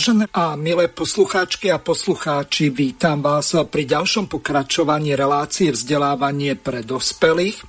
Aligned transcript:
Vážené 0.00 0.32
a 0.32 0.56
milé 0.56 0.88
poslucháčky 0.88 1.68
a 1.68 1.76
poslucháči, 1.76 2.72
vítam 2.72 3.20
vás 3.20 3.52
pri 3.68 3.84
ďalšom 3.84 4.32
pokračovaní 4.32 5.12
relácie 5.12 5.68
vzdelávanie 5.68 6.56
pre 6.56 6.80
dospelých. 6.80 7.60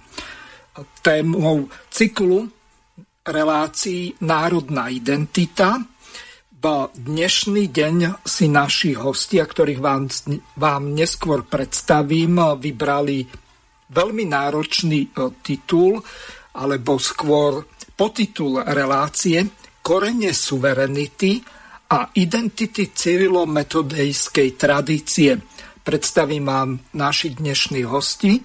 Témou 1.04 1.68
cyklu 1.92 2.48
relácií 3.28 4.16
Národná 4.24 4.88
identita. 4.88 5.84
V 6.56 6.66
dnešný 6.96 7.68
deň 7.68 8.24
si 8.24 8.48
naši 8.48 8.96
hostia, 8.96 9.44
ktorých 9.44 9.84
vám, 9.84 10.08
vám 10.56 10.96
neskôr 10.96 11.44
predstavím, 11.44 12.40
vybrali 12.56 13.28
veľmi 13.92 14.24
náročný 14.32 15.00
e, 15.04 15.36
titul, 15.44 16.00
alebo 16.56 16.96
skôr 16.96 17.68
potitul 17.92 18.64
relácie 18.64 19.44
Korene 19.84 20.32
suverenity 20.32 21.60
a 21.92 22.08
identity 22.16 22.96
civilo-metodejskej 22.96 24.56
tradície. 24.56 25.36
Predstavím 25.84 26.48
vám 26.48 26.70
našich 26.96 27.36
dnešných 27.36 27.84
hostí. 27.84 28.40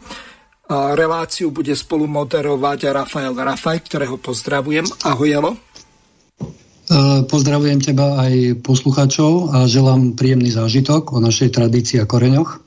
Reláciu 0.66 1.54
bude 1.54 1.78
spolu 1.78 2.10
moderovať 2.10 2.90
Rafael 2.90 3.30
Rafaj, 3.30 3.86
ktorého 3.86 4.18
pozdravujem. 4.18 4.82
Ahoj, 5.06 5.28
Jelo. 5.30 5.50
E, 5.54 5.58
pozdravujem 7.30 7.78
teba 7.78 8.18
aj 8.18 8.66
poslucháčov 8.66 9.54
a 9.54 9.70
želám 9.70 10.18
príjemný 10.18 10.50
zážitok 10.50 11.14
o 11.14 11.22
našej 11.22 11.54
tradícii 11.54 12.02
a 12.02 12.06
koreňoch. 12.10 12.58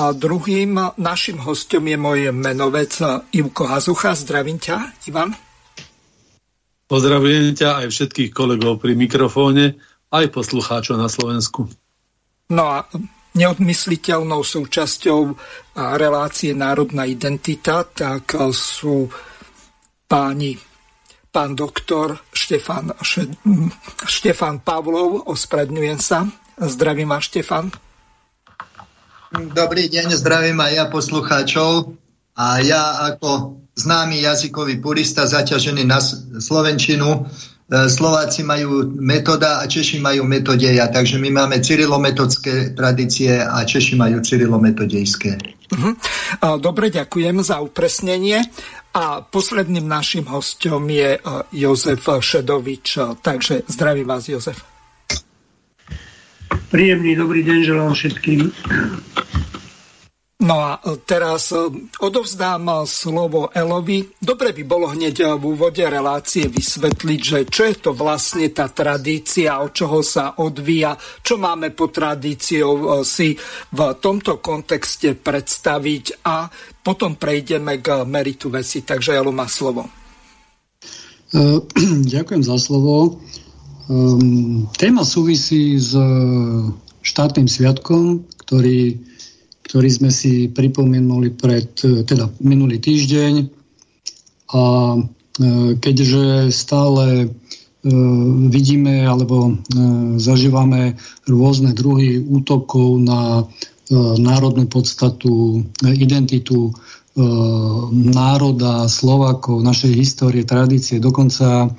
A 0.00 0.16
druhým 0.16 0.96
našim 0.96 1.36
hostom 1.44 1.84
je 1.84 2.00
môj 2.00 2.32
menovec 2.32 2.96
Ivko 3.36 3.68
Hazucha. 3.68 4.16
Zdravím 4.16 4.56
ťa, 4.56 5.04
Ivan. 5.04 5.36
Pozdravujem 6.88 7.52
ťa 7.52 7.84
aj 7.84 7.86
všetkých 7.92 8.32
kolegov 8.32 8.80
pri 8.80 8.96
mikrofóne 8.96 9.76
aj 10.08 10.24
poslucháčov 10.32 10.96
na 10.96 11.08
Slovensku. 11.08 11.68
No 12.48 12.64
a 12.64 12.88
neodmysliteľnou 13.36 14.40
súčasťou 14.40 15.36
relácie 15.76 16.56
Národná 16.56 17.04
identita, 17.04 17.84
tak 17.84 18.32
sú 18.56 19.06
páni 20.08 20.56
pán 21.28 21.52
doktor 21.52 22.24
Štefan, 22.32 22.96
Štefan 24.08 24.64
Pavlov, 24.64 25.28
ospravedňujem 25.28 26.00
sa. 26.00 26.24
Zdravím 26.56 27.12
vás, 27.12 27.28
Štefan. 27.28 27.68
Dobrý 29.52 29.92
deň, 29.92 30.16
zdravím 30.16 30.56
aj 30.64 30.72
ja 30.72 30.84
poslucháčov. 30.88 31.92
A 32.38 32.62
ja 32.64 33.12
ako 33.12 33.60
známy 33.76 34.24
jazykový 34.24 34.80
purista 34.80 35.28
zaťažený 35.28 35.84
na 35.84 36.00
Slovenčinu 36.38 37.28
E, 37.28 37.57
Slováci 37.68 38.48
majú 38.48 38.96
metoda 38.96 39.60
a 39.60 39.68
Češi 39.68 40.00
majú 40.00 40.24
metodeja, 40.24 40.88
takže 40.88 41.20
my 41.20 41.28
máme 41.28 41.60
cyrilometodské 41.60 42.72
tradície 42.72 43.44
a 43.44 43.60
Češi 43.60 43.92
majú 43.92 44.24
cyrilometodejské. 44.24 45.36
Uh-huh. 45.76 45.92
Dobre, 46.56 46.88
ďakujem 46.88 47.44
za 47.44 47.60
upresnenie. 47.60 48.40
A 48.96 49.20
posledným 49.20 49.84
našim 49.84 50.24
hostom 50.32 50.88
je 50.88 51.20
e, 51.20 51.20
Jozef 51.52 52.08
Šedovič. 52.08 53.20
Takže 53.20 53.68
zdravím 53.68 54.08
vás, 54.08 54.24
Jozef. 54.32 54.64
Príjemný 56.72 57.12
dobrý 57.20 57.44
deň 57.44 57.58
želám 57.68 57.92
všetkým. 57.92 58.48
No 60.48 60.64
a 60.64 60.80
e, 60.80 60.96
teraz 61.04 61.52
e, 61.52 61.68
odovzdám 62.00 62.64
e, 62.64 62.74
slovo 62.88 63.52
Elovi. 63.52 64.08
Dobre 64.16 64.56
by 64.56 64.62
bolo 64.64 64.88
hneď 64.88 65.36
v 65.36 65.44
úvode 65.44 65.84
relácie 65.84 66.48
vysvetliť, 66.48 67.20
že 67.20 67.38
čo 67.44 67.68
je 67.68 67.76
to 67.76 67.92
vlastne 67.92 68.48
tá 68.48 68.72
tradícia, 68.72 69.60
od 69.60 69.76
čoho 69.76 70.00
sa 70.00 70.40
odvíja, 70.40 70.96
čo 71.20 71.36
máme 71.36 71.76
po 71.76 71.92
tradíciou 71.92 73.04
si 73.04 73.36
v 73.76 73.80
tomto 74.00 74.40
kontexte 74.40 75.20
predstaviť 75.20 76.24
a 76.24 76.48
potom 76.80 77.20
prejdeme 77.20 77.84
k 77.84 78.08
meritu 78.08 78.48
veci. 78.48 78.80
Takže 78.80 79.20
Elo 79.20 79.36
má 79.36 79.44
slovo. 79.44 79.84
Ďakujem 82.14 82.40
za 82.40 82.56
slovo. 82.56 83.20
Ehm, 83.92 84.64
téma 84.80 85.04
súvisí 85.04 85.76
s 85.76 85.92
štátnym 87.04 87.48
sviatkom, 87.52 88.24
ktorý 88.48 89.07
ktorý 89.68 89.88
sme 89.92 90.08
si 90.08 90.48
pripomenuli 90.48 91.36
pred 91.36 91.68
e, 91.84 92.00
teda 92.08 92.32
minulý 92.40 92.80
týždeň. 92.80 93.32
A 94.56 94.62
e, 94.96 95.00
keďže 95.76 96.48
stále 96.48 97.06
e, 97.20 97.28
vidíme 98.48 99.04
alebo 99.04 99.60
zažívame 100.16 100.96
rôzne 101.28 101.76
druhy 101.76 102.18
útokov 102.18 102.98
na 102.98 103.44
národnú 104.20 104.68
podstatu, 104.68 105.64
identitu 105.80 106.76
národa, 107.88 108.84
Slovákov, 108.84 109.64
našej 109.64 109.96
histórie, 109.96 110.44
tradície, 110.44 111.00
dokonca 111.00 111.72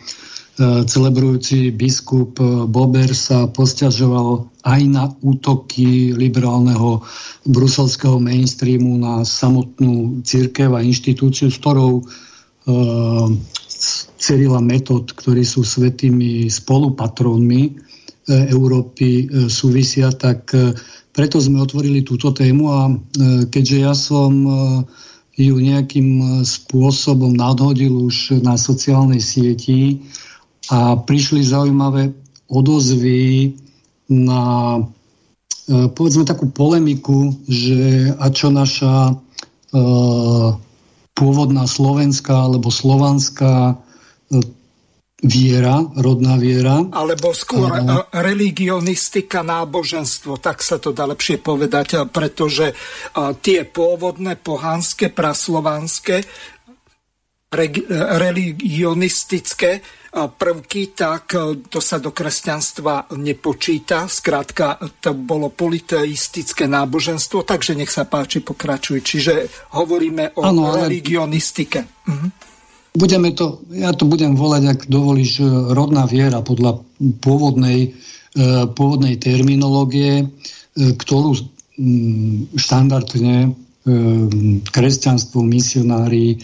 celebrujúci 0.89 1.69
biskup 1.69 2.41
Bober 2.65 3.13
sa 3.13 3.45
posťažoval 3.45 4.49
aj 4.69 4.81
na 4.85 5.09
útoky 5.25 6.13
liberálneho 6.13 7.01
bruselského 7.49 8.21
mainstreamu 8.21 9.01
na 9.01 9.25
samotnú 9.25 10.21
církev 10.21 10.69
a 10.77 10.85
inštitúciu, 10.85 11.49
s 11.49 11.57
ktorou 11.57 11.99
e, 11.99 12.03
Cyrila 14.19 14.61
Metod, 14.61 15.09
ktorí 15.17 15.41
sú 15.41 15.65
svetými 15.65 16.45
spolupatrónmi 16.45 17.61
e, 17.65 17.71
Európy, 18.53 19.09
e, 19.09 19.49
súvisia, 19.49 20.13
tak 20.13 20.53
preto 21.09 21.41
sme 21.41 21.65
otvorili 21.65 22.05
túto 22.05 22.29
tému 22.29 22.63
a 22.69 22.81
keďže 23.49 23.77
ja 23.81 23.91
som 23.97 24.31
ju 25.35 25.55
nejakým 25.57 26.43
spôsobom 26.47 27.33
nadhodil 27.33 27.91
už 28.07 28.39
na 28.45 28.55
sociálnej 28.55 29.19
sieti, 29.19 29.99
a 30.69 31.01
prišli 31.01 31.41
zaujímavé 31.41 32.13
odozvy 32.45 33.53
na 34.09 34.43
e, 35.69 35.87
povedzme 35.93 36.25
takú 36.25 36.49
polemiku, 36.49 37.37
že 37.45 38.11
a 38.17 38.27
čo 38.33 38.49
naša 38.49 39.13
e, 39.13 39.13
pôvodná 41.13 41.69
slovenská 41.69 42.49
alebo 42.49 42.73
slovanská 42.73 43.77
e, 44.33 44.43
viera, 45.21 45.83
rodná 45.99 46.39
viera. 46.41 46.81
Alebo 46.89 47.35
skôr 47.37 47.69
a... 47.69 48.07
religionistika, 48.23 49.43
náboženstvo, 49.45 50.39
tak 50.41 50.63
sa 50.65 50.79
to 50.81 50.95
dá 50.95 51.03
lepšie 51.05 51.43
povedať, 51.43 52.07
pretože 52.07 52.71
tie 53.43 53.67
pôvodné 53.67 54.39
pohanské, 54.39 55.11
praslovanské, 55.11 56.23
religionistické 58.15 59.83
prvky, 60.11 60.97
tak 60.97 61.33
e, 61.37 61.61
to 61.69 61.77
sa 61.77 62.01
do 62.01 62.09
kresťanstva 62.09 63.13
nepočíta. 63.17 64.09
Skrátka, 64.09 64.81
to 64.97 65.13
bolo 65.13 65.53
politeistické 65.53 66.65
náboženstvo, 66.65 67.45
takže 67.45 67.77
nech 67.77 67.93
sa 67.93 68.09
páči, 68.09 68.41
pokračuj. 68.41 69.05
Čiže 69.05 69.33
hovoríme 69.77 70.33
o 70.37 70.41
ano, 70.41 70.73
religionistike. 70.73 72.09
Mhm. 72.09 72.27
Budeme 72.89 73.37
to, 73.37 73.61
ja 73.69 73.93
to 73.93 74.09
budem 74.09 74.33
volať, 74.33 74.63
ak 74.65 74.79
dovolíš, 74.89 75.39
e, 75.39 75.47
rodná 75.77 76.09
viera 76.09 76.41
podľa 76.41 76.81
pôvodnej, 77.21 77.93
e, 78.33 78.49
pôvodnej 78.73 79.21
terminológie, 79.21 80.25
ktorú 80.79 81.35
štandardne 82.55 83.51
kresťanstvo, 84.69 85.43
misionári, 85.43 86.39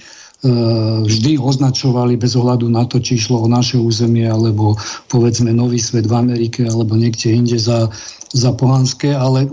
vždy 1.02 1.42
označovali 1.42 2.22
bez 2.22 2.38
ohľadu 2.38 2.70
na 2.70 2.86
to, 2.86 3.02
či 3.02 3.18
išlo 3.18 3.42
o 3.42 3.48
naše 3.50 3.82
územie 3.82 4.30
alebo 4.30 4.78
povedzme 5.10 5.50
Nový 5.50 5.82
svet 5.82 6.06
v 6.06 6.14
Amerike 6.14 6.62
alebo 6.70 6.94
niekde 6.94 7.34
inde 7.34 7.58
za, 7.58 7.90
za 8.30 8.52
pohanské, 8.54 9.18
ale 9.18 9.50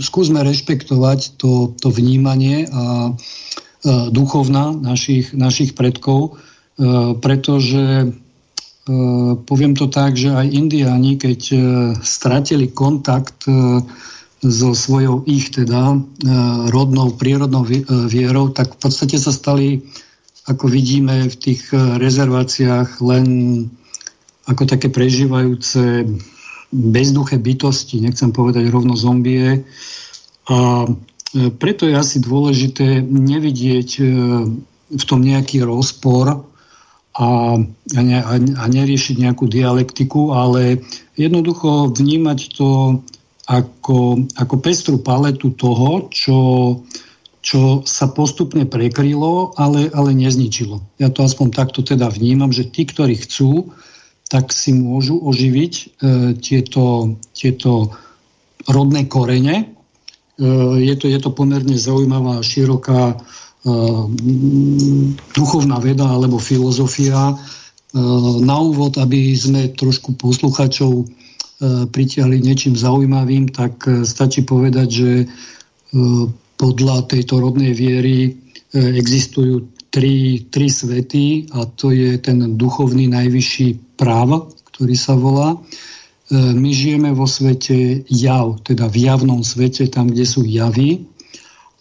skúsme 0.00 0.40
rešpektovať 0.40 1.36
to, 1.36 1.76
to 1.76 1.88
vnímanie 1.92 2.64
a, 2.64 3.12
duchovna 3.84 4.72
našich, 4.72 5.36
našich 5.36 5.76
predkov, 5.76 6.40
e, 6.80 7.12
pretože 7.20 8.16
poviem 9.48 9.72
to 9.72 9.88
tak, 9.88 10.12
že 10.12 10.28
aj 10.28 10.44
indiáni, 10.52 11.16
keď 11.16 11.40
stratili 12.04 12.68
kontakt 12.68 13.48
so 14.44 14.68
svojou 14.76 15.24
ich 15.24 15.48
teda 15.48 15.96
rodnou, 16.68 17.16
prírodnou 17.16 17.64
vierou, 18.04 18.52
tak 18.52 18.76
v 18.76 18.78
podstate 18.84 19.16
sa 19.16 19.32
stali, 19.32 19.80
ako 20.44 20.68
vidíme 20.68 21.28
v 21.28 21.36
tých 21.36 21.72
rezerváciách, 21.72 23.00
len 23.00 23.26
ako 24.44 24.68
také 24.68 24.92
prežívajúce 24.92 26.04
bezduché 26.68 27.40
bytosti, 27.40 28.04
nechcem 28.04 28.28
povedať 28.28 28.68
rovno 28.68 28.92
zombie. 28.92 29.64
A 30.52 30.84
preto 31.56 31.88
je 31.88 31.96
asi 31.96 32.20
dôležité 32.20 33.00
nevidieť 33.00 33.90
v 34.92 35.04
tom 35.08 35.20
nejaký 35.24 35.64
rozpor 35.64 36.44
a, 37.14 37.28
a, 37.56 38.00
ne, 38.02 38.18
a 38.52 38.64
neriešiť 38.68 39.16
nejakú 39.22 39.46
dialektiku, 39.46 40.34
ale 40.34 40.82
jednoducho 41.16 41.94
vnímať 41.94 42.38
to 42.58 43.00
ako, 43.46 44.24
ako 44.34 44.54
pestru 44.58 44.96
paletu 44.98 45.52
toho, 45.54 46.08
čo, 46.10 46.36
čo 47.44 47.84
sa 47.84 48.08
postupne 48.08 48.64
prekrylo, 48.64 49.52
ale, 49.60 49.92
ale 49.92 50.16
nezničilo. 50.16 50.80
Ja 50.96 51.12
to 51.12 51.28
aspoň 51.28 51.52
takto 51.52 51.84
teda 51.84 52.08
vnímam, 52.08 52.48
že 52.48 52.64
tí, 52.64 52.88
ktorí 52.88 53.20
chcú, 53.20 53.68
tak 54.32 54.48
si 54.48 54.72
môžu 54.72 55.20
oživiť 55.20 55.72
e, 55.76 55.84
tieto, 56.40 57.12
tieto 57.36 57.92
rodné 58.64 59.04
korene. 59.12 59.56
E, 59.60 59.64
je, 60.88 60.94
to, 60.96 61.04
je 61.12 61.20
to 61.20 61.30
pomerne 61.36 61.76
zaujímavá, 61.76 62.40
široká 62.40 63.20
duchovná 65.32 65.80
veda 65.80 66.04
alebo 66.04 66.36
filozofia. 66.36 67.32
Na 68.44 68.56
úvod, 68.60 69.00
aby 69.00 69.32
sme 69.32 69.72
trošku 69.72 70.20
posluchačov 70.20 71.08
pritiahli 71.88 72.44
niečím 72.44 72.76
zaujímavým, 72.76 73.48
tak 73.48 73.88
stačí 74.04 74.44
povedať, 74.44 74.88
že 74.92 75.10
podľa 76.64 77.04
tejto 77.12 77.44
rodnej 77.44 77.76
viery 77.76 78.40
existujú 78.72 79.68
tri, 79.92 80.48
tri 80.48 80.72
svety 80.72 81.52
a 81.52 81.68
to 81.76 81.92
je 81.92 82.16
ten 82.16 82.56
duchovný 82.56 83.12
najvyšší 83.12 84.00
práv, 84.00 84.48
ktorý 84.72 84.96
sa 84.96 85.12
volá. 85.12 85.60
My 86.32 86.72
žijeme 86.72 87.12
vo 87.12 87.28
svete 87.28 88.08
jav, 88.08 88.64
teda 88.64 88.88
v 88.88 88.96
javnom 89.04 89.44
svete, 89.44 89.92
tam, 89.92 90.08
kde 90.08 90.24
sú 90.24 90.40
javy. 90.48 91.04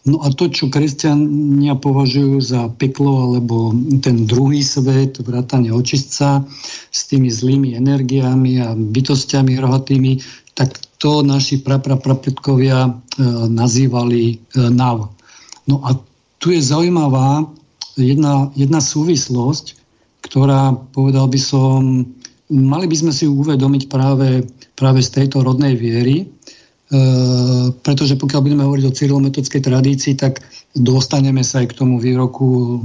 No 0.03 0.19
a 0.19 0.35
to, 0.35 0.51
čo 0.51 0.67
kresťania 0.67 1.79
považujú 1.79 2.43
za 2.43 2.67
peklo 2.75 3.23
alebo 3.31 3.71
ten 4.03 4.27
druhý 4.27 4.59
svet, 4.59 5.23
vrátane 5.23 5.71
očistca 5.71 6.43
s 6.91 7.07
tými 7.07 7.31
zlými 7.31 7.79
energiami 7.79 8.59
a 8.59 8.75
bytostiami 8.75 9.55
rohatými, 9.63 10.42
tak 10.53 10.77
to 11.01 11.25
naši 11.25 11.61
praprapradkovia 11.61 12.87
e, 12.87 12.91
nazývali 13.49 14.23
e, 14.29 14.35
NAV. 14.69 15.09
No 15.67 15.75
a 15.83 15.97
tu 16.37 16.51
je 16.53 16.61
zaujímavá 16.61 17.47
jedna, 17.97 18.53
jedna 18.53 18.79
súvislosť, 18.79 19.75
ktorá, 20.23 20.77
povedal 20.95 21.27
by 21.27 21.39
som, 21.39 22.07
mali 22.47 22.85
by 22.87 22.95
sme 22.95 23.11
si 23.11 23.25
uvedomiť 23.27 23.83
práve, 23.91 24.47
práve 24.77 24.99
z 25.01 25.09
tejto 25.21 25.43
rodnej 25.43 25.75
viery, 25.75 26.29
E, 26.93 26.97
pretože 27.81 28.13
pokiaľ 28.21 28.41
budeme 28.45 28.65
hovoriť 28.69 28.85
o 28.85 28.95
cyrilometodskej 28.95 29.61
tradícii, 29.65 30.13
tak 30.13 30.45
dostaneme 30.77 31.41
sa 31.41 31.65
aj 31.65 31.73
k 31.73 31.77
tomu 31.81 31.97
výroku 31.97 32.77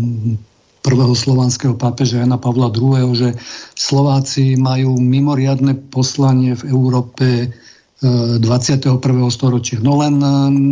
prvého 0.88 1.12
slovanského 1.12 1.76
pápeža 1.76 2.24
Jana 2.24 2.40
Pavla 2.40 2.72
II., 2.72 3.12
že 3.12 3.36
Slováci 3.76 4.56
majú 4.56 4.96
mimoriadne 4.96 5.76
poslanie 5.92 6.56
v 6.56 6.72
Európe 6.72 7.52
21. 8.00 8.88
E, 8.88 9.28
storočia. 9.28 9.84
No 9.84 10.00
len 10.00 10.16
e, 10.16 10.28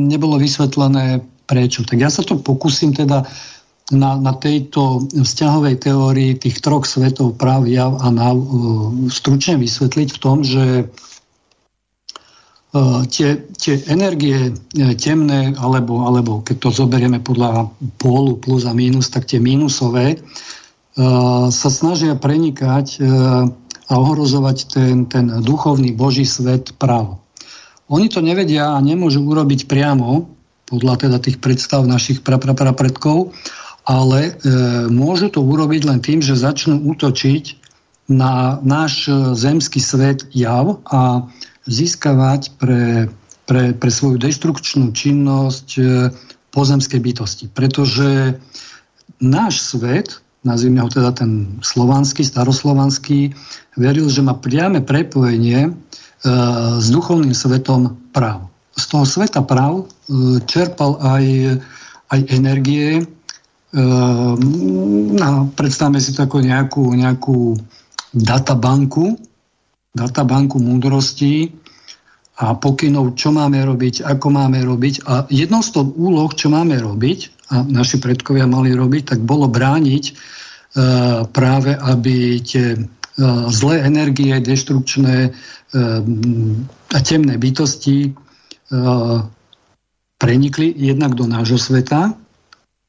nebolo 0.09 0.41
vysvetlené 0.41 1.21
prečo. 1.45 1.85
Tak 1.85 2.01
ja 2.01 2.09
sa 2.09 2.25
to 2.25 2.41
pokúsim 2.41 2.97
teda 2.97 3.29
na, 3.93 4.17
na 4.17 4.33
tejto 4.33 5.05
vzťahovej 5.13 5.85
teórii 5.85 6.33
tých 6.41 6.65
troch 6.65 6.89
svetov 6.89 7.37
práv, 7.37 7.69
jav 7.69 8.01
a 8.01 8.09
náv 8.11 8.35
stručne 9.13 9.61
vysvetliť 9.61 10.09
v 10.11 10.19
tom, 10.19 10.43
že 10.43 10.65
E, 10.85 11.16
tie, 13.09 13.47
tie 13.57 13.75
energie 13.89 14.51
e, 14.51 14.53
temné, 14.99 15.55
alebo, 15.57 16.05
alebo 16.05 16.43
keď 16.43 16.57
to 16.67 16.71
zoberieme 16.75 17.23
podľa 17.23 17.71
pólu 17.97 18.37
plus 18.37 18.67
a 18.67 18.73
mínus, 18.75 19.09
tak 19.09 19.29
tie 19.31 19.41
mínusové 19.41 20.17
e, 20.17 20.19
sa 21.51 21.69
snažia 21.71 22.19
prenikať 22.19 23.01
a 23.87 23.93
ohrozovať 23.95 24.59
ten, 24.67 25.07
ten 25.07 25.31
duchovný 25.47 25.95
Boží 25.95 26.27
svet 26.27 26.75
právo. 26.75 27.23
Oni 27.87 28.11
to 28.11 28.19
nevedia 28.19 28.75
a 28.75 28.83
nemôžu 28.83 29.23
urobiť 29.23 29.71
priamo, 29.71 30.27
podľa 30.67 31.07
teda 31.07 31.23
tých 31.23 31.39
predstav 31.39 31.87
našich 31.87 32.27
prapradkov, 32.27 33.31
ale 33.87 34.35
e, 34.35 34.51
môžu 34.91 35.31
to 35.31 35.39
urobiť 35.39 35.87
len 35.87 36.03
tým, 36.03 36.19
že 36.19 36.35
začnú 36.35 36.83
útočiť 36.83 37.63
na 38.11 38.59
náš 38.63 39.11
zemský 39.35 39.83
svet 39.83 40.27
jav 40.31 40.83
a 40.87 41.27
získavať 41.67 42.57
pre, 42.57 43.11
pre, 43.45 43.75
pre 43.75 43.91
svoju 43.91 44.17
destrukčnú 44.23 44.95
činnosť 44.95 45.69
e, 45.79 45.83
pozemskej 46.55 47.01
bytosti. 47.03 47.45
Pretože 47.53 48.41
náš 49.21 49.61
svet, 49.61 50.23
nazvime 50.47 50.81
ho 50.81 50.89
teda 50.89 51.13
ten 51.13 51.61
slovanský, 51.61 52.23
staroslovanský, 52.23 53.35
veril, 53.75 54.07
že 54.09 54.25
má 54.25 54.39
priame 54.39 54.81
prepojenie 54.81 55.69
e, 55.69 55.71
s 56.81 56.87
duchovným 56.89 57.35
svetom 57.35 57.99
práv. 58.15 58.49
Z 58.79 58.85
toho 58.95 59.05
sveta 59.05 59.43
práv 59.43 59.85
e, 59.85 60.39
čerpal 60.47 60.97
aj, 61.03 61.25
aj 62.15 62.21
energie. 62.31 63.03
E, 63.03 63.05
no, 65.13 65.51
predstavme 65.59 65.99
si 65.99 66.15
to 66.15 66.25
nejakú, 66.25 66.95
nejakú 66.95 67.59
databanku, 68.17 69.19
databanku 69.97 70.61
múdrosti 70.61 71.57
a 72.37 72.53
pokynov, 72.53 73.17
čo 73.17 73.33
máme 73.33 73.65
robiť, 73.65 74.05
ako 74.05 74.29
máme 74.29 74.61
robiť. 74.61 74.95
A 75.09 75.25
jednou 75.33 75.65
z 75.65 75.73
toho 75.73 75.89
úloh, 75.97 76.29
čo 76.37 76.53
máme 76.53 76.77
robiť, 76.77 77.49
a 77.49 77.65
naši 77.65 77.97
predkovia 78.03 78.45
mali 78.45 78.77
robiť, 78.77 79.17
tak 79.17 79.21
bolo 79.25 79.49
brániť 79.49 80.05
e, 80.05 80.13
práve, 81.33 81.73
aby 81.79 82.43
tie 82.45 82.75
e, 82.75 82.79
zlé 83.49 83.87
energie, 83.87 84.37
deštrukčné 84.37 85.17
e, 85.25 85.31
a 86.93 86.99
temné 87.01 87.39
bytosti 87.39 87.99
e, 88.05 88.11
prenikli 90.19 90.75
jednak 90.77 91.15
do 91.15 91.25
nášho 91.25 91.57
sveta 91.57 92.19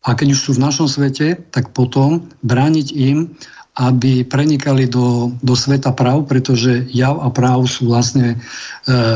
a 0.08 0.10
keď 0.16 0.28
už 0.34 0.40
sú 0.40 0.52
v 0.56 0.64
našom 0.64 0.88
svete, 0.88 1.36
tak 1.52 1.76
potom 1.76 2.32
brániť 2.42 2.88
im, 2.96 3.36
aby 3.78 4.26
prenikali 4.26 4.90
do, 4.90 5.30
do 5.38 5.54
sveta 5.54 5.94
práv, 5.94 6.26
pretože 6.26 6.90
jav 6.90 7.22
a 7.22 7.30
práv 7.30 7.70
sú 7.70 7.94
vlastne 7.94 8.34
e, 8.34 8.38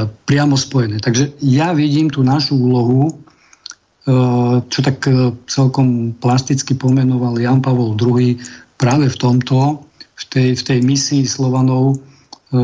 priamo 0.05 0.53
spojené. 0.53 1.01
Takže 1.01 1.33
ja 1.41 1.73
vidím 1.73 2.13
tú 2.13 2.21
našu 2.21 2.61
úlohu, 2.61 3.09
e, 3.09 3.13
čo 4.61 4.79
tak 4.85 5.01
e, 5.09 5.33
celkom 5.49 6.13
plasticky 6.13 6.77
pomenoval 6.77 7.41
Jan 7.41 7.65
Pavol 7.65 7.97
II 7.97 8.37
práve 8.77 9.09
v 9.09 9.17
tomto, 9.17 9.81
v 10.13 10.23
tej, 10.29 10.49
v 10.53 10.61
tej 10.61 10.79
misii 10.85 11.25
Slovanov 11.25 11.97
e, 12.53 12.61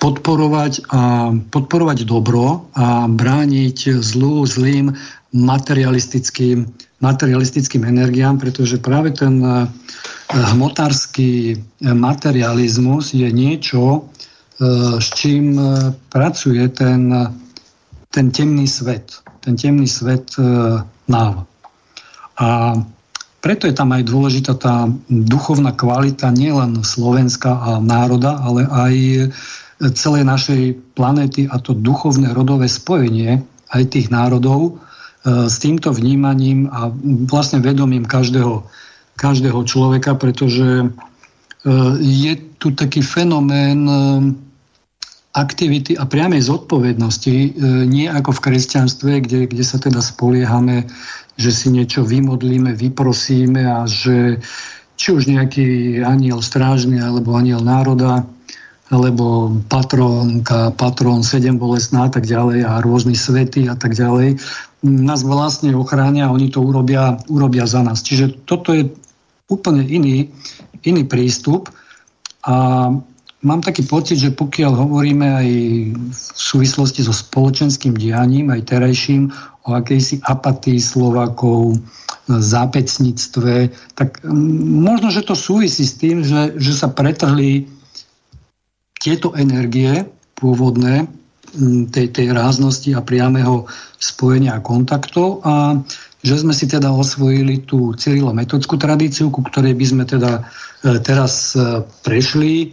podporovať, 0.00 0.88
a, 0.88 1.30
podporovať 1.36 2.08
dobro 2.08 2.64
a 2.72 3.04
brániť 3.12 4.00
zlú, 4.00 4.48
zlým 4.48 4.96
materialistickým 5.36 6.64
materialistickým 7.02 7.82
energiám, 7.84 8.38
pretože 8.38 8.78
práve 8.78 9.10
ten 9.10 9.42
eh, 9.42 9.66
hmotársky 10.32 11.58
materializmus 11.82 13.12
je 13.12 13.28
niečo, 13.28 14.06
eh, 14.06 14.96
s 15.02 15.06
čím 15.18 15.58
pracuje 16.08 16.62
ten, 16.70 17.10
ten 18.08 18.26
temný 18.30 18.70
svet, 18.70 19.18
ten 19.42 19.58
temný 19.58 19.90
svet 19.90 20.38
náv. 21.10 21.44
A 22.38 22.78
preto 23.42 23.66
je 23.66 23.74
tam 23.74 23.90
aj 23.90 24.06
dôležitá 24.06 24.54
tá 24.54 24.86
duchovná 25.10 25.74
kvalita 25.74 26.30
nielen 26.30 26.86
Slovenska 26.86 27.58
a 27.58 27.70
národa, 27.82 28.38
ale 28.38 28.70
aj 28.70 28.94
celej 29.98 30.22
našej 30.22 30.62
planéty 30.94 31.50
a 31.50 31.58
to 31.58 31.74
duchovné 31.74 32.30
rodové 32.30 32.70
spojenie 32.70 33.42
aj 33.74 33.82
tých 33.90 34.14
národov, 34.14 34.78
E, 34.78 34.91
s 35.22 35.56
týmto 35.62 35.94
vnímaním 35.94 36.66
a 36.74 36.90
vlastne 37.30 37.62
vedomím 37.62 38.02
každého, 38.02 38.66
každého 39.14 39.60
človeka, 39.62 40.18
pretože 40.18 40.82
e, 40.82 40.86
je 42.02 42.32
tu 42.58 42.74
taký 42.74 43.06
fenomén 43.06 43.86
e, 43.86 43.94
aktivity 45.32 45.96
a 45.96 46.04
priamej 46.04 46.44
zodpovednosti, 46.44 47.56
nie 47.88 48.04
ako 48.04 48.36
v 48.36 48.52
kresťanstve, 48.52 49.24
kde, 49.24 49.48
kde 49.48 49.64
sa 49.64 49.80
teda 49.80 50.04
spoliehame, 50.04 50.84
že 51.40 51.48
si 51.48 51.72
niečo 51.72 52.04
vymodlíme, 52.04 52.76
vyprosíme 52.76 53.64
a 53.64 53.88
že 53.88 54.44
či 55.00 55.08
už 55.08 55.32
nejaký 55.32 55.98
aniel 56.04 56.44
strážny, 56.44 57.00
alebo 57.00 57.32
aniel 57.32 57.64
národa, 57.64 58.28
alebo 58.92 59.56
patrónka, 59.72 60.68
patrón, 60.76 61.24
sedem 61.24 61.56
bolestná 61.56 62.06
a 62.06 62.10
tak 62.12 62.28
ďalej 62.28 62.68
a 62.68 62.84
rôzni 62.84 63.16
svety 63.16 63.64
a 63.72 63.74
tak 63.74 63.96
ďalej, 63.96 64.36
nás 64.84 65.24
vlastne 65.24 65.72
ochránia 65.72 66.28
a 66.28 66.34
oni 66.36 66.52
to 66.52 66.60
urobia, 66.60 67.16
urobia 67.32 67.64
za 67.64 67.80
nás. 67.80 68.04
Čiže 68.04 68.44
toto 68.44 68.76
je 68.76 68.92
úplne 69.48 69.80
iný, 69.88 70.28
iný 70.84 71.08
prístup 71.08 71.72
a 72.44 72.88
mám 73.40 73.60
taký 73.64 73.88
pocit, 73.88 74.20
že 74.20 74.36
pokiaľ 74.36 74.72
hovoríme 74.76 75.26
aj 75.40 75.48
v 76.12 76.38
súvislosti 76.38 77.00
so 77.00 77.16
spoločenským 77.16 77.96
dianím, 77.96 78.52
aj 78.52 78.76
terajším, 78.76 79.32
o 79.62 79.78
akejsi 79.78 80.20
apatii 80.26 80.82
Slovákov, 80.82 81.80
zápecníctve, 82.28 83.54
tak 83.98 84.22
možno, 84.78 85.10
že 85.10 85.26
to 85.26 85.34
súvisí 85.34 85.82
s 85.82 85.98
tým, 85.98 86.22
že, 86.22 86.54
že 86.54 86.72
sa 86.74 86.86
pretrhli 86.86 87.66
tieto 89.02 89.34
energie 89.34 90.06
pôvodné 90.38 91.10
tej, 91.92 92.06
tej 92.14 92.32
ráznosti 92.32 92.94
a 92.96 93.04
priameho 93.04 93.66
spojenia 94.00 94.56
a 94.56 94.64
kontaktov 94.64 95.44
a 95.44 95.76
že 96.22 96.38
sme 96.38 96.54
si 96.54 96.70
teda 96.70 96.94
osvojili 96.94 97.66
tú 97.66 97.92
cyrilometodskú 97.98 98.78
tradíciu, 98.78 99.28
ku 99.34 99.42
ktorej 99.42 99.74
by 99.74 99.84
sme 99.84 100.04
teda 100.06 100.46
e, 100.86 101.02
teraz 101.02 101.58
e, 101.58 101.82
prešli. 102.06 102.54
E, 102.62 102.66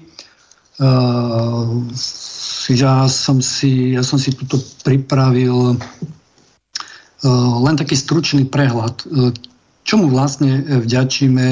ja 2.69 3.09
som 3.09 3.41
si, 3.41 3.97
ja 3.97 4.05
som 4.05 4.21
si 4.21 4.29
tuto 4.37 4.61
pripravil 4.85 5.81
len 7.65 7.75
taký 7.75 7.97
stručný 7.99 8.47
prehľad, 8.47 9.03
čomu 9.83 10.07
vlastne 10.07 10.63
vďačíme 10.85 11.47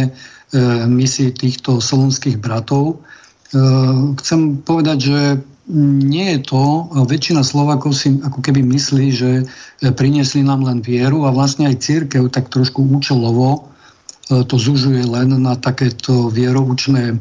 misii 0.88 1.34
týchto 1.34 1.82
solonských 1.82 2.38
bratov. 2.40 3.02
Chcem 4.18 4.40
povedať, 4.64 4.98
že 5.00 5.20
nie 5.72 6.36
je 6.36 6.40
to, 6.48 6.88
väčšina 7.08 7.44
Slovakov 7.44 7.92
si 7.92 8.16
ako 8.24 8.40
keby 8.40 8.64
myslí, 8.64 9.08
že 9.12 9.32
priniesli 9.84 10.44
nám 10.44 10.64
len 10.64 10.80
vieru 10.80 11.28
a 11.28 11.36
vlastne 11.36 11.68
aj 11.68 11.84
církev 11.84 12.32
tak 12.32 12.48
trošku 12.48 12.88
účelovo 12.88 13.68
to 14.28 14.56
zužuje 14.60 15.08
len 15.08 15.40
na 15.40 15.56
takéto 15.56 16.28
vieroučné 16.32 17.20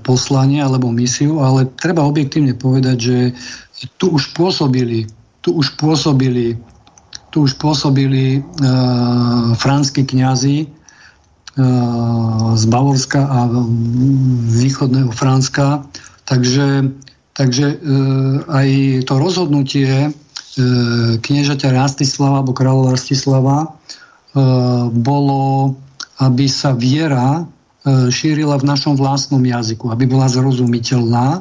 poslanie 0.00 0.64
alebo 0.64 0.88
misiu, 0.88 1.44
ale 1.44 1.68
treba 1.76 2.04
objektívne 2.08 2.56
povedať, 2.56 2.96
že 2.96 3.16
tu 4.00 4.16
už 4.16 4.32
pôsobili, 4.32 5.04
tu 5.44 5.52
už 5.52 5.76
pôsobili, 5.76 6.56
tu 7.28 7.44
už 7.44 7.60
pôsobili 7.60 8.40
uh, 8.40 9.52
franskí 9.60 10.08
kňazi 10.08 10.77
z 12.54 12.64
Bavorska 12.70 13.18
a 13.18 13.50
východného 14.62 15.10
Franska, 15.10 15.82
takže, 16.22 16.94
takže 17.34 17.66
uh, 17.74 18.46
aj 18.46 18.68
to 19.10 19.14
rozhodnutie 19.18 19.90
uh, 20.06 20.12
kniežaťa 21.18 21.74
Rastislava 21.74 22.46
alebo 22.46 22.54
kráľa 22.54 22.94
Rastislava 22.94 23.58
uh, 23.66 24.86
bolo, 24.86 25.74
aby 26.22 26.46
sa 26.46 26.78
viera 26.78 27.42
E, 27.88 28.10
šírila 28.10 28.58
v 28.60 28.68
našom 28.68 28.98
vlastnom 28.98 29.40
jazyku, 29.40 29.88
aby 29.94 30.04
bola 30.04 30.26
zrozumiteľná 30.26 31.26
e, 31.38 31.40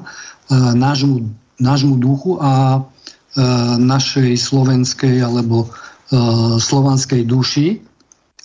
nášmu, 0.77 1.27
nášmu 1.59 1.97
duchu 1.99 2.39
a 2.39 2.77
e, 2.77 2.79
našej 3.81 4.37
slovenskej 4.37 5.25
alebo 5.25 5.67
slovanskej 6.63 7.27
duši. 7.27 7.83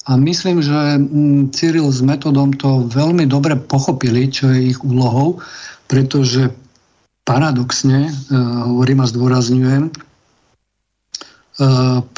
A 0.03 0.19
myslím, 0.19 0.59
že 0.59 0.99
Cyril 1.55 1.87
s 1.95 2.03
metodom 2.03 2.51
to 2.51 2.91
veľmi 2.91 3.23
dobre 3.31 3.55
pochopili, 3.55 4.27
čo 4.27 4.51
je 4.51 4.75
ich 4.75 4.83
úlohou, 4.83 5.39
pretože 5.87 6.51
paradoxne, 7.23 8.11
hovorím 8.67 9.07
a 9.07 9.07
zdôrazňujem, 9.07 9.85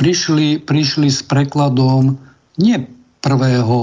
prišli, 0.01 0.65
prišli 0.65 1.09
s 1.13 1.21
prekladom 1.27 2.17
nie 2.57 2.77
prvého 3.21 3.77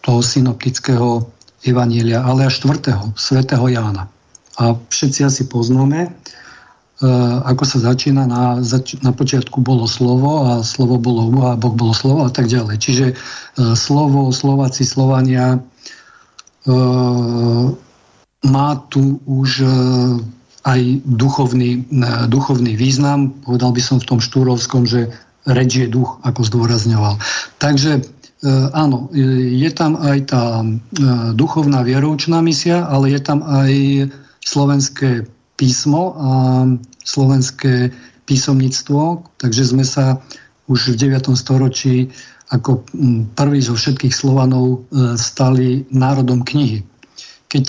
toho 0.00 0.20
synoptického 0.24 1.28
evanília, 1.64 2.24
ale 2.24 2.48
až 2.48 2.64
4. 2.64 3.12
svätého 3.16 3.68
Jána. 3.68 4.08
A 4.60 4.76
všetci 4.76 5.24
asi 5.24 5.42
poznáme, 5.48 5.98
e, 6.04 6.10
ako 7.44 7.64
sa 7.64 7.78
začína, 7.80 8.28
na, 8.28 8.60
zač- 8.60 9.00
na 9.00 9.16
počiatku 9.16 9.64
bolo 9.64 9.88
slovo 9.88 10.44
a 10.44 10.52
slovo 10.60 11.00
bolo 11.00 11.32
a 11.48 11.56
Boh 11.56 11.72
bolo 11.72 11.96
slovo 11.96 12.28
a 12.28 12.30
tak 12.32 12.52
ďalej. 12.52 12.76
Čiže 12.76 13.06
e, 13.10 13.14
slovo, 13.72 14.28
Slováci, 14.28 14.84
Slovania 14.84 15.56
e, 15.56 15.58
má 18.40 18.70
tu 18.88 19.20
už 19.28 19.64
aj 20.64 20.80
duchovný, 21.04 21.88
duchovný 22.28 22.72
význam. 22.76 23.36
Povedal 23.44 23.72
by 23.72 23.82
som 23.84 23.96
v 24.00 24.08
tom 24.08 24.20
štúrovskom, 24.20 24.88
že 24.88 25.12
reč 25.44 25.76
je 25.76 25.88
duch, 25.88 26.20
ako 26.24 26.44
zdôrazňoval. 26.44 27.20
Takže 27.60 28.04
E, 28.40 28.48
áno, 28.72 29.12
je 29.12 29.70
tam 29.76 30.00
aj 30.00 30.32
tá 30.32 30.64
e, 30.64 30.66
duchovná 31.36 31.84
vieroučná 31.84 32.40
misia, 32.40 32.88
ale 32.88 33.12
je 33.12 33.20
tam 33.20 33.44
aj 33.44 33.72
slovenské 34.40 35.28
písmo 35.60 36.16
a 36.16 36.30
slovenské 37.04 37.92
písomníctvo, 38.24 39.28
takže 39.36 39.76
sme 39.76 39.84
sa 39.84 40.24
už 40.72 40.96
v 40.96 41.12
9. 41.12 41.36
storočí 41.36 42.08
ako 42.48 42.88
prvý 43.36 43.60
zo 43.60 43.76
všetkých 43.76 44.16
Slovanov 44.16 44.66
e, 44.66 44.78
stali 45.20 45.84
národom 45.92 46.40
knihy. 46.42 46.82
Keď 47.50 47.66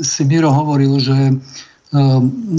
si 0.00 0.22
Miro 0.24 0.48
hovoril, 0.48 0.96
že 0.96 1.36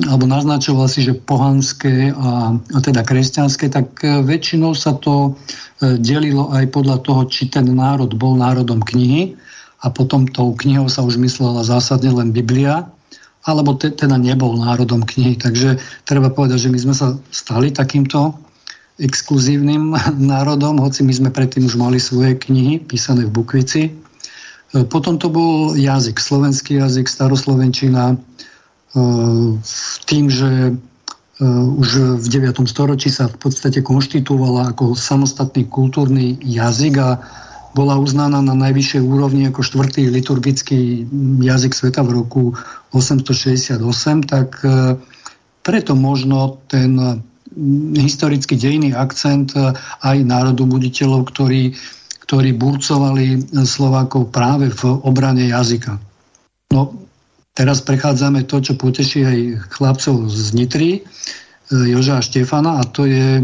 alebo 0.07 0.25
naznačoval 0.29 0.85
si, 0.85 1.03
že 1.03 1.17
pohanské 1.17 2.13
a, 2.13 2.53
a 2.55 2.77
teda 2.79 3.01
kresťanské, 3.01 3.73
tak 3.73 3.99
väčšinou 4.01 4.77
sa 4.77 4.93
to 4.97 5.33
E, 5.77 6.01
delilo 6.01 6.49
aj 6.49 6.73
podľa 6.73 7.05
toho, 7.05 7.21
či 7.29 7.53
ten 7.53 7.69
národ 7.69 8.09
bol 8.17 8.33
národom 8.33 8.81
knihy 8.81 9.37
a 9.85 9.93
potom 9.93 10.25
tou 10.25 10.57
knihou 10.57 10.89
sa 10.89 11.05
už 11.05 11.21
myslela 11.21 11.61
zásadne 11.61 12.09
len 12.09 12.33
Biblia, 12.33 12.89
alebo 13.47 13.79
te, 13.79 13.89
teda 13.89 14.19
nebol 14.19 14.59
národom 14.59 15.07
knihy. 15.07 15.39
Takže 15.39 15.79
treba 16.03 16.27
povedať, 16.27 16.67
že 16.67 16.73
my 16.73 16.79
sme 16.83 16.95
sa 16.95 17.15
stali 17.31 17.71
takýmto 17.71 18.35
exkluzívnym 18.99 19.95
národom, 20.35 20.83
hoci 20.83 21.07
my 21.07 21.13
sme 21.15 21.29
predtým 21.31 21.65
už 21.65 21.79
mali 21.79 21.97
svoje 21.97 22.35
knihy 22.35 22.83
písané 22.83 23.25
v 23.25 23.33
Bukvici. 23.33 23.83
E, 23.87 23.91
potom 24.85 25.15
to 25.15 25.31
bol 25.31 25.73
jazyk, 25.73 26.19
slovenský 26.19 26.83
jazyk, 26.83 27.07
staroslovenčina, 27.07 28.13
e, 28.13 28.15
tým, 30.05 30.27
že 30.27 30.75
Eh, 31.37 31.45
už 31.77 32.17
v 32.17 32.25
9. 32.25 32.65
storočí 32.65 33.13
sa 33.13 33.29
v 33.29 33.37
podstate 33.37 33.85
konštituovala 33.85 34.73
ako 34.73 34.97
samostatný 34.97 35.69
kultúrny 35.69 36.33
jazyk 36.41 36.97
a 36.97 37.21
bola 37.77 38.01
uznaná 38.01 38.41
na 38.41 38.57
najvyššej 38.57 39.01
úrovni 39.05 39.45
ako 39.45 39.61
štvrtý 39.61 40.09
liturgický 40.09 41.05
jazyk 41.45 41.77
sveta 41.77 42.01
v 42.01 42.17
roku 42.17 42.43
868, 42.97 43.77
tak 44.25 44.57
eh, 44.65 44.97
preto 45.61 45.93
možno 45.93 46.57
ten 46.65 46.97
historický 47.93 48.57
dejný 48.57 48.97
akcent 48.97 49.53
eh, 49.53 49.77
aj 50.01 50.17
národobuditeľov, 50.25 51.29
ktorí, 51.29 51.77
ktorí 52.25 52.57
burcovali 52.57 53.53
Slovákov 53.61 54.33
práve 54.33 54.73
v 54.73 54.81
obrane 55.05 55.45
jazyka. 55.53 56.01
No, 56.73 57.07
Teraz 57.57 57.81
prechádzame 57.81 58.45
to, 58.45 58.61
čo 58.61 58.77
poteší 58.77 59.25
aj 59.25 59.39
chlapcov 59.73 60.29
z 60.29 60.53
Nitry, 60.53 60.91
e, 60.93 61.89
Joža 61.89 62.21
a 62.21 62.25
Štefana, 62.25 62.77
a 62.77 62.85
to 62.85 63.09
je 63.09 63.41
e, 63.41 63.43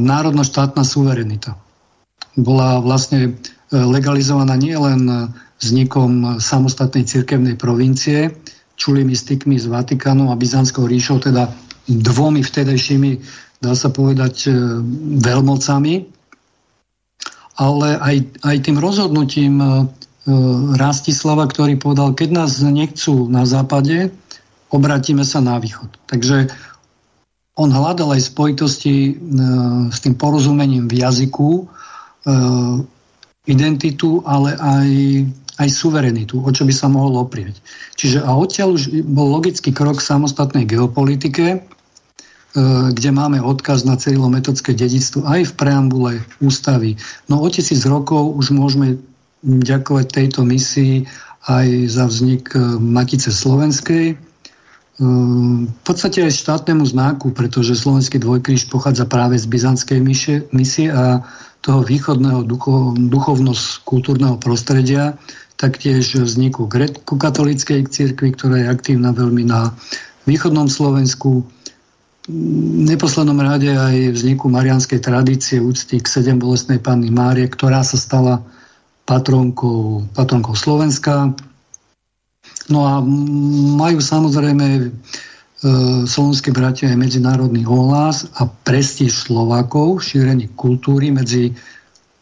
národno-štátna 0.00 0.80
suverenita. 0.80 1.60
Bola 2.38 2.82
vlastne 2.82 3.20
e, 3.26 3.30
legalizovaná 3.74 4.54
nielen 4.54 5.32
vznikom 5.60 6.40
samostatnej 6.40 7.04
cirkevnej 7.04 7.56
provincie, 7.56 8.32
čulými 8.80 9.12
stykmi 9.12 9.60
z 9.60 9.68
Vatikánu 9.68 10.32
a 10.32 10.38
Byzantskou 10.38 10.88
ríšou, 10.88 11.20
teda 11.20 11.52
dvomi 11.84 12.40
vtedajšími, 12.40 13.10
dá 13.60 13.76
sa 13.76 13.92
povedať, 13.92 14.48
e, 14.48 14.50
veľmocami, 15.20 15.94
ale 17.60 17.88
aj, 18.00 18.16
aj 18.40 18.56
tým 18.64 18.80
rozhodnutím 18.80 19.60
E, 20.20 20.32
Rastislava, 20.76 21.48
ktorý 21.48 21.80
povedal, 21.80 22.12
keď 22.12 22.44
nás 22.44 22.60
nechcú 22.60 23.24
na 23.32 23.48
západe, 23.48 24.12
obratíme 24.68 25.24
sa 25.24 25.40
na 25.40 25.56
východ. 25.56 25.88
Takže 26.04 26.52
on 27.56 27.72
hľadal 27.72 28.16
aj 28.16 28.28
spojitosti 28.32 29.20
s 29.92 29.98
tým 30.00 30.14
porozumením 30.16 30.88
v 30.88 31.04
jazyku, 31.04 31.68
identitu, 33.48 34.20
ale 34.28 34.54
aj, 34.60 34.90
aj 35.58 35.68
suverenitu, 35.72 36.40
o 36.44 36.50
čo 36.52 36.68
by 36.68 36.74
sa 36.74 36.92
mohol 36.92 37.20
oprieť. 37.20 37.56
Čiže 37.96 38.22
a 38.22 38.36
odtiaľ 38.36 38.76
už 38.76 39.04
bol 39.08 39.32
logický 39.32 39.72
krok 39.72 39.98
v 39.98 40.08
samostatnej 40.08 40.68
geopolitike, 40.68 41.64
kde 42.90 43.10
máme 43.14 43.38
odkaz 43.38 43.86
na 43.86 43.94
cerilometodské 43.94 44.74
dedictvo 44.74 45.22
aj 45.22 45.54
v 45.54 45.56
preambule 45.56 46.12
ústavy. 46.42 46.98
No 47.30 47.38
o 47.38 47.48
tisíc 47.48 47.86
rokov 47.86 48.34
už 48.34 48.50
môžeme 48.50 48.98
ďakovať 49.46 50.06
tejto 50.10 50.42
misii 50.42 51.06
aj 51.46 51.66
za 51.88 52.04
vznik 52.10 52.50
Matice 52.82 53.30
Slovenskej. 53.30 54.18
V 55.00 55.80
podstate 55.86 56.26
aj 56.26 56.36
štátnemu 56.36 56.84
znaku, 56.84 57.32
pretože 57.32 57.78
slovenský 57.78 58.20
dvojkríž 58.20 58.68
pochádza 58.68 59.08
práve 59.08 59.38
z 59.40 59.46
byzantskej 59.48 59.98
misie 60.52 60.92
a 60.92 61.24
toho 61.60 61.84
východného 61.84 62.44
ducho, 62.44 62.96
duchovnosť-kultúrneho 62.96 64.40
prostredia, 64.40 65.16
taktiež 65.60 66.16
vzniku 66.16 66.64
grecko-katolíckej 66.64 67.84
cirkvi, 67.84 68.32
ktorá 68.32 68.64
je 68.64 68.72
aktívna 68.72 69.12
veľmi 69.12 69.44
na 69.44 69.76
východnom 70.24 70.72
Slovensku, 70.72 71.44
v 72.30 72.84
neposlednom 72.86 73.40
rade 73.42 73.72
aj 73.72 74.14
vzniku 74.14 74.46
marianskej 74.46 75.02
tradície 75.02 75.58
úcty 75.58 75.98
k 75.98 76.06
sedem 76.06 76.38
bolestnej 76.38 76.78
panny 76.78 77.10
Márie, 77.10 77.50
ktorá 77.50 77.82
sa 77.82 77.98
stala 77.98 78.44
patronkou, 79.08 80.06
patronkou 80.14 80.54
Slovenska. 80.54 81.34
No 82.70 82.86
a 82.86 83.02
majú 83.74 83.98
samozrejme 83.98 84.94
slovenské 86.08 86.56
bratia 86.56 86.88
aj 86.88 86.96
medzinárodný 86.96 87.68
ohlas 87.68 88.24
a 88.40 88.48
prestíž 88.48 89.28
Slovákov, 89.28 90.00
šírenie 90.00 90.48
kultúry 90.56 91.12
medzi 91.12 91.52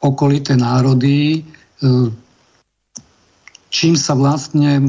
okolité 0.02 0.58
národy, 0.58 1.38
e, 1.38 1.90
čím 3.68 3.94
sa 3.94 4.16
vlastne 4.16 4.80
e, 4.80 4.84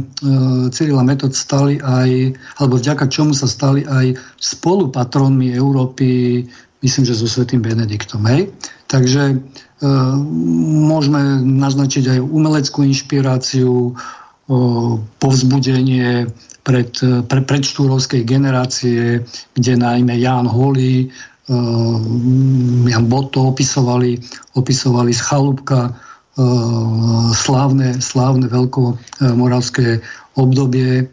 Cyril 0.72 0.98
a 0.98 1.06
Metod 1.06 1.36
stali 1.36 1.78
aj, 1.78 2.34
alebo 2.58 2.80
vďaka 2.80 3.06
čomu 3.12 3.36
sa 3.36 3.46
stali 3.46 3.84
aj 3.86 4.18
spolupatrónmi 4.40 5.52
Európy, 5.54 6.42
myslím, 6.82 7.04
že 7.06 7.18
so 7.18 7.28
Svetým 7.28 7.62
Benediktom. 7.62 8.24
Hej? 8.26 8.50
Takže 8.90 9.24
e, 9.30 9.38
môžeme 10.90 11.44
naznačiť 11.44 12.18
aj 12.18 12.20
umeleckú 12.24 12.82
inšpiráciu, 12.88 13.92
e, 13.92 13.94
povzbudenie 15.20 16.32
pred, 16.70 16.94
pre, 17.26 17.42
predštúrovskej 17.42 18.22
generácie, 18.30 19.26
kde 19.58 19.74
najmä 19.74 20.22
Ján 20.22 20.46
Holý, 20.46 21.10
e, 21.10 21.56
Jan 22.86 23.10
Boto 23.10 23.50
opisovali, 23.50 24.22
opisovali 24.54 25.10
z 25.10 25.22
Chalúbka 25.26 25.98
Eh, 26.40 27.30
slávne, 27.36 28.00
slávne 28.00 28.48
veľkomoravské 28.48 30.00
obdobie. 30.40 31.12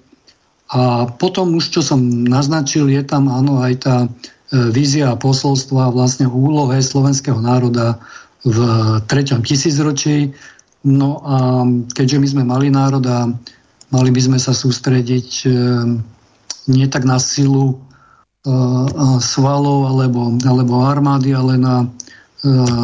A 0.70 1.10
potom 1.10 1.58
už, 1.58 1.74
čo 1.74 1.82
som 1.82 1.98
naznačil, 2.22 2.86
je 2.86 3.02
tam 3.02 3.26
áno 3.26 3.58
aj 3.58 3.74
tá 3.82 3.96
eh, 4.06 4.70
vízia 4.70 5.10
a 5.10 5.18
posolstva 5.18 5.90
vlastne 5.90 6.30
úlohe 6.30 6.78
slovenského 6.78 7.42
národa 7.42 7.98
v 8.46 8.58
treťom 9.10 9.42
tisícročí. 9.42 10.30
No 10.86 11.18
a 11.26 11.66
keďže 11.90 12.16
my 12.22 12.26
sme 12.30 12.42
malý 12.46 12.70
národ 12.70 13.02
a 13.10 13.26
mali 13.90 14.10
by 14.10 14.20
sme 14.20 14.38
sa 14.38 14.52
sústrediť 14.56 15.30
eh, 15.46 15.54
nie 16.66 16.86
tak 16.90 17.06
na 17.06 17.22
silu 17.22 17.82
svalov 19.18 19.90
alebo, 19.90 20.30
alebo 20.46 20.86
armády, 20.86 21.34
ale 21.34 21.58
na 21.58 21.90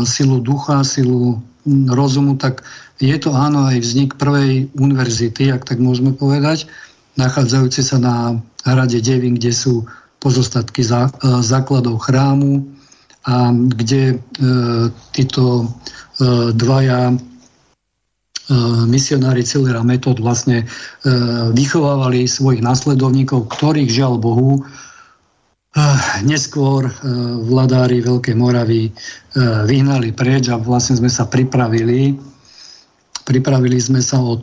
silu 0.03 0.43
ducha, 0.43 0.83
silu 0.83 1.39
rozumu, 1.87 2.35
tak 2.35 2.67
je 2.99 3.15
to 3.15 3.31
áno 3.31 3.71
aj 3.71 3.79
vznik 3.79 4.19
prvej 4.19 4.75
univerzity, 4.75 5.55
ak 5.55 5.63
tak 5.63 5.79
môžeme 5.79 6.11
povedať, 6.15 6.67
nachádzajúce 7.15 7.83
sa 7.87 7.99
na 8.03 8.15
hrade 8.67 8.99
Devin, 8.99 9.39
kde 9.39 9.55
sú 9.55 9.87
pozostatky 10.19 10.83
zá, 10.83 11.11
základov 11.43 12.03
chrámu 12.03 12.67
a 13.27 13.55
kde 13.55 14.19
títo 15.15 15.71
dvaja 16.55 17.15
misionári 18.91 19.47
Cillera 19.47 19.87
Metod 19.87 20.19
vlastne 20.19 20.63
e, 20.63 20.67
vychovávali 21.55 22.27
svojich 22.27 22.59
nasledovníkov, 22.59 23.47
ktorých 23.53 23.91
žiaľ 23.91 24.19
Bohu 24.19 24.67
Neskôr 26.29 26.85
e, 26.85 26.93
vladári 27.49 28.05
Veľkej 28.05 28.37
Moravy 28.37 28.89
e, 28.89 28.91
vyhnali 29.65 30.13
preč 30.13 30.53
a 30.53 30.61
vlastne 30.61 31.01
sme 31.01 31.09
sa 31.09 31.25
pripravili. 31.25 32.13
Pripravili 33.25 33.81
sme 33.81 34.05
sa 34.05 34.21
o 34.21 34.37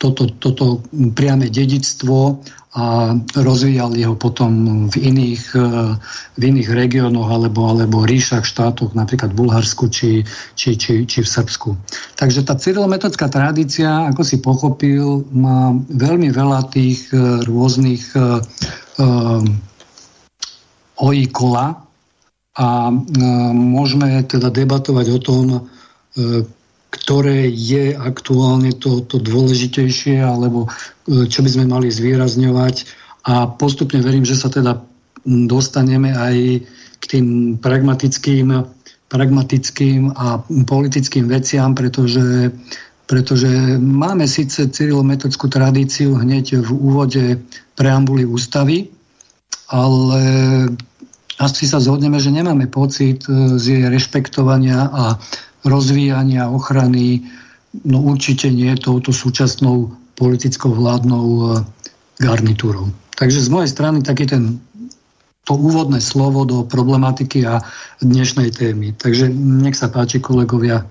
toto, 0.00 0.24
toto 0.40 0.80
priame 1.12 1.52
dedictvo 1.52 2.40
a 2.74 3.14
rozvíjali 3.38 4.02
ho 4.02 4.18
potom 4.18 4.86
v 4.90 4.96
iných, 4.98 5.54
e, 5.54 5.66
v 6.34 6.42
iných 6.42 6.68
regiónoch 6.74 7.30
alebo, 7.30 7.70
alebo 7.70 8.02
ríšach, 8.02 8.42
štátoch, 8.42 8.98
napríklad 8.98 9.30
v 9.30 9.46
Bulharsku 9.46 9.86
či, 9.86 10.26
či, 10.58 10.74
či, 10.74 11.06
či 11.06 11.22
v 11.22 11.28
Srbsku. 11.28 11.70
Takže 12.18 12.42
tá 12.42 12.58
cyrilometodská 12.58 13.30
tradícia, 13.30 14.10
ako 14.10 14.22
si 14.26 14.42
pochopil, 14.42 15.22
má 15.30 15.70
veľmi 15.86 16.34
veľa 16.34 16.66
tých 16.74 17.14
rôznych 17.46 18.10
kola 21.30 21.66
a 22.54 22.66
e, 22.86 22.94
môžeme 23.54 24.22
teda 24.30 24.50
debatovať 24.50 25.06
o 25.10 25.18
tom, 25.18 25.44
e, 25.50 25.60
ktoré 26.94 27.50
je 27.50 27.90
aktuálne 27.98 28.70
to, 28.78 29.02
to 29.02 29.18
dôležitejšie, 29.18 30.22
alebo 30.22 30.70
e, 30.70 31.26
čo 31.26 31.42
by 31.42 31.50
sme 31.50 31.64
mali 31.66 31.90
zvýrazňovať. 31.90 32.86
A 33.26 33.50
postupne 33.50 33.98
verím, 33.98 34.22
že 34.22 34.38
sa 34.38 34.46
teda 34.46 34.78
dostaneme 35.26 36.14
aj 36.14 36.36
k 37.02 37.04
tým 37.04 37.26
pragmatickým, 37.58 38.62
pragmatickým 39.10 40.14
a 40.14 40.38
politickým 40.46 41.26
veciam, 41.26 41.74
pretože, 41.74 42.54
pretože 43.10 43.50
máme 43.80 44.30
síce 44.30 44.70
cyrilometodskú 44.70 45.50
tradíciu 45.50 46.14
hneď 46.14 46.62
v 46.62 46.70
úvode 46.70 47.24
preambuly 47.74 48.22
ústavy, 48.22 48.92
ale 49.72 50.22
asi 51.42 51.66
sa 51.66 51.82
zhodneme, 51.82 52.22
že 52.22 52.30
nemáme 52.30 52.70
pocit 52.70 53.26
e, 53.26 53.58
z 53.58 53.64
jej 53.66 53.84
rešpektovania 53.90 54.86
a 54.86 55.18
rozvíjania 55.64 56.52
ochrany, 56.52 57.24
no 57.82 58.04
určite 58.04 58.52
nie 58.52 58.72
touto 58.76 59.10
súčasnou 59.10 59.90
politickou 60.14 60.70
vládnou 60.76 61.26
e, 61.26 61.44
garnitúrou. 62.22 62.92
Takže 63.18 63.42
z 63.42 63.48
mojej 63.50 63.70
strany 63.72 63.98
taký 64.04 64.30
ten 64.30 64.62
to 65.44 65.52
úvodné 65.60 66.00
slovo 66.00 66.48
do 66.48 66.64
problematiky 66.64 67.44
a 67.44 67.60
dnešnej 68.00 68.48
témy. 68.56 68.96
Takže 68.96 69.28
nech 69.28 69.76
sa 69.76 69.92
páči, 69.92 70.16
kolegovia, 70.16 70.88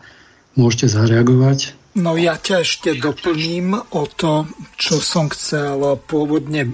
môžete 0.53 0.93
zareagovať. 0.93 1.73
No 1.97 2.17
ja 2.17 2.38
ťa 2.38 2.62
ešte 2.62 2.97
doplním 2.97 3.73
o 3.77 4.03
to, 4.09 4.45
čo 4.77 5.01
som 5.01 5.29
chcel 5.29 5.97
pôvodne 6.05 6.73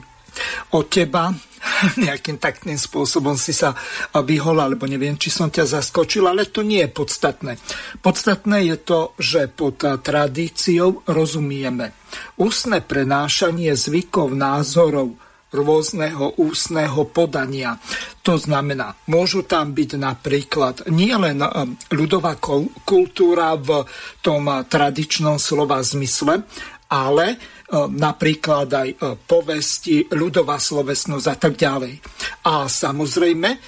od 0.75 0.86
teba 0.88 1.34
nejakým 2.06 2.39
takým 2.39 2.80
spôsobom 2.80 3.36
si 3.36 3.52
sa 3.52 3.75
vyhol, 4.15 4.60
alebo 4.60 4.88
neviem, 4.88 5.19
či 5.19 5.30
som 5.32 5.52
ťa 5.52 5.80
zaskočil, 5.80 6.25
ale 6.25 6.47
to 6.47 6.63
nie 6.63 6.84
je 6.86 6.91
podstatné. 6.91 7.60
Podstatné 7.99 8.58
je 8.69 8.78
to, 8.80 8.99
že 9.19 9.52
pod 9.52 9.84
tradíciou 9.84 11.04
rozumieme 11.08 11.95
ústne 12.39 12.82
prenášanie 12.82 13.75
zvykov, 13.75 14.34
názorov, 14.34 15.15
rôzneho 15.49 16.38
ústneho 16.38 17.10
podania. 17.10 17.82
To 18.21 18.38
znamená, 18.38 18.93
môžu 19.10 19.41
tam 19.41 19.73
byť 19.73 19.91
napríklad 19.97 20.75
nielen 20.93 21.41
um, 21.41 21.73
ľudová 21.89 22.38
kultúra 22.86 23.58
v 23.58 23.82
tom 24.21 24.45
tradičnom 24.45 25.41
slova 25.41 25.82
zmysle, 25.82 26.45
ale 26.89 27.41
napríklad 27.71 28.69
aj 28.69 28.89
e, 28.89 28.95
povesti, 29.15 30.10
ľudová 30.10 30.58
slovesnosť 30.58 31.27
a 31.29 31.36
tak 31.38 31.53
ďalej. 31.53 31.95
A 32.49 32.65
samozrejme, 32.65 33.49
e, 33.53 33.60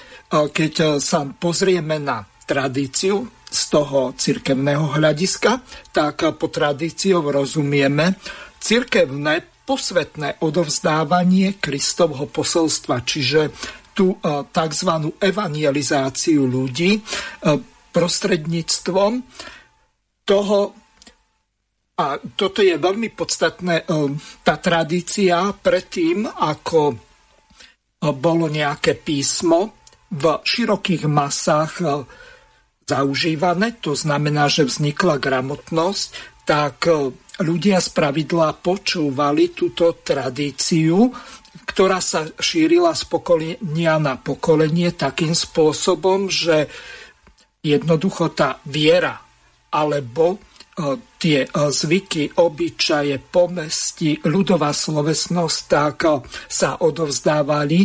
keď 0.50 0.98
sa 0.98 1.22
pozrieme 1.26 2.02
na 2.02 2.26
tradíciu 2.42 3.22
z 3.52 3.62
toho 3.70 4.16
cirkevného 4.16 4.98
hľadiska, 4.98 5.60
tak 5.94 6.24
po 6.40 6.48
tradíciou 6.48 7.22
rozumieme 7.30 8.16
cirkevné 8.58 9.64
posvetné 9.68 10.42
odovzdávanie 10.42 11.60
Kristovho 11.62 12.26
posolstva, 12.26 13.04
čiže 13.06 13.54
tú 13.92 14.16
tzv. 14.24 14.90
evangelizáciu 15.20 16.48
ľudí 16.48 17.04
prostredníctvom 17.92 19.12
toho 20.24 20.58
a 22.02 22.18
toto 22.18 22.58
je 22.58 22.74
veľmi 22.74 23.14
podstatné, 23.14 23.86
e, 23.86 23.94
tá 24.42 24.58
tradícia 24.58 25.54
predtým, 25.54 26.26
ako 26.26 26.80
e, 26.90 26.96
bolo 28.10 28.50
nejaké 28.50 28.98
písmo 28.98 29.78
v 30.10 30.42
širokých 30.42 31.06
masách 31.06 31.72
e, 31.78 31.86
zaužívané, 32.82 33.78
to 33.78 33.94
znamená, 33.94 34.50
že 34.50 34.66
vznikla 34.66 35.22
gramotnosť, 35.22 36.06
tak 36.42 36.90
ľudia 37.38 37.78
z 37.78 37.88
pravidla 37.94 38.58
počúvali 38.58 39.54
túto 39.54 39.94
tradíciu, 40.02 41.14
ktorá 41.62 42.02
sa 42.02 42.26
šírila 42.26 42.92
z 42.98 43.06
pokolenia 43.06 44.02
na 44.02 44.18
pokolenie 44.18 44.90
takým 44.92 45.32
spôsobom, 45.32 46.26
že 46.26 46.66
jednoducho 47.62 48.34
tá 48.34 48.58
viera 48.66 49.22
alebo 49.72 50.42
tie 51.20 51.44
zvyky, 51.52 52.40
obyčaje, 52.40 53.20
pomesti, 53.20 54.16
ľudová 54.24 54.72
slovesnosť, 54.72 55.58
tak 55.68 55.96
sa 56.48 56.80
odovzdávali 56.80 57.84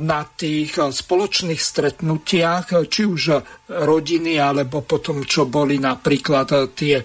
na 0.00 0.24
tých 0.24 0.72
spoločných 0.80 1.60
stretnutiach, 1.60 2.72
či 2.88 3.02
už 3.04 3.22
rodiny, 3.68 4.40
alebo 4.40 4.80
potom, 4.80 5.28
čo 5.28 5.44
boli 5.44 5.76
napríklad 5.76 6.72
tie 6.72 7.04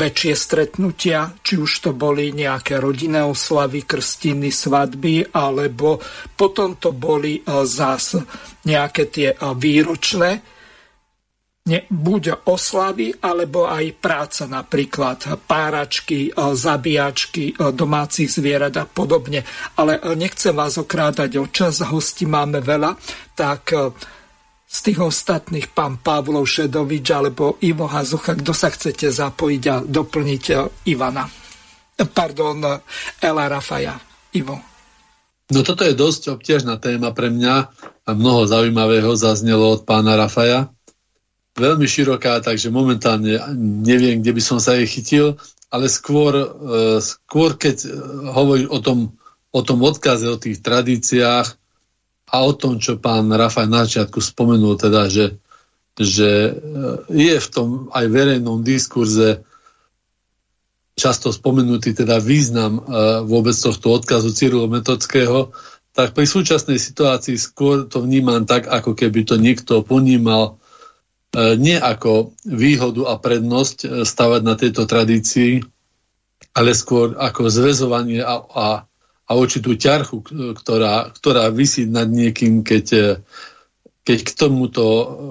väčšie 0.00 0.32
stretnutia, 0.32 1.36
či 1.44 1.60
už 1.60 1.72
to 1.84 1.90
boli 1.92 2.32
nejaké 2.32 2.80
rodinné 2.80 3.20
oslavy, 3.20 3.84
krstiny, 3.84 4.48
svadby, 4.48 5.28
alebo 5.36 6.00
potom 6.32 6.80
to 6.80 6.96
boli 6.96 7.44
zás 7.68 8.16
nejaké 8.64 9.12
tie 9.12 9.36
výročné 9.36 10.51
ne, 11.62 11.86
buď 11.86 12.42
oslavy, 12.50 13.22
alebo 13.22 13.70
aj 13.70 13.94
práca 14.02 14.50
napríklad 14.50 15.46
páračky, 15.46 16.30
e, 16.30 16.30
zabíjačky 16.34 17.54
e, 17.54 17.70
domácich 17.70 18.30
zvierat 18.30 18.74
a 18.78 18.84
podobne. 18.86 19.46
Ale 19.78 19.98
e, 19.98 20.18
nechcem 20.18 20.54
vás 20.54 20.74
okrádať 20.78 21.38
o 21.38 21.46
čas, 21.46 21.78
hostí 21.86 22.26
máme 22.26 22.58
veľa, 22.58 22.98
tak 23.38 23.74
z 24.72 24.78
tých 24.80 24.98
ostatných 25.04 25.70
pán 25.76 26.00
Pavlov 26.00 26.48
Šedovič 26.48 27.06
alebo 27.12 27.60
Ivo 27.60 27.84
Hazucha, 27.86 28.34
kto 28.40 28.52
sa 28.56 28.72
chcete 28.72 29.12
zapojiť 29.12 29.62
a 29.68 29.76
doplniť 29.84 30.44
Ivana. 30.88 31.28
Pardon, 32.16 32.80
Ela 33.20 33.44
Rafaja. 33.52 34.00
Ivo. 34.32 34.56
No 35.52 35.60
toto 35.60 35.84
je 35.84 35.92
dosť 35.92 36.40
obťažná 36.40 36.80
téma 36.80 37.12
pre 37.12 37.28
mňa 37.28 37.54
a 38.08 38.10
mnoho 38.16 38.48
zaujímavého 38.48 39.12
zaznelo 39.12 39.76
od 39.76 39.84
pána 39.84 40.16
Rafaja 40.16 40.72
veľmi 41.52 41.84
široká, 41.84 42.40
takže 42.40 42.72
momentálne 42.72 43.36
neviem, 43.84 44.24
kde 44.24 44.32
by 44.32 44.42
som 44.42 44.58
sa 44.60 44.80
jej 44.80 44.88
chytil, 44.88 45.26
ale 45.72 45.88
skôr, 45.88 46.32
e, 46.36 46.48
skôr 47.00 47.56
keď 47.56 47.76
e, 47.84 47.88
hovorím 48.32 48.68
o 48.72 48.78
tom, 48.80 48.98
o 49.52 49.60
tom 49.60 49.84
odkaze, 49.84 50.28
o 50.28 50.40
tých 50.40 50.64
tradíciách 50.64 51.48
a 52.32 52.36
o 52.44 52.52
tom, 52.56 52.80
čo 52.80 52.96
pán 52.96 53.28
Rafaj 53.28 53.68
na 53.68 53.84
začiatku 53.84 54.20
spomenul, 54.20 54.80
teda, 54.80 55.12
že, 55.12 55.36
že 55.96 56.30
e, 56.48 56.52
je 57.12 57.36
v 57.36 57.48
tom 57.52 57.68
aj 57.92 58.04
verejnom 58.08 58.64
diskurze 58.64 59.44
často 60.92 61.32
spomenutý 61.32 61.96
teda 61.96 62.20
význam 62.20 62.84
vôbec 63.24 63.56
tohto 63.56 63.96
odkazu 63.96 64.28
Cyrilo 64.36 64.68
Metodského, 64.68 65.48
tak 65.96 66.12
pri 66.12 66.28
súčasnej 66.28 66.76
situácii 66.76 67.40
skôr 67.40 67.88
to 67.88 68.04
vnímam 68.04 68.44
tak, 68.44 68.68
ako 68.68 68.92
keby 68.92 69.24
to 69.24 69.40
niekto 69.40 69.80
ponímal 69.88 70.60
nie 71.32 71.80
ako 71.80 72.36
výhodu 72.44 73.08
a 73.08 73.14
prednosť 73.16 73.78
e, 73.82 73.86
stavať 74.04 74.40
na 74.44 74.54
tejto 74.54 74.84
tradícii, 74.84 75.64
ale 76.52 76.76
skôr 76.76 77.16
ako 77.16 77.48
zväzovanie 77.48 78.20
a, 78.20 78.36
a, 78.36 78.66
a 79.24 79.30
určitú 79.32 79.72
ťarchu, 79.72 80.20
ktorá, 80.52 81.08
ktorá 81.16 81.48
vysí 81.48 81.88
nad 81.88 82.12
niekým, 82.12 82.60
keď, 82.60 82.86
e, 82.92 83.06
keď 84.04 84.18
k 84.28 84.30
tomuto, 84.36 84.84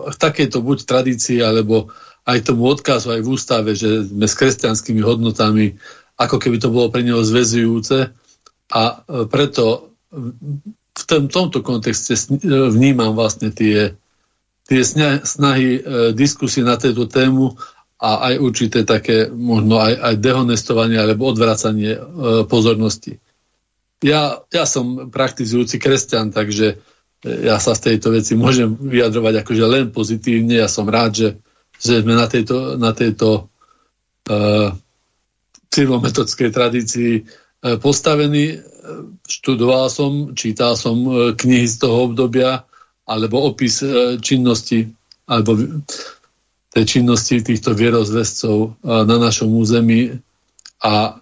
k 0.09 0.15
takejto 0.17 0.65
buď 0.65 0.77
tradícii, 0.89 1.37
alebo 1.37 1.93
aj 2.25 2.49
tomu 2.49 2.65
odkazu 2.73 3.13
aj 3.13 3.21
v 3.21 3.29
ústave, 3.29 3.69
že 3.77 4.09
sme 4.09 4.25
s 4.25 4.37
kresťanskými 4.37 5.01
hodnotami, 5.05 5.77
ako 6.17 6.37
keby 6.41 6.57
to 6.57 6.73
bolo 6.73 6.89
pre 6.89 7.05
neho 7.05 7.21
zväzujúce. 7.21 8.13
A 8.71 8.81
preto 9.27 9.93
v 10.91 11.03
tom, 11.09 11.27
tomto 11.27 11.65
kontexte 11.65 12.13
vnímam 12.45 13.17
vlastne 13.17 13.49
tie, 13.49 13.97
tie 14.71 14.87
snahy 15.19 15.67
e, 15.75 15.79
diskusie 16.15 16.63
na 16.63 16.79
tejto 16.79 17.11
tému 17.11 17.59
a 17.99 18.31
aj 18.31 18.39
určité 18.39 18.87
také 18.87 19.27
možno 19.27 19.83
aj, 19.83 19.99
aj 19.99 20.15
dehonestovanie 20.23 20.95
alebo 20.95 21.27
odvracanie 21.27 21.99
e, 21.99 22.01
pozornosti. 22.47 23.19
Ja, 23.99 24.39
ja 24.47 24.63
som 24.63 25.11
praktizujúci 25.11 25.75
kresťan, 25.75 26.31
takže 26.31 26.79
e, 27.19 27.51
ja 27.51 27.59
sa 27.59 27.75
z 27.75 27.91
tejto 27.91 28.15
veci 28.15 28.39
môžem 28.39 28.71
vyjadrovať 28.79 29.43
akože 29.43 29.65
len 29.67 29.85
pozitívne. 29.91 30.63
Ja 30.63 30.71
som 30.71 30.87
rád, 30.87 31.19
že, 31.19 31.29
že 31.75 31.99
sme 31.99 32.15
na 32.15 32.31
tejto, 32.31 32.79
na 32.79 32.95
tejto 32.95 33.51
uh, 34.31 34.69
cyrilometodskej 35.69 36.49
tradícii 36.49 37.13
uh, 37.21 37.75
postavení. 37.77 38.57
Študoval 39.29 39.93
som, 39.93 40.33
čítal 40.33 40.73
som 40.73 40.97
knihy 41.37 41.69
z 41.69 41.75
toho 41.77 42.09
obdobia, 42.09 42.65
alebo 43.11 43.51
opis 43.51 43.83
e, 43.83 44.15
činnosti 44.23 44.87
alebo 45.27 45.59
tej 46.71 46.83
činnosti 46.87 47.43
týchto 47.43 47.75
vierozvescov 47.75 48.57
e, 48.63 48.69
na 49.03 49.15
našom 49.19 49.51
území. 49.51 50.15
A 50.81 51.19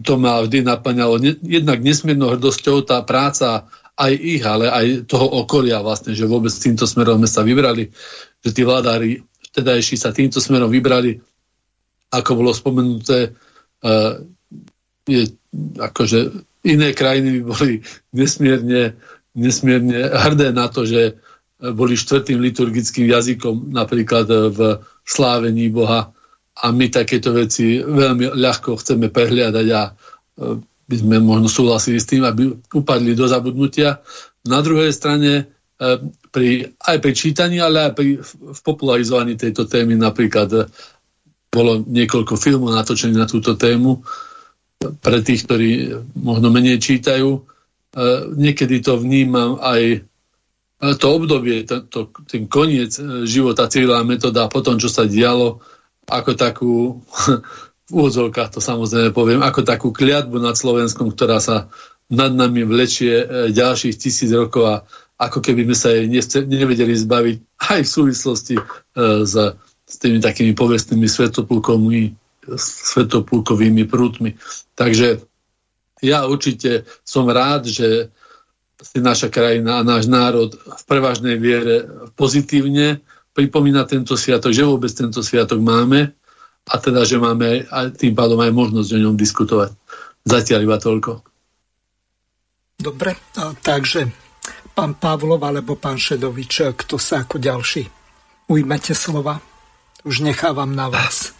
to 0.00 0.14
ma 0.16 0.40
vždy 0.40 0.64
naplňalo 0.64 1.20
jednak 1.44 1.84
nesmiernou 1.84 2.32
hrdosťou 2.38 2.88
tá 2.88 3.04
práca 3.04 3.68
aj 4.00 4.12
ich, 4.16 4.42
ale 4.46 4.72
aj 4.72 4.86
toho 5.10 5.28
okolia 5.44 5.84
vlastne, 5.84 6.16
že 6.16 6.30
vôbec 6.30 6.50
týmto 6.54 6.88
smerom 6.88 7.20
sme 7.20 7.28
sa 7.28 7.44
vybrali, 7.44 7.92
že 8.40 8.50
tí 8.56 8.64
vládári 8.64 9.20
vtedajší 9.52 10.00
sa 10.00 10.14
týmto 10.14 10.40
smerom 10.40 10.72
vybrali, 10.72 11.20
ako 12.08 12.30
bolo 12.32 12.54
spomenuté, 12.56 13.34
uh, 13.84 14.14
je, 15.04 15.22
akože 15.76 16.32
iné 16.64 16.94
krajiny 16.94 17.40
by 17.40 17.42
boli 17.44 17.74
nesmierne 18.18 18.96
nesmierne 19.34 20.10
hrdé 20.10 20.50
na 20.50 20.66
to, 20.66 20.82
že 20.82 21.18
boli 21.60 21.92
štvrtým 21.92 22.40
liturgickým 22.40 23.04
jazykom 23.04 23.70
napríklad 23.70 24.26
v 24.50 24.80
slávení 25.04 25.68
Boha 25.68 26.08
a 26.60 26.66
my 26.72 26.88
takéto 26.88 27.36
veci 27.36 27.84
veľmi 27.84 28.32
ľahko 28.32 28.80
chceme 28.80 29.12
prehliadať 29.12 29.66
a 29.76 29.82
e, 29.88 29.92
by 30.60 30.96
sme 30.96 31.16
možno 31.20 31.48
súhlasili 31.48 32.00
s 32.00 32.08
tým, 32.08 32.24
aby 32.24 32.52
upadli 32.74 33.12
do 33.14 33.24
zabudnutia. 33.28 34.00
Na 34.48 34.60
druhej 34.64 34.92
strane 34.92 35.32
e, 35.36 35.42
pri, 36.32 36.68
aj 36.80 36.96
pri 37.00 37.12
čítaní, 37.12 37.60
ale 37.60 37.88
aj 37.88 37.92
pri, 37.96 38.08
v 38.24 38.60
popularizovaní 38.64 39.36
tejto 39.36 39.68
témy 39.68 39.96
napríklad 40.00 40.48
e, 40.52 40.60
bolo 41.52 41.84
niekoľko 41.84 42.40
filmov 42.40 42.72
natočených 42.72 43.20
na 43.20 43.28
túto 43.28 43.56
tému 43.56 44.00
pre 45.00 45.20
tých, 45.20 45.44
ktorí 45.44 45.92
možno 46.16 46.48
menej 46.48 46.80
čítajú 46.80 47.28
E, 47.36 47.40
niekedy 48.38 48.78
to 48.82 48.98
vnímam 49.02 49.58
aj 49.58 49.82
e, 49.82 49.98
to 50.94 51.06
obdobie, 51.10 51.66
to, 51.66 52.10
ten 52.30 52.46
koniec 52.46 52.94
e, 52.98 53.26
života 53.26 53.66
Cyrila 53.66 54.06
metoda 54.06 54.46
a 54.46 54.52
potom, 54.52 54.78
čo 54.78 54.86
sa 54.86 55.06
dialo, 55.10 55.58
ako 56.06 56.30
takú, 56.38 56.72
v 57.88 57.90
úvodzovkách 57.90 58.58
to 58.58 58.60
samozrejme 58.62 59.10
poviem, 59.10 59.42
ako 59.42 59.66
takú 59.66 59.88
kliatbu 59.90 60.38
nad 60.38 60.54
Slovenskom, 60.54 61.10
ktorá 61.10 61.42
sa 61.42 61.66
nad 62.10 62.34
nami 62.34 62.66
vlečie 62.66 63.22
ďalších 63.54 63.94
tisíc 63.94 64.34
rokov 64.34 64.66
a 64.66 64.76
ako 65.14 65.38
keby 65.38 65.62
sme 65.70 65.76
sa 65.78 65.94
jej 65.94 66.10
nevedeli 66.42 66.90
zbaviť 66.90 67.36
aj 67.70 67.80
v 67.86 67.90
súvislosti 67.90 68.56
s, 68.98 69.34
s 69.86 69.94
tými 70.02 70.18
takými 70.18 70.58
povestnými 70.58 71.06
svetopulkovými, 71.06 72.10
svetopulkovými 72.58 73.86
prútmi. 73.86 74.34
Takže 74.74 75.22
ja 76.00 76.24
určite 76.26 76.88
som 77.04 77.28
rád, 77.28 77.68
že 77.68 78.12
si 78.80 78.98
naša 78.98 79.28
krajina 79.28 79.80
a 79.80 79.86
náš 79.86 80.08
národ 80.08 80.56
v 80.56 80.82
prevažnej 80.88 81.36
viere 81.36 81.84
pozitívne 82.16 83.04
pripomína 83.36 83.84
tento 83.84 84.16
sviatok, 84.16 84.50
že 84.56 84.66
vôbec 84.66 84.90
tento 84.90 85.20
sviatok 85.20 85.60
máme 85.60 86.16
a 86.66 86.74
teda, 86.80 87.04
že 87.04 87.20
máme 87.20 87.68
aj, 87.68 88.00
tým 88.00 88.16
pádom 88.16 88.40
aj 88.40 88.52
možnosť 88.52 88.90
o 88.96 89.02
ňom 89.08 89.16
diskutovať. 89.16 89.70
Zatiaľ 90.24 90.60
iba 90.64 90.76
toľko. 90.76 91.12
Dobre, 92.80 93.12
takže 93.60 94.08
pán 94.72 94.96
Pavlov 94.96 95.40
alebo 95.44 95.76
pán 95.76 96.00
Šedovič, 96.00 96.72
kto 96.76 96.96
sa 96.96 97.24
ako 97.24 97.36
ďalší? 97.36 97.84
Ujmete 98.48 98.96
slova. 98.96 99.40
Už 100.00 100.24
nechávam 100.24 100.72
na 100.72 100.88
vás. 100.88 101.39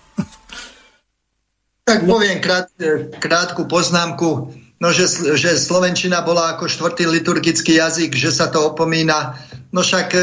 Tak 1.90 2.06
poviem 2.06 2.38
krát, 2.38 2.70
krátku 3.18 3.66
poznámku, 3.66 4.54
no, 4.78 4.88
že, 4.94 5.10
že 5.34 5.58
Slovenčina 5.58 6.22
bola 6.22 6.54
ako 6.54 6.70
štvrtý 6.70 7.10
liturgický 7.10 7.82
jazyk, 7.82 8.14
že 8.14 8.30
sa 8.30 8.46
to 8.46 8.70
opomína. 8.70 9.34
No 9.74 9.82
však 9.82 10.06
e, 10.14 10.22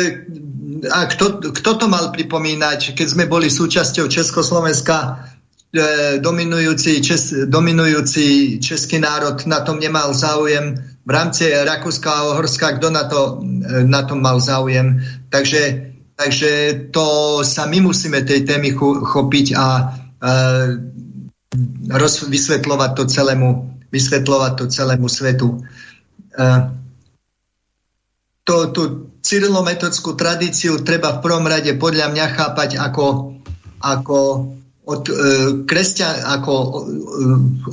a 0.87 1.11
kto, 1.11 1.43
kto 1.51 1.71
to 1.75 1.85
mal 1.91 2.15
pripomínať, 2.15 2.95
keď 2.95 3.07
sme 3.11 3.25
boli 3.27 3.51
súčasťou 3.51 4.07
Československa, 4.07 5.27
e, 5.75 5.83
dominujúci, 6.23 7.03
čes, 7.03 7.35
dominujúci 7.51 8.57
český 8.63 9.03
národ 9.03 9.35
na 9.43 9.59
tom 9.59 9.83
nemal 9.83 10.15
záujem. 10.15 10.71
V 11.03 11.11
rámci 11.11 11.51
Rakúska 11.51 12.07
a 12.07 12.23
Ohorska, 12.31 12.79
kto 12.79 12.87
na 12.95 13.11
to, 13.11 13.43
e, 13.43 13.83
na 13.83 14.07
to 14.07 14.15
mal 14.15 14.39
záujem. 14.39 15.03
Takže, 15.27 15.91
takže 16.15 16.51
to 16.95 17.39
sa 17.43 17.67
my 17.67 17.83
musíme 17.91 18.23
tej 18.23 18.47
témy 18.47 18.71
chopiť 19.03 19.47
a 19.59 19.67
e, 19.75 19.83
roz, 21.91 22.27
vysvetľovať 22.27 22.91
to 22.97 23.03
celému, 23.07 23.49
vysvetľovať 23.91 24.51
to 24.59 24.65
celému 24.67 25.07
svetu. 25.07 25.63
Uh, 26.37 26.75
to, 28.47 28.71
tú 28.71 28.83
cyrilometodskú 29.19 30.15
tradíciu 30.15 30.79
treba 30.87 31.19
v 31.19 31.23
prvom 31.23 31.43
rade 31.43 31.75
podľa 31.75 32.15
mňa 32.15 32.25
chápať 32.31 32.79
ako, 32.79 33.35
ako 33.83 34.19
od 34.87 35.03
e, 35.03 35.13
kresťan, 35.67 36.23
ako 36.39 36.53
e, 36.55 36.69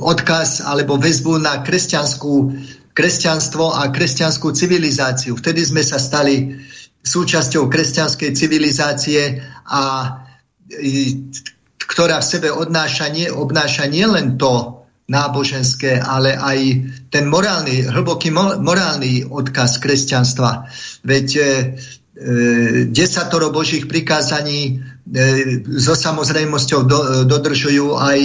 odkaz 0.03 0.59
alebo 0.59 0.99
väzbu 0.99 1.39
na 1.39 1.63
kresťanskú, 1.63 2.51
kresťanstvo 2.91 3.71
a 3.71 3.87
kresťanskú 3.87 4.51
civilizáciu. 4.51 5.39
Vtedy 5.39 5.63
sme 5.63 5.79
sa 5.79 5.95
stali 5.95 6.59
súčasťou 7.07 7.71
kresťanskej 7.71 8.35
civilizácie 8.35 9.39
a 9.71 9.83
ktorá 11.85 12.21
v 12.21 12.29
sebe 12.29 12.49
odnáša, 12.51 13.09
nie, 13.13 13.29
obnáša 13.29 13.85
nielen 13.89 14.37
to 14.37 14.85
náboženské, 15.05 16.01
ale 16.01 16.33
aj 16.33 16.59
ten 17.13 17.29
morálny, 17.29 17.85
hlboký 17.85 18.33
morálny 18.33 19.29
odkaz 19.29 19.77
kresťanstva. 19.77 20.65
Veď 21.05 21.27
e, 21.37 21.43
desatoro 22.89 23.53
Božích 23.53 23.85
prikázaní 23.85 24.81
so 25.77 25.93
samozrejmosťou 25.93 26.79
do, 26.89 26.99
dodržujú 27.29 27.93
aj 27.93 28.19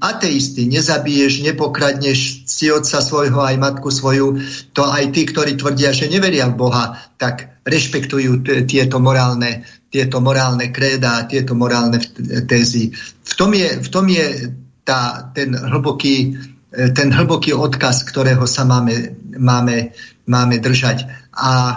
ateisti. 0.00 0.64
Nezabiješ, 0.64 1.44
nepokradneš 1.44 2.48
cti 2.48 2.72
otca 2.72 3.04
svojho 3.04 3.36
aj 3.36 3.60
matku 3.60 3.92
svoju. 3.92 4.40
To 4.72 4.88
aj 4.88 5.12
tí, 5.12 5.28
ktorí 5.28 5.60
tvrdia, 5.60 5.92
že 5.92 6.08
neveria 6.08 6.48
v 6.48 6.56
Boha, 6.56 6.96
tak 7.20 7.60
rešpektujú 7.68 8.48
tieto 8.64 8.96
morálne, 8.96 9.68
tieto 9.92 10.24
morálne 10.24 10.72
kréda, 10.72 11.28
tieto 11.28 11.52
morálne 11.52 12.00
tézy. 12.48 12.96
V 13.28 13.34
tom 13.36 13.52
je, 13.52 13.68
v 13.76 13.88
tom 13.92 14.08
je 14.08 14.56
tá, 14.88 15.28
ten, 15.36 15.52
hlboký, 15.52 16.32
e, 16.72 16.90
ten 16.96 17.12
hlboký 17.12 17.52
odkaz, 17.52 18.08
ktorého 18.08 18.48
sa 18.48 18.64
máme, 18.64 19.20
máme, 19.36 19.92
máme 20.24 20.56
držať. 20.64 21.04
A 21.36 21.76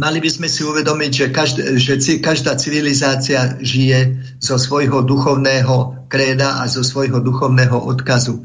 Mali 0.00 0.16
by 0.16 0.30
sme 0.32 0.48
si 0.48 0.64
uvedomiť, 0.64 1.10
že, 1.12 1.26
každá, 1.28 1.76
že 1.76 2.00
každá 2.24 2.56
civilizácia 2.56 3.60
žije 3.60 4.16
zo 4.40 4.56
svojho 4.56 5.04
duchovného 5.04 6.08
kréda 6.08 6.64
a 6.64 6.66
zo 6.72 6.80
svojho 6.80 7.20
duchovného 7.20 7.76
odkazu. 7.76 8.40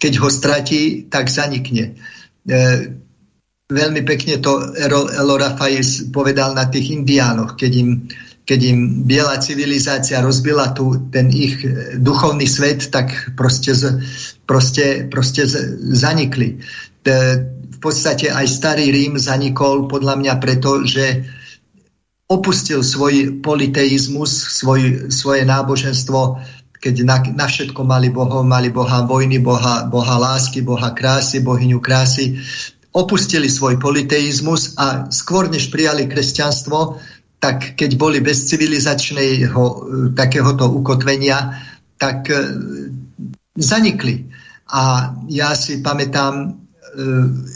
Keď 0.00 0.12
ho 0.24 0.28
stratí, 0.32 1.04
tak 1.12 1.28
zanikne. 1.28 2.00
E, 2.48 2.56
veľmi 3.68 4.00
pekne 4.08 4.40
to 4.40 4.72
Elora 5.12 5.52
Faiz 5.52 6.08
povedal 6.08 6.56
na 6.56 6.64
tých 6.72 6.96
indiánoch, 6.96 7.60
keď 7.60 7.72
im, 7.76 8.08
keď 8.48 8.60
im 8.64 9.04
biela 9.04 9.36
civilizácia 9.36 10.24
rozbila 10.24 10.72
tu 10.72 11.12
ten 11.12 11.28
ich 11.28 11.60
duchovný 12.00 12.48
svet, 12.48 12.88
tak 12.88 13.36
proste, 13.36 13.76
proste, 14.48 15.12
proste 15.12 15.44
zanikli. 15.92 16.56
E, 16.56 17.59
podstate 17.80 18.28
aj 18.28 18.46
starý 18.46 18.92
Rím 18.92 19.16
zanikol 19.16 19.88
podľa 19.88 20.20
mňa 20.20 20.34
preto, 20.36 20.84
že 20.84 21.24
opustil 22.30 22.86
svoj 22.86 23.42
politeizmus, 23.42 24.30
svoj, 24.54 25.10
svoje 25.10 25.42
náboženstvo, 25.42 26.38
keď 26.80 26.94
na, 27.04 27.16
na 27.34 27.46
všetko 27.50 27.82
mali 27.82 28.08
bohov, 28.08 28.46
mali 28.46 28.70
boha 28.70 29.02
vojny, 29.04 29.42
boha, 29.42 29.84
boha 29.90 30.16
lásky, 30.16 30.62
boha 30.62 30.94
krásy, 30.94 31.42
bohyňu 31.42 31.82
krásy. 31.82 32.38
Opustili 32.94 33.50
svoj 33.50 33.76
politeizmus 33.76 34.78
a 34.78 35.10
skôr 35.10 35.50
než 35.50 35.68
prijali 35.68 36.06
kresťanstvo, 36.06 37.02
tak 37.40 37.76
keď 37.76 37.90
boli 37.96 38.20
bez 38.20 38.48
civilizačného 38.48 39.62
takéhoto 40.12 40.68
ukotvenia, 40.68 41.56
tak 42.00 42.28
e, 42.28 42.36
zanikli. 43.56 44.28
A 44.70 45.12
ja 45.28 45.52
si 45.56 45.80
pamätám, 45.84 46.56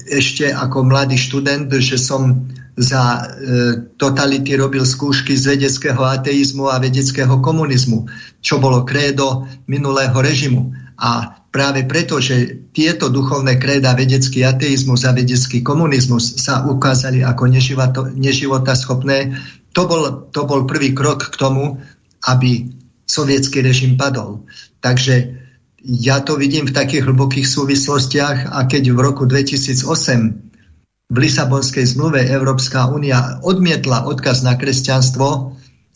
ešte 0.09 0.50
ako 0.52 0.88
mladý 0.88 1.16
študent, 1.16 1.70
že 1.80 1.96
som 1.96 2.48
za 2.74 3.02
e, 3.14 3.22
totality 3.94 4.59
robil 4.59 4.83
skúšky 4.83 5.38
z 5.38 5.54
vedeckého 5.54 6.02
ateizmu 6.02 6.66
a 6.66 6.83
vedeckého 6.83 7.38
komunizmu, 7.38 8.11
čo 8.42 8.59
bolo 8.59 8.83
krédo 8.83 9.46
minulého 9.70 10.14
režimu. 10.18 10.74
A 10.98 11.38
práve 11.54 11.87
preto, 11.87 12.18
že 12.18 12.66
tieto 12.74 13.14
duchovné 13.14 13.62
kréda, 13.62 13.94
vedecký 13.94 14.42
ateizmus 14.42 15.07
a 15.07 15.14
vedecký 15.14 15.62
komunizmus 15.62 16.42
sa 16.42 16.66
ukázali 16.66 17.22
ako 17.22 17.46
neživotaschopné, 18.18 19.38
to 19.74 19.83
bol, 19.87 20.30
to 20.35 20.42
bol 20.46 20.66
prvý 20.66 20.94
krok 20.94 21.30
k 21.30 21.38
tomu, 21.38 21.78
aby 22.26 22.74
sovietský 23.07 23.62
režim 23.62 23.94
padol. 23.94 24.42
Takže 24.83 25.43
ja 25.84 26.24
to 26.24 26.40
vidím 26.40 26.64
v 26.64 26.72
takých 26.72 27.04
hlbokých 27.04 27.44
súvislostiach 27.44 28.56
a 28.56 28.64
keď 28.64 28.96
v 28.96 28.98
roku 29.04 29.28
2008 29.28 31.12
v 31.12 31.16
Lisabonskej 31.20 31.84
zmluve 31.84 32.24
Európska 32.24 32.88
únia 32.88 33.38
odmietla 33.44 34.08
odkaz 34.08 34.40
na 34.40 34.56
kresťanstvo 34.56 35.28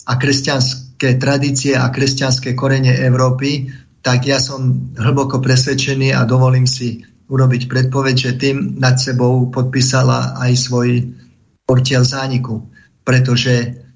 a 0.05 0.13
kresťanské 0.21 1.17
tradície 1.17 1.73
a 1.73 1.89
kresťanské 1.89 2.53
korene 2.53 2.93
Európy, 3.01 3.73
tak 4.05 4.29
ja 4.29 4.37
som 4.37 4.93
hlboko 4.93 5.41
presvedčený 5.41 6.13
a 6.13 6.29
dovolím 6.29 6.69
si 6.69 7.01
urobiť 7.29 7.69
predpoveď, 7.69 8.17
že 8.17 8.41
tým 8.41 8.77
nad 8.77 9.01
sebou 9.01 9.49
podpísala 9.49 10.37
aj 10.37 10.53
svoj 10.69 10.89
portiel 11.65 12.05
zániku, 12.05 12.69
pretože 13.05 13.88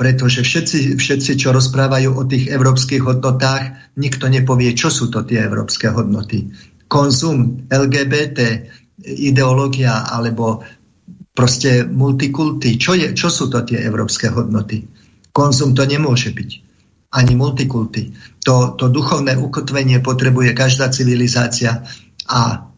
pretože 0.00 0.40
všetci, 0.40 0.96
všetci, 0.96 1.32
čo 1.36 1.52
rozprávajú 1.52 2.16
o 2.16 2.24
tých 2.24 2.48
európskych 2.48 3.04
hodnotách, 3.04 3.92
nikto 4.00 4.32
nepovie, 4.32 4.72
čo 4.72 4.88
sú 4.88 5.12
to 5.12 5.28
tie 5.28 5.44
európske 5.44 5.92
hodnoty. 5.92 6.48
Konzum, 6.88 7.68
LGBT, 7.68 8.64
ideológia 9.04 10.08
alebo 10.08 10.64
proste 11.36 11.84
multikulty. 11.84 12.80
Čo, 12.80 12.96
je, 12.96 13.12
čo 13.12 13.28
sú 13.28 13.52
to 13.52 13.60
tie 13.60 13.76
európske 13.84 14.32
hodnoty? 14.32 14.88
Konzum 15.36 15.76
to 15.76 15.84
nemôže 15.84 16.32
byť. 16.32 16.50
Ani 17.20 17.36
multikulty. 17.36 18.16
To, 18.48 18.80
to 18.80 18.88
duchovné 18.88 19.36
ukotvenie 19.36 20.00
potrebuje 20.00 20.56
každá 20.56 20.88
civilizácia 20.88 21.84
a 22.24 22.72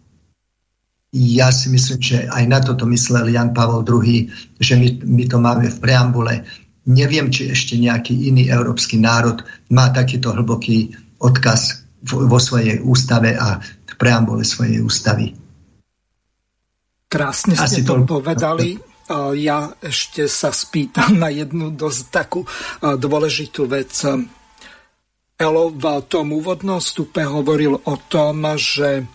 ja 1.13 1.53
si 1.53 1.69
myslím, 1.69 2.01
že 2.01 2.19
aj 2.25 2.45
na 2.49 2.59
toto 2.65 2.89
myslel 2.89 3.37
Jan 3.37 3.53
Pavel 3.53 3.85
II, 3.85 4.33
že 4.57 4.75
my, 4.81 4.89
my 5.05 5.25
to 5.29 5.37
máme 5.37 5.69
v 5.69 5.77
preambule 5.77 6.49
Neviem, 6.83 7.31
či 7.31 7.55
ešte 7.55 7.79
nejaký 7.79 8.27
iný 8.27 8.51
európsky 8.51 8.99
národ 8.99 9.39
má 9.71 9.95
takýto 9.95 10.35
hlboký 10.35 10.91
odkaz 11.23 11.87
vo 12.03 12.39
svojej 12.43 12.83
ústave 12.83 13.39
a 13.39 13.63
v 13.63 13.93
preambule 13.95 14.43
svojej 14.43 14.83
ústavy. 14.83 15.31
Krásne 17.07 17.55
ste 17.55 17.63
Asi 17.63 17.81
to, 17.87 18.03
to 18.03 18.19
povedali. 18.19 18.75
Ja 19.39 19.71
ešte 19.79 20.27
sa 20.27 20.51
spýtam 20.51 21.23
na 21.23 21.31
jednu 21.31 21.71
dosť 21.71 22.03
takú 22.11 22.43
dôležitú 22.83 23.71
vec. 23.71 23.93
Elo 25.39 25.65
v 25.71 25.85
tom 26.11 26.35
úvodnom 26.35 26.83
stupe 26.83 27.23
hovoril 27.23 27.79
o 27.79 27.95
tom, 28.11 28.43
že 28.59 29.07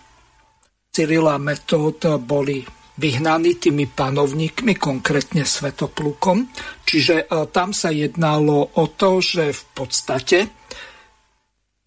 Cyrila 0.93 1.35
Metód 1.35 1.99
boli 2.23 2.63
vyhnaní 2.97 3.61
tými 3.61 3.85
panovníkmi, 3.85 4.75
konkrétne 4.75 5.45
Svetoplukom. 5.45 6.49
Čiže 6.83 7.15
e, 7.23 7.25
tam 7.53 7.71
sa 7.71 7.93
jednalo 7.93 8.73
o 8.77 8.85
to, 8.93 9.21
že 9.21 9.53
v 9.53 9.63
podstate 9.77 10.39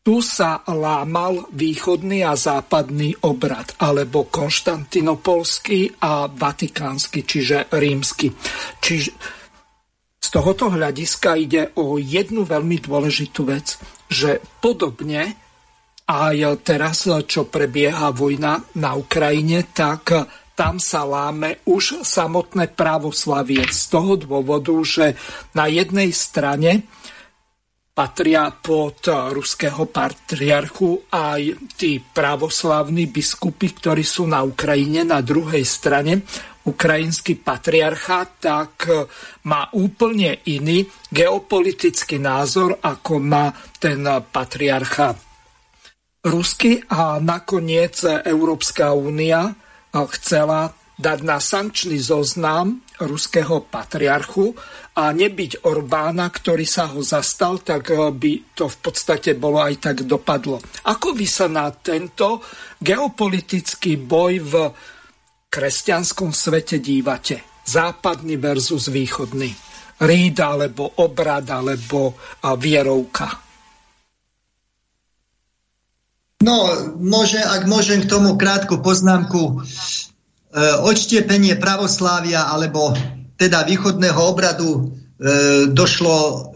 tu 0.01 0.25
sa 0.25 0.65
lámal 0.65 1.53
východný 1.53 2.25
a 2.25 2.33
západný 2.33 3.21
obrad, 3.29 3.77
alebo 3.85 4.33
konštantinopolský 4.33 6.01
a 6.01 6.25
vatikánsky, 6.25 7.21
čiže 7.21 7.69
rímsky. 7.69 8.33
Čiže 8.81 9.11
z 10.21 10.29
tohoto 10.33 10.73
hľadiska 10.73 11.37
ide 11.37 11.63
o 11.77 12.01
jednu 12.01 12.49
veľmi 12.49 12.81
dôležitú 12.81 13.45
vec, 13.45 13.77
že 14.09 14.41
podobne 14.65 15.37
aj 16.11 16.67
teraz, 16.67 17.07
čo 17.07 17.47
prebieha 17.47 18.11
vojna 18.11 18.59
na 18.83 18.99
Ukrajine, 18.99 19.71
tak 19.71 20.11
tam 20.61 20.77
sa 20.77 21.09
láme 21.09 21.65
už 21.65 22.05
samotné 22.05 22.77
právoslavie 22.77 23.65
z 23.65 23.83
toho 23.89 24.21
dôvodu, 24.21 24.77
že 24.85 25.17
na 25.57 25.65
jednej 25.73 26.13
strane 26.13 26.85
patria 27.97 28.53
pod 28.53 29.09
ruského 29.09 29.89
patriarchu 29.89 31.09
aj 31.09 31.57
tí 31.81 32.05
pravoslavní 32.05 33.09
biskupy, 33.09 33.73
ktorí 33.73 34.05
sú 34.05 34.29
na 34.29 34.45
Ukrajine. 34.45 35.01
Na 35.01 35.25
druhej 35.25 35.65
strane 35.65 36.29
ukrajinský 36.69 37.41
patriarcha 37.41 38.29
tak 38.37 38.85
má 39.49 39.65
úplne 39.73 40.45
iný 40.45 40.85
geopolitický 41.09 42.21
názor, 42.21 42.77
ako 42.85 43.17
má 43.17 43.49
ten 43.81 44.05
patriarcha 44.29 45.17
rusky 46.21 46.85
a 46.93 47.17
nakoniec 47.17 48.05
Európska 48.29 48.93
únia 48.93 49.57
chcela 49.93 50.71
dať 51.01 51.19
na 51.25 51.41
sankčný 51.41 51.97
zoznam 51.97 52.85
ruského 53.01 53.65
patriarchu 53.65 54.53
a 55.01 55.09
nebyť 55.17 55.65
Orbána, 55.65 56.29
ktorý 56.29 56.69
sa 56.69 56.93
ho 56.93 57.01
zastal, 57.01 57.65
tak 57.65 57.89
eh, 57.89 57.97
by 58.13 58.33
to 58.53 58.69
v 58.69 58.77
podstate 58.85 59.33
bolo 59.41 59.65
aj 59.65 59.81
tak 59.81 59.97
dopadlo. 60.05 60.61
Ako 60.85 61.17
vy 61.17 61.25
sa 61.25 61.49
na 61.49 61.73
tento 61.73 62.45
geopolitický 62.77 63.97
boj 63.97 64.35
v 64.45 64.53
kresťanskom 65.49 66.31
svete 66.37 66.79
dívate? 66.79 67.65
Západný 67.65 68.37
versus 68.37 68.93
východný. 68.93 69.53
Ríd 70.01 70.37
alebo 70.41 70.97
obrad 71.05 71.45
alebo 71.49 72.17
vierovka. 72.57 73.50
No, 76.41 76.73
môže, 76.97 77.37
ak 77.37 77.69
môžem 77.69 78.01
k 78.01 78.09
tomu 78.09 78.41
krátku 78.41 78.81
poznámku. 78.81 79.41
E, 79.45 79.55
odštiepenie 80.89 81.61
pravoslávia 81.61 82.49
alebo 82.49 82.97
teda 83.37 83.69
východného 83.69 84.17
obradu 84.17 84.69
e, 84.73 84.81
došlo 85.69 86.49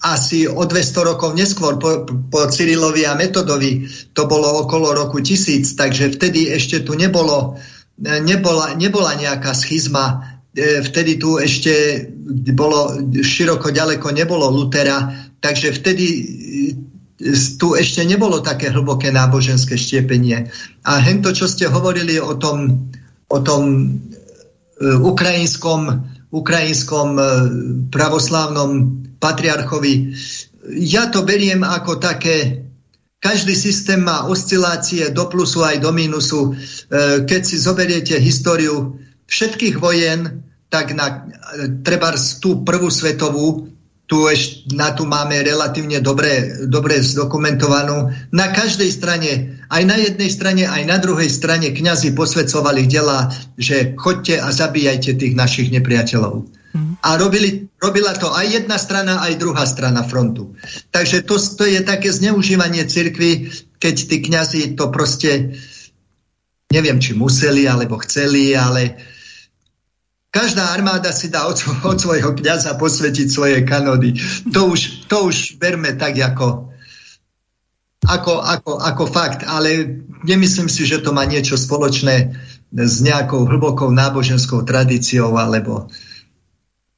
asi 0.00 0.48
o 0.48 0.64
200 0.64 1.04
rokov 1.04 1.36
neskôr 1.36 1.76
po, 1.76 2.08
po 2.32 2.48
Cyrilovi 2.48 3.04
a 3.04 3.12
Metodovi. 3.12 3.84
To 4.16 4.24
bolo 4.24 4.64
okolo 4.64 4.96
roku 4.96 5.20
1000, 5.20 5.68
takže 5.76 6.16
vtedy 6.16 6.48
ešte 6.48 6.80
tu 6.80 6.96
nebolo, 6.96 7.60
e, 8.00 8.24
nebola, 8.24 8.72
nebola 8.72 9.20
nejaká 9.20 9.52
schizma. 9.52 10.40
E, 10.56 10.80
vtedy 10.80 11.20
tu 11.20 11.36
ešte 11.36 12.08
bolo 12.56 12.96
široko 13.20 13.68
ďaleko 13.68 14.16
nebolo 14.16 14.48
Lutera, 14.48 15.12
takže 15.44 15.76
vtedy 15.76 16.06
tu 17.60 17.76
ešte 17.76 18.00
nebolo 18.08 18.40
také 18.40 18.72
hlboké 18.72 19.12
náboženské 19.12 19.76
štiepenie. 19.76 20.48
A 20.88 20.92
hento, 21.04 21.36
čo 21.36 21.44
ste 21.44 21.68
hovorili 21.68 22.16
o 22.16 22.40
tom, 22.40 22.88
o 23.28 23.38
tom 23.44 23.62
e, 23.76 23.84
ukrajinskom, 24.96 25.80
ukrajinskom 26.32 27.08
e, 27.20 27.22
pravoslávnom 27.92 28.70
patriarchovi, 29.20 30.16
ja 30.80 31.12
to 31.12 31.20
beriem 31.24 31.60
ako 31.60 32.00
také, 32.00 32.64
každý 33.20 33.52
systém 33.52 34.00
má 34.00 34.24
oscilácie 34.24 35.12
do 35.12 35.28
plusu 35.28 35.60
aj 35.60 35.84
do 35.84 35.92
mínusu. 35.92 36.40
E, 36.48 36.50
keď 37.28 37.40
si 37.44 37.60
zoberiete 37.60 38.16
históriu 38.16 38.96
všetkých 39.28 39.76
vojen, 39.76 40.40
tak 40.72 40.96
na 40.96 41.28
treba 41.82 42.14
tú 42.38 42.62
prvú 42.62 42.88
svetovú 42.88 43.68
tu 44.10 44.26
eš, 44.26 44.66
na 44.74 44.90
tu 44.90 45.06
máme 45.06 45.38
relatívne 45.38 46.02
dobre, 46.02 46.66
dobre 46.66 46.98
zdokumentovanú. 46.98 48.10
Na 48.34 48.50
každej 48.50 48.90
strane, 48.90 49.62
aj 49.70 49.82
na 49.86 49.94
jednej 50.02 50.26
strane, 50.26 50.66
aj 50.66 50.82
na 50.82 50.98
druhej 50.98 51.30
strane 51.30 51.70
kňazi 51.70 52.10
posvedcovali 52.18 52.90
dela, 52.90 53.30
že 53.54 53.94
chodte 53.94 54.34
a 54.34 54.50
zabíjajte 54.50 55.14
tých 55.14 55.38
našich 55.38 55.70
nepriateľov. 55.70 56.42
Mm. 56.74 56.98
A 57.06 57.08
robili, 57.22 57.70
robila 57.78 58.10
to 58.18 58.34
aj 58.34 58.50
jedna 58.50 58.82
strana, 58.82 59.22
aj 59.22 59.38
druhá 59.38 59.62
strana 59.62 60.02
frontu. 60.02 60.58
Takže 60.90 61.22
to, 61.22 61.38
to 61.38 61.70
je 61.70 61.78
také 61.86 62.10
zneužívanie 62.10 62.82
cirkvy, 62.90 63.54
keď 63.78 63.94
tí 63.94 64.16
kňazi 64.26 64.74
to 64.74 64.90
proste, 64.90 65.54
neviem, 66.74 66.98
či 66.98 67.14
museli, 67.14 67.70
alebo 67.70 67.94
chceli, 68.02 68.58
ale 68.58 68.98
Každá 70.30 70.70
armáda 70.70 71.10
si 71.10 71.26
dá 71.26 71.50
od, 71.50 71.58
od 71.82 71.98
svojho 71.98 72.38
kniaza 72.38 72.78
posvetiť 72.78 73.26
svoje 73.26 73.58
kanódy. 73.66 74.14
To 74.54 74.70
už, 74.70 75.10
to 75.10 75.26
už 75.26 75.58
berme 75.58 75.90
tak 75.98 76.14
ako, 76.22 76.70
ako, 78.06 78.38
ako, 78.38 78.72
ako 78.78 79.04
fakt, 79.10 79.42
ale 79.42 80.02
nemyslím 80.22 80.70
si, 80.70 80.86
že 80.86 81.02
to 81.02 81.10
má 81.10 81.26
niečo 81.26 81.58
spoločné 81.58 82.30
s 82.70 82.94
nejakou 83.02 83.42
hlbokou 83.50 83.90
náboženskou 83.90 84.62
tradíciou 84.62 85.34
alebo 85.34 85.90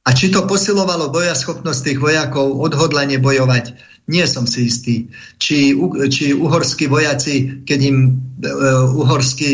a 0.03 0.11
či 0.11 0.35
to 0.35 0.43
posilovalo 0.43 1.07
bojaschopnosť 1.15 1.79
tých 1.79 1.99
vojakov, 2.03 2.59
odhodlanie 2.59 3.23
bojovať, 3.23 3.71
nie 4.11 4.27
som 4.27 4.43
si 4.43 4.67
istý. 4.67 4.95
Či, 5.39 5.79
či 6.11 6.35
uhorskí 6.35 6.91
vojaci, 6.91 7.63
keď 7.63 7.79
im 7.87 7.97
uh, 8.43 8.83
uhorský 8.99 9.49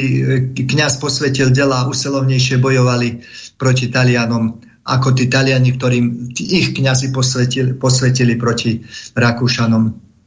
kňaz 0.57 0.97
posvetil 0.97 1.53
dela, 1.53 1.85
usilovnejšie 1.85 2.57
bojovali 2.57 3.21
proti 3.59 3.91
Talianom, 3.91 4.55
ako 4.87 5.11
tí 5.11 5.27
Taliani, 5.27 5.75
ktorým 5.75 6.31
ich 6.33 6.71
kňazi 6.71 7.11
posvetili, 7.11 7.75
posvetili 7.75 8.39
proti 8.39 8.79
Rakúšanom. 9.13 9.83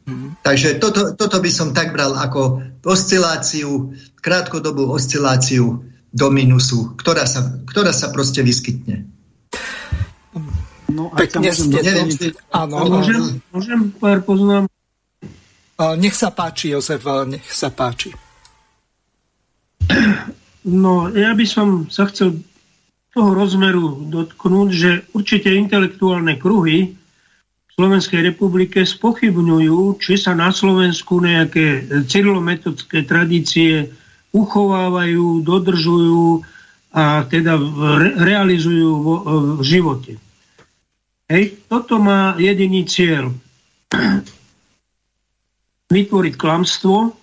Mm. 0.06 0.28
Takže 0.44 0.76
toto, 0.76 1.16
toto 1.16 1.40
by 1.40 1.50
som 1.50 1.72
tak 1.72 1.96
bral 1.96 2.12
ako 2.14 2.60
osciláciu, 2.84 3.96
krátkodobú 4.20 4.92
osciláciu 4.92 5.80
do 6.12 6.28
minusu, 6.28 6.92
ktorá 7.00 7.24
sa, 7.24 7.56
ktorá 7.64 7.90
sa 7.90 8.12
proste 8.12 8.44
vyskytne. 8.44 9.08
No, 10.92 11.08
Pekne 11.16 11.48
ste 11.56 11.80
to... 11.80 12.36
Áno, 12.52 12.84
môžem, 12.84 13.40
môžem 13.48 13.80
pár 13.96 14.20
poznám? 14.20 14.68
Nech 15.96 16.12
sa 16.12 16.28
páči, 16.28 16.76
Jozef, 16.76 17.00
nech 17.24 17.48
sa 17.48 17.72
páči. 17.72 18.12
No, 20.62 21.08
ja 21.10 21.32
by 21.32 21.46
som 21.48 21.88
sa 21.88 22.06
chcel 22.12 22.38
toho 23.12 23.36
rozmeru 23.36 24.08
dotknúť, 24.08 24.68
že 24.72 24.90
určite 25.12 25.52
intelektuálne 25.52 26.40
kruhy 26.40 26.96
v 26.96 27.70
Slovenskej 27.76 28.24
republike 28.24 28.84
spochybňujú, 28.84 30.00
či 30.00 30.16
sa 30.16 30.32
na 30.32 30.48
Slovensku 30.48 31.20
nejaké 31.20 31.88
cyrilometodské 32.08 33.04
tradície 33.04 33.92
uchovávajú, 34.32 35.44
dodržujú 35.44 36.40
a 36.92 37.24
teda 37.28 37.56
realizujú 38.20 38.92
v 39.56 39.62
živote. 39.64 40.12
Hej, 41.28 41.64
toto 41.68 41.96
má 41.96 42.36
jediný 42.36 42.84
cieľ. 42.84 43.32
Vytvoriť 45.96 46.34
klamstvo 46.36 47.16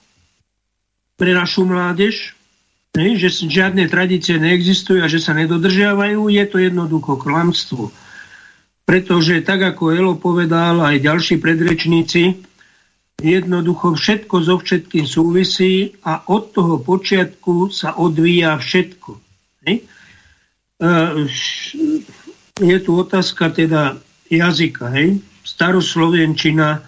pre 1.17 1.31
našu 1.33 1.65
mládež, 1.65 2.38
že 2.97 3.29
žiadne 3.29 3.85
tradície 3.85 4.41
neexistujú 4.41 5.05
a 5.05 5.11
že 5.11 5.21
sa 5.21 5.37
nedodržiavajú, 5.37 6.25
je 6.33 6.45
to 6.49 6.57
jednoducho 6.57 7.21
klamstvo. 7.21 7.93
Pretože 8.89 9.45
tak 9.45 9.61
ako 9.61 9.93
Elo 9.93 10.13
povedal, 10.17 10.81
aj 10.81 11.05
ďalší 11.05 11.37
predrečníci, 11.37 12.41
jednoducho 13.21 13.93
všetko 13.93 14.35
so 14.41 14.57
všetkým 14.57 15.05
súvisí 15.05 15.93
a 16.01 16.25
od 16.25 16.49
toho 16.49 16.81
počiatku 16.81 17.69
sa 17.69 17.93
odvíja 17.93 18.57
všetko. 18.57 19.11
E, 19.69 19.75
je 22.57 22.77
tu 22.79 22.91
otázka 22.95 23.53
teda 23.53 24.01
jazyka, 24.31 24.89
hej? 24.95 25.21
Staroslovenčina, 25.45 26.81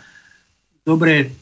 dobre, 0.87 1.40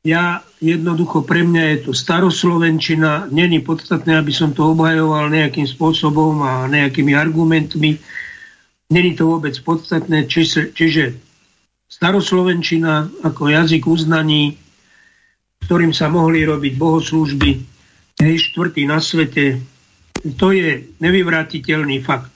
ja 0.00 0.40
jednoducho 0.64 1.28
pre 1.28 1.44
mňa 1.44 1.62
je 1.68 1.76
to 1.88 1.92
staroslovenčina, 1.92 3.28
není 3.28 3.60
podstatné, 3.60 4.16
aby 4.16 4.32
som 4.32 4.56
to 4.56 4.72
obhajoval 4.72 5.28
nejakým 5.28 5.68
spôsobom 5.68 6.40
a 6.40 6.64
nejakými 6.68 7.12
argumentmi. 7.12 8.00
Není 8.90 9.12
to 9.14 9.28
vôbec 9.28 9.54
podstatné, 9.60 10.24
čiže, 10.26 10.72
čiže 10.72 11.20
staroslovenčina 11.86 13.22
ako 13.22 13.52
jazyk 13.52 13.86
uznaní, 13.86 14.56
ktorým 15.68 15.92
sa 15.92 16.08
mohli 16.08 16.42
robiť 16.48 16.72
bohoslúžby, 16.80 17.50
hej, 18.24 18.34
štvrtý 18.50 18.88
na 18.88 18.98
svete, 18.98 19.60
to 20.40 20.50
je 20.50 20.90
nevyvratiteľný 20.98 22.00
fakt. 22.02 22.32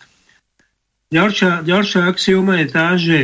Ďalšia, 1.10 1.64
ďalšia 1.64 2.00
axioma 2.06 2.60
je 2.60 2.66
tá, 2.68 2.86
že 2.94 3.18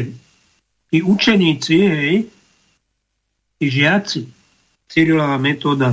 tí 0.89 0.99
učeníci, 1.05 1.77
hej, 1.77 2.15
tí 3.61 3.69
žiaci, 3.69 4.25
Cyrilová 4.89 5.37
metóda, 5.37 5.93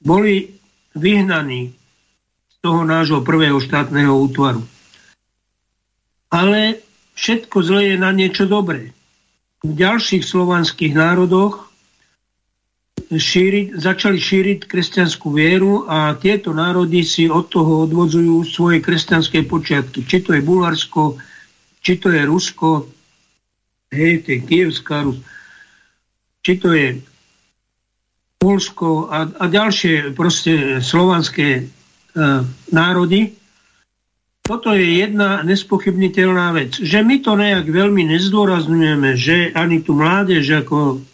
boli 0.00 0.56
vyhnaní 0.96 1.76
z 2.48 2.56
toho 2.64 2.88
nášho 2.88 3.20
prvého 3.20 3.60
štátneho 3.60 4.16
útvaru. 4.16 4.64
Ale 6.32 6.80
všetko 7.14 7.56
zlé 7.60 7.94
je 7.94 7.96
na 8.00 8.10
niečo 8.16 8.48
dobré. 8.48 8.96
V 9.60 9.76
ďalších 9.76 10.24
slovanských 10.24 10.96
národoch 10.96 11.68
šíriť, 13.12 13.76
začali 13.76 14.16
šíriť 14.16 14.58
kresťanskú 14.64 15.36
vieru 15.36 15.84
a 15.84 16.16
tieto 16.16 16.56
národy 16.56 17.04
si 17.04 17.28
od 17.28 17.52
toho 17.52 17.84
odvodzujú 17.84 18.40
svoje 18.48 18.80
kresťanské 18.80 19.44
počiatky. 19.44 20.06
Či 20.08 20.24
to 20.24 20.32
je 20.32 20.40
Bulharsko, 20.40 21.20
či 21.84 22.00
to 22.00 22.08
je 22.08 22.22
Rusko, 22.24 22.88
hej, 23.92 24.24
to 24.24 24.28
je 24.32 24.38
Kievská 24.40 25.04
Rus, 25.04 25.20
či 26.40 26.52
to 26.56 26.72
je 26.72 27.00
Polsko 28.40 29.12
a, 29.12 29.28
a 29.28 29.44
ďalšie 29.52 30.16
proste 30.16 30.80
slovanské 30.80 31.48
e, 31.60 31.62
národy. 32.72 33.36
Toto 34.40 34.72
je 34.72 35.04
jedna 35.04 35.44
nespochybniteľná 35.44 36.56
vec. 36.56 36.80
Že 36.80 37.04
my 37.04 37.16
to 37.20 37.36
nejak 37.36 37.68
veľmi 37.68 38.08
nezdôrazňujeme, 38.08 39.12
že 39.20 39.52
ani 39.52 39.84
tu 39.84 39.92
mládež 39.92 40.64
ako 40.64 41.04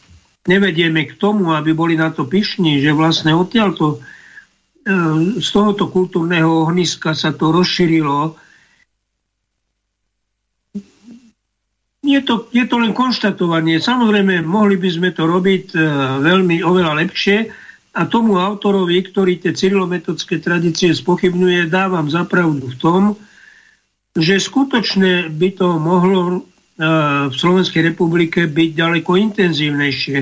nevedieme 0.47 1.03
k 1.11 1.19
tomu, 1.19 1.51
aby 1.51 1.75
boli 1.75 1.99
na 1.99 2.15
to 2.15 2.31
pyšní, 2.31 2.79
že 2.79 2.95
vlastne 2.95 3.35
odtiaľto 3.35 3.99
e, 3.99 5.43
z 5.43 5.49
tohoto 5.51 5.91
kultúrneho 5.91 6.71
ohniska 6.71 7.11
sa 7.19 7.35
to 7.35 7.51
rozšírilo. 7.51 8.39
Je 12.07 12.23
to, 12.23 12.47
je 12.55 12.63
to 12.71 12.79
len 12.79 12.95
konštatovanie. 12.95 13.83
Samozrejme, 13.83 14.47
mohli 14.47 14.79
by 14.79 14.89
sme 14.95 15.11
to 15.11 15.27
robiť 15.27 15.75
e, 15.75 15.77
veľmi 16.23 16.63
oveľa 16.63 17.03
lepšie 17.03 17.51
a 17.99 18.07
tomu 18.07 18.39
autorovi, 18.39 19.03
ktorý 19.03 19.43
tie 19.43 19.51
cyrilometodské 19.51 20.39
tradície 20.39 20.95
spochybňuje, 20.95 21.67
dávam 21.67 22.07
zapravdu 22.07 22.71
v 22.71 22.77
tom, 22.79 23.03
že 24.15 24.39
skutočne 24.39 25.35
by 25.35 25.49
to 25.59 25.69
mohlo 25.77 26.47
v 26.77 27.33
Slovenskej 27.33 27.93
republike 27.93 28.45
byť 28.45 28.71
ďaleko 28.77 29.17
intenzívnejšie. 29.17 30.19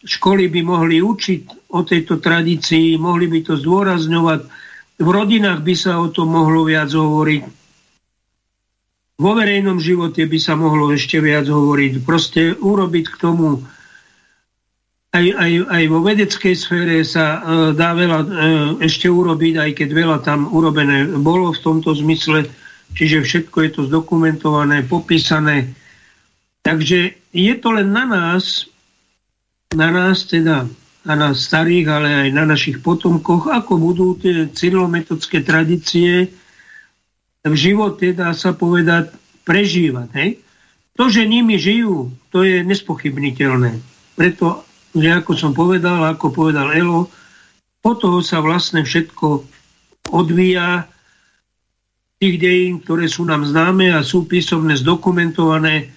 školy 0.00 0.48
by 0.48 0.60
mohli 0.62 1.02
učiť 1.02 1.74
o 1.74 1.82
tejto 1.82 2.22
tradícii, 2.22 2.96
mohli 2.96 3.26
by 3.26 3.42
to 3.44 3.58
zdôrazňovať, 3.58 4.40
v 5.00 5.08
rodinách 5.08 5.60
by 5.60 5.74
sa 5.74 5.98
o 5.98 6.08
tom 6.08 6.32
mohlo 6.32 6.64
viac 6.64 6.88
hovoriť, 6.94 7.42
vo 9.20 9.36
verejnom 9.36 9.76
živote 9.76 10.24
by 10.24 10.38
sa 10.40 10.56
mohlo 10.56 10.88
ešte 10.96 11.20
viac 11.20 11.44
hovoriť. 11.44 11.92
Proste 12.00 12.56
urobiť 12.56 13.04
k 13.12 13.16
tomu 13.20 13.60
aj, 15.10 15.26
aj, 15.26 15.52
aj 15.66 15.84
vo 15.90 15.98
vedeckej 16.06 16.54
sfére 16.54 17.02
sa 17.02 17.24
e, 17.26 17.38
dá 17.74 17.92
veľa 17.98 18.18
e, 18.22 18.26
ešte 18.86 19.10
urobiť, 19.10 19.54
aj 19.58 19.70
keď 19.74 19.88
veľa 19.90 20.18
tam 20.22 20.46
urobené 20.48 21.04
bolo 21.18 21.50
v 21.50 21.60
tomto 21.60 21.92
zmysle, 21.98 22.46
čiže 22.94 23.26
všetko 23.26 23.56
je 23.60 23.70
to 23.74 23.80
zdokumentované, 23.90 24.86
popísané. 24.86 25.74
Takže 26.62 27.18
je 27.34 27.54
to 27.58 27.68
len 27.74 27.90
na 27.90 28.06
nás, 28.06 28.70
na 29.74 29.90
nás 29.90 30.30
teda, 30.30 30.70
na 31.02 31.14
nás 31.18 31.42
starých, 31.42 31.86
ale 31.90 32.08
aj 32.26 32.28
na 32.30 32.44
našich 32.46 32.78
potomkoch, 32.78 33.50
ako 33.50 33.82
budú 33.82 34.14
tie 34.14 34.46
cyrilometodské 34.46 35.42
tradície 35.42 36.30
živote, 37.56 38.12
dá 38.12 38.36
sa 38.36 38.52
povedať, 38.52 39.12
prežívať. 39.48 40.08
Hej? 40.16 40.30
To, 41.00 41.08
že 41.08 41.24
nimi 41.24 41.56
žijú, 41.56 42.12
to 42.28 42.44
je 42.44 42.60
nespochybniteľné. 42.60 43.80
Preto, 44.14 44.68
že 44.92 45.08
ako 45.08 45.32
som 45.32 45.52
povedal, 45.56 46.04
ako 46.04 46.28
povedal 46.28 46.76
Elo, 46.76 47.08
po 47.80 47.96
toho 47.96 48.20
sa 48.20 48.44
vlastne 48.44 48.84
všetko 48.84 49.46
odvíja 50.12 50.84
tých 52.20 52.36
dejín, 52.36 52.84
ktoré 52.84 53.08
sú 53.08 53.24
nám 53.24 53.48
známe 53.48 53.96
a 53.96 54.04
sú 54.04 54.28
písomne 54.28 54.76
zdokumentované. 54.76 55.88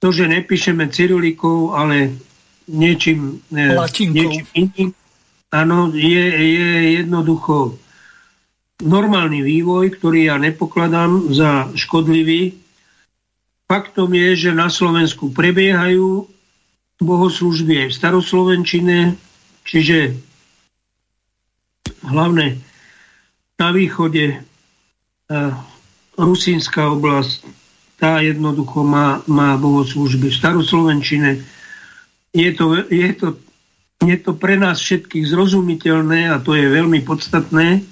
To, 0.00 0.08
že 0.08 0.24
nepíšeme 0.24 0.88
cyrulikou, 0.88 1.76
ale 1.76 2.16
niečím, 2.64 3.44
e, 3.52 3.76
niečím 4.08 4.46
iným, 4.56 4.88
áno, 5.52 5.92
je, 5.92 6.24
je 6.56 6.70
jednoducho 7.04 7.76
normálny 8.80 9.44
vývoj, 9.44 10.00
ktorý 10.00 10.32
ja 10.32 10.36
nepokladám 10.40 11.32
za 11.32 11.68
škodlivý. 11.76 12.56
Faktom 13.70 14.10
je, 14.10 14.48
že 14.48 14.50
na 14.50 14.66
Slovensku 14.66 15.30
prebiehajú 15.30 16.26
bohoslužby 17.00 17.86
aj 17.86 17.88
v 17.88 17.98
staroslovenčine, 17.98 18.98
čiže 19.64 20.18
hlavne 22.04 22.60
na 23.56 23.68
východe 23.72 24.36
uh, 24.36 25.52
Rusínska 26.16 26.92
oblasť, 26.92 27.46
tá 28.00 28.24
jednoducho 28.24 28.80
má, 28.80 29.20
má 29.28 29.56
bohoslužby 29.60 30.32
v 30.32 30.38
staroslovenčine. 30.40 31.30
Je 32.32 32.50
to, 32.56 32.84
je, 32.88 33.10
to, 33.12 33.36
je 34.00 34.16
to 34.16 34.32
pre 34.36 34.56
nás 34.56 34.80
všetkých 34.80 35.28
zrozumiteľné 35.28 36.32
a 36.32 36.40
to 36.40 36.56
je 36.56 36.64
veľmi 36.64 37.04
podstatné, 37.04 37.84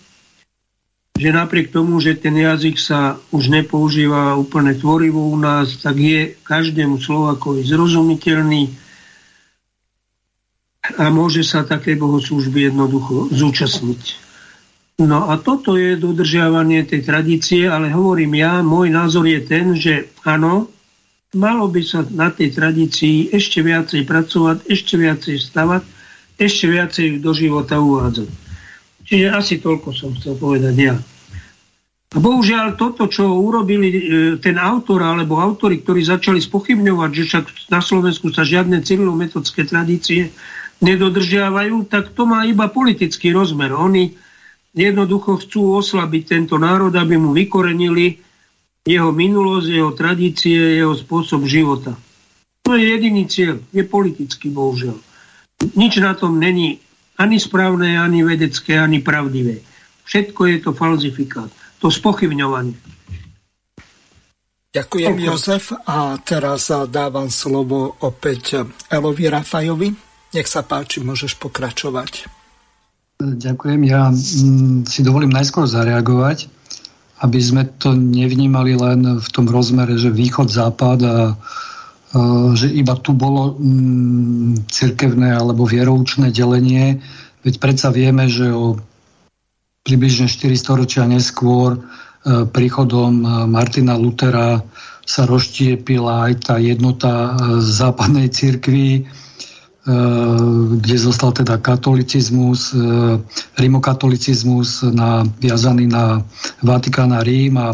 že 1.18 1.34
napriek 1.34 1.74
tomu, 1.74 1.98
že 1.98 2.14
ten 2.14 2.38
jazyk 2.38 2.78
sa 2.78 3.18
už 3.34 3.50
nepoužíva 3.50 4.38
úplne 4.38 4.78
tvorivo 4.78 5.26
u 5.26 5.34
nás, 5.34 5.82
tak 5.82 5.98
je 5.98 6.38
každému 6.46 7.02
Slovakovi 7.02 7.66
zrozumiteľný 7.66 8.70
a 10.96 11.10
môže 11.10 11.42
sa 11.42 11.66
také 11.66 11.98
bohoslužby 11.98 12.70
jednoducho 12.70 13.28
zúčastniť. 13.34 14.02
No 15.02 15.30
a 15.30 15.38
toto 15.38 15.74
je 15.74 15.98
dodržiavanie 15.98 16.86
tej 16.86 17.02
tradície, 17.02 17.66
ale 17.66 17.90
hovorím 17.90 18.38
ja, 18.38 18.62
môj 18.62 18.90
názor 18.90 19.26
je 19.26 19.40
ten, 19.42 19.74
že 19.74 20.14
áno, 20.22 20.70
malo 21.34 21.66
by 21.68 21.82
sa 21.82 22.06
na 22.08 22.30
tej 22.30 22.54
tradícii 22.54 23.34
ešte 23.34 23.62
viacej 23.62 24.06
pracovať, 24.06 24.70
ešte 24.70 24.94
viacej 24.98 25.36
stavať, 25.38 25.82
ešte 26.38 26.66
viacej 26.70 27.06
do 27.18 27.30
života 27.34 27.82
uvádzať. 27.82 28.47
Čiže 29.08 29.26
asi 29.32 29.54
toľko 29.56 29.88
som 29.96 30.12
chcel 30.20 30.36
povedať 30.36 30.74
ja. 30.76 30.94
A 32.08 32.16
bohužiaľ 32.20 32.76
toto, 32.80 33.04
čo 33.08 33.28
urobili 33.28 33.88
e, 33.92 34.00
ten 34.40 34.56
autor 34.56 35.04
alebo 35.04 35.40
autory, 35.40 35.80
ktorí 35.84 36.00
začali 36.04 36.40
spochybňovať, 36.40 37.10
že 37.12 37.24
však 37.28 37.44
na 37.68 37.84
Slovensku 37.84 38.32
sa 38.32 38.48
žiadne 38.48 38.80
civilometodské 38.80 39.68
tradície 39.68 40.32
nedodržiavajú, 40.80 41.84
tak 41.88 42.16
to 42.16 42.24
má 42.24 42.48
iba 42.48 42.68
politický 42.72 43.32
rozmer. 43.32 43.76
Oni 43.76 44.16
jednoducho 44.72 45.36
chcú 45.44 45.76
oslabiť 45.84 46.22
tento 46.32 46.56
národ, 46.56 46.92
aby 46.96 47.20
mu 47.20 47.36
vykorenili 47.36 48.24
jeho 48.88 49.12
minulosť, 49.12 49.68
jeho 49.68 49.92
tradície, 49.92 50.80
jeho 50.80 50.96
spôsob 50.96 51.44
života. 51.44 51.92
To 52.64 52.72
je 52.72 52.88
jediný 52.88 53.28
cieľ, 53.28 53.60
je 53.68 53.84
politický, 53.84 54.48
bohužiaľ. 54.48 54.96
Nič 55.76 56.00
na 56.00 56.16
tom 56.16 56.40
není 56.40 56.80
ani 57.18 57.36
správne, 57.42 57.98
ani 57.98 58.22
vedecké, 58.22 58.78
ani 58.78 59.02
pravdivé. 59.02 59.60
Všetko 60.06 60.40
je 60.48 60.56
to 60.62 60.70
falzifikát, 60.72 61.50
to 61.82 61.90
spochybňovanie. 61.90 62.78
Ďakujem, 64.68 65.16
Jozef. 65.26 65.74
A 65.88 66.20
teraz 66.22 66.70
dávam 66.92 67.32
slovo 67.32 67.98
opäť 68.04 68.62
Elovi 68.86 69.26
Rafajovi. 69.26 69.90
Nech 70.36 70.46
sa 70.46 70.62
páči, 70.62 71.00
môžeš 71.00 71.40
pokračovať. 71.40 72.28
Ďakujem. 73.18 73.80
Ja 73.88 74.12
mm, 74.12 74.86
si 74.86 75.02
dovolím 75.02 75.34
najskôr 75.34 75.66
zareagovať, 75.66 76.46
aby 77.24 77.40
sme 77.42 77.66
to 77.80 77.96
nevnímali 77.96 78.78
len 78.78 79.18
v 79.18 79.28
tom 79.34 79.50
rozmere, 79.50 79.98
že 79.98 80.14
východ-západ 80.14 80.98
a 81.02 81.16
že 82.56 82.72
iba 82.72 82.96
tu 82.96 83.12
bolo 83.12 83.56
mm, 83.60 84.64
cirkevné 84.72 85.36
alebo 85.36 85.68
vieroučné 85.68 86.32
delenie, 86.32 87.04
veď 87.44 87.54
predsa 87.60 87.92
vieme, 87.92 88.24
že 88.32 88.48
o 88.48 88.80
približne 89.84 90.28
4 90.28 90.52
storočia 90.56 91.04
neskôr 91.04 91.76
e, 91.76 91.80
príchodom 92.48 93.12
e, 93.20 93.26
Martina 93.48 93.96
Lutera 93.96 94.60
sa 95.08 95.24
rozštiepila 95.24 96.28
aj 96.28 96.32
tá 96.44 96.54
jednota 96.60 97.12
e, 97.12 97.30
západnej 97.64 98.28
cirkvi, 98.28 99.08
kde 100.68 100.96
zostal 101.00 101.32
teda 101.32 101.56
katolicizmus, 101.64 102.76
rimokatolicizmus 103.56 104.84
na, 104.92 105.24
viazaný 105.40 105.88
na 105.88 106.20
Vatikán 106.60 107.16
a 107.16 107.24
Rím 107.24 107.56
a 107.56 107.72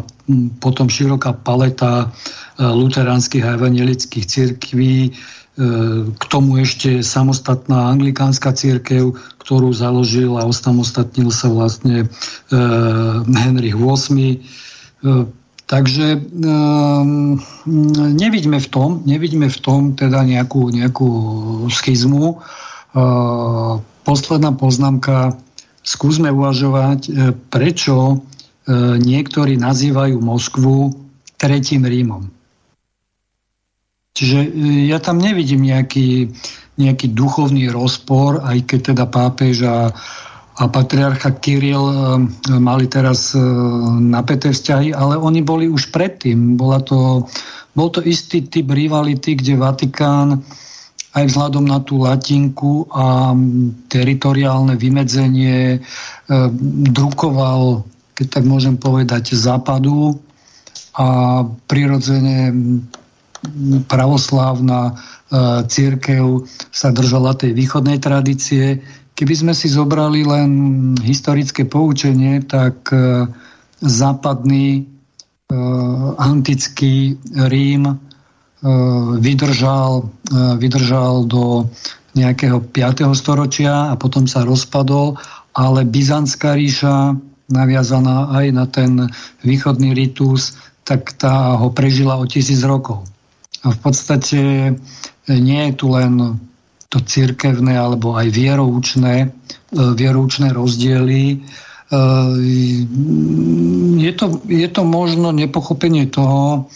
potom 0.61 0.89
široká 0.89 1.37
paleta 1.37 2.13
luteránskych 2.59 3.45
a 3.45 3.59
evangelických 3.59 4.27
cirkví, 4.27 5.11
e, 5.11 5.13
k 6.15 6.23
tomu 6.31 6.63
ešte 6.63 7.03
samostatná 7.03 7.91
anglikánska 7.91 8.55
církev, 8.55 9.19
ktorú 9.43 9.75
založil 9.75 10.39
a 10.39 10.47
osamostatnil 10.47 11.35
sa 11.35 11.51
vlastne 11.51 12.07
e, 12.07 12.57
Henrich 13.27 13.75
VIII. 13.75 14.31
E, 14.31 14.39
takže 15.67 16.21
nevidíme 18.15 18.59
v 18.61 18.69
tom, 18.69 19.03
nevidíme 19.03 19.49
v 19.51 19.59
tom 19.65 19.81
teda 19.97 20.21
nejakú, 20.23 20.69
nejakú 20.69 21.11
schizmu. 21.73 22.45
Posledná 24.05 24.51
poznámka, 24.53 25.41
skúsme 25.81 26.29
uvažovať, 26.29 27.09
prečo 27.49 28.21
niektorí 28.99 29.61
nazývajú 29.61 30.17
Moskvu 30.25 31.05
tretím 31.37 31.85
Rímom. 31.85 32.25
Čiže 34.15 34.39
e, 34.41 34.49
ja 34.95 35.03
tam 35.03 35.19
nevidím 35.19 35.67
nejaký, 35.67 36.31
nejaký 36.79 37.13
duchovný 37.13 37.69
rozpor, 37.69 38.47
aj 38.47 38.59
keď 38.65 38.81
teda 38.95 39.05
pápež 39.11 39.67
a, 39.67 39.91
a 40.55 40.63
patriarcha 40.71 41.35
Kiril 41.35 41.83
e, 41.83 41.97
mali 42.63 42.87
teraz 42.87 43.35
e, 43.35 43.43
napäté 43.99 44.55
vzťahy, 44.55 44.95
ale 44.95 45.19
oni 45.19 45.43
boli 45.43 45.67
už 45.67 45.91
predtým. 45.91 46.55
Bola 46.55 46.79
to, 46.79 47.27
bol 47.75 47.91
to 47.91 48.01
istý 48.07 48.47
typ 48.47 48.71
rivality, 48.71 49.35
kde 49.35 49.59
Vatikán 49.59 50.47
aj 51.15 51.31
vzhľadom 51.31 51.67
na 51.67 51.79
tú 51.79 52.03
latinku 52.03 52.91
a 52.91 53.39
teritoriálne 53.87 54.75
vymedzenie 54.75 55.79
drukoval, 56.91 57.87
keď 58.15 58.27
tak 58.31 58.45
môžem 58.47 58.79
povedať, 58.79 59.35
západu 59.35 60.23
a 60.95 61.43
prirodzene 61.67 62.55
pravoslávna 63.91 64.81
e, 64.89 64.93
církev 65.69 66.49
sa 66.73 66.89
držala 66.95 67.37
tej 67.37 67.53
východnej 67.53 68.01
tradície. 68.01 68.81
Keby 69.15 69.35
sme 69.35 69.53
si 69.53 69.69
zobrali 69.69 70.25
len 70.25 70.51
historické 71.03 71.69
poučenie, 71.69 72.41
tak 72.47 72.89
e, 72.95 73.29
západný 73.83 74.69
e, 74.79 74.83
antický 76.19 77.19
Rím 77.35 78.01
vydržal, 79.21 80.09
vydržal 80.57 81.29
do 81.29 81.69
nejakého 82.17 82.65
5. 82.65 83.13
storočia 83.13 83.93
a 83.93 83.95
potom 84.01 84.25
sa 84.25 84.41
rozpadol, 84.41 85.21
ale 85.53 85.85
Byzantská 85.85 86.57
ríša, 86.57 87.13
naviazaná 87.49 88.33
aj 88.33 88.47
na 88.53 88.65
ten 88.67 89.09
východný 89.45 89.93
ritus, 89.93 90.57
tak 90.85 91.17
tá 91.17 91.57
ho 91.57 91.73
prežila 91.73 92.21
o 92.21 92.29
tisíc 92.29 92.61
rokov. 92.65 93.05
A 93.65 93.73
v 93.73 93.79
podstate 93.81 94.41
e, 94.41 94.73
nie 95.29 95.73
je 95.73 95.75
tu 95.77 95.87
len 95.93 96.41
to 96.93 97.03
cirkevné 97.03 97.75
alebo 97.75 98.15
aj 98.15 98.31
vieroučné, 98.31 99.35
vieroučné 99.75 100.55
rozdiely. 100.55 101.43
Je 103.99 104.13
to, 104.15 104.27
je 104.47 104.69
to 104.71 104.83
možno 104.87 105.35
nepochopenie 105.35 106.07
toho, 106.07 106.71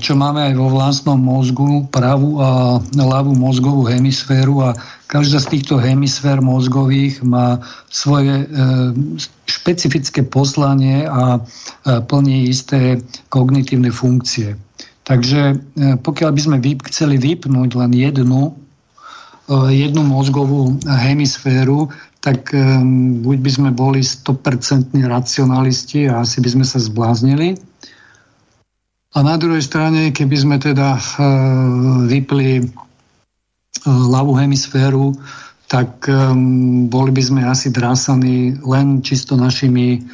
čo 0.00 0.16
máme 0.16 0.48
aj 0.48 0.54
vo 0.56 0.72
vlastnom 0.72 1.20
mozgu, 1.20 1.84
pravú 1.92 2.40
a 2.40 2.80
ľavú 2.96 3.36
mozgovú 3.36 3.84
hemisféru 3.84 4.64
a 4.64 4.72
každá 5.04 5.44
z 5.44 5.60
týchto 5.60 5.76
hemisfér 5.76 6.40
mozgových 6.40 7.20
má 7.20 7.60
svoje 7.92 8.44
e, 8.44 8.46
špecifické 9.44 10.24
poslanie 10.24 11.04
a 11.04 11.36
e, 11.36 11.40
plní 12.00 12.48
isté 12.48 13.04
kognitívne 13.28 13.92
funkcie. 13.92 14.56
Takže 15.04 15.40
e, 15.52 15.56
pokiaľ 16.00 16.30
by 16.32 16.40
sme 16.40 16.56
chceli 16.88 17.20
vypnúť 17.20 17.70
len 17.76 17.92
jednu, 17.92 18.56
jednu 19.52 20.02
mozgovú 20.04 20.76
hemisféru, 20.84 21.92
tak 22.20 22.52
buď 23.24 23.36
by 23.40 23.50
sme 23.52 23.70
boli 23.72 24.04
100% 24.04 24.92
racionalisti 24.92 26.08
a 26.12 26.20
asi 26.20 26.44
by 26.44 26.48
sme 26.52 26.64
sa 26.68 26.76
zbláznili, 26.76 27.56
a 29.08 29.18
na 29.24 29.40
druhej 29.40 29.64
strane, 29.64 30.12
keby 30.12 30.36
sme 30.36 30.56
teda 30.60 31.00
e, 31.00 31.02
vypli 32.12 32.60
e, 32.60 32.64
ľavú 33.88 34.36
hemisféru, 34.36 35.16
tak 35.64 36.04
e, 36.04 36.12
boli 36.92 37.10
by 37.16 37.22
sme 37.24 37.40
asi 37.48 37.72
drásaní 37.72 38.60
len 38.64 39.00
čisto 39.00 39.36
našimi 39.36 40.04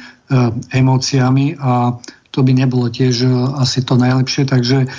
emóciami 0.73 1.53
a 1.61 1.93
to 2.33 2.41
by 2.41 2.49
nebolo 2.49 2.89
tiež 2.89 3.29
asi 3.61 3.85
to 3.85 3.93
najlepšie. 3.93 4.49
Takže 4.49 4.89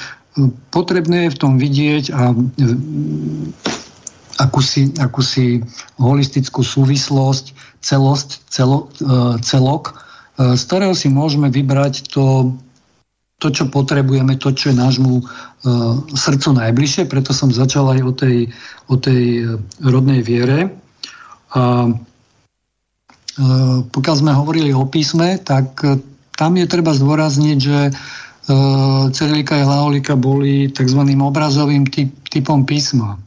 potrebné 0.70 1.26
je 1.26 1.34
v 1.34 1.40
tom 1.42 1.58
vidieť 1.58 2.14
a 2.14 2.30
akúsi, 4.38 4.94
akúsi 5.02 5.66
holistickú 5.98 6.62
súvislosť, 6.62 7.58
celosť, 7.82 8.28
celo, 8.46 8.86
celok, 9.42 9.98
z 10.38 10.62
ktorého 10.62 10.94
si 10.94 11.10
môžeme 11.10 11.50
vybrať 11.50 12.06
to 12.06 12.54
to, 13.36 13.52
čo 13.52 13.68
potrebujeme, 13.68 14.40
to, 14.40 14.48
čo 14.56 14.72
je 14.72 14.80
nášmu 14.80 15.12
uh, 15.20 15.26
srdcu 16.08 16.56
najbližšie. 16.56 17.04
Preto 17.04 17.36
som 17.36 17.52
začal 17.52 17.92
aj 17.92 18.00
o 18.00 18.12
tej, 18.16 18.36
o 18.88 18.96
tej 18.96 19.22
e, 19.44 19.60
rodnej 19.84 20.24
viere. 20.24 20.72
A 21.52 21.92
uh, 21.92 23.76
pokiaľ 23.92 24.16
sme 24.16 24.32
hovorili 24.32 24.72
o 24.72 24.88
písme, 24.88 25.36
tak 25.44 25.68
uh, 25.84 26.00
tam 26.32 26.56
je 26.56 26.64
treba 26.64 26.96
zdôrazniť, 26.96 27.58
že 27.60 27.78
uh, 27.92 29.12
Cyrilika 29.12 29.60
a 29.60 29.68
Laolika 29.68 30.16
boli 30.16 30.72
tzv. 30.72 31.00
obrazovým 31.04 31.84
typ, 31.92 32.16
typom 32.32 32.64
písma. 32.64 33.20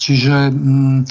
Čiže 0.00 0.48
um, 0.48 1.04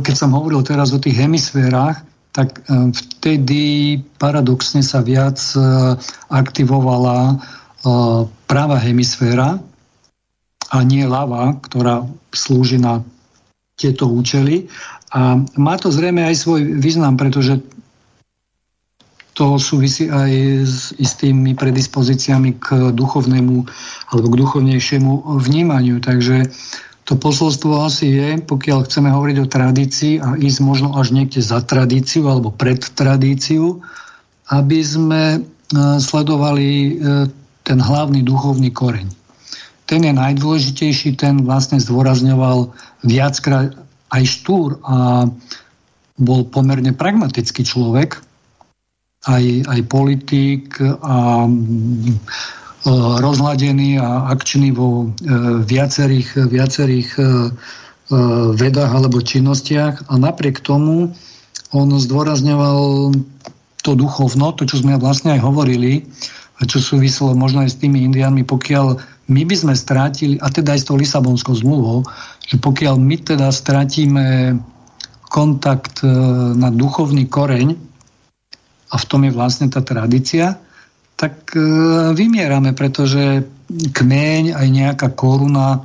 keď 0.00 0.14
som 0.16 0.32
hovoril 0.32 0.64
teraz 0.64 0.96
o 0.96 0.98
tých 0.98 1.20
hemisférach, 1.20 2.05
tak 2.36 2.60
e, 2.68 2.92
vtedy 2.92 3.96
paradoxne 4.20 4.84
sa 4.84 5.00
viac 5.00 5.40
e, 5.56 5.60
aktivovala 6.28 7.32
e, 7.32 7.34
práva 8.44 8.76
hemisféra 8.76 9.56
a 10.68 10.76
nie 10.84 11.08
ľava, 11.08 11.56
ktorá 11.64 12.04
slúži 12.36 12.76
na 12.76 13.00
tieto 13.80 14.04
účely. 14.12 14.68
A 15.16 15.40
má 15.56 15.74
to 15.80 15.88
zrejme 15.88 16.28
aj 16.28 16.36
svoj 16.36 16.60
význam, 16.76 17.16
pretože 17.16 17.64
to 19.36 19.56
súvisí 19.60 20.08
aj 20.08 20.32
s 20.64 20.92
istými 20.96 21.56
predispozíciami 21.56 22.56
k 22.56 22.92
duchovnému 22.92 23.56
alebo 24.12 24.26
k 24.32 24.40
duchovnejšiemu 24.44 25.40
vnímaniu. 25.40 26.00
Takže 26.00 26.52
to 27.06 27.14
posolstvo 27.14 27.86
asi 27.86 28.10
je, 28.18 28.28
pokiaľ 28.42 28.90
chceme 28.90 29.14
hovoriť 29.14 29.36
o 29.38 29.46
tradícii 29.46 30.14
a 30.18 30.34
ísť 30.34 30.58
možno 30.58 30.98
až 30.98 31.14
niekde 31.14 31.38
za 31.38 31.62
tradíciu 31.62 32.26
alebo 32.26 32.50
pred 32.50 32.82
tradíciu, 32.82 33.78
aby 34.50 34.82
sme 34.82 35.22
e, 35.34 35.40
sledovali 36.02 36.68
e, 36.68 36.90
ten 37.62 37.78
hlavný 37.78 38.26
duchovný 38.26 38.74
koreň. 38.74 39.06
Ten 39.86 40.02
je 40.02 40.10
najdôležitejší, 40.10 41.14
ten 41.14 41.46
vlastne 41.46 41.78
zdôrazňoval 41.78 42.74
viackrát 43.06 43.70
aj 44.10 44.22
Štúr 44.26 44.82
a 44.82 45.30
bol 46.18 46.40
pomerne 46.50 46.90
pragmatický 46.90 47.62
človek, 47.62 48.18
aj, 49.30 49.44
aj 49.66 49.80
politik 49.86 50.74
a 50.82 51.46
rozladený 52.94 53.98
a 53.98 54.30
akčný 54.30 54.70
vo 54.70 55.04
e, 55.04 55.06
viacerých, 55.66 56.46
viacerých 56.46 57.08
e, 57.18 57.22
vedách 58.54 58.92
alebo 58.94 59.18
činnostiach. 59.18 60.06
A 60.06 60.14
napriek 60.14 60.62
tomu 60.62 61.10
on 61.74 61.88
zdôrazňoval 61.90 63.10
to 63.82 63.90
duchovno, 63.98 64.54
to, 64.54 64.66
čo 64.66 64.86
sme 64.86 64.98
vlastne 65.02 65.34
aj 65.34 65.42
hovorili, 65.42 66.06
a 66.56 66.64
čo 66.64 66.78
súviselo 66.78 67.34
možno 67.34 67.66
aj 67.66 67.74
s 67.74 67.80
tými 67.82 68.06
indiánmi, 68.06 68.46
pokiaľ 68.46 68.96
my 69.26 69.42
by 69.42 69.56
sme 69.58 69.74
strátili, 69.74 70.38
a 70.38 70.48
teda 70.48 70.78
aj 70.78 70.80
s 70.80 70.86
tou 70.86 70.96
Lisabonskou 70.96 71.54
zmluvou, 71.58 72.06
že 72.46 72.56
pokiaľ 72.62 72.94
my 72.96 73.16
teda 73.18 73.50
strátime 73.50 74.56
kontakt 75.26 76.06
na 76.54 76.70
duchovný 76.70 77.26
koreň, 77.26 77.74
a 78.86 78.96
v 78.96 79.04
tom 79.10 79.26
je 79.26 79.34
vlastne 79.34 79.66
tá 79.66 79.82
tradícia, 79.82 80.54
tak 81.16 81.56
e, 81.56 81.60
vymierame, 82.12 82.76
pretože 82.76 83.44
kmeň, 83.68 84.54
aj 84.54 84.68
nejaká 84.68 85.08
koruna, 85.16 85.82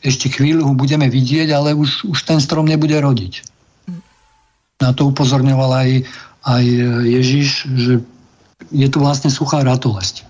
ešte 0.00 0.32
chvíľu 0.32 0.72
ho 0.72 0.74
budeme 0.74 1.06
vidieť, 1.06 1.52
ale 1.52 1.76
už, 1.76 2.08
už 2.08 2.18
ten 2.24 2.40
strom 2.40 2.64
nebude 2.64 2.96
rodiť. 2.96 3.44
Na 4.80 4.96
to 4.96 5.12
upozorňoval 5.12 5.70
aj, 5.76 5.90
aj 6.48 6.64
Ježiš, 7.04 7.48
že 7.76 7.92
je 8.72 8.88
to 8.88 8.98
vlastne 9.04 9.28
suchá 9.28 9.60
ratolesť. 9.60 10.24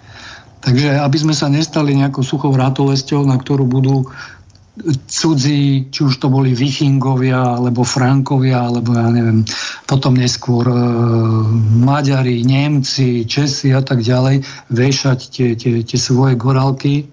Takže 0.61 1.01
aby 1.01 1.17
sme 1.17 1.33
sa 1.33 1.49
nestali 1.49 1.97
nejakou 1.97 2.21
suchou 2.27 2.53
ratolesťou, 2.53 3.25
na 3.25 3.39
ktorú 3.39 3.65
budú 3.65 4.11
cudzí, 5.07 5.91
či 5.91 6.01
už 6.07 6.15
to 6.17 6.31
boli 6.31 6.55
Vichingovia, 6.55 7.59
alebo 7.59 7.85
Frankovia, 7.85 8.65
alebo 8.71 8.95
ja 8.95 9.11
neviem, 9.11 9.45
potom 9.85 10.17
neskôr 10.17 10.65
e, 10.71 10.77
Maďari, 11.85 12.47
Nemci, 12.47 13.27
Česi 13.27 13.75
a 13.75 13.83
tak 13.83 14.01
ďalej, 14.01 14.47
vešať 14.71 15.19
tie, 15.31 15.49
tie, 15.59 15.83
tie 15.83 15.99
svoje 15.99 16.39
gorálky, 16.39 16.95
e, 17.03 17.05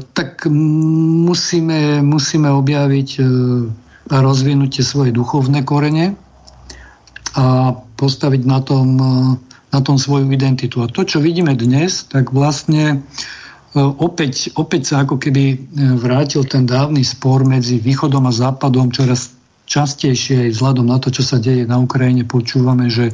tak 0.00 0.46
musíme, 0.48 2.00
musíme 2.00 2.48
objaviť 2.48 3.10
e, 3.18 3.22
a 4.08 4.16
rozvinúť 4.24 4.80
tie 4.80 4.84
svoje 4.86 5.10
duchovné 5.12 5.66
korene 5.68 6.16
a 7.36 7.76
postaviť 7.76 8.42
na 8.48 8.58
tom, 8.64 8.88
e, 8.96 9.12
na 9.74 9.80
tom 9.84 10.00
svoju 10.00 10.30
identitu. 10.32 10.80
A 10.80 10.88
to, 10.88 11.04
čo 11.04 11.20
vidíme 11.20 11.52
dnes, 11.52 12.08
tak 12.08 12.32
vlastne 12.32 13.04
E, 13.47 13.47
opäť, 13.86 14.50
opäť 14.58 14.92
sa 14.92 15.06
ako 15.06 15.16
keby 15.22 15.44
e, 15.54 15.56
vrátil 15.96 16.42
ten 16.44 16.66
dávny 16.66 17.06
spor 17.06 17.46
medzi 17.46 17.78
východom 17.78 18.26
a 18.26 18.32
západom, 18.34 18.90
čoraz 18.90 19.37
častejšie 19.68 20.48
aj 20.48 20.50
vzhľadom 20.56 20.88
na 20.88 20.96
to, 20.96 21.12
čo 21.12 21.20
sa 21.20 21.36
deje 21.36 21.68
na 21.68 21.76
Ukrajine, 21.76 22.24
počúvame, 22.24 22.88
že 22.88 23.12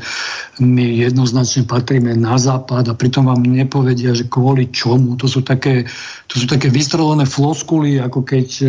my 0.62 0.86
jednoznačne 1.02 1.66
patríme 1.66 2.14
na 2.14 2.38
západ 2.38 2.86
a 2.86 2.94
pritom 2.94 3.26
vám 3.26 3.42
nepovedia, 3.42 4.14
že 4.14 4.30
kvôli 4.30 4.70
čomu. 4.70 5.18
To 5.18 5.26
sú 5.26 5.42
také, 5.42 5.90
to 6.30 6.34
sú 6.38 6.46
také 6.46 6.70
vystrelené 6.70 7.26
floskuly, 7.26 7.98
ako 7.98 8.22
keď 8.22 8.46
e, 8.62 8.66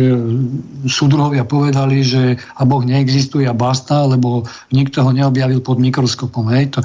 súdruhovia 0.90 1.46
povedali, 1.46 2.02
že 2.02 2.42
a 2.58 2.66
Boh 2.66 2.82
neexistuje 2.82 3.46
a 3.46 3.54
basta, 3.54 4.02
lebo 4.02 4.42
nikto 4.74 5.06
ho 5.06 5.14
neobjavil 5.14 5.62
pod 5.62 5.78
mikroskopom. 5.78 6.50
Hej? 6.50 6.74
To, 6.74 6.80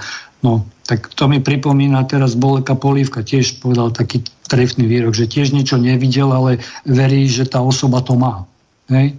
no, 0.45 0.69
tak 0.85 1.09
to 1.17 1.25
mi 1.25 1.41
pripomína 1.41 2.05
teraz 2.05 2.37
Boleka 2.37 2.77
Polívka, 2.77 3.25
tiež 3.25 3.57
povedal 3.57 3.89
taký 3.89 4.21
trefný 4.45 4.85
výrok, 4.85 5.17
že 5.17 5.25
tiež 5.25 5.49
niečo 5.49 5.81
nevidel, 5.81 6.29
ale 6.29 6.61
verí, 6.85 7.25
že 7.25 7.49
tá 7.49 7.57
osoba 7.57 8.05
to 8.05 8.13
má. 8.13 8.45
Hej? 8.91 9.17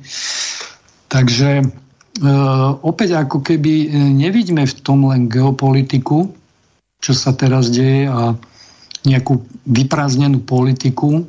Takže 1.13 1.61
e, 1.61 1.65
opäť 2.81 3.21
ako 3.21 3.45
keby 3.45 3.75
e, 3.85 3.87
nevidíme 4.17 4.65
v 4.65 4.75
tom 4.81 5.13
len 5.13 5.29
geopolitiku, 5.29 6.33
čo 7.05 7.13
sa 7.13 7.37
teraz 7.37 7.69
deje 7.69 8.09
a 8.09 8.33
nejakú 9.03 9.43
vyprázdnenú 9.67 10.47
politiku, 10.47 11.27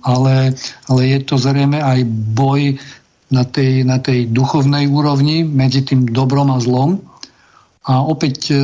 ale, 0.00 0.56
ale 0.88 1.00
je 1.12 1.18
to 1.28 1.36
zrejme 1.36 1.76
aj 1.76 2.08
boj 2.32 2.80
na 3.28 3.44
tej, 3.44 3.84
na 3.84 4.00
tej 4.00 4.32
duchovnej 4.32 4.88
úrovni 4.88 5.44
medzi 5.44 5.84
tým 5.84 6.08
dobrom 6.08 6.48
a 6.48 6.58
zlom. 6.58 7.04
A 7.84 8.00
opäť 8.02 8.50
e, 8.50 8.56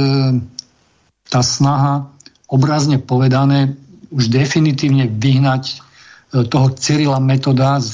tá 1.29 1.45
snaha 1.45 2.09
obrazne 2.49 2.99
povedané 2.99 3.77
už 4.09 4.33
definitívne 4.33 5.07
vyhnať 5.07 5.85
toho 6.29 6.69
Cyrila 6.77 7.17
metoda 7.25 7.81
z, 7.81 7.89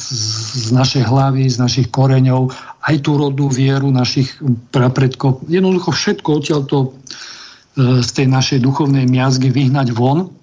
z 0.66 0.74
našej 0.74 1.06
hlavy, 1.06 1.46
z 1.46 1.56
našich 1.62 1.88
koreňov, 1.94 2.50
aj 2.82 2.96
tú 3.06 3.14
rodnú 3.14 3.46
vieru 3.46 3.94
našich 3.94 4.34
prapredkov. 4.74 5.46
Jednoducho 5.46 5.94
všetko 5.94 6.28
odtiaľto 6.42 6.76
e, 6.82 6.88
z 8.02 8.10
tej 8.10 8.26
našej 8.26 8.58
duchovnej 8.58 9.06
miazgy 9.06 9.54
vyhnať 9.54 9.94
von 9.94 10.34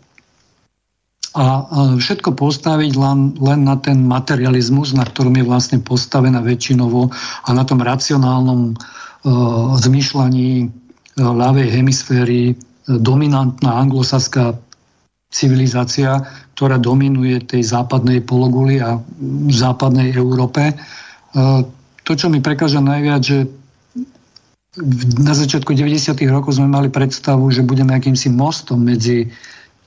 a 1.31 1.63
všetko 1.95 2.35
postaviť 2.35 2.91
len, 2.99 3.39
len 3.39 3.63
na 3.63 3.79
ten 3.79 4.03
materializmus, 4.03 4.91
na 4.91 5.07
ktorom 5.07 5.31
je 5.39 5.47
vlastne 5.47 5.79
postavená 5.79 6.43
väčšinovo 6.43 7.07
a 7.47 7.49
na 7.55 7.63
tom 7.63 7.79
racionálnom 7.79 8.75
uh, 8.75 9.79
zmyšľaní 9.79 10.49
uh, 10.59 10.69
ľavej 11.23 11.71
hemisféry 11.71 12.51
uh, 12.51 12.55
dominantná 12.99 13.79
anglosaská 13.79 14.59
civilizácia, 15.31 16.21
ktorá 16.53 16.75
dominuje 16.75 17.39
tej 17.47 17.63
západnej 17.63 18.19
pologuli 18.21 18.83
a 18.83 18.99
západnej 19.49 20.11
Európe. 20.11 20.75
Uh, 21.31 21.63
to, 22.03 22.13
čo 22.19 22.27
mi 22.27 22.43
prekáža 22.43 22.83
najviac, 22.83 23.21
že 23.23 23.47
na 25.19 25.35
začiatku 25.35 25.75
90. 25.75 26.15
rokov 26.31 26.55
sme 26.55 26.67
mali 26.71 26.87
predstavu, 26.87 27.51
že 27.51 27.63
budeme 27.63 27.91
akýmsi 27.91 28.31
mostom 28.31 28.79
medzi 28.79 29.27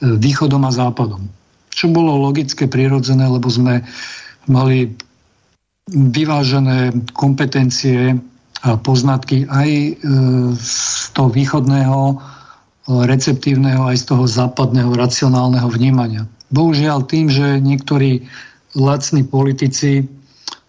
východom 0.04 0.60
a 0.68 0.72
západom. 0.72 1.24
Čo 1.72 1.88
bolo 1.88 2.20
logické, 2.20 2.68
prirodzené, 2.68 3.24
lebo 3.24 3.48
sme 3.48 3.80
mali 4.44 4.92
vyvážené 5.88 6.92
kompetencie 7.16 8.16
a 8.64 8.80
poznatky 8.80 9.44
aj 9.44 9.68
e, 9.68 9.92
z 10.56 11.12
toho 11.12 11.28
východného 11.28 12.00
e, 12.12 12.14
receptívneho, 12.88 13.88
aj 13.88 14.04
z 14.04 14.04
toho 14.12 14.24
západného 14.28 14.92
racionálneho 14.92 15.68
vnímania. 15.72 16.28
Bohužiaľ 16.52 17.08
tým, 17.08 17.32
že 17.32 17.58
niektorí 17.58 18.28
lacní 18.76 19.24
politici 19.24 20.02
e, 20.02 20.04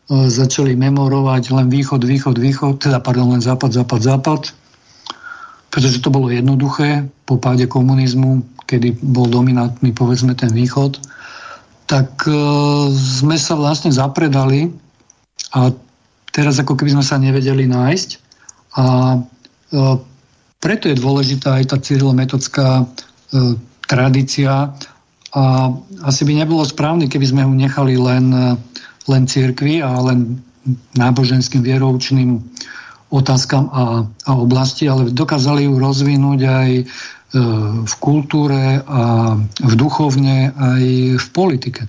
začali 0.10 0.80
memorovať 0.80 1.52
len 1.52 1.68
východ, 1.68 2.08
východ, 2.08 2.36
východ, 2.40 2.74
teda 2.80 3.04
pardon, 3.04 3.36
len 3.36 3.44
západ, 3.44 3.76
západ, 3.76 4.00
západ, 4.02 4.42
pretože 5.76 6.00
to 6.00 6.08
bolo 6.08 6.32
jednoduché 6.32 7.04
po 7.28 7.36
páde 7.36 7.68
komunizmu, 7.68 8.48
kedy 8.64 8.96
bol 9.04 9.28
dominantný 9.28 9.92
povedzme 9.92 10.32
ten 10.40 10.56
východ, 10.56 11.04
tak 11.86 12.24
e, 12.26 12.34
sme 12.96 13.36
sa 13.36 13.60
vlastne 13.60 13.92
zapredali 13.92 14.72
a 15.52 15.70
teraz 16.32 16.58
ako 16.64 16.80
keby 16.80 16.96
sme 16.96 17.06
sa 17.06 17.20
nevedeli 17.20 17.68
nájsť 17.68 18.10
a 18.80 18.86
e, 19.16 19.20
preto 20.60 20.90
je 20.90 20.98
dôležitá 20.98 21.62
aj 21.62 21.66
tá 21.74 21.78
cyrilometodská 21.78 22.68
e, 22.82 22.86
tradícia 23.86 24.74
a 25.36 25.44
asi 26.08 26.22
by 26.24 26.34
nebolo 26.42 26.64
správne, 26.64 27.12
keby 27.12 27.26
sme 27.28 27.42
ho 27.44 27.54
nechali 27.54 28.00
len, 28.00 28.26
e, 28.32 28.48
len 29.12 29.24
cirkvi 29.30 29.84
a 29.84 29.92
len 30.02 30.42
náboženským 30.98 31.62
vieroučným 31.62 32.42
otázkam 33.14 33.70
a, 33.70 34.04
a 34.10 34.32
oblasti, 34.34 34.90
ale 34.90 35.14
dokázali 35.14 35.70
ju 35.70 35.78
rozvinúť 35.78 36.40
aj 36.42 36.70
E, 37.36 37.40
v 37.84 37.94
kultúre 38.00 38.80
a 38.88 39.36
v 39.42 39.74
duchovne 39.76 40.56
aj 40.56 40.84
v 41.20 41.28
politike. 41.36 41.84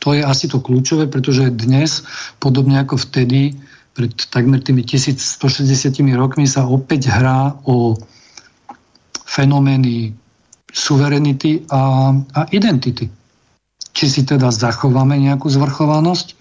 To 0.00 0.16
je 0.16 0.24
asi 0.24 0.48
to 0.48 0.64
kľúčové, 0.64 1.04
pretože 1.04 1.52
dnes, 1.52 2.00
podobne 2.40 2.80
ako 2.80 2.96
vtedy, 2.96 3.60
pred 3.94 4.12
takmer 4.30 4.62
tými 4.62 4.86
1160 4.86 5.98
rokmi 6.14 6.46
sa 6.46 6.66
opäť 6.66 7.10
hrá 7.10 7.58
o 7.66 7.98
fenomény 9.26 10.14
suverenity 10.70 11.66
a, 11.70 12.14
a 12.14 12.40
identity. 12.54 13.10
Či 13.90 14.04
si 14.06 14.20
teda 14.22 14.54
zachováme 14.54 15.18
nejakú 15.18 15.50
zvrchovanosť, 15.50 16.26
e, 16.30 16.34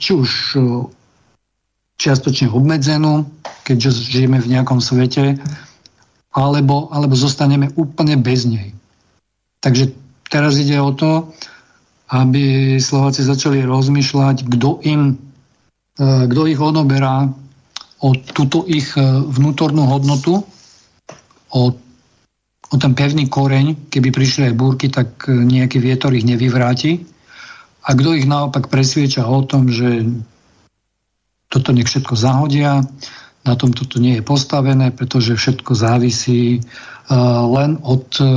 či 0.00 0.10
už 0.16 0.30
e, 0.56 0.60
čiastočne 2.00 2.48
obmedzenú, 2.48 3.28
keďže 3.64 4.08
žijeme 4.08 4.40
v 4.40 4.50
nejakom 4.56 4.80
svete, 4.80 5.36
alebo, 6.32 6.88
alebo 6.94 7.14
zostaneme 7.16 7.68
úplne 7.76 8.16
bez 8.16 8.48
nej. 8.48 8.72
Takže 9.60 9.92
teraz 10.30 10.56
ide 10.56 10.78
o 10.78 10.94
to, 10.94 11.32
aby 12.08 12.76
Slováci 12.80 13.20
začali 13.26 13.66
rozmýšľať, 13.66 14.48
kto 14.48 14.80
im, 14.86 15.20
kto 15.98 16.46
ich 16.46 16.60
odoberá? 16.62 17.26
O 17.98 18.14
túto 18.14 18.62
ich 18.70 18.94
e, 18.94 19.02
vnútornú 19.02 19.82
hodnotu, 19.90 20.46
o, 21.50 21.60
o 22.70 22.74
ten 22.78 22.94
pevný 22.94 23.26
koreň, 23.26 23.90
keby 23.90 24.14
prišli 24.14 24.42
aj 24.46 24.54
búrky, 24.54 24.86
tak 24.86 25.26
e, 25.26 25.34
nejaký 25.34 25.82
vietor 25.82 26.14
ich 26.14 26.22
nevyvráti. 26.22 27.02
A 27.82 27.98
kto 27.98 28.14
ich 28.14 28.30
naopak 28.30 28.70
presvieča 28.70 29.26
o 29.26 29.42
tom, 29.42 29.66
že 29.66 30.06
toto 31.50 31.74
nech 31.74 31.90
všetko 31.90 32.14
zahodia, 32.14 32.86
na 33.42 33.54
tom 33.56 33.72
toto 33.74 33.98
nie 33.98 34.20
je 34.20 34.22
postavené, 34.22 34.94
pretože 34.94 35.34
všetko 35.34 35.72
závisí 35.74 36.42
e, 36.54 36.60
len 37.50 37.82
od, 37.82 38.06
e, 38.22 38.30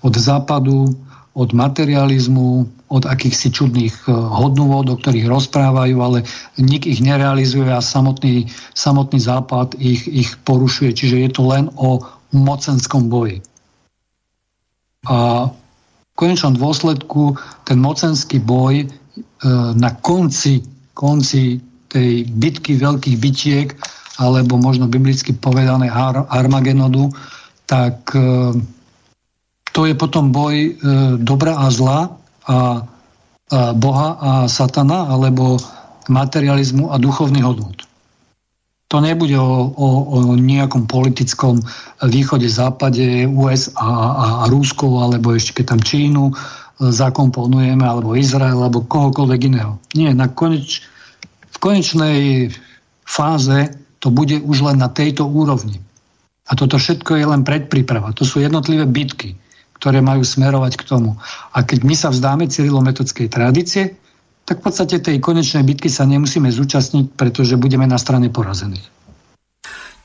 od 0.00 0.14
západu, 0.16 0.88
od 1.36 1.50
materializmu, 1.52 2.64
od 2.94 3.02
akýchsi 3.10 3.50
čudných 3.50 4.06
e, 4.06 4.14
hodnôt, 4.14 4.86
o 4.86 4.94
ktorých 4.94 5.26
rozprávajú, 5.26 5.96
ale 5.98 6.18
nik 6.62 6.86
ich 6.86 7.02
nerealizuje 7.02 7.66
a 7.74 7.82
samotný, 7.82 8.46
samotný 8.78 9.18
západ 9.18 9.74
ich, 9.82 10.06
ich 10.06 10.38
porušuje. 10.46 10.94
Čiže 10.94 11.16
je 11.26 11.30
to 11.34 11.42
len 11.50 11.74
o 11.74 12.06
mocenskom 12.30 13.10
boji. 13.10 13.42
A 15.10 15.50
v 15.50 16.14
konečnom 16.14 16.54
dôsledku 16.54 17.34
ten 17.66 17.82
mocenský 17.82 18.38
boj 18.40 18.88
na 19.76 19.90
konci, 20.00 20.64
konci 20.96 21.60
tej 21.92 22.26
bitky 22.26 22.74
veľkých 22.78 23.16
bytiek 23.18 23.68
alebo 24.18 24.58
možno 24.58 24.86
biblicky 24.86 25.34
povedané 25.34 25.90
Ar- 25.90 26.26
Armagenodu, 26.30 27.10
tak 27.66 28.14
e, 28.14 28.54
to 29.74 29.80
je 29.86 29.94
potom 29.98 30.30
boj 30.30 30.54
e, 30.54 30.70
dobra 31.18 31.58
a 31.58 31.66
zla 31.70 32.14
a, 32.48 32.56
a 32.56 32.58
Boha 33.74 34.08
a 34.20 34.30
Satana, 34.48 35.08
alebo 35.08 35.58
materializmu 36.08 36.92
a 36.92 37.00
duchovných 37.00 37.44
hodnot. 37.44 37.78
To 38.92 39.00
nebude 39.00 39.34
o, 39.34 39.72
o, 39.74 39.88
o 40.12 40.18
nejakom 40.36 40.86
politickom 40.86 41.58
východe, 42.04 42.46
západe, 42.46 43.26
USA 43.26 43.74
a, 43.80 44.26
a 44.42 44.44
Rusko, 44.46 45.02
alebo 45.02 45.34
ešte 45.34 45.60
keď 45.60 45.64
tam 45.74 45.80
Čínu 45.80 46.24
zakomponujeme, 46.78 47.82
alebo 47.82 48.18
Izrael, 48.18 48.58
alebo 48.58 48.84
kohokoľvek 48.84 49.40
iného. 49.46 49.78
Nie, 49.94 50.12
na 50.12 50.28
koneč, 50.28 50.84
v 51.54 51.56
konečnej 51.58 52.50
fáze 53.06 53.72
to 54.02 54.12
bude 54.12 54.36
už 54.42 54.62
len 54.68 54.76
na 54.82 54.90
tejto 54.92 55.24
úrovni. 55.24 55.80
A 56.44 56.52
toto 56.52 56.76
všetko 56.76 57.16
je 57.16 57.24
len 57.24 57.40
predpríprava. 57.40 58.12
To 58.20 58.28
sú 58.28 58.44
jednotlivé 58.44 58.84
bitky, 58.84 59.32
ktoré 59.84 60.00
majú 60.00 60.24
smerovať 60.24 60.80
k 60.80 60.88
tomu. 60.88 61.20
A 61.52 61.60
keď 61.60 61.84
my 61.84 61.92
sa 61.92 62.08
vzdáme 62.08 62.48
cyrilometodskej 62.48 63.28
tradície, 63.28 64.00
tak 64.48 64.64
v 64.64 64.72
podstate 64.72 64.96
tej 64.96 65.20
konečnej 65.20 65.60
bitky 65.60 65.92
sa 65.92 66.08
nemusíme 66.08 66.48
zúčastniť, 66.48 67.12
pretože 67.12 67.60
budeme 67.60 67.84
na 67.84 68.00
strane 68.00 68.32
porazených. 68.32 68.88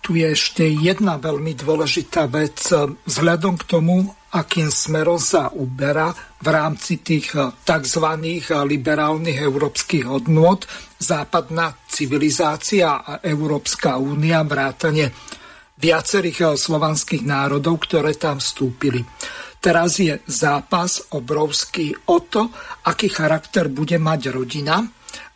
Tu 0.04 0.20
je 0.20 0.28
ešte 0.36 0.68
jedna 0.68 1.16
veľmi 1.16 1.56
dôležitá 1.56 2.28
vec. 2.28 2.60
Vzhľadom 3.08 3.56
k 3.56 3.64
tomu, 3.72 4.04
akým 4.36 4.68
smerom 4.68 5.16
sa 5.16 5.48
uberá 5.56 6.12
v 6.44 6.48
rámci 6.52 7.00
tých 7.00 7.32
eh, 7.40 7.56
tzv. 7.64 8.06
Eh, 8.20 8.44
liberálnych 8.52 9.40
európskych 9.40 10.04
hodnôt 10.08 10.60
západná 11.00 11.72
civilizácia 11.88 13.00
a 13.00 13.24
Európska 13.24 13.96
únia 13.96 14.44
vrátane 14.44 15.12
viacerých 15.80 16.40
eh, 16.42 16.48
slovanských 16.56 17.24
národov, 17.24 17.88
ktoré 17.88 18.16
tam 18.16 18.40
vstúpili. 18.44 19.04
Teraz 19.60 20.00
je 20.00 20.24
zápas 20.24 21.04
obrovský 21.12 21.92
o 22.08 22.24
to, 22.24 22.48
aký 22.88 23.12
charakter 23.12 23.68
bude 23.68 24.00
mať 24.00 24.32
rodina 24.32 24.88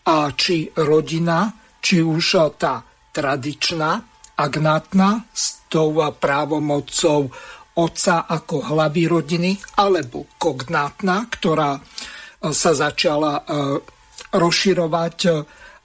a 0.07 0.31
či 0.31 0.71
rodina, 0.79 1.51
či 1.83 1.99
už 1.99 2.55
tá 2.55 2.79
tradičná, 3.11 3.91
agnátna, 4.39 5.27
s 5.35 5.67
tou 5.67 5.99
právomocou 6.15 7.29
otca 7.75 8.25
ako 8.29 8.73
hlavy 8.73 9.03
rodiny, 9.09 9.51
alebo 9.81 10.29
kognátna, 10.37 11.25
ktorá 11.29 11.77
e, 11.77 11.81
sa 12.53 12.71
začala 12.77 13.41
e, 13.41 13.43
rozširovať 14.33 15.17
e, 15.25 15.31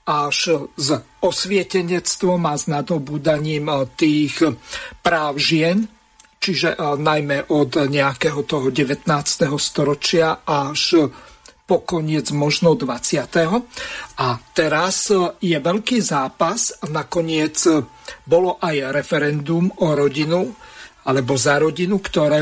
až 0.09 0.37
s 0.73 0.89
osvietenectvom 1.21 2.41
a 2.49 2.53
s 2.57 2.65
nadobúdaním 2.65 3.69
tých 3.93 4.41
práv 5.05 5.37
žien, 5.37 5.85
čiže 6.39 6.79
najmä 6.79 7.51
od 7.51 7.91
nejakého 7.91 8.47
toho 8.47 8.71
19. 8.71 9.05
storočia 9.59 10.41
až 10.47 11.11
po 11.69 11.85
koniec 11.85 12.33
možno 12.33 12.73
20. 12.73 13.29
A 14.17 14.27
teraz 14.57 15.13
je 15.37 15.57
veľký 15.59 16.01
zápas. 16.01 16.81
Nakoniec 16.89 17.61
bolo 18.25 18.57
aj 18.57 18.89
referendum 18.89 19.69
o 19.85 19.93
rodinu, 19.93 20.49
alebo 21.05 21.37
za 21.37 21.61
rodinu, 21.61 22.01
ktoré 22.01 22.41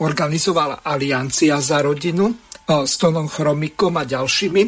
organizovala 0.00 0.80
Aliancia 0.80 1.60
za 1.60 1.84
rodinu 1.84 2.32
s 2.64 2.96
Tonom 2.96 3.28
Chromikom 3.28 3.92
a 4.00 4.08
ďalšími. 4.08 4.62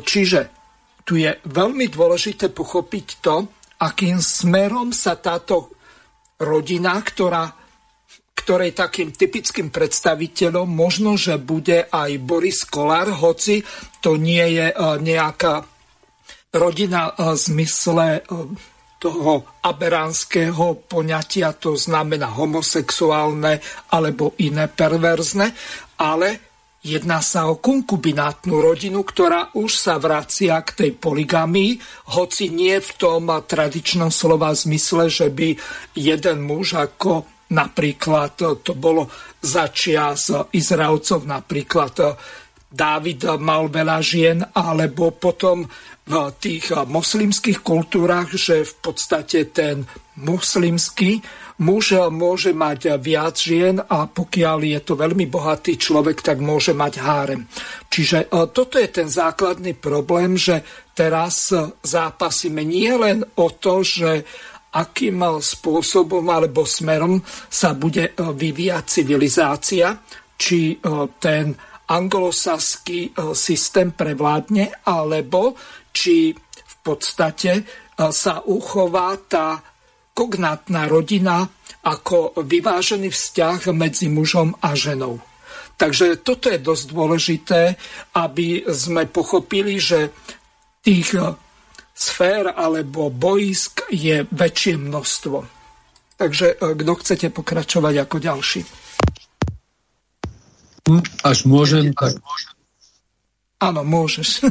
Čiže 0.00 0.40
tu 1.04 1.20
je 1.20 1.28
veľmi 1.44 1.84
dôležité 1.92 2.48
pochopiť 2.48 3.06
to, 3.20 3.44
akým 3.84 4.24
smerom 4.24 4.96
sa 4.96 5.20
táto 5.20 5.76
rodina, 6.40 6.96
ktorá, 6.96 7.57
ktorej 8.48 8.72
takým 8.72 9.12
typickým 9.12 9.68
predstaviteľom 9.68 10.64
možno, 10.64 11.20
že 11.20 11.36
bude 11.36 11.84
aj 11.84 12.16
Boris 12.24 12.64
Kolár, 12.64 13.12
hoci 13.12 13.60
to 14.00 14.16
nie 14.16 14.56
je 14.56 14.72
nejaká 15.04 15.68
rodina 16.56 17.12
v 17.12 17.36
zmysle 17.36 18.24
toho 18.96 19.44
aberánskeho 19.60 20.80
poňatia, 20.88 21.52
to 21.60 21.76
znamená 21.76 22.32
homosexuálne 22.32 23.60
alebo 23.92 24.32
iné 24.40 24.64
perverzne, 24.64 25.52
ale 26.00 26.48
Jedná 26.78 27.18
sa 27.18 27.50
o 27.50 27.58
konkubinátnu 27.58 28.62
rodinu, 28.62 29.02
ktorá 29.02 29.50
už 29.58 29.82
sa 29.82 29.98
vracia 29.98 30.62
k 30.62 30.70
tej 30.78 30.90
poligamii, 30.94 31.74
hoci 32.14 32.54
nie 32.54 32.78
v 32.78 32.90
tom 32.94 33.26
tradičnom 33.28 34.14
slova 34.14 34.54
zmysle, 34.54 35.10
že 35.10 35.26
by 35.26 35.58
jeden 35.98 36.46
muž 36.46 36.78
ako 36.78 37.26
napríklad 37.52 38.60
to 38.60 38.72
bolo 38.76 39.08
začia 39.40 40.12
z 40.12 40.52
Izraelcov, 40.52 41.24
napríklad 41.24 41.94
Dávid 42.68 43.24
mal 43.40 43.72
veľa 43.72 43.98
žien, 44.04 44.44
alebo 44.52 45.16
potom 45.16 45.64
v 46.04 46.14
tých 46.36 46.68
moslimských 46.72 47.64
kultúrach, 47.64 48.28
že 48.28 48.60
v 48.60 48.74
podstate 48.84 49.48
ten 49.48 49.88
moslimský 50.20 51.24
muž 51.64 51.96
môže 52.12 52.52
mať 52.52 53.00
viac 53.00 53.40
žien 53.40 53.80
a 53.80 54.04
pokiaľ 54.04 54.58
je 54.68 54.80
to 54.84 54.94
veľmi 55.00 55.24
bohatý 55.32 55.80
človek, 55.80 56.20
tak 56.20 56.44
môže 56.44 56.76
mať 56.76 56.92
hárem. 57.00 57.48
Čiže 57.88 58.28
e, 58.28 58.46
toto 58.52 58.76
je 58.76 58.88
ten 58.92 59.08
základný 59.08 59.72
problém, 59.74 60.36
že 60.36 60.60
teraz 60.92 61.50
zápasíme 61.82 62.62
nie 62.62 62.92
len 62.94 63.24
o 63.40 63.48
to, 63.48 63.80
že 63.80 64.22
akým 64.74 65.40
spôsobom 65.40 66.24
alebo 66.28 66.68
smerom 66.68 67.22
sa 67.48 67.72
bude 67.72 68.12
e, 68.12 68.12
vyvíjať 68.18 68.84
civilizácia, 68.84 69.96
či 70.36 70.74
e, 70.74 70.76
ten 71.16 71.56
anglosaský 71.88 73.16
systém 73.32 73.96
prevládne, 73.96 74.84
alebo 74.84 75.56
či 75.88 76.36
v 76.36 76.76
podstate 76.84 77.64
sa 77.96 78.44
uchová 78.44 79.16
tá 79.24 79.56
kognátna 80.12 80.84
rodina 80.84 81.48
ako 81.88 82.44
vyvážený 82.44 83.08
vzťah 83.08 83.72
medzi 83.72 84.12
mužom 84.12 84.52
a 84.60 84.76
ženou. 84.76 85.16
Takže 85.78 86.20
toto 86.26 86.50
je 86.50 86.58
dosť 86.58 86.84
dôležité, 86.90 87.60
aby 88.18 88.66
sme 88.66 89.06
pochopili, 89.06 89.78
že 89.78 90.10
tých 90.82 91.14
sfér 91.98 92.54
alebo 92.54 93.10
boisk 93.10 93.90
je 93.90 94.22
väčšie 94.30 94.78
množstvo. 94.78 95.38
Takže 96.14 96.46
eh, 96.54 96.74
kto 96.78 96.92
chcete 97.02 97.26
pokračovať 97.34 97.94
ako 98.06 98.16
ďalší? 98.22 98.62
Až 101.20 101.38
môžem, 101.44 101.92
tak... 101.92 102.16
Áno, 103.58 103.82
môžeš. 103.82 104.46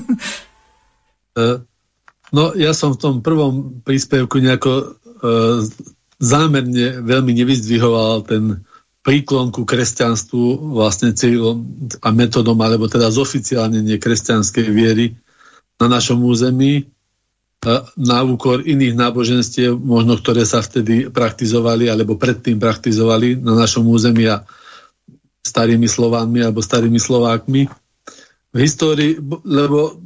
Eh, 1.37 1.61
no, 2.33 2.49
ja 2.57 2.73
som 2.73 2.97
v 2.97 3.01
tom 3.01 3.15
prvom 3.21 3.85
príspevku 3.85 4.41
nejako 4.41 4.97
E, 5.17 5.65
zámerne 6.17 7.01
veľmi 7.05 7.33
nevyzdvihoval 7.33 8.25
ten 8.25 8.65
príklon 9.05 9.53
ku 9.53 9.69
kresťanstvu 9.69 10.73
vlastne 10.73 11.13
cieľom 11.13 11.61
a 12.01 12.09
metodom, 12.09 12.57
alebo 12.57 12.89
teda 12.89 13.13
zoficiálnenie 13.13 14.01
kresťanskej 14.01 14.67
viery 14.73 15.13
na 15.77 15.87
našom 15.89 16.21
území 16.25 16.73
e, 16.81 16.83
na 17.97 18.17
úkor 18.23 18.61
iných 18.63 18.93
náboženstiev, 18.93 19.75
možno 19.75 20.15
ktoré 20.15 20.45
sa 20.45 20.61
vtedy 20.61 21.09
praktizovali 21.09 21.89
alebo 21.89 22.15
predtým 22.15 22.61
praktizovali 22.61 23.35
na 23.41 23.57
našom 23.57 23.83
území 23.89 24.29
a 24.29 24.45
starými 25.41 25.89
Slovánmi 25.89 26.45
alebo 26.45 26.61
starými 26.61 27.01
Slovákmi. 27.01 27.65
V 28.53 28.57
histórii, 28.57 29.17
lebo 29.43 29.97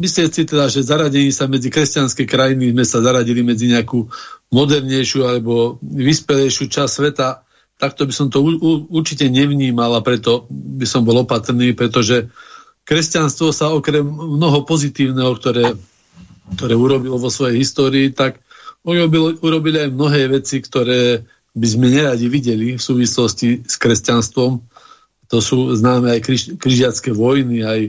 Myslíte 0.00 0.32
si 0.32 0.42
teda, 0.48 0.64
že 0.72 0.80
zaradení 0.80 1.28
sa 1.28 1.44
medzi 1.44 1.68
kresťanské 1.68 2.24
krajiny 2.24 2.72
sme 2.72 2.88
sa 2.88 3.04
zaradili 3.04 3.44
medzi 3.44 3.68
nejakú 3.68 4.08
modernejšiu 4.48 5.28
alebo 5.28 5.76
vyspelejšiu 5.84 6.72
časť 6.72 6.88
sveta, 6.88 7.44
takto 7.76 8.08
by 8.08 8.12
som 8.16 8.32
to 8.32 8.40
u, 8.40 8.48
u, 8.56 8.70
určite 8.96 9.28
nevnímal 9.28 9.92
a 9.92 10.00
preto 10.00 10.48
by 10.48 10.88
som 10.88 11.04
bol 11.04 11.20
opatrný, 11.20 11.76
pretože 11.76 12.32
kresťanstvo 12.88 13.52
sa 13.52 13.76
okrem 13.76 14.00
mnoho 14.08 14.64
pozitívneho, 14.64 15.36
ktoré, 15.36 15.76
ktoré 16.56 16.74
urobilo 16.74 17.16
vo 17.20 17.30
svojej 17.30 17.60
histórii, 17.60 18.10
tak 18.14 18.40
urobilo, 18.86 19.36
urobili 19.40 19.86
aj 19.86 19.90
mnohé 19.94 20.20
veci, 20.40 20.62
ktoré 20.62 21.22
by 21.50 21.66
sme 21.66 21.90
neradi 21.90 22.26
videli 22.30 22.78
v 22.78 22.82
súvislosti 22.82 23.66
s 23.66 23.74
kresťanstvom. 23.76 24.52
To 25.30 25.38
sú 25.38 25.74
známe 25.74 26.14
aj 26.14 26.20
križ, 26.22 26.42
križiacké 26.58 27.10
vojny, 27.14 27.62
aj 27.62 27.80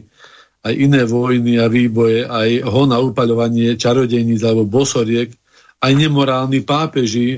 aj 0.61 0.73
iné 0.77 1.01
vojny 1.09 1.57
a 1.57 1.65
výboje, 1.65 2.25
aj 2.29 2.61
ho 2.69 2.85
na 2.85 3.01
upaľovanie 3.01 3.73
čarodejníc 3.81 4.45
alebo 4.45 4.69
bosoriek, 4.69 5.33
aj 5.81 5.91
nemorálni 5.97 6.61
pápeži, 6.61 7.33
e, 7.33 7.37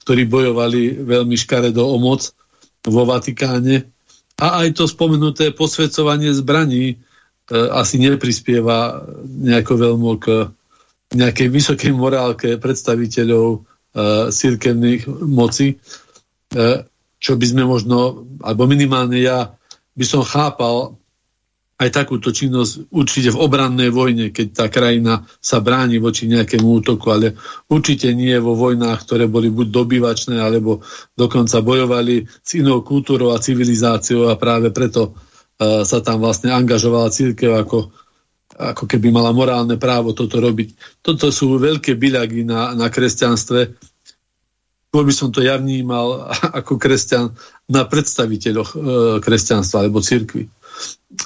ktorí 0.00 0.24
bojovali 0.24 1.04
veľmi 1.04 1.36
škaredo 1.36 1.84
o 1.84 2.00
moc 2.00 2.32
vo 2.80 3.04
Vatikáne. 3.04 3.92
A 4.40 4.64
aj 4.64 4.80
to 4.80 4.84
spomenuté 4.88 5.52
posvedcovanie 5.52 6.32
zbraní 6.32 6.96
asi 7.54 8.02
neprispieva 8.02 9.06
nejako 9.22 9.72
veľmi 9.78 10.12
k 10.18 10.26
nejakej 11.14 11.48
vysokej 11.50 11.92
morálke 11.94 12.58
predstaviteľov 12.58 13.46
e, 13.54 13.58
cirkevných 14.34 15.06
moci, 15.30 15.70
e, 15.70 15.76
čo 17.22 17.32
by 17.38 17.46
sme 17.46 17.62
možno, 17.62 18.26
alebo 18.42 18.66
minimálne 18.66 19.22
ja 19.22 19.54
by 19.94 20.04
som 20.04 20.26
chápal 20.26 20.98
aj 21.76 21.92
takúto 21.92 22.32
činnosť 22.32 22.88
určite 22.88 23.36
v 23.36 23.40
obrannej 23.40 23.92
vojne, 23.92 24.32
keď 24.32 24.46
tá 24.56 24.66
krajina 24.72 25.28
sa 25.44 25.60
bráni 25.60 26.00
voči 26.00 26.24
nejakému 26.24 26.80
útoku, 26.80 27.12
ale 27.12 27.36
určite 27.68 28.16
nie 28.16 28.32
vo 28.40 28.56
vojnách, 28.56 29.04
ktoré 29.04 29.28
boli 29.28 29.52
buď 29.52 29.66
dobývačné, 29.68 30.40
alebo 30.40 30.80
dokonca 31.12 31.60
bojovali 31.60 32.24
s 32.24 32.50
inou 32.56 32.80
kultúrou 32.80 33.36
a 33.36 33.42
civilizáciou 33.44 34.32
a 34.32 34.40
práve 34.40 34.72
preto 34.72 35.12
sa 35.58 35.98
tam 36.04 36.20
vlastne 36.20 36.52
angažovala 36.52 37.08
církev 37.08 37.56
ako, 37.56 37.88
ako 38.56 38.84
keby 38.84 39.08
mala 39.08 39.32
morálne 39.32 39.80
právo 39.80 40.12
toto 40.12 40.36
robiť. 40.36 41.00
Toto 41.00 41.32
sú 41.32 41.56
veľké 41.56 41.96
byľagy 41.96 42.44
na, 42.44 42.76
na 42.76 42.92
kresťanstve. 42.92 43.60
Skôr 44.92 45.02
by 45.04 45.14
som 45.16 45.28
to 45.32 45.40
ja 45.40 45.56
vnímal 45.56 46.28
ako 46.60 46.76
kresťan 46.76 47.32
na 47.66 47.88
predstaviteľoch 47.88 48.70
uh, 48.76 48.80
kresťanstva 49.24 49.88
alebo 49.88 50.04
církvy. 50.04 50.48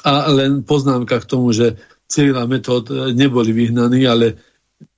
A 0.06 0.30
len 0.30 0.62
poznámka 0.62 1.18
k 1.18 1.28
tomu, 1.28 1.50
že 1.50 1.74
Cyril 2.10 2.38
a 2.38 2.46
Metod 2.46 2.90
e, 2.90 3.14
neboli 3.14 3.54
vyhnaní, 3.54 4.02
ale 4.06 4.34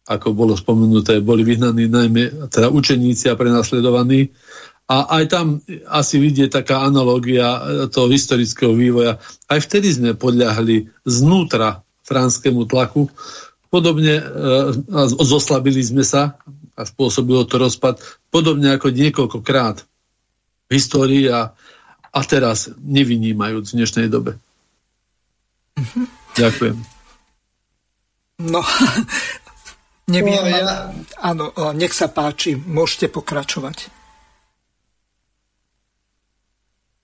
ako 0.08 0.32
bolo 0.32 0.56
spomenuté, 0.56 1.20
boli 1.20 1.44
vyhnaní 1.44 1.86
najmä 1.86 2.48
teda 2.48 2.72
učeníci 2.72 3.28
a 3.30 3.38
prenasledovaní. 3.38 4.32
A 4.92 5.08
aj 5.20 5.24
tam 5.32 5.46
asi 5.88 6.20
vidie 6.20 6.52
taká 6.52 6.84
analogia 6.84 7.48
e, 7.48 7.60
toho 7.88 8.12
historického 8.12 8.76
vývoja. 8.76 9.16
Aj 9.48 9.56
vtedy 9.56 9.88
sme 9.88 10.12
podľahli 10.12 10.92
znútra 11.08 11.80
franskému 12.04 12.68
tlaku. 12.68 13.08
Podobne 13.72 14.20
e, 14.20 14.24
zoslabili 15.16 15.80
sme 15.80 16.04
sa 16.04 16.36
a 16.76 16.82
spôsobilo 16.84 17.48
to 17.48 17.56
rozpad. 17.56 18.04
Podobne 18.28 18.76
ako 18.76 18.92
niekoľkokrát 18.92 19.80
v 20.68 20.70
histórii 20.76 21.24
a 21.32 21.56
a 22.12 22.20
teraz 22.28 22.68
nevynímajúc 22.76 23.72
v 23.72 23.76
dnešnej 23.80 24.08
dobe. 24.12 24.36
Mm-hmm. 25.80 26.06
Ďakujem. 26.36 26.76
No, 28.52 28.60
neviem. 30.14 30.44
No, 30.44 30.52
ja... 30.52 30.92
Áno, 31.24 31.44
nech 31.72 31.96
sa 31.96 32.12
páči, 32.12 32.52
môžete 32.52 33.08
pokračovať. 33.08 34.01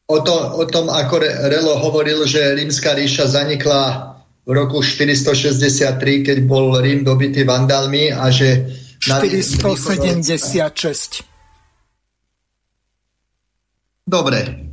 O, 0.09 0.25
to, 0.25 0.57
o 0.57 0.65
tom, 0.65 0.89
ako 0.89 1.21
Relo 1.53 1.77
hovoril, 1.85 2.25
že 2.25 2.57
rímska 2.57 2.97
ríša 2.97 3.29
zanikla 3.29 4.17
v 4.49 4.57
roku 4.57 4.81
463, 4.81 6.25
keď 6.25 6.49
bol 6.49 6.81
Rím 6.81 7.05
dobitý 7.05 7.45
vandalmi 7.45 8.09
a 8.09 8.33
že... 8.33 8.73
476. 8.99 11.23
Dobre, 14.09 14.69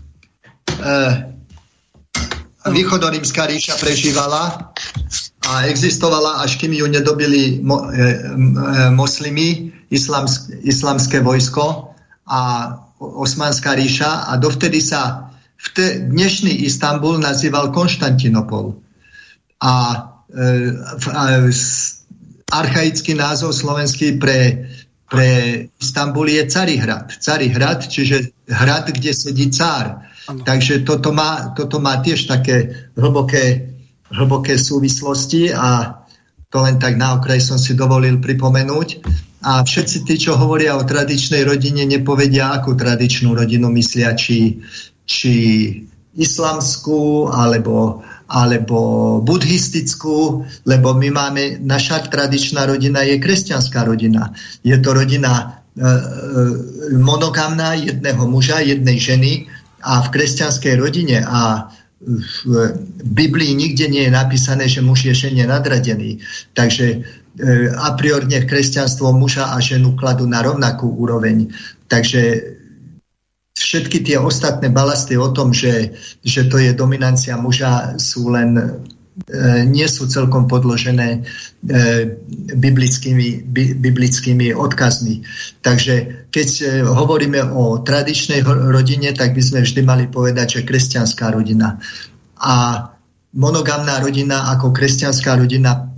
Eh, 0.81 1.13
východorímska 2.65 3.45
ríša 3.45 3.77
prežívala 3.77 4.73
a 5.45 5.69
existovala, 5.69 6.41
až 6.41 6.57
kým 6.57 6.73
ju 6.73 6.89
nedobili 6.89 7.61
mo, 7.61 7.93
e, 7.93 7.93
e, 7.93 8.09
moslimy, 8.89 9.69
islamsk, 9.93 10.49
islamské 10.65 11.21
vojsko 11.21 11.93
a 12.25 12.41
osmanská 12.97 13.77
ríša 13.77 14.25
a 14.25 14.41
dovtedy 14.41 14.81
sa 14.81 15.24
vte, 15.71 16.05
dnešný 16.09 16.65
Istanbul 16.65 17.17
nazýval 17.19 17.73
Konštantinopol. 17.73 18.77
A, 19.61 19.73
e, 20.29 20.71
a 21.09 21.23
archaický 22.51 23.17
názov 23.17 23.57
slovenský 23.57 24.21
pre 24.21 24.69
pre 25.05 25.27
Istanbul 25.81 26.29
je 26.29 26.43
Carihrad. 26.49 27.13
Carihrad, 27.21 27.87
čiže 27.87 28.33
hrad, 28.49 28.89
kde 28.89 29.13
sedí 29.13 29.53
cár. 29.53 30.01
Ano. 30.25 30.41
Takže 30.41 30.81
toto 30.81 31.13
má, 31.13 31.53
toto 31.53 31.77
má 31.77 32.01
tiež 32.01 32.25
také 32.25 32.89
hlboké, 32.97 33.69
hlboké 34.09 34.57
súvislosti 34.57 35.53
a 35.53 36.01
to 36.49 36.57
len 36.65 36.81
tak 36.81 36.97
na 36.97 37.13
okraj 37.21 37.37
som 37.41 37.61
si 37.61 37.77
dovolil 37.77 38.17
pripomenúť. 38.17 39.05
A 39.45 39.61
všetci 39.61 40.09
tí, 40.09 40.17
čo 40.17 40.33
hovoria 40.33 40.73
o 40.73 40.81
tradičnej 40.81 41.45
rodine, 41.45 41.85
nepovedia, 41.85 42.49
akú 42.49 42.73
tradičnú 42.73 43.37
rodinu 43.37 43.69
myslia, 43.69 44.17
či, 44.17 44.57
či 45.05 45.33
islamskú, 46.15 47.29
alebo 47.29 48.03
alebo 48.25 49.21
buddhistickú, 49.21 50.41
lebo 50.65 50.97
my 50.97 51.09
máme, 51.13 51.43
naša 51.61 52.09
tradičná 52.09 52.65
rodina 52.65 53.05
je 53.05 53.21
kresťanská 53.21 53.85
rodina. 53.85 54.33
Je 54.65 54.73
to 54.81 54.97
rodina 54.97 55.31
e, 55.37 55.45
e, 55.45 55.91
monogamná 56.97 57.77
jedného 57.77 58.25
muža, 58.25 58.65
jednej 58.65 58.97
ženy 58.97 59.31
a 59.85 60.01
v 60.01 60.07
kresťanskej 60.09 60.73
rodine 60.81 61.21
a 61.21 61.69
v 62.05 62.73
Biblii 63.05 63.53
nikde 63.53 63.87
nie 63.87 64.09
je 64.09 64.13
napísané, 64.13 64.65
že 64.65 64.81
muž 64.81 65.05
je 65.05 65.13
žene 65.13 65.45
nadradený. 65.45 66.17
Takže 66.57 66.85
e, 66.85 66.97
a 67.77 67.93
priorne 67.93 68.41
kresťanstvo 68.41 69.13
muža 69.13 69.53
a 69.53 69.61
ženu 69.61 69.93
kladú 69.93 70.25
na 70.25 70.41
rovnakú 70.41 70.89
úroveň. 70.89 71.53
Takže 71.93 72.21
všetky 73.55 74.03
tie 74.03 74.17
ostatné 74.19 74.67
balasty 74.67 75.15
o 75.15 75.31
tom, 75.31 75.55
že, 75.55 75.95
že 76.21 76.51
to 76.51 76.59
je 76.59 76.75
dominancia 76.75 77.39
muža, 77.39 77.95
sú 77.95 78.35
len 78.35 78.59
e, 78.59 78.63
nie 79.63 79.87
sú 79.87 80.11
celkom 80.11 80.43
podložené 80.51 81.09
e, 81.15 81.19
biblickými, 82.51 83.47
bi, 83.47 83.71
biblickými 83.79 84.51
odkazmi. 84.51 85.23
Takže 85.63 86.27
keď 86.35 86.47
e, 86.61 86.63
hovoríme 86.83 87.39
o 87.55 87.79
tradičnej 87.79 88.43
rodine, 88.43 89.15
tak 89.15 89.31
by 89.31 89.41
sme 89.41 89.63
vždy 89.63 89.81
mali 89.87 90.05
povedať, 90.11 90.59
že 90.59 90.67
kresťanská 90.67 91.31
rodina. 91.31 91.79
A 92.43 92.85
monogamná 93.39 94.03
rodina 94.03 94.51
ako 94.51 94.75
kresťanská 94.75 95.39
rodina 95.39 95.95